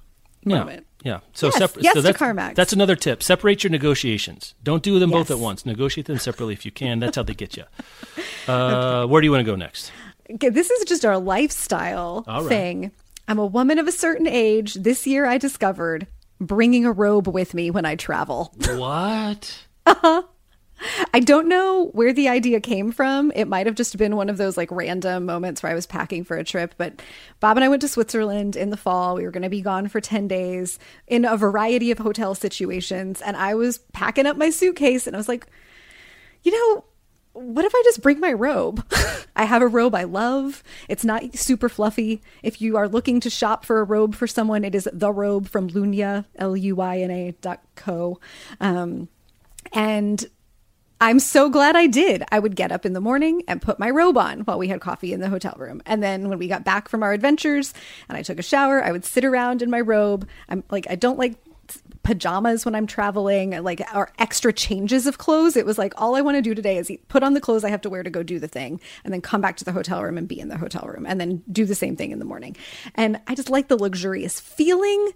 Yeah. 0.43 0.59
moment. 0.59 0.87
Yeah. 1.05 1.21
So, 1.35 1.47
Yes, 1.47 1.57
separ- 1.59 1.81
yes 1.81 1.95
so 1.95 2.01
to 2.01 2.03
that's, 2.03 2.19
CarMax. 2.19 2.55
that's 2.57 2.73
another 2.73 2.97
tip. 2.97 3.23
Separate 3.23 3.63
your 3.63 3.71
negotiations. 3.71 4.55
Don't 4.65 4.83
do 4.83 4.99
them 4.99 5.11
both 5.13 5.31
at 5.31 5.39
once. 5.39 5.65
Negotiate 5.65 6.07
them 6.07 6.19
separately 6.19 6.55
if 6.55 6.65
you 6.67 6.73
can. 6.73 6.99
That's 6.99 7.15
how 7.17 7.23
they 7.23 7.35
get 7.35 7.57
you. 7.57 7.65
Uh, 8.49 9.05
Where 9.07 9.21
do 9.21 9.25
you 9.27 9.33
want 9.33 9.41
to 9.45 9.51
go 9.53 9.57
next? 9.57 9.91
Okay, 10.31 10.51
this 10.51 10.71
is 10.71 10.85
just 10.85 11.05
our 11.05 11.19
lifestyle 11.19 12.23
right. 12.29 12.47
thing. 12.47 12.93
I'm 13.27 13.41
a 13.41 13.47
woman 13.47 13.81
of 13.81 13.89
a 13.89 13.93
certain 13.93 14.29
age. 14.29 14.75
This 14.75 15.05
year 15.05 15.27
I 15.27 15.37
discovered 15.37 16.07
bringing 16.41 16.85
a 16.85 16.93
robe 16.93 17.29
with 17.29 17.55
me 17.55 17.71
when 17.71 17.85
I 17.85 17.97
travel. 17.97 18.55
What? 18.77 19.67
Uh-huh. 19.87 20.23
I 21.15 21.21
don't 21.21 21.49
know 21.49 21.87
where 21.93 22.13
the 22.13 22.29
idea 22.29 22.61
came 22.61 22.93
from. 22.93 23.33
It 23.35 23.47
might 23.47 23.67
have 23.67 23.77
just 23.77 23.97
been 23.97 24.17
one 24.17 24.29
of 24.29 24.37
those 24.37 24.57
like 24.57 24.71
random 24.71 25.25
moments 25.25 25.63
where 25.63 25.73
I 25.73 25.75
was 25.75 25.87
packing 25.87 26.23
for 26.25 26.37
a 26.37 26.45
trip. 26.45 26.75
But 26.77 27.01
Bob 27.41 27.57
and 27.57 27.65
I 27.65 27.69
went 27.69 27.81
to 27.83 27.89
Switzerland 27.89 28.57
in 28.57 28.71
the 28.71 28.77
fall. 28.77 29.15
We 29.15 29.25
were 29.25 29.31
going 29.31 29.43
to 29.43 29.49
be 29.49 29.63
gone 29.63 29.89
for 29.89 30.01
10 30.01 30.29
days 30.29 30.79
in 31.07 31.25
a 31.25 31.37
variety 31.37 31.91
of 31.91 31.99
hotel 31.99 32.35
situations. 32.35 33.23
And 33.23 33.37
I 33.37 33.55
was 33.55 33.79
packing 33.95 34.27
up 34.27 34.37
my 34.37 34.51
suitcase 34.51 35.07
and 35.07 35.17
I 35.17 35.19
was 35.19 35.29
like, 35.29 35.47
you 36.43 36.53
know, 36.53 36.85
what 37.37 37.65
if 37.65 37.75
I 37.75 37.83
just 37.85 38.03
bring 38.03 38.19
my 38.19 38.33
robe? 38.33 38.85
I 39.37 39.45
have 39.45 39.63
a 39.63 39.69
robe 39.69 39.95
I 39.95 40.05
love. 40.05 40.63
It's 40.89 41.05
not 41.05 41.37
super 41.37 41.69
fluffy. 41.69 42.23
If 42.43 42.61
you 42.61 42.77
are 42.77 42.89
looking 42.89 43.21
to 43.21 43.31
shop 43.31 43.65
for 43.65 43.81
a 43.81 43.85
robe 43.85 44.15
for 44.15 44.27
someone, 44.27 44.65
it 44.65 44.75
is 44.75 44.89
the 44.93 45.13
robe 45.13 45.49
from 45.49 45.69
Lunya, 45.69 46.25
L 46.37 46.57
U 46.57 46.77
Y 46.77 46.99
N 47.01 47.11
A 47.11 47.33
dot 47.41 47.61
co. 47.75 48.19
Um, 48.61 49.09
and 49.73 50.25
I'm 50.99 51.19
so 51.19 51.51
glad 51.51 51.77
I 51.77 51.87
did. 51.87 52.23
I 52.33 52.39
would 52.39 52.57
get 52.57 52.73
up 52.73 52.87
in 52.87 52.95
the 52.95 53.03
morning 53.03 53.43
and 53.47 53.61
put 53.61 53.79
my 53.79 53.91
robe 53.91 54.17
on 54.17 54.41
while 54.41 54.59
we 54.59 54.69
had 54.69 54.81
coffee 54.81 55.13
in 55.13 55.21
the 55.21 55.29
hotel 55.29 55.55
room. 55.59 55.83
And 55.85 56.03
then 56.03 56.31
when 56.31 56.39
we 56.39 56.49
got 56.49 56.65
back 56.65 56.89
from 56.89 57.03
our 57.03 57.13
adventures 57.13 57.75
and 58.09 58.17
I 58.17 58.23
took 58.23 58.39
a 58.39 58.43
shower, 58.43 58.83
I 58.83 58.93
would 58.93 59.05
sit 59.05 59.25
around 59.25 59.61
in 59.61 59.69
my 59.69 59.81
robe. 59.81 60.27
I'm 60.49 60.65
like, 60.71 60.87
I 60.89 60.95
don't 60.95 61.19
like 61.19 61.37
pajamas 62.07 62.65
when 62.65 62.77
I'm 62.77 62.87
traveling, 62.87 63.51
like 63.65 63.83
or 63.93 64.13
extra 64.21 64.53
changes 64.53 65.09
of 65.09 65.19
clothes. 65.19 65.57
It 65.57 65.67
was 65.67 65.77
like 65.77 65.93
all 66.01 66.15
I 66.15 66.21
want 66.21 66.37
to 66.37 66.43
do 66.43 66.55
today 66.55 66.79
is 66.79 66.89
eat, 66.89 67.07
put 67.09 67.25
on 67.25 67.35
the 67.35 67.41
clothes 67.41 67.65
I 67.65 67.71
have 67.71 67.81
to 67.81 67.91
wear 67.91 68.05
to 68.05 68.11
go 68.11 68.23
do 68.23 68.39
the 68.39 68.47
thing, 68.47 68.81
and 69.05 69.13
then 69.13 69.21
come 69.21 69.41
back 69.41 69.57
to 69.57 69.65
the 69.65 69.73
hotel 69.73 70.01
room 70.05 70.17
and 70.17 70.29
be 70.29 70.39
in 70.39 70.49
the 70.49 70.57
hotel 70.57 70.87
room, 70.87 71.05
and 71.05 71.21
then 71.21 71.43
do 71.51 71.65
the 71.65 71.75
same 71.75 71.97
thing 71.97 72.13
in 72.13 72.21
the 72.21 72.25
morning. 72.25 72.57
And 72.95 73.21
I 73.27 73.35
just 73.35 73.51
like 73.51 73.67
the 73.67 73.77
luxurious 73.77 74.39
feeling 74.39 75.11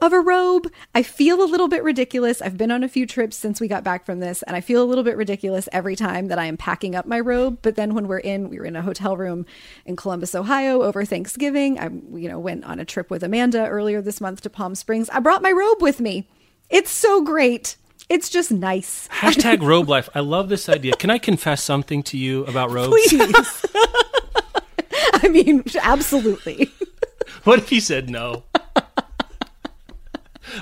of 0.00 0.12
a 0.12 0.20
robe. 0.20 0.70
I 0.94 1.02
feel 1.02 1.42
a 1.42 1.46
little 1.46 1.68
bit 1.68 1.82
ridiculous. 1.82 2.42
I've 2.42 2.56
been 2.56 2.70
on 2.70 2.84
a 2.84 2.88
few 2.88 3.06
trips 3.06 3.36
since 3.36 3.60
we 3.60 3.68
got 3.68 3.84
back 3.84 4.04
from 4.04 4.20
this, 4.20 4.42
and 4.42 4.56
I 4.56 4.60
feel 4.60 4.82
a 4.82 4.84
little 4.84 5.04
bit 5.04 5.16
ridiculous 5.16 5.68
every 5.72 5.96
time 5.96 6.28
that 6.28 6.38
I 6.38 6.46
am 6.46 6.56
packing 6.56 6.94
up 6.94 7.06
my 7.06 7.20
robe. 7.20 7.58
But 7.62 7.76
then 7.76 7.94
when 7.94 8.06
we're 8.06 8.18
in, 8.18 8.50
we 8.50 8.58
were 8.58 8.64
in 8.64 8.76
a 8.76 8.82
hotel 8.82 9.16
room 9.16 9.46
in 9.86 9.96
Columbus, 9.96 10.34
Ohio 10.34 10.82
over 10.82 11.04
Thanksgiving. 11.04 11.78
I, 11.78 11.84
you 12.16 12.28
know, 12.28 12.38
went 12.38 12.64
on 12.64 12.80
a 12.80 12.84
trip 12.84 13.10
with 13.10 13.22
Amanda 13.22 13.66
earlier 13.66 14.02
this 14.02 14.20
month 14.20 14.42
to 14.42 14.50
Palm 14.50 14.74
Springs. 14.74 15.08
I 15.10 15.20
brought 15.20 15.42
my 15.42 15.52
robe 15.52 15.80
with 15.80 16.00
me. 16.00 16.28
It's 16.70 16.90
so 16.90 17.22
great. 17.22 17.76
It's 18.08 18.28
just 18.28 18.50
nice. 18.50 19.08
Hashtag 19.12 19.62
robe 19.62 19.88
life. 19.88 20.08
I 20.14 20.20
love 20.20 20.48
this 20.48 20.68
idea. 20.68 20.94
Can 20.94 21.10
I 21.10 21.18
confess 21.18 21.62
something 21.62 22.02
to 22.04 22.18
you 22.18 22.44
about 22.44 22.70
robes? 22.70 23.08
Please. 23.08 23.66
I 25.14 25.28
mean, 25.28 25.64
absolutely. 25.80 26.70
What 27.44 27.58
if 27.58 27.70
you 27.72 27.80
said 27.80 28.08
no? 28.08 28.44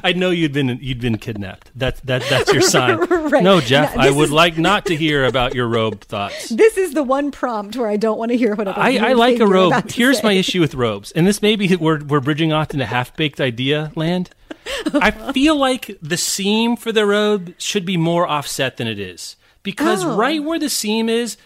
I 0.05 0.13
know 0.13 0.31
you'd 0.31 0.53
been 0.53 0.79
you'd 0.81 1.01
been 1.01 1.19
kidnapped. 1.19 1.71
That's 1.75 2.01
that 2.03 2.23
that's 2.29 2.53
your 2.53 2.63
sign. 2.63 2.99
Right. 3.33 3.43
No, 3.43 3.61
Jeff, 3.61 3.97
No, 3.97 4.03
I 4.03 4.11
would 4.11 4.25
is- 4.25 4.31
like 4.33 4.59
not 4.59 4.85
to 4.87 4.97
hear 5.05 5.25
about 5.25 5.55
your 5.55 5.67
robe 5.67 6.03
thoughts. 6.03 6.51
This 6.51 6.77
is 6.77 6.93
the 6.93 7.03
one 7.03 7.31
prompt 7.31 7.77
where 7.77 7.89
I 7.89 7.97
don't 7.97 8.19
want 8.19 8.31
to 8.31 8.37
hear 8.37 8.55
what 8.55 8.69
I, 8.69 8.99
I 9.11 9.13
like 9.15 9.41
a 9.41 9.47
robe. 9.47 9.91
Here's 9.91 10.19
say. 10.19 10.23
my 10.23 10.33
issue 10.43 10.61
with 10.61 10.75
robes, 10.75 11.13
and 11.13 11.27
this 11.27 11.41
maybe 11.41 11.75
we're 11.77 12.05
we're 12.05 12.21
bridging 12.21 12.53
off 12.53 12.73
into 12.73 12.85
half 12.85 13.17
baked 13.17 13.41
idea 13.41 13.91
land. 13.97 14.31
I 14.95 15.11
feel 15.33 15.57
like 15.57 15.97
the 16.03 16.17
seam 16.19 16.77
for 16.77 16.93
the 16.93 17.07
robe 17.07 17.55
should 17.59 17.85
be 17.87 17.97
more 17.97 18.27
offset 18.29 18.77
than 18.77 18.87
it 18.87 18.99
is 18.99 19.37
because 19.63 20.05
Oh. 20.05 20.17
right 20.17 20.43
where 20.43 20.59
the 20.59 20.69
seam 20.69 21.09
is, 21.09 21.37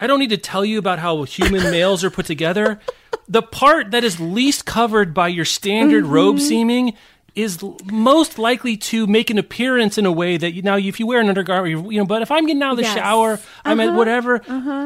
I 0.00 0.06
don't 0.06 0.18
need 0.18 0.30
to 0.30 0.38
tell 0.38 0.64
you 0.64 0.78
about 0.78 0.98
how 0.98 1.22
human 1.24 1.62
males 1.70 2.02
are 2.02 2.10
put 2.10 2.26
together. 2.26 2.80
The 3.28 3.42
part 3.42 3.90
that 3.90 4.02
is 4.02 4.18
least 4.18 4.64
covered 4.66 5.12
by 5.14 5.28
your 5.28 5.44
standard 5.44 6.04
robe 6.04 6.36
Mm-hmm. 6.36 6.44
seaming 6.46 6.92
is 7.34 7.58
most 7.90 8.38
likely 8.38 8.76
to 8.76 9.06
make 9.06 9.28
an 9.30 9.38
appearance 9.38 9.98
in 9.98 10.06
a 10.06 10.12
way 10.12 10.36
that 10.36 10.52
you, 10.54 10.62
now 10.62 10.76
if 10.76 11.00
you 11.00 11.06
wear 11.06 11.20
an 11.20 11.28
undergarment, 11.28 11.92
you 11.92 11.98
know. 11.98 12.06
But 12.06 12.22
if 12.22 12.30
I'm 12.30 12.46
getting 12.46 12.62
out 12.62 12.72
of 12.72 12.76
the 12.76 12.82
Yes. 12.84 12.94
shower, 12.94 13.40
I'm 13.64 13.80
at 13.80 13.88
Uh-huh. 13.88 13.98
whatever. 13.98 14.38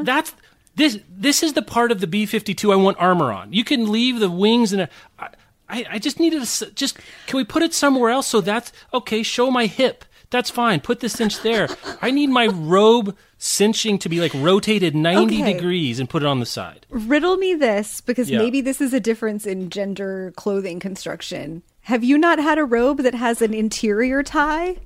That's 0.05 0.33
this. 0.77 0.99
This 1.11 1.43
is 1.43 1.53
the 1.55 1.63
part 1.63 1.91
of 1.93 2.01
the 2.01 2.07
B52 2.07 2.73
I 2.73 2.77
want 2.77 2.97
armor 2.99 3.33
on. 3.33 3.53
You 3.53 3.65
can 3.65 3.91
leave 3.91 4.21
the 4.21 4.31
wings 4.31 4.73
and. 4.73 4.89
I, 5.19 5.29
I, 5.71 5.85
I 5.91 5.99
just 5.99 6.19
needed 6.19 6.43
to 6.43 6.71
just. 6.71 6.97
Can 7.27 7.37
we 7.37 7.45
put 7.45 7.63
it 7.63 7.75
somewhere 7.75 8.09
else? 8.11 8.27
So 8.27 8.41
that's 8.41 8.73
okay. 8.95 9.23
Show 9.23 9.51
my 9.51 9.67
hip. 9.67 10.07
That's 10.31 10.49
fine. 10.49 10.81
Put 10.81 11.01
the 11.01 11.11
cinch 11.11 11.43
there. 11.43 11.69
I 12.01 12.11
need 12.11 12.29
my 12.31 12.47
robe 12.47 13.15
cinching 13.37 13.99
to 13.99 14.09
be 14.09 14.19
like 14.21 14.33
rotated 14.35 14.95
90 14.97 15.43
Okay. 15.43 15.53
degrees 15.53 16.01
and 16.01 16.09
put 16.09 16.23
it 16.23 16.27
on 16.27 16.41
the 16.41 16.47
side. 16.47 16.87
Riddle 16.89 17.37
me 17.37 17.55
this 17.55 18.01
because 18.01 18.31
Yeah. 18.31 18.39
maybe 18.39 18.63
this 18.63 18.81
is 18.81 18.95
a 18.95 19.01
difference 19.01 19.47
in 19.47 19.69
gender 19.69 20.33
clothing 20.37 20.81
construction. 20.81 21.63
Have 21.89 22.05
you 22.05 22.19
not 22.19 22.39
had 22.39 22.59
a 22.59 22.65
robe 22.67 22.99
that 22.99 23.15
has 23.15 23.41
an 23.41 23.55
interior 23.55 24.23
tie? 24.23 24.77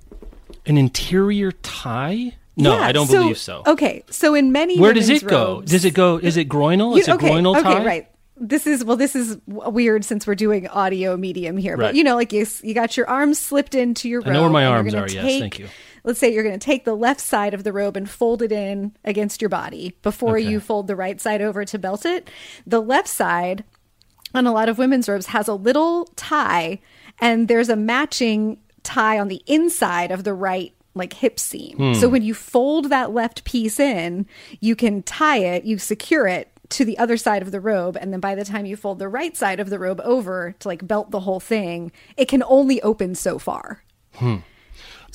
An 0.66 0.78
interior 0.78 1.50
tie? 1.50 2.36
No, 2.56 2.76
Yeah, 2.78 2.86
I 2.86 2.92
don't 2.92 3.10
believe 3.10 3.38
so. 3.38 3.64
Okay, 3.66 4.04
so 4.08 4.34
in 4.36 4.52
many 4.52 4.78
Where 4.78 4.92
does 4.92 5.08
it 5.08 5.26
go? 5.26 5.54
robes- 5.56 5.72
Does 5.72 5.84
it 5.84 5.94
go? 5.94 6.18
Is 6.18 6.36
it 6.36 6.48
groinal? 6.48 6.92
You- 6.94 7.00
Is 7.00 7.08
it 7.08 7.14
okay, 7.16 7.28
groinal 7.30 7.56
okay, 7.58 7.62
tie? 7.62 7.84
right. 7.84 8.08
This 8.36 8.68
is 8.68 8.84
well. 8.84 8.96
This 8.96 9.16
is 9.16 9.36
weird 9.46 10.04
since 10.04 10.28
we're 10.28 10.36
doing 10.36 10.68
audio 10.68 11.16
medium 11.16 11.56
here, 11.56 11.76
Right. 11.76 11.88
but 11.88 11.94
you 11.96 12.04
know, 12.04 12.14
like 12.14 12.32
you, 12.32 12.46
you 12.62 12.72
got 12.72 12.96
your 12.96 13.08
arms 13.08 13.38
slipped 13.40 13.74
into 13.74 14.08
your 14.08 14.20
robe. 14.20 14.28
I 14.28 14.32
know 14.34 14.42
where 14.42 14.50
my 14.50 14.64
arms 14.66 14.94
are, 14.94 15.08
yes, 15.08 15.24
thank 15.40 15.58
you. 15.58 15.66
Let's 16.04 16.18
say 16.20 16.32
you're 16.32 16.42
going 16.44 16.58
to 16.58 16.64
take 16.64 16.84
the 16.84 16.94
left 16.96 17.20
side 17.20 17.52
of 17.54 17.62
the 17.64 17.72
robe 17.72 17.96
and 17.96 18.08
fold 18.08 18.42
it 18.42 18.50
in 18.52 18.92
against 19.04 19.40
your 19.42 19.48
body 19.48 19.96
before 20.02 20.36
Okay. 20.38 20.48
you 20.48 20.60
fold 20.60 20.86
the 20.88 20.96
right 20.96 21.20
side 21.20 21.40
over 21.42 21.64
to 21.64 21.78
belt 21.78 22.04
it. 22.06 22.30
The 22.66 22.80
left 22.80 23.08
side 23.08 23.64
on 24.34 24.46
a 24.46 24.52
lot 24.52 24.68
of 24.68 24.78
women's 24.78 25.08
robes 25.08 25.26
has 25.26 25.48
a 25.48 25.54
little 25.54 26.06
tie, 26.16 26.80
and 27.20 27.48
there's 27.48 27.68
a 27.68 27.76
matching 27.76 28.58
tie 28.82 29.18
on 29.18 29.28
the 29.28 29.42
inside 29.46 30.10
of 30.10 30.24
the 30.24 30.34
right 30.34 30.74
like 30.94 31.14
hip 31.14 31.40
seam. 31.40 31.76
Hmm. 31.76 31.94
So 31.94 32.08
when 32.08 32.22
you 32.22 32.34
fold 32.34 32.90
that 32.90 33.12
left 33.12 33.44
piece 33.44 33.80
in, 33.80 34.26
you 34.60 34.76
can 34.76 35.02
tie 35.02 35.38
it, 35.38 35.64
you 35.64 35.78
secure 35.78 36.26
it 36.26 36.48
to 36.70 36.84
the 36.84 36.98
other 36.98 37.16
side 37.16 37.42
of 37.42 37.50
the 37.50 37.60
robe, 37.60 37.96
and 38.00 38.12
then 38.12 38.20
by 38.20 38.34
the 38.34 38.44
time 38.44 38.66
you 38.66 38.76
fold 38.76 38.98
the 38.98 39.08
right 39.08 39.36
side 39.36 39.60
of 39.60 39.70
the 39.70 39.78
robe 39.78 40.00
over 40.04 40.54
to 40.58 40.68
like 40.68 40.86
belt 40.86 41.10
the 41.10 41.20
whole 41.20 41.40
thing, 41.40 41.92
it 42.16 42.28
can 42.28 42.42
only 42.44 42.80
open 42.82 43.14
so 43.14 43.38
far. 43.38 43.82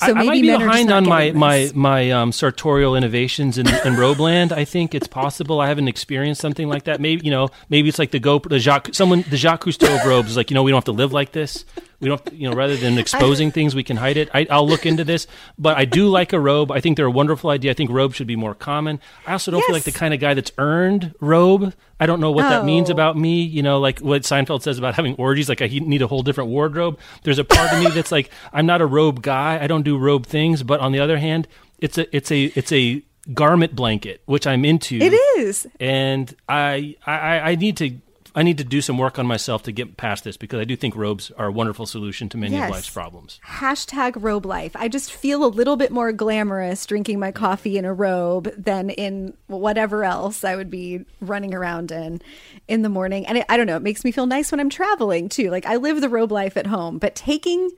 So 0.00 0.06
I, 0.06 0.10
I 0.10 0.12
might 0.12 0.26
maybe 0.26 0.42
be 0.42 0.56
behind 0.56 0.92
on 0.92 1.08
my, 1.08 1.32
my, 1.32 1.70
my 1.74 2.10
um, 2.12 2.30
sartorial 2.30 2.94
innovations 2.94 3.58
in, 3.58 3.66
in 3.66 3.96
Robeland. 3.96 4.52
I 4.52 4.64
think 4.64 4.94
it's 4.94 5.08
possible. 5.08 5.60
I 5.60 5.66
haven't 5.66 5.88
experienced 5.88 6.40
something 6.40 6.68
like 6.68 6.84
that. 6.84 7.00
Maybe 7.00 7.24
you 7.24 7.32
know, 7.32 7.48
maybe 7.68 7.88
it's 7.88 7.98
like 7.98 8.12
the 8.12 8.20
Go 8.20 8.38
the 8.38 8.60
Jacques 8.60 8.94
someone 8.94 9.24
the 9.28 9.36
Jacques 9.36 9.64
Cousteau 9.64 9.98
of 9.98 10.06
robes 10.06 10.36
like 10.36 10.50
you 10.50 10.54
know 10.54 10.62
we 10.62 10.70
don't 10.70 10.78
have 10.78 10.84
to 10.84 10.92
live 10.92 11.12
like 11.12 11.32
this. 11.32 11.64
We 12.00 12.08
don't 12.08 12.32
you 12.32 12.48
know 12.48 12.54
rather 12.56 12.76
than 12.76 12.96
exposing 12.96 13.50
things 13.50 13.74
we 13.74 13.82
can 13.82 13.96
hide 13.96 14.16
it. 14.16 14.28
I, 14.32 14.46
I'll 14.50 14.68
look 14.68 14.86
into 14.86 15.02
this, 15.04 15.26
but 15.58 15.76
I 15.76 15.84
do 15.84 16.08
like 16.08 16.32
a 16.32 16.38
robe. 16.38 16.70
I 16.70 16.80
think 16.80 16.96
they're 16.96 17.06
a 17.06 17.10
wonderful 17.10 17.50
idea. 17.50 17.72
I 17.72 17.74
think 17.74 17.90
robes 17.90 18.14
should 18.16 18.28
be 18.28 18.36
more 18.36 18.54
common. 18.54 19.00
I 19.26 19.32
also 19.32 19.50
don't 19.50 19.64
feel 19.64 19.74
like 19.74 19.82
the 19.82 19.90
kind 19.92 20.14
of 20.14 20.20
guy 20.20 20.34
that's 20.34 20.52
earned 20.58 21.14
robe. 21.20 21.74
I 21.98 22.06
don't 22.06 22.20
know 22.20 22.30
what 22.30 22.42
that 22.48 22.64
means 22.64 22.88
Oh. 22.88 22.92
about 22.92 23.16
me. 23.18 23.42
You 23.42 23.62
know, 23.64 23.80
like 23.80 23.98
what 23.98 24.22
Seinfeld 24.22 24.62
says 24.62 24.78
about 24.78 24.94
having 24.94 25.14
orgies. 25.16 25.48
Like 25.48 25.60
I 25.60 25.66
need 25.66 26.00
a 26.02 26.06
whole 26.06 26.22
different 26.22 26.50
wardrobe. 26.50 27.00
There's 27.24 27.40
a 27.40 27.44
part 27.44 27.72
of 27.72 27.80
me 27.82 27.90
that's 27.90 28.12
like 28.12 28.30
I'm 28.52 28.66
not 28.66 28.80
a 28.80 28.86
robe 28.86 29.20
guy. 29.22 29.58
I 29.60 29.66
don't 29.66 29.82
do 29.82 29.98
robe 29.98 30.24
things. 30.24 30.62
But 30.62 30.78
on 30.78 30.92
the 30.92 31.00
other 31.00 31.18
hand, 31.18 31.48
it's 31.80 31.98
a 31.98 32.16
it's 32.16 32.30
a 32.30 32.44
it's 32.54 32.70
a 32.70 33.02
garment 33.34 33.74
blanket 33.74 34.22
which 34.26 34.46
I'm 34.46 34.64
into. 34.64 34.96
It 35.00 35.12
is. 35.38 35.66
and 35.80 36.32
I 36.48 36.94
I 37.04 37.40
I 37.40 37.54
need 37.56 37.76
to 37.78 37.96
I 38.38 38.44
need 38.44 38.58
to 38.58 38.64
do 38.64 38.80
some 38.80 38.98
work 38.98 39.18
on 39.18 39.26
myself 39.26 39.64
to 39.64 39.72
get 39.72 39.96
past 39.96 40.22
this 40.22 40.36
because 40.36 40.60
I 40.60 40.64
do 40.64 40.76
think 40.76 40.94
robes 40.94 41.32
are 41.32 41.46
a 41.46 41.50
wonderful 41.52 41.86
solution 41.86 42.28
to 42.28 42.36
many 42.38 42.54
Yes. 42.54 42.68
of 42.68 42.74
life's 42.76 42.88
problems. 42.90 43.40
Hashtag 43.44 44.12
robe 44.14 44.46
life. 44.46 44.76
I 44.76 44.86
just 44.86 45.10
feel 45.10 45.44
a 45.44 45.48
little 45.48 45.74
bit 45.74 45.90
more 45.90 46.12
glamorous 46.12 46.86
drinking 46.86 47.18
my 47.18 47.32
coffee 47.32 47.76
in 47.76 47.84
a 47.84 47.92
robe 47.92 48.48
than 48.56 48.90
in 48.90 49.34
whatever 49.48 50.04
else 50.04 50.44
I 50.44 50.54
would 50.54 50.70
be 50.70 51.04
running 51.20 51.52
around 51.52 51.90
in 51.90 52.22
in 52.68 52.82
the 52.82 52.88
morning. 52.88 53.26
And 53.26 53.38
it, 53.38 53.46
I 53.48 53.56
don't 53.56 53.66
know, 53.66 53.74
it 53.76 53.82
makes 53.82 54.04
me 54.04 54.12
feel 54.12 54.26
nice 54.26 54.52
when 54.52 54.60
I'm 54.60 54.70
traveling 54.70 55.28
too. 55.28 55.50
Like 55.50 55.66
I 55.66 55.74
live 55.74 56.00
the 56.00 56.08
robe 56.08 56.30
life 56.30 56.56
at 56.56 56.68
home, 56.68 56.98
but 56.98 57.16
taking 57.16 57.72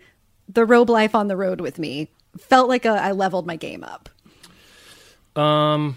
the 0.46 0.66
robe 0.66 0.90
life 0.90 1.14
on 1.14 1.28
the 1.28 1.38
road 1.38 1.62
with 1.62 1.78
me 1.78 2.08
felt 2.36 2.68
like 2.68 2.84
a, 2.84 2.90
I 2.90 3.12
leveled 3.12 3.46
my 3.46 3.56
game 3.56 3.82
up. 3.82 4.10
Um, 5.40 5.96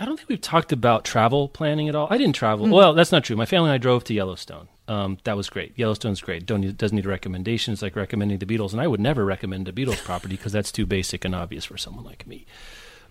I 0.00 0.06
don't 0.06 0.16
think 0.16 0.30
we've 0.30 0.40
talked 0.40 0.72
about 0.72 1.04
travel 1.04 1.46
planning 1.48 1.86
at 1.86 1.94
all. 1.94 2.08
I 2.10 2.16
didn't 2.16 2.34
travel. 2.34 2.64
Hmm. 2.64 2.72
Well, 2.72 2.94
that's 2.94 3.12
not 3.12 3.22
true. 3.22 3.36
My 3.36 3.44
family 3.44 3.68
and 3.68 3.74
I 3.74 3.78
drove 3.78 4.02
to 4.04 4.14
Yellowstone. 4.14 4.68
Um, 4.88 5.18
that 5.24 5.36
was 5.36 5.50
great. 5.50 5.78
Yellowstone's 5.78 6.22
great. 6.22 6.46
Don't 6.46 6.62
need, 6.62 6.78
doesn't 6.78 6.96
need 6.96 7.04
recommendations 7.06 7.82
like 7.82 7.94
recommending 7.94 8.38
the 8.38 8.46
Beatles, 8.46 8.72
and 8.72 8.80
I 8.80 8.86
would 8.86 8.98
never 8.98 9.26
recommend 9.26 9.68
a 9.68 9.72
Beatles 9.72 10.02
property 10.02 10.36
because 10.36 10.52
that's 10.52 10.72
too 10.72 10.86
basic 10.86 11.24
and 11.24 11.34
obvious 11.34 11.66
for 11.66 11.76
someone 11.76 12.04
like 12.04 12.26
me. 12.26 12.46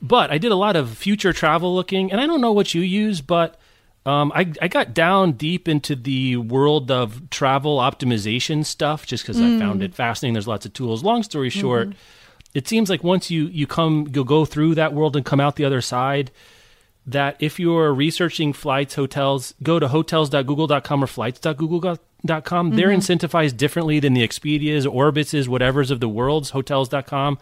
But 0.01 0.31
I 0.31 0.39
did 0.39 0.51
a 0.51 0.55
lot 0.55 0.75
of 0.75 0.97
future 0.97 1.31
travel 1.31 1.75
looking, 1.75 2.11
and 2.11 2.19
I 2.19 2.25
don't 2.25 2.41
know 2.41 2.51
what 2.51 2.73
you 2.73 2.81
use, 2.81 3.21
but 3.21 3.59
um, 4.05 4.31
I, 4.33 4.51
I 4.61 4.67
got 4.67 4.95
down 4.95 5.33
deep 5.33 5.67
into 5.67 5.95
the 5.95 6.37
world 6.37 6.89
of 6.89 7.29
travel 7.29 7.77
optimization 7.77 8.65
stuff 8.65 9.05
just 9.05 9.23
because 9.23 9.39
I 9.39 9.59
found 9.59 9.83
it 9.83 9.93
fascinating. 9.93 10.33
There's 10.33 10.47
lots 10.47 10.65
of 10.65 10.73
tools. 10.73 11.03
Long 11.03 11.21
story 11.21 11.49
short, 11.49 11.89
it 12.53 12.67
seems 12.67 12.89
like 12.89 13.03
once 13.03 13.29
you 13.29 13.45
you 13.47 13.67
come 13.67 14.09
you'll 14.11 14.23
go 14.23 14.45
through 14.45 14.75
that 14.75 14.93
world 14.93 15.15
and 15.15 15.23
come 15.23 15.39
out 15.39 15.55
the 15.55 15.65
other 15.65 15.81
side 15.81 16.31
that 17.11 17.35
if 17.39 17.59
you're 17.59 17.93
researching 17.93 18.53
flights 18.53 18.95
hotels 18.95 19.53
go 19.63 19.79
to 19.79 19.87
hotels.google.com 19.87 21.03
or 21.03 21.07
flights.google.com 21.07 22.71
they're 22.71 22.89
mm-hmm. 22.89 22.99
incentivized 22.99 23.57
differently 23.57 23.99
than 23.99 24.13
the 24.13 24.27
expedias 24.27 24.85
orbitses 24.85 25.47
whatever's 25.47 25.91
of 25.91 25.99
the 25.99 26.09
world's 26.09 26.51
hotels.com 26.51 27.37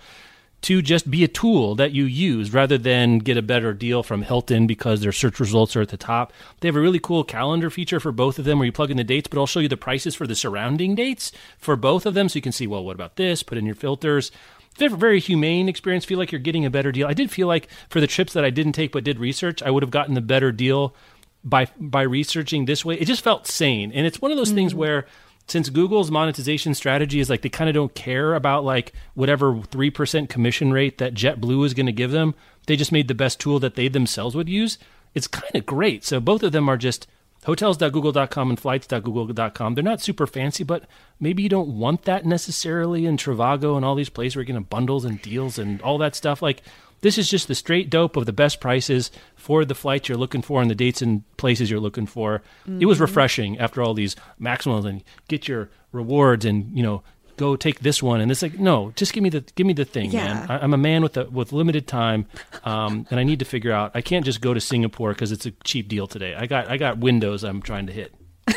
to 0.61 0.81
just 0.81 1.09
be 1.09 1.23
a 1.23 1.27
tool 1.27 1.75
that 1.75 1.91
you 1.91 2.05
use 2.05 2.53
rather 2.53 2.77
than 2.77 3.19
get 3.19 3.37
a 3.37 3.41
better 3.41 3.73
deal 3.73 4.01
from 4.01 4.23
Hilton 4.23 4.65
because 4.65 5.01
their 5.01 5.11
search 5.11 5.39
results 5.39 5.75
are 5.75 5.81
at 5.81 5.89
the 5.89 5.97
top. 5.97 6.33
They 6.59 6.67
have 6.67 6.75
a 6.75 6.81
really 6.81 6.99
cool 6.99 7.23
calendar 7.23 7.69
feature 7.69 7.99
for 7.99 8.11
both 8.11 8.39
of 8.39 8.45
them 8.45 8.57
where 8.57 8.65
you 8.65 8.71
plug 8.71 8.89
in 8.89 8.97
the 8.97 9.03
dates, 9.03 9.27
but 9.27 9.39
I'll 9.39 9.45
show 9.45 9.59
you 9.59 9.67
the 9.67 9.77
prices 9.77 10.15
for 10.15 10.25
the 10.25 10.35
surrounding 10.35 10.95
dates 10.95 11.31
for 11.59 11.75
both 11.75 12.05
of 12.05 12.15
them 12.15 12.27
so 12.27 12.37
you 12.37 12.41
can 12.41 12.51
see, 12.51 12.65
well, 12.65 12.83
what 12.83 12.95
about 12.95 13.17
this? 13.17 13.43
Put 13.43 13.57
in 13.57 13.65
your 13.65 13.75
filters. 13.75 14.31
Very, 14.77 14.95
very 14.95 15.19
humane 15.19 15.69
experience. 15.69 16.05
Feel 16.05 16.19
like 16.19 16.31
you're 16.31 16.39
getting 16.39 16.65
a 16.65 16.69
better 16.69 16.91
deal. 16.91 17.07
I 17.07 17.13
did 17.13 17.31
feel 17.31 17.47
like 17.47 17.69
for 17.89 17.99
the 17.99 18.07
trips 18.07 18.33
that 18.33 18.45
I 18.45 18.49
didn't 18.49 18.73
take 18.73 18.91
but 18.91 19.03
did 19.03 19.19
research, 19.19 19.61
I 19.61 19.71
would 19.71 19.83
have 19.83 19.91
gotten 19.91 20.13
the 20.13 20.21
better 20.21 20.51
deal 20.51 20.95
by 21.43 21.67
by 21.79 22.01
researching 22.01 22.65
this 22.65 22.85
way. 22.85 22.95
It 22.95 23.05
just 23.05 23.23
felt 23.23 23.47
sane. 23.47 23.91
And 23.91 24.05
it's 24.05 24.21
one 24.21 24.31
of 24.31 24.37
those 24.37 24.51
things 24.51 24.71
mm-hmm. 24.71 24.79
where 24.79 25.05
since 25.47 25.69
Google's 25.69 26.11
monetization 26.11 26.73
strategy 26.73 27.19
is 27.19 27.29
like 27.29 27.41
they 27.41 27.49
kind 27.49 27.69
of 27.69 27.73
don't 27.73 27.95
care 27.95 28.35
about 28.35 28.65
like 28.65 28.91
whatever 29.13 29.53
3% 29.53 30.29
commission 30.29 30.73
rate 30.73 30.97
that 30.97 31.13
JetBlue 31.13 31.65
is 31.65 31.73
going 31.73 31.85
to 31.85 31.93
give 31.93 32.11
them, 32.11 32.35
they 32.65 32.75
just 32.75 32.91
made 32.91 33.07
the 33.07 33.15
best 33.15 33.39
tool 33.39 33.59
that 33.59 33.75
they 33.75 33.87
themselves 33.87 34.35
would 34.35 34.49
use. 34.49 34.77
It's 35.15 35.27
kind 35.27 35.55
of 35.55 35.65
great. 35.65 36.03
So 36.03 36.19
both 36.19 36.43
of 36.43 36.51
them 36.51 36.67
are 36.67 36.77
just 36.77 37.07
hotels.google.com 37.47 38.49
and 38.49 38.59
flights.google.com. 38.59 39.73
They're 39.73 39.83
not 39.83 40.01
super 40.01 40.27
fancy, 40.27 40.65
but 40.65 40.83
maybe 41.17 41.41
you 41.41 41.49
don't 41.49 41.79
want 41.79 42.03
that 42.03 42.25
necessarily 42.25 43.05
in 43.05 43.15
Trivago 43.15 43.77
and 43.77 43.85
all 43.85 43.95
these 43.95 44.09
places 44.09 44.35
where 44.35 44.41
you're 44.41 44.47
getting 44.47 44.63
bundles 44.63 45.05
and 45.05 45.21
deals 45.21 45.57
and 45.57 45.81
all 45.81 45.97
that 45.99 46.13
stuff. 46.13 46.41
Like 46.41 46.61
this 47.01 47.17
is 47.17 47.29
just 47.29 47.47
the 47.47 47.55
straight 47.55 47.89
dope 47.89 48.17
of 48.17 48.25
the 48.25 48.33
best 48.33 48.59
prices 48.59 49.11
for 49.37 49.63
the 49.63 49.75
flights 49.75 50.09
you're 50.09 50.17
looking 50.17 50.41
for 50.41 50.61
and 50.61 50.69
the 50.69 50.75
dates 50.75 51.01
and 51.01 51.23
places 51.37 51.71
you're 51.71 51.79
looking 51.79 52.05
for. 52.05 52.41
It 52.67 52.85
was 52.85 52.97
mm-hmm. 52.97 53.03
refreshing 53.03 53.59
after 53.59 53.81
all 53.81 53.93
these 53.93 54.17
maximals 54.41 54.85
and 54.85 55.01
get 55.29 55.47
your 55.47 55.69
rewards 55.93 56.43
and 56.43 56.75
you 56.77 56.83
know 56.83 57.01
go 57.37 57.55
take 57.55 57.79
this 57.79 58.03
one 58.03 58.19
and 58.19 58.29
it's 58.31 58.41
like 58.41 58.57
no 58.59 58.91
just 58.95 59.13
give 59.13 59.23
me 59.23 59.29
the 59.29 59.41
give 59.55 59.65
me 59.65 59.73
the 59.73 59.85
thing 59.85 60.11
man 60.11 60.35
Yeah. 60.35 60.45
I, 60.49 60.63
i'm 60.63 60.73
a 60.73 60.77
man 60.77 61.01
with 61.03 61.15
a, 61.17 61.25
with 61.29 61.53
limited 61.53 61.87
time 61.87 62.25
um, 62.63 63.05
and 63.11 63.19
i 63.19 63.23
need 63.23 63.39
to 63.39 63.45
figure 63.45 63.71
out 63.71 63.91
i 63.95 64.01
can't 64.01 64.25
just 64.25 64.41
go 64.41 64.53
to 64.53 64.59
singapore 64.59 65.13
because 65.13 65.31
it's 65.31 65.45
a 65.45 65.51
cheap 65.63 65.87
deal 65.87 66.07
today 66.07 66.35
i 66.35 66.45
got 66.47 66.67
i 66.69 66.77
got 66.77 66.97
windows 66.97 67.43
i'm 67.43 67.61
trying 67.61 67.87
to 67.87 67.93
hit 67.93 68.13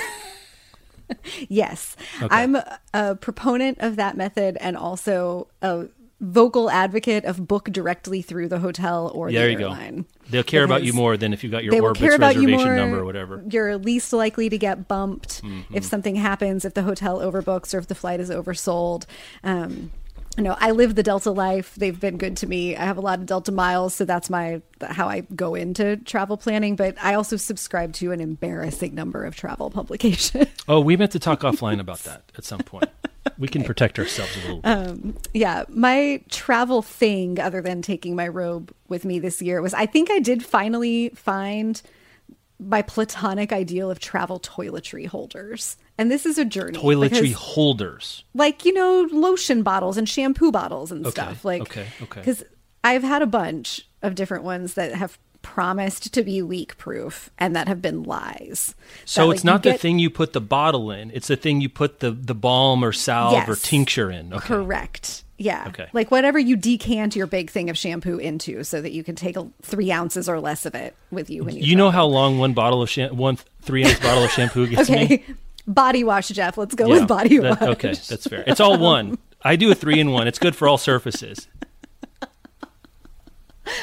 Yes. 1.48 1.96
I'm 2.20 2.54
a, 2.54 2.78
a 2.94 3.16
proponent 3.16 3.78
of 3.80 3.96
that 3.96 4.16
method 4.16 4.56
and 4.60 4.76
also 4.76 5.48
a 5.60 5.86
vocal 6.20 6.70
advocate 6.70 7.24
of 7.24 7.48
book 7.48 7.64
directly 7.70 8.22
through 8.22 8.48
the 8.48 8.60
hotel 8.60 9.10
or 9.14 9.32
there 9.32 9.46
the 9.46 9.52
you 9.52 9.58
go 9.58 9.64
airline. 9.70 10.04
They'll 10.30 10.42
care 10.42 10.64
about 10.64 10.82
you 10.82 10.92
more 10.92 11.16
than 11.16 11.32
if 11.32 11.42
you 11.44 11.50
got 11.50 11.64
your 11.64 11.70
they 11.72 11.80
will 11.80 11.92
orbitz 11.92 11.98
care 11.98 12.14
about 12.14 12.34
you 12.36 12.42
reservation 12.46 12.66
more. 12.68 12.76
number 12.76 12.98
or 13.00 13.04
whatever 13.04 13.42
You're 13.48 13.76
least 13.78 14.12
likely 14.12 14.48
to 14.48 14.58
get 14.58 14.88
bumped 14.88 15.42
Mm-hmm. 15.42 15.74
if 15.76 15.84
something 15.84 16.16
happens, 16.16 16.64
if 16.64 16.74
the 16.74 16.82
hotel 16.82 17.18
overbooks 17.20 17.74
or 17.74 17.78
if 17.78 17.86
the 17.86 17.94
flight 17.94 18.20
is 18.20 18.30
oversold. 18.30 19.04
Um, 19.44 19.90
you 20.36 20.44
know, 20.44 20.56
I 20.58 20.70
live 20.70 20.94
the 20.94 21.02
Delta 21.02 21.30
life. 21.32 21.74
They've 21.74 21.98
been 21.98 22.16
good 22.16 22.36
to 22.38 22.46
me. 22.46 22.76
I 22.76 22.84
have 22.84 22.96
a 22.96 23.00
lot 23.00 23.18
of 23.18 23.26
Delta 23.26 23.50
miles, 23.50 23.94
so 23.94 24.04
that's 24.04 24.30
my 24.30 24.62
how 24.80 25.08
I 25.08 25.20
go 25.34 25.54
into 25.56 25.96
travel 25.98 26.36
planning. 26.36 26.76
But 26.76 26.96
I 27.02 27.14
also 27.14 27.36
subscribe 27.36 27.92
to 27.94 28.12
an 28.12 28.20
embarrassing 28.20 28.94
number 28.94 29.24
of 29.24 29.34
travel 29.34 29.70
publications. 29.70 30.46
oh 30.68 30.80
we 30.80 30.96
meant 30.96 31.12
to 31.12 31.18
talk 31.18 31.40
offline 31.40 31.80
about 31.80 31.98
that 32.04 32.22
at 32.38 32.44
some 32.44 32.60
point 32.60 32.88
we 33.38 33.48
can 33.48 33.64
protect 33.64 33.98
ourselves 33.98 34.36
a 34.36 34.40
little 34.40 34.60
bit 34.60 34.68
Um, 34.70 35.16
yeah, 35.34 35.64
my 35.68 36.22
travel 36.28 36.82
thing, 36.82 37.38
other 37.38 37.60
than 37.60 37.82
taking 37.82 38.16
my 38.16 38.28
robe 38.28 38.72
with 38.88 39.04
me 39.04 39.18
this 39.18 39.40
year, 39.42 39.60
was 39.62 39.74
I 39.74 39.86
think 39.86 40.10
I 40.10 40.18
did 40.18 40.44
finally 40.44 41.10
find 41.10 41.80
my 42.58 42.82
platonic 42.82 43.52
ideal 43.52 43.90
of 43.90 44.00
travel 44.00 44.38
toiletry 44.38 45.06
holders. 45.06 45.76
And 45.96 46.10
this 46.10 46.26
is 46.26 46.38
a 46.38 46.44
journey. 46.44 46.78
toiletry 46.78 47.10
because, 47.10 47.32
holders 47.32 48.24
like, 48.34 48.64
you 48.64 48.72
know, 48.72 49.08
lotion 49.10 49.62
bottles 49.62 49.96
and 49.96 50.08
shampoo 50.08 50.52
bottles 50.52 50.92
and 50.92 51.04
Okay, 51.06 51.10
stuff. 51.10 51.44
Like, 51.44 51.62
okay, 51.62 51.86
okay. 52.02 52.20
Because 52.20 52.44
I've 52.84 53.02
had 53.02 53.22
a 53.22 53.26
bunch 53.26 53.88
of 54.02 54.14
different 54.14 54.44
ones 54.44 54.74
that 54.74 54.94
have 54.94 55.18
promised 55.42 56.12
to 56.14 56.22
be 56.22 56.42
leak 56.42 56.76
proof 56.78 57.30
and 57.38 57.56
that 57.56 57.66
have 57.68 57.80
been 57.82 58.02
lies. 58.02 58.74
so 59.04 59.22
That, 59.22 59.26
like, 59.28 59.34
it's 59.36 59.44
not 59.44 59.62
the 59.62 59.70
get- 59.72 59.80
thing 59.80 59.98
you 59.98 60.10
put 60.10 60.32
the 60.32 60.40
bottle 60.40 60.90
in 60.90 61.10
it's 61.12 61.28
the 61.28 61.36
thing 61.36 61.60
you 61.60 61.68
put 61.68 62.00
the 62.00 62.10
the 62.10 62.34
balm 62.34 62.84
or 62.84 62.92
salve 62.92 63.48
or 63.48 63.56
tincture 63.56 64.10
in 64.10 64.32
okay 64.34 64.46
Correct. 64.46 65.24
Yeah. 65.38 65.64
Okay. 65.68 65.86
Like 65.94 66.10
whatever 66.10 66.38
you 66.38 66.54
decant 66.54 67.16
your 67.16 67.26
big 67.26 67.48
thing 67.48 67.70
of 67.70 67.78
shampoo 67.78 68.18
into 68.18 68.62
so 68.62 68.82
that 68.82 68.92
you 68.92 69.02
can 69.02 69.14
take 69.16 69.38
a, 69.38 69.48
three 69.62 69.90
ounces 69.90 70.28
or 70.28 70.38
less 70.38 70.66
of 70.66 70.74
it 70.74 70.94
with 71.10 71.30
you 71.30 71.44
when 71.44 71.56
you 71.56 71.62
you 71.62 71.76
know 71.76 71.90
travel. 71.90 71.92
how 71.92 72.06
long 72.06 72.38
one 72.38 72.52
bottle 72.52 72.82
of 72.82 72.90
one 73.16 73.36
three 73.62 73.82
ounce 73.84 73.98
bottle 74.00 74.24
of 74.24 74.30
shampoo 74.30 74.66
gets 74.66 74.90
me 74.90 75.24
Body 75.66 76.02
wash, 76.04 76.28
Jeff. 76.28 76.58
Let's 76.58 76.74
go 76.74 76.86
Yeah, 76.86 76.92
with 77.00 77.08
body 77.08 77.38
that- 77.38 77.60
wash. 77.60 77.68
Okay, 77.70 77.92
that's 77.94 78.26
fair. 78.26 78.42
It's 78.46 78.60
all 78.60 78.76
one. 78.78 79.16
I 79.42 79.56
do 79.56 79.70
a 79.70 79.74
three 79.74 80.00
in 80.00 80.10
one. 80.10 80.26
It's 80.28 80.38
good 80.38 80.54
for 80.56 80.66
all 80.68 80.78
surfaces. 80.78 81.48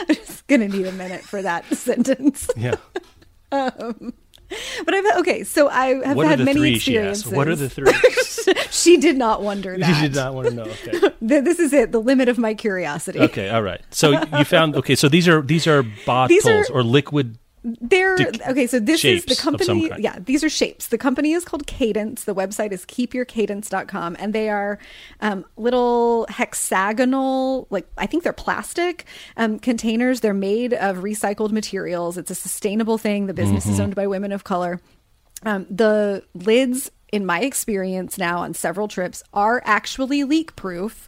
It's 0.10 0.42
going 0.44 0.62
to 0.62 0.68
need 0.68 0.88
a 0.88 0.92
minute 0.92 1.22
for 1.22 1.42
that 1.42 1.66
sentence. 1.74 2.50
Yeah. 2.56 2.76
Um, 3.50 4.14
but 4.84 4.94
I've 4.94 5.20
okay, 5.20 5.46
so 5.46 5.70
I 5.70 6.06
have 6.06 6.18
What 6.18 6.28
had 6.28 6.40
many 6.40 6.60
three? 6.60 6.76
Experiences. 6.76 7.28
What 7.32 7.48
are 7.48 7.56
the 7.56 7.70
three? 7.70 7.94
she 8.72 8.98
did 8.98 9.16
not 9.18 9.42
wonder 9.42 9.78
that. 9.78 9.96
She 9.96 10.02
did 10.02 10.16
not 10.16 10.34
want 10.34 10.50
to 10.50 10.54
know. 10.54 10.64
Okay. 10.64 11.14
This 11.22 11.58
is 11.60 11.72
it, 11.72 11.94
the 11.94 12.02
limit 12.02 12.28
of 12.28 12.38
my 12.38 12.54
curiosity. 12.54 13.20
Okay. 13.22 13.50
All 13.50 13.64
right. 13.64 13.80
So 13.90 14.22
you 14.38 14.44
found. 14.44 14.76
Okay. 14.76 14.96
So 14.96 15.08
these 15.08 15.30
are 15.30 15.42
these 15.42 15.66
are 15.66 15.84
bottles 16.06 16.46
are- 16.46 16.66
or 16.72 16.84
liquid. 16.84 17.38
They're 17.82 18.16
okay. 18.50 18.68
So 18.68 18.80
this 18.80 19.04
is 19.04 19.26
the 19.26 19.36
shapes 19.36 19.46
of 19.46 19.62
some 19.62 19.80
company. 19.80 19.92
Yeah, 20.02 20.20
these 20.20 20.44
are 20.44 20.50
shapes. 20.50 20.88
The 20.88 20.98
company 20.98 21.34
is 21.34 21.44
called 21.44 21.68
Cadence. 21.68 22.24
The 22.24 22.34
website 22.36 22.72
is 22.72 22.86
keepyourcadence.com, 22.86 24.16
and 24.20 24.34
they 24.34 24.50
are 24.50 24.80
um, 25.22 25.46
little 25.58 26.26
hexagonal, 26.30 27.68
like 27.70 27.88
I 27.98 28.06
think 28.06 28.24
they're 28.24 28.34
plastic 28.34 29.06
um, 29.36 29.60
containers. 29.60 30.22
They're 30.22 30.34
made 30.34 30.74
of 30.74 30.98
recycled 30.98 31.52
materials. 31.52 32.18
It's 32.18 32.32
a 32.32 32.36
sustainable 32.36 32.98
thing. 32.98 33.28
The 33.28 33.34
business 33.34 33.66
Mm-hmm. 33.66 33.74
is 33.74 33.80
owned 33.80 33.96
by 33.96 34.08
women 34.08 34.32
of 34.32 34.44
color. 34.44 34.80
Um, 35.44 35.66
the 35.70 36.24
lids, 36.34 36.90
in 37.12 37.26
my 37.26 37.42
experience 37.42 38.18
now 38.18 38.40
on 38.40 38.54
several 38.54 38.88
trips, 38.88 39.24
are 39.34 39.62
actually 39.66 40.24
leak 40.24 40.56
proof. 40.56 41.08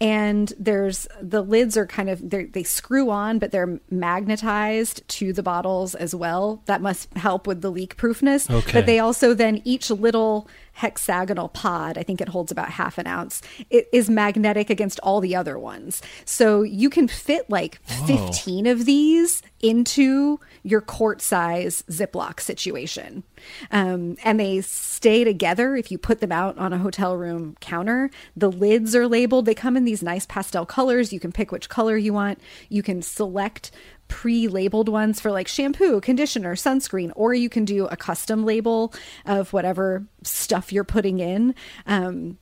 And 0.00 0.52
there's 0.58 1.08
the 1.20 1.42
lids 1.42 1.76
are 1.76 1.86
kind 1.86 2.10
of 2.10 2.30
they're- 2.30 2.48
screw 2.64 3.10
on, 3.10 3.38
but 3.38 3.50
they're 3.50 3.80
magnetized 3.90 5.06
to 5.08 5.32
the 5.32 5.42
bottles 5.42 5.94
as 5.94 6.14
well. 6.14 6.62
That 6.66 6.82
must 6.82 7.12
help 7.14 7.46
with 7.46 7.62
the 7.62 7.70
leak 7.70 7.96
proofness. 7.96 8.50
Okay. 8.50 8.72
But 8.72 8.86
they 8.86 8.98
also 8.98 9.34
then 9.34 9.62
each 9.64 9.90
little 9.90 10.48
hexagonal 10.80 11.50
pod, 11.50 11.98
I 11.98 12.02
think 12.02 12.22
it 12.22 12.30
holds 12.30 12.50
about 12.50 12.70
half 12.70 12.96
an 12.96 13.06
ounce, 13.06 13.42
it 13.68 13.86
is 13.92 14.08
magnetic 14.08 14.70
against 14.70 14.98
all 15.00 15.20
the 15.20 15.36
other 15.36 15.58
ones. 15.58 16.00
So 16.24 16.62
you 16.62 16.88
can 16.88 17.06
fit 17.06 17.50
like 17.50 17.82
15 17.84 18.66
of 18.66 18.86
these 18.86 19.42
into 19.60 20.40
your 20.62 20.80
quart 20.80 21.20
size 21.20 21.84
Ziploc 21.90 22.40
situation. 22.40 23.24
Um, 23.70 24.16
and 24.24 24.40
they 24.40 24.62
stay 24.62 25.22
together 25.22 25.76
if 25.76 25.90
you 25.90 25.98
put 25.98 26.20
them 26.20 26.32
out 26.32 26.56
on 26.56 26.72
a 26.72 26.78
hotel 26.78 27.14
room 27.14 27.56
counter. 27.60 28.10
The 28.34 28.50
lids 28.50 28.96
are 28.96 29.06
labeled. 29.06 29.44
They 29.44 29.54
come 29.54 29.76
in 29.76 29.84
these 29.84 30.02
nice 30.02 30.24
pastel 30.24 30.64
colors. 30.64 31.12
You 31.12 31.20
can 31.20 31.30
pick 31.30 31.52
which 31.52 31.68
color 31.68 31.98
you 31.98 32.14
want. 32.14 32.40
You 32.70 32.82
can 32.82 33.02
select 33.02 33.70
pre-labeled 34.10 34.88
ones 34.88 35.20
for 35.20 35.30
like 35.30 35.48
shampoo, 35.48 36.00
conditioner, 36.00 36.54
sunscreen, 36.54 37.12
or 37.14 37.32
you 37.32 37.48
can 37.48 37.64
do 37.64 37.86
a 37.86 37.96
custom 37.96 38.44
label 38.44 38.92
of 39.24 39.52
whatever 39.54 40.04
stuff 40.22 40.72
you're 40.72 40.84
putting 40.84 41.20
in. 41.20 41.54
Um, 41.86 42.36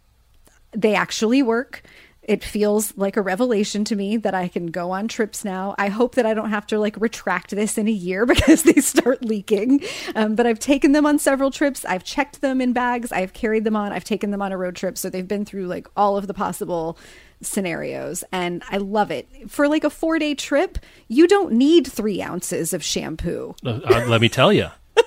they 0.73 0.95
actually 0.95 1.43
work. 1.43 1.83
It 2.23 2.45
feels 2.45 2.95
like 2.97 3.17
a 3.17 3.23
revelation 3.23 3.85
to 3.85 3.97
me 3.97 4.17
that 4.19 4.35
I 4.35 4.49
can 4.49 4.67
go 4.67 4.91
on 4.91 5.09
trips 5.09 5.45
now. 5.45 5.75
I 5.79 5.89
hope 5.89 6.15
that 6.17 6.27
I 6.27 6.35
don't 6.35 6.51
have 6.51 6.67
to 6.69 6.79
like 6.79 7.01
retract 7.01 7.51
this 7.51 7.79
in 7.79 7.87
a 7.87 7.93
year 7.93 8.27
because 8.27 8.65
they 8.65 8.81
start 8.81 9.23
leaking. 9.25 9.83
Um, 10.15 10.35
but 10.35 10.47
I've 10.47 10.59
taken 10.59 10.93
them 10.93 11.07
on 11.07 11.19
several 11.19 11.51
trips. 11.51 11.85
I've 11.85 12.05
checked 12.05 12.41
them 12.41 12.61
in 12.61 12.73
bags. 12.73 13.13
I've 13.13 13.33
carried 13.33 13.65
them 13.65 13.77
on. 13.77 13.93
I've 13.93 14.05
taken 14.05 14.31
them 14.31 14.43
on 14.43 14.53
a 14.53 14.59
road 14.59 14.77
trip. 14.77 14.99
So 14.99 15.09
they've 15.09 15.29
been 15.29 15.45
through 15.45 15.67
like 15.67 15.87
all 15.97 16.17
of 16.17 16.27
the 16.27 16.35
possible 16.35 16.99
scenarios 17.41 18.25
and 18.33 18.63
I 18.71 18.79
love 18.79 19.11
it. 19.11 19.29
For 19.51 19.69
like 19.69 19.85
a 19.85 19.91
four 19.91 20.19
day 20.19 20.35
trip, 20.35 20.79
you 21.09 21.27
don't 21.27 21.53
need 21.53 21.87
three 21.87 22.21
ounces 22.23 22.73
of 22.73 22.83
shampoo. 22.85 23.55
Uh, 23.65 23.81
uh, 23.85 24.05
let 24.09 24.21
me 24.21 24.29
tell 24.29 24.53
you. 24.53 24.69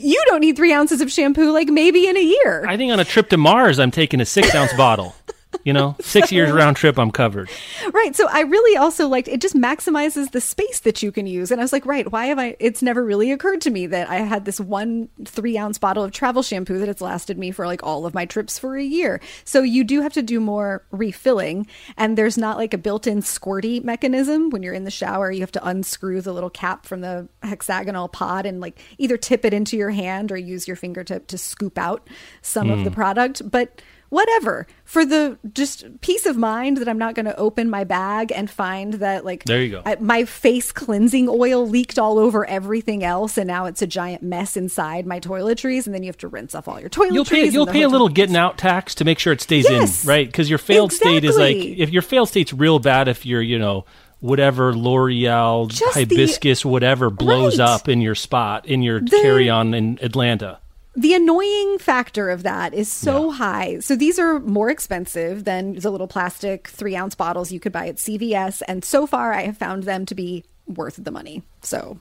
You 0.00 0.22
don't 0.26 0.40
need 0.40 0.56
three 0.56 0.72
ounces 0.72 1.00
of 1.00 1.10
shampoo, 1.12 1.52
like 1.52 1.68
maybe 1.68 2.06
in 2.06 2.16
a 2.16 2.20
year. 2.20 2.66
I 2.66 2.76
think 2.76 2.92
on 2.92 3.00
a 3.00 3.04
trip 3.04 3.28
to 3.30 3.36
Mars, 3.36 3.78
I'm 3.78 3.90
taking 3.90 4.20
a 4.20 4.26
six 4.26 4.54
ounce 4.54 4.72
bottle. 4.74 5.14
You 5.64 5.72
know, 5.72 5.96
six 6.00 6.32
years 6.32 6.50
round 6.52 6.76
trip, 6.76 6.98
I'm 6.98 7.10
covered. 7.10 7.50
Right. 7.92 8.14
So 8.16 8.28
I 8.28 8.40
really 8.40 8.76
also 8.76 9.08
liked 9.08 9.28
it 9.28 9.40
just 9.40 9.54
maximizes 9.54 10.30
the 10.30 10.40
space 10.40 10.80
that 10.80 11.02
you 11.02 11.12
can 11.12 11.26
use. 11.26 11.50
And 11.50 11.60
I 11.60 11.64
was 11.64 11.72
like, 11.72 11.84
right, 11.86 12.10
why 12.10 12.26
have 12.26 12.38
I 12.38 12.56
it's 12.58 12.82
never 12.82 13.04
really 13.04 13.30
occurred 13.32 13.60
to 13.62 13.70
me 13.70 13.86
that 13.86 14.08
I 14.08 14.16
had 14.16 14.44
this 14.44 14.60
one 14.60 15.08
three 15.24 15.58
ounce 15.58 15.78
bottle 15.78 16.04
of 16.04 16.12
travel 16.12 16.42
shampoo 16.42 16.78
that 16.78 16.88
has 16.88 17.00
lasted 17.00 17.38
me 17.38 17.50
for 17.50 17.66
like 17.66 17.82
all 17.82 18.06
of 18.06 18.14
my 18.14 18.24
trips 18.26 18.58
for 18.58 18.76
a 18.76 18.82
year. 18.82 19.20
So 19.44 19.62
you 19.62 19.84
do 19.84 20.00
have 20.00 20.12
to 20.14 20.22
do 20.22 20.40
more 20.40 20.84
refilling. 20.90 21.66
And 21.96 22.16
there's 22.16 22.38
not 22.38 22.56
like 22.56 22.72
a 22.72 22.78
built 22.78 23.06
in 23.06 23.20
squirty 23.20 23.82
mechanism 23.82 24.50
when 24.50 24.62
you're 24.62 24.74
in 24.74 24.84
the 24.84 24.90
shower. 24.90 25.30
You 25.30 25.40
have 25.40 25.52
to 25.52 25.66
unscrew 25.66 26.22
the 26.22 26.32
little 26.32 26.50
cap 26.50 26.86
from 26.86 27.00
the 27.00 27.28
hexagonal 27.42 28.08
pod 28.08 28.46
and 28.46 28.60
like 28.60 28.78
either 28.98 29.16
tip 29.16 29.44
it 29.44 29.52
into 29.52 29.76
your 29.76 29.90
hand 29.90 30.32
or 30.32 30.36
use 30.36 30.66
your 30.66 30.76
fingertip 30.76 31.26
to 31.28 31.38
scoop 31.38 31.76
out 31.76 32.08
some 32.42 32.70
of 32.70 32.84
the 32.84 32.90
mm. 32.90 32.94
product. 32.94 33.48
But 33.50 33.82
whatever 34.10 34.66
for 34.84 35.04
the 35.06 35.38
just 35.54 35.84
peace 36.02 36.26
of 36.26 36.36
mind 36.36 36.76
that 36.76 36.88
I'm 36.88 36.98
not 36.98 37.14
going 37.14 37.26
to 37.26 37.36
open 37.36 37.70
my 37.70 37.84
bag 37.84 38.32
and 38.32 38.50
find 38.50 38.94
that 38.94 39.24
like 39.24 39.44
There 39.44 39.62
you 39.62 39.70
go. 39.70 39.82
I, 39.86 39.94
my 40.00 40.24
face 40.24 40.70
cleansing 40.72 41.28
oil 41.28 41.66
leaked 41.66 41.98
all 41.98 42.18
over 42.18 42.44
everything 42.44 43.02
else 43.04 43.38
and 43.38 43.46
now 43.46 43.66
it's 43.66 43.80
a 43.82 43.86
giant 43.86 44.22
mess 44.22 44.56
inside 44.56 45.06
my 45.06 45.20
toiletries 45.20 45.86
and 45.86 45.94
then 45.94 46.02
you 46.02 46.08
have 46.08 46.18
to 46.18 46.28
rinse 46.28 46.54
off 46.54 46.68
all 46.68 46.78
your 46.80 46.90
toiletries. 46.90 47.12
You'll 47.14 47.24
pay 47.24 47.44
you'll 47.48 47.66
pay 47.66 47.82
a 47.82 47.88
little 47.88 48.08
getting 48.08 48.36
out 48.36 48.58
tax 48.58 48.94
to 48.96 49.04
make 49.04 49.18
sure 49.18 49.32
it 49.32 49.40
stays 49.40 49.68
Yes. 49.70 50.02
in, 50.04 50.08
right? 50.08 50.26
Because 50.26 50.50
your 50.50 50.58
failed 50.58 50.92
state 50.92 51.24
is 51.24 51.36
like 51.38 51.56
if 51.56 51.90
your 51.90 52.02
failed 52.02 52.28
state's 52.28 52.52
real 52.52 52.78
bad 52.80 53.08
if 53.08 53.24
your 53.24 53.40
you 53.40 53.58
know 53.58 53.84
whatever 54.18 54.74
L'Oreal 54.74 55.68
Just 55.70 55.94
the- 55.94 56.00
hibiscus 56.00 56.64
whatever 56.64 57.10
blows 57.10 57.58
Right. 57.58 57.68
up 57.68 57.88
in 57.88 58.00
your 58.00 58.14
spot 58.14 58.66
in 58.66 58.82
your 58.82 59.00
The- 59.00 59.20
carry 59.22 59.48
on 59.48 59.72
in 59.72 59.98
Atlanta. 60.02 60.58
The 61.00 61.14
annoying 61.14 61.78
factor 61.78 62.28
of 62.28 62.42
that 62.42 62.74
is 62.74 62.92
so 62.92 63.30
Yeah. 63.30 63.36
high. 63.38 63.78
So 63.80 63.96
these 63.96 64.18
are 64.18 64.38
more 64.40 64.68
expensive 64.68 65.44
than 65.44 65.74
the 65.76 65.90
little 65.90 66.06
plastic 66.06 66.68
three 66.68 66.94
ounce 66.94 67.14
bottles 67.14 67.50
you 67.50 67.58
could 67.58 67.72
buy 67.72 67.88
at 67.88 67.98
CVS. 67.98 68.60
And 68.68 68.84
so 68.84 69.06
far, 69.06 69.32
I 69.32 69.42
have 69.42 69.56
found 69.56 69.84
them 69.84 70.04
to 70.06 70.14
be 70.14 70.44
worth 70.68 70.96
the 71.02 71.10
money. 71.10 71.42
So, 71.62 71.98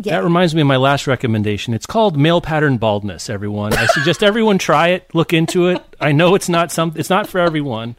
yeah. 0.00 0.18
That 0.18 0.22
reminds 0.22 0.54
me 0.54 0.60
of 0.60 0.68
my 0.68 0.76
last 0.76 1.08
recommendation. 1.08 1.74
It's 1.74 1.86
called 1.86 2.16
male 2.16 2.40
pattern 2.40 2.78
baldness. 2.78 3.28
Everyone, 3.28 3.72
I 3.74 3.86
suggest 3.86 4.22
everyone 4.22 4.58
try 4.58 4.88
it. 4.90 5.12
Look 5.12 5.32
into 5.32 5.66
it. 5.66 5.82
I 6.00 6.12
know 6.12 6.36
it's 6.36 6.48
not 6.48 6.70
some. 6.70 6.92
It's 6.94 7.10
not 7.10 7.26
for 7.26 7.40
everyone, 7.40 7.96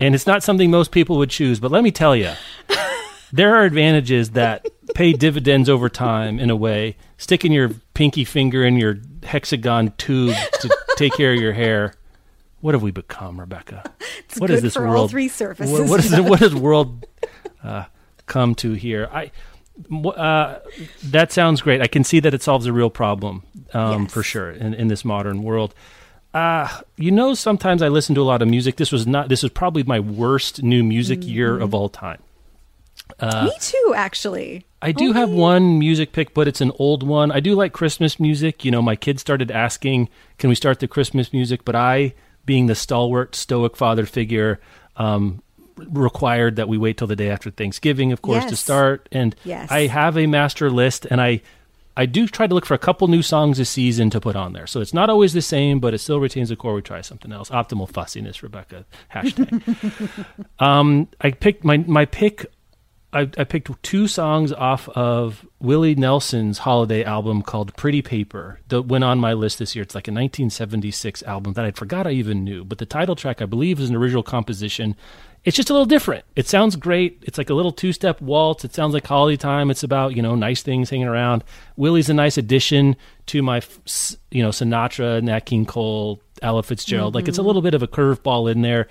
and 0.00 0.16
it's 0.16 0.26
not 0.26 0.42
something 0.42 0.72
most 0.72 0.90
people 0.90 1.18
would 1.18 1.30
choose. 1.30 1.60
But 1.60 1.70
let 1.70 1.84
me 1.84 1.92
tell 1.92 2.16
you, 2.16 2.32
there 3.32 3.54
are 3.54 3.62
advantages 3.62 4.30
that 4.30 4.66
pay 4.96 5.12
dividends 5.12 5.68
over 5.68 5.88
time. 5.88 6.40
In 6.40 6.50
a 6.50 6.56
way, 6.56 6.96
sticking 7.16 7.52
your 7.52 7.70
pinky 8.00 8.24
finger 8.24 8.64
in 8.64 8.76
your 8.76 8.96
hexagon 9.22 9.92
tube 9.98 10.34
to 10.60 10.76
take 10.96 11.12
care 11.12 11.34
of 11.34 11.38
your 11.40 11.52
hair. 11.52 11.92
What 12.62 12.72
have 12.74 12.82
we 12.82 12.90
become, 12.92 13.38
Rebecca? 13.38 13.84
It's 14.30 14.38
what 14.40 14.50
is 14.50 14.62
this 14.62 14.76
world? 14.76 15.10
three 15.10 15.26
surfaces. 15.28 15.72
What, 15.80 15.88
what 15.90 16.00
is 16.04 16.10
the, 16.12 16.22
what 16.30 16.38
has 16.40 16.54
world 16.54 17.04
uh, 17.64 17.84
come 18.26 18.54
to 18.56 18.72
here? 18.74 19.08
I 19.12 19.32
uh, 20.06 20.60
that 21.04 21.32
sounds 21.32 21.60
great. 21.62 21.80
I 21.82 21.88
can 21.88 22.04
see 22.04 22.20
that 22.20 22.32
it 22.32 22.42
solves 22.42 22.66
a 22.66 22.72
real 22.72 22.90
problem 22.90 23.42
um, 23.74 24.02
Yes. 24.04 24.12
for 24.12 24.22
sure 24.22 24.50
in, 24.52 24.72
in 24.74 24.86
this 24.88 25.04
modern 25.04 25.42
world. 25.42 25.74
Uh, 26.32 26.68
you 26.96 27.10
know, 27.10 27.34
sometimes 27.34 27.82
I 27.82 27.88
listen 27.88 28.14
to 28.14 28.20
a 28.20 28.28
lot 28.32 28.40
of 28.40 28.46
music. 28.48 28.76
This 28.76 28.92
was 28.92 29.04
not. 29.04 29.28
This 29.28 29.42
is 29.42 29.50
probably 29.50 29.82
my 29.82 29.98
worst 30.00 30.62
new 30.62 30.84
music 30.84 31.24
year 31.26 31.54
Mm-hmm. 31.54 31.62
of 31.64 31.74
all 31.74 31.88
time. 31.88 32.22
Me 33.20 33.50
too, 33.60 33.92
actually. 33.96 34.64
I 34.82 34.92
do 34.92 35.12
have 35.12 35.30
one 35.30 35.78
music 35.78 36.12
pick, 36.12 36.32
but 36.32 36.48
it's 36.48 36.60
an 36.60 36.72
old 36.78 37.02
one. 37.02 37.30
I 37.30 37.40
do 37.40 37.54
like 37.54 37.72
Christmas 37.72 38.18
music. 38.18 38.64
You 38.64 38.70
know, 38.70 38.80
my 38.82 38.96
kids 38.96 39.20
started 39.20 39.50
asking, 39.50 40.08
"Can 40.38 40.48
we 40.48 40.54
start 40.54 40.80
the 40.80 40.88
Christmas 40.88 41.32
music?" 41.32 41.64
But 41.64 41.76
I, 41.76 42.14
being 42.46 42.66
the 42.66 42.74
stalwart, 42.74 43.34
stoic 43.34 43.76
father 43.76 44.06
figure, 44.06 44.58
um, 44.96 45.42
required 45.76 46.56
that 46.56 46.68
we 46.68 46.78
wait 46.78 46.96
till 46.96 47.06
the 47.06 47.16
day 47.16 47.30
after 47.30 47.50
Thanksgiving, 47.50 48.12
of 48.12 48.22
course, 48.22 48.44
to 48.46 48.56
start. 48.56 49.08
And 49.12 49.34
Yes. 49.44 49.70
I 49.70 49.86
have 49.86 50.16
a 50.16 50.26
master 50.26 50.70
list, 50.70 51.06
and 51.10 51.20
I. 51.20 51.42
I 51.96 52.06
do 52.06 52.26
try 52.28 52.46
to 52.46 52.54
look 52.54 52.64
for 52.64 52.72
a 52.72 52.78
couple 52.78 53.08
new 53.08 53.20
songs 53.20 53.58
a 53.58 53.64
season 53.64 54.08
to 54.10 54.20
put 54.20 54.34
on 54.34 54.54
there. 54.54 54.66
So 54.66 54.80
it's 54.80 54.94
not 54.94 55.10
always 55.10 55.34
the 55.34 55.42
same, 55.42 55.80
but 55.80 55.92
it 55.92 55.98
still 55.98 56.20
retains 56.20 56.48
the 56.48 56.56
core. 56.56 56.72
We 56.72 56.80
try 56.82 57.02
something 57.02 57.30
else. 57.32 57.50
Optimal 57.50 57.90
fussiness, 57.90 58.42
Rebecca. 58.42 58.86
Hashtag. 59.12 60.24
um, 60.60 61.08
I 61.20 61.32
picked 61.32 61.64
my 61.64 61.78
my 61.78 62.06
pick 62.06 62.46
I, 63.12 63.22
I 63.36 63.44
picked 63.44 63.82
two 63.82 64.06
songs 64.06 64.52
off 64.52 64.88
of 64.90 65.44
Willie 65.58 65.96
Nelson's 65.96 66.58
holiday 66.58 67.02
album 67.02 67.42
called 67.42 67.74
Pretty 67.76 68.02
Paper 68.02 68.60
that 68.68 68.82
went 68.82 69.02
on 69.02 69.18
my 69.18 69.32
list 69.32 69.58
this 69.58 69.74
year. 69.74 69.82
It's 69.82 69.96
like 69.96 70.06
a 70.06 70.12
1976 70.12 71.22
album 71.24 71.54
that 71.54 71.64
I 71.64 71.72
forgot 71.72 72.06
I 72.06 72.12
even 72.12 72.44
knew. 72.44 72.64
But 72.64 72.78
the 72.78 72.86
title 72.86 73.16
track, 73.16 73.42
I 73.42 73.46
believe, 73.46 73.80
is 73.80 73.90
an 73.90 73.96
original 73.96 74.22
composition. 74.22 74.94
It's 75.44 75.56
just 75.56 75.70
a 75.70 75.72
little 75.72 75.86
different. 75.86 76.24
It 76.36 76.46
sounds 76.46 76.76
great. 76.76 77.22
It's 77.26 77.38
like 77.38 77.50
a 77.50 77.54
little 77.54 77.72
two 77.72 77.92
step 77.92 78.20
waltz. 78.20 78.64
It 78.64 78.74
sounds 78.74 78.94
like 78.94 79.06
holiday 79.06 79.36
time. 79.36 79.70
It's 79.70 79.82
about, 79.82 80.14
you 80.14 80.22
know, 80.22 80.36
nice 80.36 80.62
things 80.62 80.90
hanging 80.90 81.08
around. 81.08 81.42
Willie's 81.76 82.10
a 82.10 82.14
nice 82.14 82.38
addition 82.38 82.94
to 83.26 83.42
my, 83.42 83.60
you 84.30 84.42
know, 84.42 84.50
Sinatra, 84.50 85.20
Nat 85.20 85.46
King 85.46 85.66
Cole, 85.66 86.20
Ella 86.42 86.62
Fitzgerald. 86.62 87.16
Like 87.16 87.26
it's 87.26 87.38
a 87.38 87.40
mm-hmm. 87.40 87.46
little 87.48 87.62
bit 87.62 87.74
of 87.74 87.82
a 87.82 87.88
curveball 87.88 88.52
in 88.52 88.62
there 88.62 88.86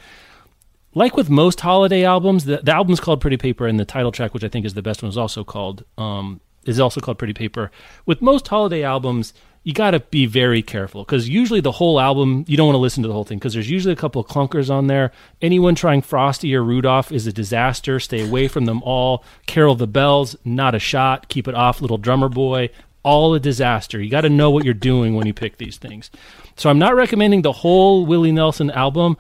like 1.00 1.16
with 1.16 1.30
most 1.30 1.62
holiday 1.62 2.04
albums, 2.04 2.44
the, 2.44 2.58
the 2.58 2.74
album's 2.74 3.00
called 3.00 3.22
Pretty 3.22 3.38
Paper, 3.38 3.66
and 3.66 3.80
the 3.80 3.86
title 3.86 4.12
track, 4.12 4.34
which 4.34 4.44
I 4.44 4.50
think 4.50 4.66
is 4.66 4.74
the 4.74 4.82
best 4.82 5.02
one, 5.02 5.08
is 5.10 5.18
also 5.18 5.46
called 5.46 5.86
um, 5.98 6.42
is 6.66 6.78
also 6.78 7.00
called 7.00 7.18
Pretty 7.18 7.34
Paper. 7.34 7.72
With 8.06 8.22
most 8.22 8.46
holiday 8.50 8.84
albums, 8.84 9.34
you 9.64 9.72
got 9.72 9.92
to 9.92 10.02
be 10.02 10.26
very 10.26 10.62
careful 10.62 11.06
because 11.06 11.30
usually 11.30 11.62
the 11.62 11.72
whole 11.72 12.02
album 12.02 12.44
you 12.50 12.58
don't 12.58 12.68
want 12.68 12.76
to 12.76 12.82
listen 12.82 13.02
to 13.04 13.08
the 13.08 13.14
whole 13.14 13.24
thing 13.24 13.38
because 13.38 13.54
there's 13.54 13.70
usually 13.70 13.94
a 13.94 13.98
couple 13.98 14.22
of 14.22 14.28
clunkers 14.28 14.70
on 14.70 14.88
there. 14.88 15.14
Anyone 15.42 15.74
trying 15.74 16.02
Frosty 16.02 16.54
or 16.54 16.64
Rudolph 16.66 17.14
is 17.14 17.26
a 17.26 17.32
disaster. 17.32 17.98
Stay 18.02 18.28
away 18.28 18.50
from 18.50 18.66
them 18.66 18.84
all. 18.84 19.24
Carol 19.46 19.76
the 19.76 19.88
Bells, 19.88 20.36
not 20.44 20.76
a 20.76 20.80
shot. 20.80 21.30
Keep 21.30 21.48
it 21.48 21.56
off. 21.56 21.80
Little 21.80 21.98
Drummer 21.98 22.28
Boy, 22.28 22.72
all 23.04 23.34
a 23.34 23.40
disaster. 23.40 24.02
You 24.02 24.10
got 24.10 24.22
to 24.22 24.30
know 24.30 24.52
what 24.52 24.66
you're 24.66 24.74
doing 24.74 25.16
when 25.16 25.28
you 25.28 25.34
pick 25.34 25.60
these 25.60 25.78
things. 25.78 26.12
So 26.58 26.70
I'm 26.70 26.80
not 26.80 26.94
recommending 26.96 27.42
the 27.42 27.54
whole 27.54 28.06
Willie 28.06 28.34
Nelson 28.34 28.70
album 28.70 29.16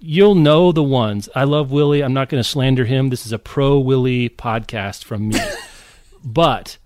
you'll 0.00 0.34
know 0.34 0.72
the 0.72 0.82
ones. 0.82 1.28
I 1.34 1.44
love 1.44 1.70
Willie. 1.70 2.02
I'm 2.02 2.14
not 2.14 2.28
going 2.28 2.42
to 2.42 2.48
slander 2.48 2.84
him. 2.84 3.10
This 3.10 3.26
is 3.26 3.32
a 3.32 3.38
pro 3.38 3.78
Willie 3.78 4.28
podcast 4.28 5.04
from 5.04 5.28
me. 5.28 5.38
but 6.24 6.78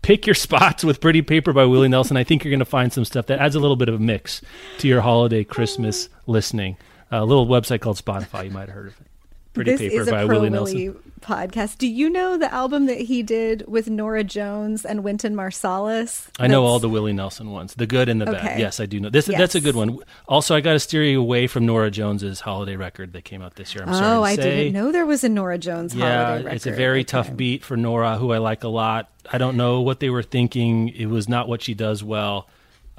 pick 0.00 0.26
your 0.26 0.34
spots 0.34 0.84
with 0.84 1.00
Pretty 1.00 1.22
Paper 1.22 1.52
by 1.52 1.64
Willie 1.64 1.88
Nelson. 1.88 2.16
I 2.16 2.24
think 2.24 2.44
you're 2.44 2.50
going 2.50 2.60
to 2.60 2.64
find 2.64 2.92
some 2.92 3.04
stuff 3.04 3.26
that 3.26 3.40
adds 3.40 3.54
a 3.54 3.60
little 3.60 3.76
bit 3.76 3.88
of 3.88 3.96
a 3.96 3.98
mix 3.98 4.40
to 4.78 4.88
your 4.88 5.00
holiday 5.00 5.44
Christmas 5.44 6.08
listening. 6.26 6.76
a 7.10 7.24
little 7.24 7.46
website 7.46 7.80
called 7.80 8.02
Spotify. 8.02 8.44
You 8.44 8.50
might 8.52 8.68
have 8.68 8.70
heard 8.70 8.88
of 8.88 9.00
it. 9.00 9.06
Pretty 9.52 9.76
this 9.76 9.80
Paper 9.80 10.10
by 10.10 10.24
Willie 10.24 10.48
Nelson. 10.48 11.11
Podcast. 11.22 11.78
Do 11.78 11.86
you 11.86 12.10
know 12.10 12.36
the 12.36 12.52
album 12.52 12.86
that 12.86 13.00
he 13.02 13.22
did 13.22 13.64
with 13.66 13.88
Norah 13.88 14.24
Jones 14.24 14.84
and 14.84 15.02
Wynton 15.04 15.34
Marsalis? 15.34 16.28
I 16.38 16.46
know 16.46 16.64
all 16.64 16.78
the 16.78 16.88
Willie 16.88 17.12
Nelson 17.12 17.50
ones, 17.50 17.74
the 17.74 17.86
good 17.86 18.08
and 18.08 18.20
the 18.20 18.26
bad. 18.26 18.58
Yes, 18.58 18.80
I 18.80 18.86
do 18.86 19.00
know. 19.00 19.08
This 19.10 19.26
that's 19.26 19.54
a 19.54 19.60
good 19.60 19.76
one. 19.76 19.98
Also, 20.28 20.54
I 20.54 20.60
got 20.60 20.72
to 20.74 20.80
steer 20.80 21.02
you 21.04 21.20
away 21.20 21.46
from 21.46 21.64
Norah 21.66 21.90
Jones's 21.90 22.40
holiday 22.40 22.76
record 22.76 23.12
that 23.14 23.24
came 23.24 23.42
out 23.42 23.54
this 23.56 23.74
year. 23.74 23.84
I'm 23.86 23.94
sorry 23.94 24.16
Oh, 24.16 24.22
I 24.22 24.36
say. 24.36 24.42
didn't 24.64 24.72
know 24.74 24.92
there 24.92 25.06
was 25.06 25.24
a 25.24 25.28
Norah 25.28 25.58
Jones 25.58 25.94
Yeah, 25.94 26.24
holiday 26.26 26.44
record. 26.44 26.56
it's 26.56 26.66
a 26.66 26.72
very 26.72 27.00
Okay. 27.00 27.04
tough 27.04 27.36
beat 27.36 27.64
for 27.64 27.76
Norah, 27.76 28.16
who 28.18 28.32
I 28.32 28.38
like 28.38 28.64
a 28.64 28.68
lot. 28.68 29.08
I 29.32 29.38
don't 29.38 29.56
know 29.56 29.80
what 29.80 30.00
they 30.00 30.10
were 30.10 30.22
thinking. 30.22 30.88
It 30.88 31.06
was 31.06 31.28
not 31.28 31.48
what 31.48 31.62
she 31.62 31.74
does 31.74 32.02
well. 32.04 32.48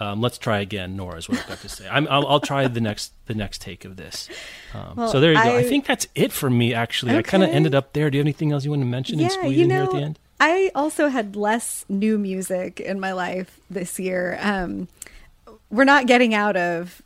Um, 0.03 0.21
let's 0.21 0.37
try 0.37 0.59
again, 0.59 0.95
Norah. 0.97 1.17
Is 1.17 1.29
what 1.29 1.39
I've 1.39 1.47
got 1.47 1.61
to 1.61 1.69
say. 1.69 1.87
I'm, 1.89 2.07
I'll, 2.09 2.27
I'll 2.27 2.39
try 2.39 2.67
the 2.67 2.81
next 2.81 3.13
the 3.27 3.33
next 3.35 3.61
take 3.61 3.85
of 3.85 3.95
this. 3.95 4.29
Um, 4.73 4.93
Well, 4.97 5.07
so 5.11 5.19
there 5.19 5.31
you 5.31 5.37
go. 5.37 5.55
I, 5.55 5.57
I- 5.59 5.63
think 5.63 5.85
that's 5.85 6.07
it 6.15 6.31
for 6.31 6.49
me. 6.49 6.73
Actually, 6.73 7.15
I 7.15 7.21
kind 7.21 7.43
of 7.43 7.49
ended 7.49 7.73
up 7.75 7.93
there. 7.93 8.09
Do 8.09 8.17
you 8.17 8.21
have 8.21 8.25
anything 8.25 8.51
else 8.51 8.63
you 8.65 8.71
want 8.71 8.81
to 8.81 8.85
mention 8.87 9.15
and 9.15 9.21
Yeah, 9.23 9.29
squeeze 9.29 9.57
you 9.57 9.63
in 9.63 9.69
know, 9.69 9.75
here 9.75 9.83
at 9.85 9.91
the 9.91 9.97
end? 10.01 10.19
I 10.39 10.71
also 10.75 11.07
had 11.07 11.35
less 11.35 11.85
new 11.87 12.17
music 12.17 12.79
in 12.79 12.99
my 12.99 13.13
life 13.13 13.59
this 13.69 13.97
year. 13.99 14.37
Um, 14.41 14.87
we're 15.69 15.85
not 15.85 16.05
getting 16.05 16.33
out 16.33 16.57
of 16.57 17.01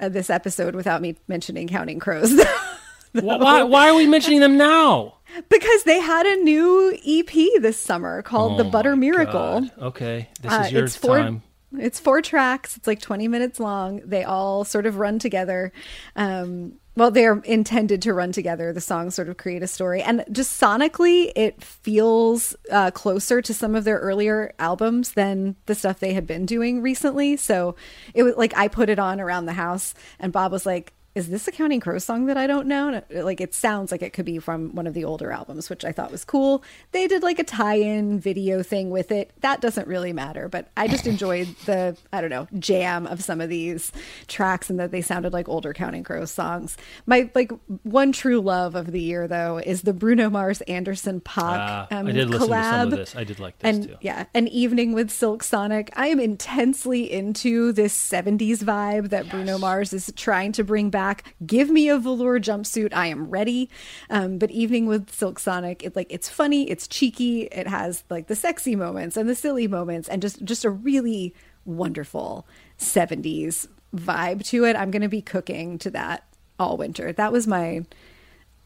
uh, 0.00 0.08
this 0.08 0.30
episode 0.30 0.74
without 0.74 1.02
me 1.02 1.16
mentioning 1.28 1.68
Counting 1.68 1.98
Crows. 1.98 2.32
Why, 3.12 3.62
why 3.62 3.88
are 3.88 3.94
we 3.96 4.06
mentioning 4.06 4.40
them 4.40 4.56
now? 4.58 5.14
because 5.48 5.82
they 5.84 5.98
had 5.98 6.26
a 6.26 6.36
new 6.36 6.96
EP 7.06 7.30
this 7.60 7.78
summer 7.80 8.22
called 8.22 8.58
The 8.58 8.64
Oh 8.66 8.70
Butter 8.70 8.96
Miracle. 8.96 9.32
God. 9.62 9.70
Okay, 9.80 10.28
this 10.42 10.52
Uh, 10.52 10.62
is 10.66 10.72
your 10.72 10.84
it's 10.84 10.94
four, 10.96 11.18
time. 11.18 11.42
It's 11.76 12.00
four 12.00 12.22
tracks. 12.22 12.76
It's 12.76 12.86
like 12.86 13.00
20 13.00 13.28
minutes 13.28 13.60
long. 13.60 14.00
They 14.04 14.24
all 14.24 14.64
sort 14.64 14.86
of 14.86 14.96
run 14.96 15.18
together. 15.18 15.72
Um, 16.16 16.74
well, 16.96 17.12
they're 17.12 17.38
intended 17.44 18.02
to 18.02 18.12
run 18.12 18.32
together. 18.32 18.72
The 18.72 18.80
songs 18.80 19.14
sort 19.14 19.28
of 19.28 19.36
create 19.36 19.62
a 19.62 19.68
story. 19.68 20.02
And 20.02 20.24
just 20.32 20.60
sonically, 20.60 21.30
it 21.36 21.62
feels 21.62 22.56
uh, 22.72 22.90
closer 22.90 23.40
to 23.40 23.54
some 23.54 23.76
of 23.76 23.84
their 23.84 23.98
earlier 23.98 24.52
albums 24.58 25.12
than 25.12 25.54
the 25.66 25.76
stuff 25.76 26.00
they 26.00 26.14
had 26.14 26.26
been 26.26 26.44
doing 26.44 26.82
recently. 26.82 27.36
So 27.36 27.76
it 28.14 28.24
was 28.24 28.34
like 28.36 28.56
I 28.56 28.66
put 28.66 28.88
it 28.88 28.98
on 28.98 29.20
around 29.20 29.46
the 29.46 29.52
house, 29.52 29.94
and 30.18 30.32
Bob 30.32 30.50
was 30.50 30.66
like, 30.66 30.92
is 31.18 31.28
this 31.28 31.46
a 31.48 31.52
Counting 31.52 31.80
Crow 31.80 31.98
song 31.98 32.26
that 32.26 32.36
I 32.36 32.46
don't 32.46 32.66
know? 32.66 32.88
And, 33.10 33.24
Like 33.24 33.40
it 33.40 33.52
sounds 33.54 33.92
like 33.92 34.02
it 34.02 34.12
could 34.12 34.24
be 34.24 34.38
from 34.38 34.74
one 34.74 34.86
of 34.86 34.94
the 34.94 35.04
older 35.04 35.30
albums, 35.32 35.68
which 35.68 35.84
I 35.84 35.92
thought 35.92 36.10
was 36.10 36.24
cool. 36.24 36.62
They 36.92 37.06
did 37.06 37.22
like 37.22 37.38
a 37.38 37.44
tie-in 37.44 38.20
video 38.20 38.62
thing 38.62 38.90
with 38.90 39.10
it. 39.12 39.30
That 39.40 39.60
doesn't 39.60 39.86
really 39.86 40.12
matter, 40.12 40.48
but 40.48 40.68
I 40.76 40.88
just 40.88 41.06
enjoyed 41.06 41.48
the 41.66 41.96
I 42.12 42.20
don't 42.20 42.30
know 42.30 42.46
jam 42.58 43.06
of 43.06 43.22
some 43.22 43.40
of 43.40 43.48
these 43.50 43.92
tracks 44.28 44.70
and 44.70 44.78
that 44.80 44.90
they 44.92 45.02
sounded 45.02 45.32
like 45.32 45.48
older 45.48 45.74
Counting 45.74 46.04
Crows 46.04 46.30
songs. 46.30 46.76
My 47.04 47.28
like 47.34 47.50
one 47.82 48.12
true 48.12 48.40
love 48.40 48.74
of 48.74 48.92
the 48.92 49.00
year 49.00 49.26
though 49.28 49.58
is 49.58 49.82
the 49.82 49.92
Bruno 49.92 50.30
Mars 50.30 50.60
Anderson 50.62 51.20
Paak 51.20 51.58
Ah, 51.58 51.86
um, 51.90 52.06
I 52.06 52.12
did 52.12 52.30
listen 52.30 52.48
collab. 52.48 52.62
to 52.62 52.70
some 52.80 52.92
of 52.92 52.98
this. 52.98 53.16
I 53.16 53.24
did 53.24 53.40
like 53.40 53.58
this 53.58 53.76
and 53.76 53.88
too. 53.88 53.96
yeah, 54.00 54.26
an 54.34 54.46
evening 54.48 54.92
with 54.92 55.10
Silk 55.10 55.42
Sonic. 55.42 55.90
I 55.96 56.06
am 56.08 56.20
intensely 56.20 57.10
into 57.10 57.72
this 57.72 57.92
70s 57.96 58.58
vibe 58.62 59.08
that 59.10 59.28
Bruno 59.28 59.58
Mars 59.58 59.92
is 59.92 60.12
trying 60.16 60.52
to 60.52 60.62
bring 60.64 60.90
back. 60.90 61.07
Give 61.46 61.70
me 61.70 61.88
a 61.88 61.98
velour 61.98 62.40
jumpsuit. 62.40 62.92
I 62.94 63.06
am 63.06 63.30
ready. 63.30 63.70
Um, 64.10 64.38
but 64.38 64.50
evening 64.50 64.86
with 64.86 65.12
Silk 65.14 65.38
Sonic, 65.38 65.84
it 65.84 65.96
like 65.96 66.08
it's 66.10 66.28
funny, 66.28 66.70
it's 66.70 66.88
cheeky, 66.88 67.42
it 67.44 67.66
has 67.66 68.04
like 68.10 68.26
the 68.26 68.36
sexy 68.36 68.76
moments 68.76 69.16
and 69.16 69.28
the 69.28 69.34
silly 69.34 69.66
moments 69.66 70.08
and 70.08 70.22
just 70.22 70.44
just 70.44 70.64
a 70.64 70.70
really 70.70 71.34
wonderful 71.64 72.46
70s 72.78 73.68
vibe 73.94 74.44
to 74.46 74.64
it. 74.64 74.76
I'm 74.76 74.90
going 74.90 75.02
to 75.02 75.08
be 75.08 75.22
cooking 75.22 75.78
to 75.78 75.90
that 75.90 76.24
all 76.58 76.76
winter. 76.76 77.12
That 77.12 77.32
was 77.32 77.46
my 77.46 77.84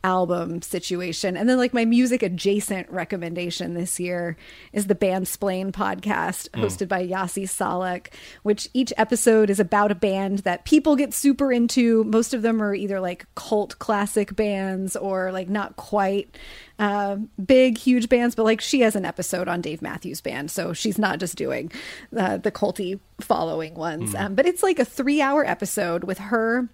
album 0.04 0.62
situation. 0.62 1.36
And 1.36 1.48
then 1.48 1.58
like 1.58 1.72
my 1.72 1.84
music 1.84 2.22
adjacent 2.22 2.90
recommendation 2.90 3.74
this 3.74 4.00
year 4.00 4.36
is 4.72 4.86
the 4.86 4.94
Bandsplain 4.94 5.72
podcast 5.72 6.48
hosted 6.50 6.88
by 6.88 7.00
Yasi 7.00 7.44
Salek, 7.44 8.08
which 8.42 8.68
each 8.74 8.92
episode 8.96 9.50
is 9.50 9.60
about 9.60 9.90
a 9.90 9.94
band 9.94 10.40
that 10.40 10.64
people 10.64 10.96
get 10.96 11.14
super 11.14 11.52
into. 11.52 12.04
Most 12.04 12.34
of 12.34 12.42
them 12.42 12.62
are 12.62 12.74
either 12.74 13.00
like 13.00 13.26
cult 13.34 13.78
classic 13.78 14.34
bands 14.34 14.96
or 14.96 15.30
like 15.30 15.48
not 15.48 15.76
quite 15.76 16.36
uh, 16.78 17.16
big, 17.44 17.78
huge 17.78 18.08
bands, 18.08 18.34
but 18.34 18.42
like 18.44 18.60
she 18.60 18.80
has 18.80 18.96
an 18.96 19.04
episode 19.04 19.46
on 19.46 19.60
Dave 19.60 19.82
Matthews 19.82 20.20
Band, 20.20 20.50
so 20.50 20.72
she's 20.72 20.98
not 20.98 21.20
just 21.20 21.36
doing 21.36 21.70
uh, 22.16 22.38
the 22.38 22.50
culty 22.50 22.98
following 23.20 23.74
ones. 23.74 24.14
Um, 24.16 24.34
but 24.34 24.46
it's 24.46 24.62
like 24.62 24.80
a 24.80 24.84
three 24.84 25.20
hour 25.20 25.46
episode 25.46 26.04
with 26.04 26.18
her 26.18 26.68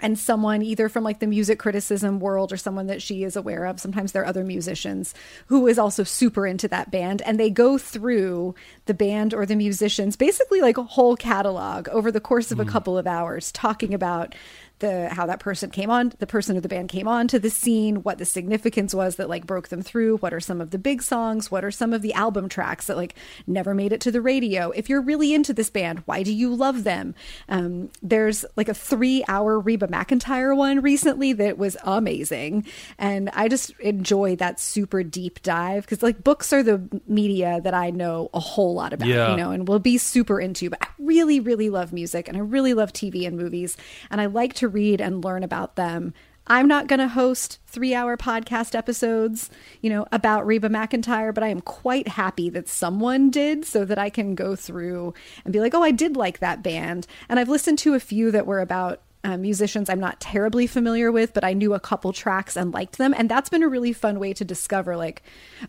and 0.00 0.18
someone 0.18 0.62
either 0.62 0.88
from 0.88 1.04
like 1.04 1.20
the 1.20 1.26
music 1.26 1.58
criticism 1.58 2.20
world 2.20 2.52
or 2.52 2.56
someone 2.56 2.86
that 2.86 3.02
she 3.02 3.24
is 3.24 3.36
aware 3.36 3.64
of 3.64 3.80
sometimes 3.80 4.12
there 4.12 4.22
are 4.22 4.26
other 4.26 4.44
musicians 4.44 5.14
who 5.46 5.66
is 5.66 5.78
also 5.78 6.04
super 6.04 6.46
into 6.46 6.68
that 6.68 6.90
band. 6.90 7.22
And 7.22 7.38
they 7.38 7.50
go 7.50 7.78
through 7.78 8.54
the 8.86 8.94
band 8.94 9.32
or 9.32 9.46
the 9.46 9.56
musicians 9.56 10.16
basically 10.16 10.60
like 10.60 10.76
a 10.76 10.82
whole 10.82 11.16
catalog 11.16 11.88
over 11.90 12.10
the 12.10 12.20
course 12.20 12.50
of 12.50 12.60
a 12.60 12.64
hmm. 12.64 12.70
couple 12.70 12.98
of 12.98 13.06
hours 13.06 13.52
talking 13.52 13.94
about 13.94 14.34
the 14.80 15.08
how 15.10 15.24
that 15.26 15.40
person 15.40 15.70
came 15.70 15.90
on 15.90 16.12
the 16.18 16.26
person 16.26 16.56
or 16.56 16.60
the 16.60 16.68
band 16.68 16.88
came 16.88 17.08
on 17.08 17.26
to 17.28 17.38
the 17.38 17.48
scene 17.50 18.02
what 18.02 18.18
the 18.18 18.24
significance 18.24 18.94
was 18.94 19.16
that 19.16 19.28
like 19.28 19.46
broke 19.46 19.68
them 19.68 19.80
through 19.82 20.18
what 20.18 20.34
are 20.34 20.40
some 20.40 20.60
of 20.60 20.70
the 20.70 20.78
big 20.78 21.02
songs 21.02 21.50
what 21.50 21.64
are 21.64 21.70
some 21.70 21.92
of 21.92 22.02
the 22.02 22.12
album 22.14 22.48
tracks 22.48 22.86
that 22.86 22.96
like 22.96 23.14
never 23.46 23.74
made 23.74 23.92
it 23.92 24.00
to 24.00 24.10
the 24.10 24.20
radio 24.20 24.70
if 24.72 24.88
you're 24.88 25.00
really 25.00 25.32
into 25.32 25.54
this 25.54 25.70
band 25.70 26.02
why 26.04 26.22
do 26.22 26.32
you 26.32 26.54
love 26.54 26.84
them 26.84 27.14
um, 27.48 27.90
there's 28.02 28.44
like 28.56 28.68
a 28.68 28.74
three 28.74 29.24
hour 29.28 29.58
reba 29.58 29.86
McEntire 29.88 30.54
one 30.56 30.80
recently 30.80 31.32
that 31.32 31.56
was 31.56 31.76
amazing 31.84 32.64
and 32.98 33.30
i 33.32 33.48
just 33.48 33.70
enjoy 33.80 34.36
that 34.36 34.60
super 34.60 35.02
deep 35.02 35.40
dive 35.42 35.84
because 35.84 36.02
like 36.02 36.22
books 36.22 36.52
are 36.52 36.62
the 36.62 36.82
media 37.06 37.60
that 37.64 37.74
i 37.74 37.90
know 37.90 38.28
a 38.34 38.40
whole 38.40 38.74
lot 38.74 38.92
about 38.92 39.08
Yeah. 39.08 39.30
you 39.30 39.36
know 39.36 39.50
and 39.52 39.66
will 39.66 39.78
be 39.78 39.96
super 39.98 40.40
into 40.40 40.68
but 40.70 40.82
i 40.82 40.88
really 40.98 41.40
really 41.40 41.70
love 41.70 41.92
music 41.92 42.28
and 42.28 42.36
i 42.36 42.40
really 42.40 42.74
love 42.74 42.92
tv 42.92 43.26
and 43.26 43.36
movies 43.36 43.76
and 44.10 44.20
i 44.20 44.26
like 44.26 44.52
to 44.54 44.65
read 44.68 45.00
and 45.00 45.24
learn 45.24 45.42
about 45.42 45.76
them. 45.76 46.12
I'm 46.48 46.68
not 46.68 46.86
going 46.86 47.00
to 47.00 47.08
host 47.08 47.58
three 47.66 47.92
hour 47.92 48.16
podcast 48.16 48.74
episodes 48.74 49.50
you 49.80 49.90
know 49.90 50.06
about 50.12 50.46
reba 50.46 50.68
McEntire, 50.68 51.34
but 51.34 51.42
i 51.42 51.48
am 51.48 51.60
quite 51.60 52.08
happy 52.08 52.48
that 52.50 52.68
someone 52.68 53.30
did 53.30 53.64
so 53.64 53.84
that 53.84 53.98
i 53.98 54.08
can 54.08 54.34
go 54.34 54.54
through 54.54 55.12
and 55.44 55.52
be 55.52 55.60
like 55.60 55.74
oh 55.74 55.82
i 55.82 55.90
did 55.90 56.16
like 56.16 56.38
that 56.38 56.62
band. 56.62 57.06
And 57.28 57.40
i've 57.40 57.48
listened 57.48 57.78
to 57.80 57.94
a 57.94 58.00
few 58.00 58.30
that 58.30 58.46
were 58.46 58.60
about 58.60 59.00
uh, 59.26 59.36
musicians 59.36 59.90
I'm 59.90 59.98
not 59.98 60.20
terribly 60.20 60.68
familiar 60.68 61.10
with, 61.10 61.34
but 61.34 61.42
I 61.42 61.52
knew 61.52 61.74
a 61.74 61.80
couple 61.80 62.12
tracks 62.12 62.56
and 62.56 62.72
liked 62.72 62.96
them. 62.96 63.12
And 63.16 63.28
that's 63.28 63.48
been 63.48 63.64
a 63.64 63.68
really 63.68 63.92
fun 63.92 64.20
way 64.20 64.32
to 64.34 64.44
discover, 64.44 64.96
like, 64.96 65.22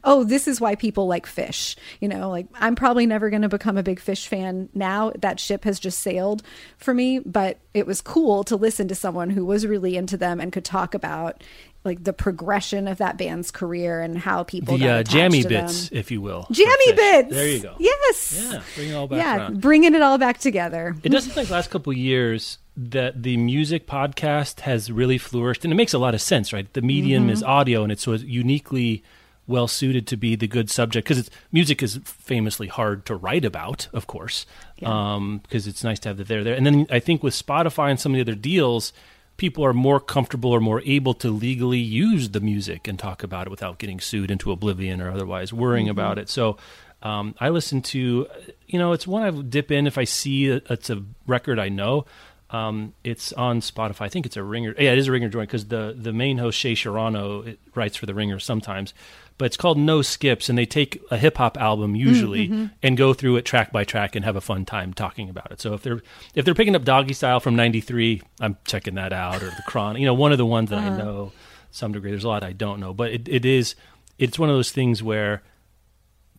oh, 0.03 0.23
this 0.23 0.47
is 0.47 0.61
why 0.61 0.75
people 0.75 1.07
like 1.07 1.25
Phish. 1.25 1.75
You 1.99 2.07
know, 2.07 2.29
like 2.29 2.45
I'm 2.53 2.75
probably 2.75 3.07
never 3.07 3.29
going 3.31 3.41
to 3.41 3.49
become 3.49 3.75
a 3.77 3.83
big 3.83 3.99
Phish 3.99 4.27
fan 4.27 4.69
now. 4.75 5.11
That 5.17 5.39
ship 5.39 5.63
has 5.63 5.79
just 5.79 5.99
sailed 5.99 6.43
for 6.77 6.93
me, 6.93 7.19
but 7.19 7.57
it 7.73 7.87
was 7.87 7.99
cool 7.99 8.43
to 8.43 8.55
listen 8.55 8.87
to 8.89 8.95
someone 8.95 9.31
who 9.31 9.43
was 9.43 9.65
really 9.65 9.97
into 9.97 10.17
them 10.17 10.39
and 10.39 10.51
could 10.51 10.65
talk 10.65 10.93
about 10.93 11.43
like 11.83 12.03
the 12.03 12.13
progression 12.13 12.87
of 12.87 12.97
that 12.97 13.17
band's 13.17 13.49
career 13.49 14.01
and 14.01 14.17
how 14.17 14.43
people 14.43 14.77
The 14.77 14.89
uh, 14.89 15.03
jammy 15.03 15.43
bits, 15.43 15.89
them. 15.89 15.97
if 15.97 16.11
you 16.11 16.21
will. 16.21 16.45
Jammy 16.51 16.91
bits. 16.93 17.29
There 17.33 17.47
you 17.47 17.59
go. 17.61 17.75
Yes. 17.79 18.37
Yeah, 18.51 18.61
bring 18.75 18.89
it 18.89 18.93
all 18.93 19.07
back 19.07 19.17
yeah, 19.19 19.37
around. 19.37 19.61
bringing 19.61 19.95
it 19.95 20.01
all 20.01 20.17
back 20.17 20.37
together. 20.37 20.95
It 21.01 21.09
does 21.09 21.23
seem 21.23 21.35
like 21.35 21.49
last 21.49 21.69
couple 21.71 21.93
years 21.93 22.57
that 22.77 23.23
the 23.23 23.37
music 23.37 23.87
podcast 23.87 24.61
has 24.61 24.91
really 24.91 25.17
flourished, 25.17 25.65
and 25.65 25.73
it 25.73 25.75
makes 25.75 25.93
a 25.93 25.97
lot 25.97 26.13
of 26.13 26.21
sense, 26.21 26.53
right? 26.53 26.71
The 26.73 26.81
medium 26.81 27.29
is 27.29 27.41
mm-hmm. 27.41 27.49
audio, 27.49 27.83
and 27.83 27.91
it's 27.91 28.03
so 28.03 28.13
uniquely 28.13 29.03
well 29.47 29.67
suited 29.67 30.05
to 30.05 30.17
be 30.17 30.35
the 30.35 30.47
good 30.47 30.69
subject 30.69 31.05
because 31.05 31.17
it's 31.17 31.29
music 31.51 31.81
is 31.81 31.99
famously 32.03 32.67
hard 32.67 33.05
to 33.05 33.15
write 33.15 33.45
about, 33.45 33.87
of 33.93 34.05
course, 34.05 34.45
because 34.75 35.17
um, 35.17 35.41
it's 35.49 35.83
nice 35.83 35.99
to 35.99 36.09
have 36.09 36.17
that 36.17 36.27
there 36.27 36.43
there. 36.43 36.53
And 36.53 36.65
then 36.65 36.85
I 36.91 36.99
think 36.99 37.23
with 37.23 37.33
Spotify 37.33 37.89
and 37.89 37.99
some 37.99 38.11
of 38.11 38.17
the 38.17 38.21
other 38.21 38.39
deals, 38.39 38.93
people 39.37 39.65
are 39.65 39.73
more 39.73 39.99
comfortable 39.99 40.51
or 40.51 40.59
more 40.59 40.81
able 40.85 41.13
to 41.15 41.29
legally 41.29 41.79
use 41.79 42.29
the 42.29 42.41
music 42.41 42.87
and 42.87 42.99
talk 42.99 43.23
about 43.23 43.47
it 43.47 43.49
without 43.49 43.79
getting 43.79 43.99
sued 43.99 44.29
into 44.29 44.51
oblivion 44.51 45.01
or 45.01 45.09
otherwise 45.09 45.53
worrying 45.53 45.89
about 45.89 46.17
mm-hmm. 46.17 46.23
it. 46.23 46.29
So 46.29 46.57
um, 47.01 47.33
I 47.39 47.49
listen 47.49 47.81
to, 47.83 48.27
you 48.67 48.79
know, 48.79 48.91
it's 48.91 49.07
one 49.07 49.23
I 49.23 49.31
dip 49.31 49.71
in 49.71 49.87
if 49.87 49.97
I 49.97 50.03
see 50.03 50.49
a, 50.49 50.61
it's 50.69 50.89
a 50.89 51.03
record 51.25 51.57
I 51.57 51.69
know. 51.69 52.05
Um, 52.49 52.93
it's 53.03 53.33
on 53.33 53.59
Spotify. 53.59 54.01
I 54.01 54.09
think 54.09 54.25
it's 54.25 54.37
a 54.37 54.43
Ringer. 54.43 54.73
Yeah, 54.79 54.93
it 54.93 54.97
is 54.97 55.07
a 55.07 55.11
Ringer 55.11 55.29
joint 55.29 55.49
because 55.49 55.65
the 55.65 55.95
the 55.97 56.13
main 56.13 56.37
host 56.37 56.57
Shea 56.57 56.75
Serrano 56.75 57.41
it 57.41 57.59
writes 57.75 57.97
for 57.97 58.05
the 58.05 58.13
Ringer 58.13 58.39
sometimes. 58.39 58.93
But 59.37 59.45
it's 59.45 59.57
called 59.57 59.77
No 59.77 60.01
Skips, 60.01 60.49
and 60.49 60.57
they 60.57 60.65
take 60.65 60.99
a 61.11 61.17
hip 61.17 61.37
hop 61.37 61.57
album 61.57 61.93
mm, 61.93 61.99
usually 61.99 62.47
mm-hmm. 62.47 62.65
and 62.81 62.97
go 62.97 63.13
through 63.13 63.35
it 63.35 63.43
track 63.43 63.71
by 63.71 63.83
track 63.83 64.15
and 64.15 64.25
have 64.25 64.35
a 64.35 64.41
fun 64.41 64.65
time 64.65 64.93
talking 64.93 65.29
about 65.29 65.51
it. 65.51 65.61
So 65.61 65.73
if 65.73 65.83
they're 65.83 66.01
if 66.33 66.45
they're 66.45 66.55
picking 66.55 66.75
up 66.75 66.83
Doggystyle 66.83 67.41
from 67.41 67.55
'93, 67.55 68.21
I'm 68.39 68.57
checking 68.65 68.95
that 68.95 69.13
out, 69.13 69.43
or 69.43 69.49
the 69.49 69.63
Chron, 69.67 69.97
you 69.97 70.05
know, 70.05 70.13
one 70.13 70.31
of 70.31 70.37
the 70.37 70.45
ones 70.45 70.69
that 70.69 70.79
I 70.79 70.87
uh-huh. 70.87 70.97
know 70.97 71.31
some 71.69 71.91
degree. 71.91 72.11
There's 72.11 72.23
a 72.23 72.29
lot 72.29 72.43
I 72.43 72.53
don't 72.53 72.79
know, 72.79 72.93
but 72.93 73.11
it, 73.11 73.27
it 73.27 73.45
is 73.45 73.75
it's 74.17 74.39
one 74.39 74.49
of 74.49 74.55
those 74.55 74.71
things 74.71 75.03
where 75.03 75.43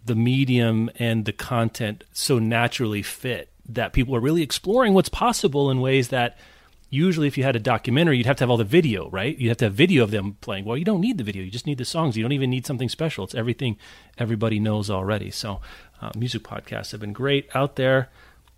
the 0.05 0.14
medium 0.14 0.90
and 0.98 1.26
the 1.26 1.32
content 1.32 2.02
so 2.12 2.39
naturally 2.39 3.02
fit 3.02 3.52
that 3.69 3.93
people 3.93 4.15
are 4.16 4.20
really 4.20 4.43
exploring 4.43 4.95
what's 4.95 5.09
possible 5.09 5.70
in 5.70 5.81
ways 5.81 6.09
that 6.09 6.39
usually 6.90 7.27
if 7.27 7.36
you 7.36 7.45
had 7.45 7.55
a 7.55 7.61
documentary 7.61 8.16
you'd 8.16 8.27
have 8.27 8.36
to 8.36 8.43
have 8.43 8.51
all 8.51 8.57
the 8.57 8.65
video 8.65 9.11
right? 9.11 9.36
You'd 9.39 9.49
have 9.49 9.59
to 9.59 9.66
have 9.66 9.74
video 9.74 10.03
of 10.03 10.11
them 10.11 10.36
playing. 10.40 10.65
Well 10.65 10.77
you 10.77 10.85
don't 10.85 11.01
need 11.01 11.19
the 11.19 11.24
video. 11.24 11.43
You 11.43 11.51
just 11.51 11.66
need 11.66 11.78
the 11.78 11.85
songs. 11.85 12.16
You 12.16 12.23
don't 12.23 12.32
even 12.32 12.51
need 12.51 12.66
something 12.66 12.89
special. 12.89 13.24
It's 13.24 13.35
everything 13.35 13.77
everybody 14.16 14.59
knows 14.59 14.90
already. 14.90 15.31
So 15.31 15.61
uh, 16.01 16.11
music 16.16 16.43
podcasts 16.43 16.93
have 16.93 17.01
been 17.01 17.12
great 17.12 17.49
out 17.55 17.77
there. 17.77 18.09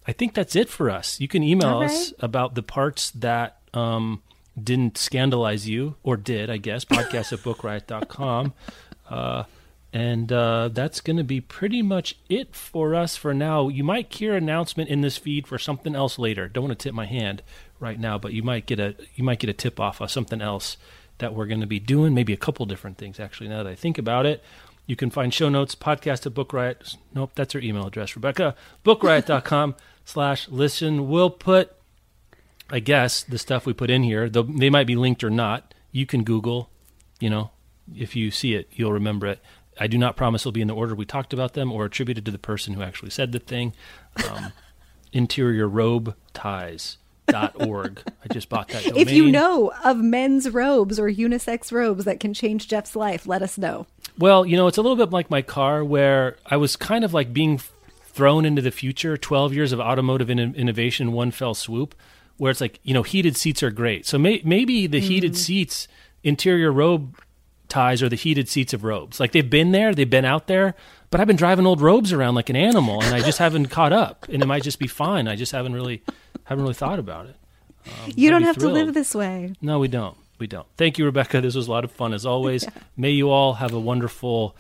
I 0.07 0.13
think 0.13 0.35
that's 0.35 0.57
it 0.57 0.69
for 0.69 0.91
us. 0.91 1.21
You 1.21 1.29
can 1.29 1.43
email 1.43 1.79
us 1.81 2.13
about 2.21 2.55
the 2.55 2.63
parts 2.63 3.11
that 3.13 3.59
um, 3.75 4.23
didn't 4.61 4.99
scandalize 4.99 5.69
you 5.69 5.97
or 6.03 6.17
did 6.17 6.51
i 6.51 6.57
guess. 6.57 6.85
Podcast 6.85 7.33
at 7.33 7.41
bookriot.com 7.41 8.53
uh, 9.11 9.45
and 9.93 10.31
uh, 10.33 10.69
that's 10.69 11.01
going 11.01 11.17
to 11.17 11.25
be 11.25 11.41
pretty 11.41 11.83
much 11.83 12.17
it 12.29 12.55
for 12.55 12.95
us 12.95 13.17
for 13.17 13.35
now. 13.35 13.69
You 13.69 13.83
might 13.83 14.13
hear 14.13 14.37
an 14.37 14.45
announcement 14.45 14.89
in 14.89 15.01
this 15.01 15.17
feed 15.17 15.47
for 15.47 15.59
something 15.59 15.97
else 15.97 16.19
later. 16.19 16.49
Don't 16.49 16.65
want 16.65 16.79
to 16.79 16.83
tip 16.83 16.95
my 16.95 17.07
hand 17.07 17.43
right 17.81 17.99
now, 17.99 18.19
but 18.19 18.33
you 18.33 18.43
might 18.43 18.67
get 18.67 18.79
a 18.79 18.95
you 19.15 19.25
might 19.25 19.41
get 19.41 19.51
a 19.51 19.55
tip 19.55 19.81
off 19.81 20.01
of 20.01 20.11
something 20.11 20.41
else 20.41 20.77
that 21.19 21.35
we're 21.35 21.47
going 21.47 21.61
to 21.61 21.67
be 21.67 21.81
doing. 21.81 22.15
Maybe 22.15 22.33
a 22.33 22.39
couple 22.39 22.67
different 22.67 22.99
things 22.99 23.19
actually. 23.19 23.49
Now 23.49 23.63
that 23.63 23.71
I 23.71 23.75
think 23.75 23.99
about 23.99 24.27
it, 24.27 24.43
you 24.87 24.97
can 24.97 25.11
find 25.11 25.35
show 25.35 25.49
notes 25.49 25.75
podcast 25.75 26.27
at 26.27 26.35
Book 26.35 26.53
Riot. 26.53 26.97
Nope, 27.15 27.33
that's 27.35 27.55
her 27.55 27.61
email 27.61 27.87
address, 27.87 28.15
Rebecca. 28.15 28.55
Bookriot.com 28.85 29.75
slash 30.05 30.49
listen. 30.49 31.09
We'll 31.09 31.31
put 31.31 31.73
I 32.73 32.79
guess 32.79 33.25
the 33.25 33.39
stuff 33.39 33.67
we 33.67 33.73
put 33.73 33.91
in 33.91 34.05
here, 34.05 34.29
they 34.29 34.71
might 34.71 34.87
be 34.87 34.95
linked 34.95 35.25
or 35.25 35.31
not 35.31 35.75
you 35.93 36.07
can 36.07 36.23
Google, 36.23 36.71
you 37.19 37.31
know, 37.31 37.51
if 37.97 38.15
you 38.15 38.31
see 38.31 38.55
it, 38.55 38.69
you'll 38.73 38.93
remember 38.93 39.27
it. 39.27 39.41
I 39.81 39.87
do 39.87 39.97
not 39.97 40.15
promise 40.15 40.43
it'll 40.43 40.53
be 40.53 40.61
in 40.61 40.69
the 40.69 40.75
order 40.75 40.95
we 40.95 41.07
talked 41.07 41.33
about 41.33 41.55
them 41.55 41.73
or 41.73 41.87
attributed 41.87 42.27
to 42.27 42.31
the 42.31 42.39
person 42.39 42.75
who 42.75 42.83
actually 42.83 43.11
said 43.11 43.33
the 43.33 43.39
thing. 43.39 43.73
Um, 44.31 44.53
interior 45.13 45.67
robe 45.67 46.15
ties. 46.35 46.99
Dot 47.27 47.65
org. 47.65 48.03
I 48.25 48.33
just 48.33 48.49
bought 48.49 48.69
that 48.69 48.83
domain. 48.83 49.01
If 49.01 49.13
you 49.13 49.31
know 49.31 49.73
of 49.85 49.99
men's 49.99 50.51
robes 50.51 50.99
or 50.99 51.09
unisex 51.09 51.71
robes 51.71 52.05
that 52.05 52.19
can 52.19 52.35
change 52.35 52.67
Jeff's 52.67 52.97
life, 52.97 53.25
let 53.25 53.41
us 53.41 53.57
know. 53.57 53.87
Well, 54.19 54.45
you 54.45 54.57
know, 54.57 54.67
it's 54.67 54.79
a 54.79 54.83
little 54.83 54.97
bit 54.97 55.13
like 55.13 55.31
my 55.31 55.41
car 55.41 55.85
where 55.85 56.39
I 56.45 56.57
was 56.57 56.75
kind 56.75 57.05
of 57.05 57.15
like 57.15 57.33
being 57.33 57.61
thrown 58.03 58.45
into 58.45 58.61
the 58.61 58.73
future 58.73 59.17
12 59.17 59.55
years 59.55 59.71
of 59.71 59.79
automotive 59.79 60.29
in- 60.29 60.57
innovation, 60.57 61.13
one 61.13 61.31
fell 61.31 61.55
swoop, 61.55 61.95
where 62.37 62.51
it's 62.51 62.61
like, 62.61 62.81
you 62.83 62.93
know, 62.93 63.05
heated 63.05 63.37
seats 63.37 63.63
are 63.63 63.71
great. 63.71 64.07
So 64.07 64.19
may- 64.19 64.43
maybe 64.45 64.89
the 64.89 65.01
mm. 65.01 65.05
heated 65.05 65.37
seats, 65.37 65.87
interior 66.25 66.73
robe 66.73 67.17
ties 67.71 68.03
or 68.03 68.09
the 68.09 68.17
heated 68.17 68.49
seats 68.49 68.73
of 68.75 68.85
robes. 68.85 69.21
Like 69.21 69.33
they've 69.33 69.49
been 69.49 69.73
there, 69.73 69.95
they've 69.95 70.09
been 70.09 70.25
out 70.25 70.47
there, 70.47 70.75
but 71.11 71.21
I've 71.21 71.27
been 71.27 71.37
driving 71.37 71.67
old 71.67 71.81
robes 71.81 72.13
around 72.13 72.35
like 72.35 72.51
an 72.51 72.57
animal 72.57 73.03
and 73.03 73.15
I 73.15 73.21
just 73.21 73.39
haven't 73.39 73.67
caught 73.67 73.93
up 73.93 74.27
and 74.29 74.43
it 74.43 74.47
might 74.47 74.63
just 74.63 74.79
be 74.79 74.87
fine. 74.87 75.29
I 75.29 75.37
just 75.37 75.53
haven't 75.53 75.73
really 75.73 76.03
haven't 76.45 76.63
really 76.63 76.75
thought 76.75 76.99
about 76.99 77.27
it. 77.27 77.37
Um, 77.87 78.13
you 78.15 78.31
don't 78.31 78.43
have 78.43 78.57
thrilled. 78.57 78.77
to 78.77 78.85
live 78.85 78.95
this 78.95 79.15
way. 79.15 79.55
No, 79.63 79.79
we 79.79 79.89
don't. 79.89 80.17
We 80.39 80.47
don't. 80.47 80.67
Thank 80.77 80.99
you, 80.99 81.05
Rebecca. 81.05 81.41
This 81.41 81.55
was 81.55 81.69
a 81.69 81.71
lot 81.71 81.85
of 81.85 81.93
fun 81.93 82.13
as 82.13 82.27
always. 82.27 82.65
yeah. 82.65 82.71
May 82.97 83.11
you 83.11 83.31
all 83.31 83.55
have 83.55 83.73
a 83.73 83.81
wonderful 83.81 84.57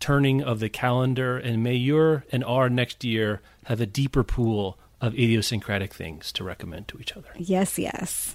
turning 0.00 0.42
of 0.42 0.58
the 0.58 0.68
calendar, 0.68 1.38
and 1.38 1.62
may 1.62 1.76
your 1.76 2.24
and 2.32 2.42
our 2.44 2.68
next 2.68 3.04
year 3.04 3.40
have 3.66 3.80
a 3.80 3.86
deeper 3.86 4.24
pool 4.24 4.78
of 5.00 5.14
idiosyncratic 5.14 5.94
things 5.94 6.32
to 6.32 6.44
recommend 6.44 6.88
to 6.88 6.98
each 6.98 7.16
other. 7.16 7.30
Yes, 7.36 7.78
yes. 7.78 8.34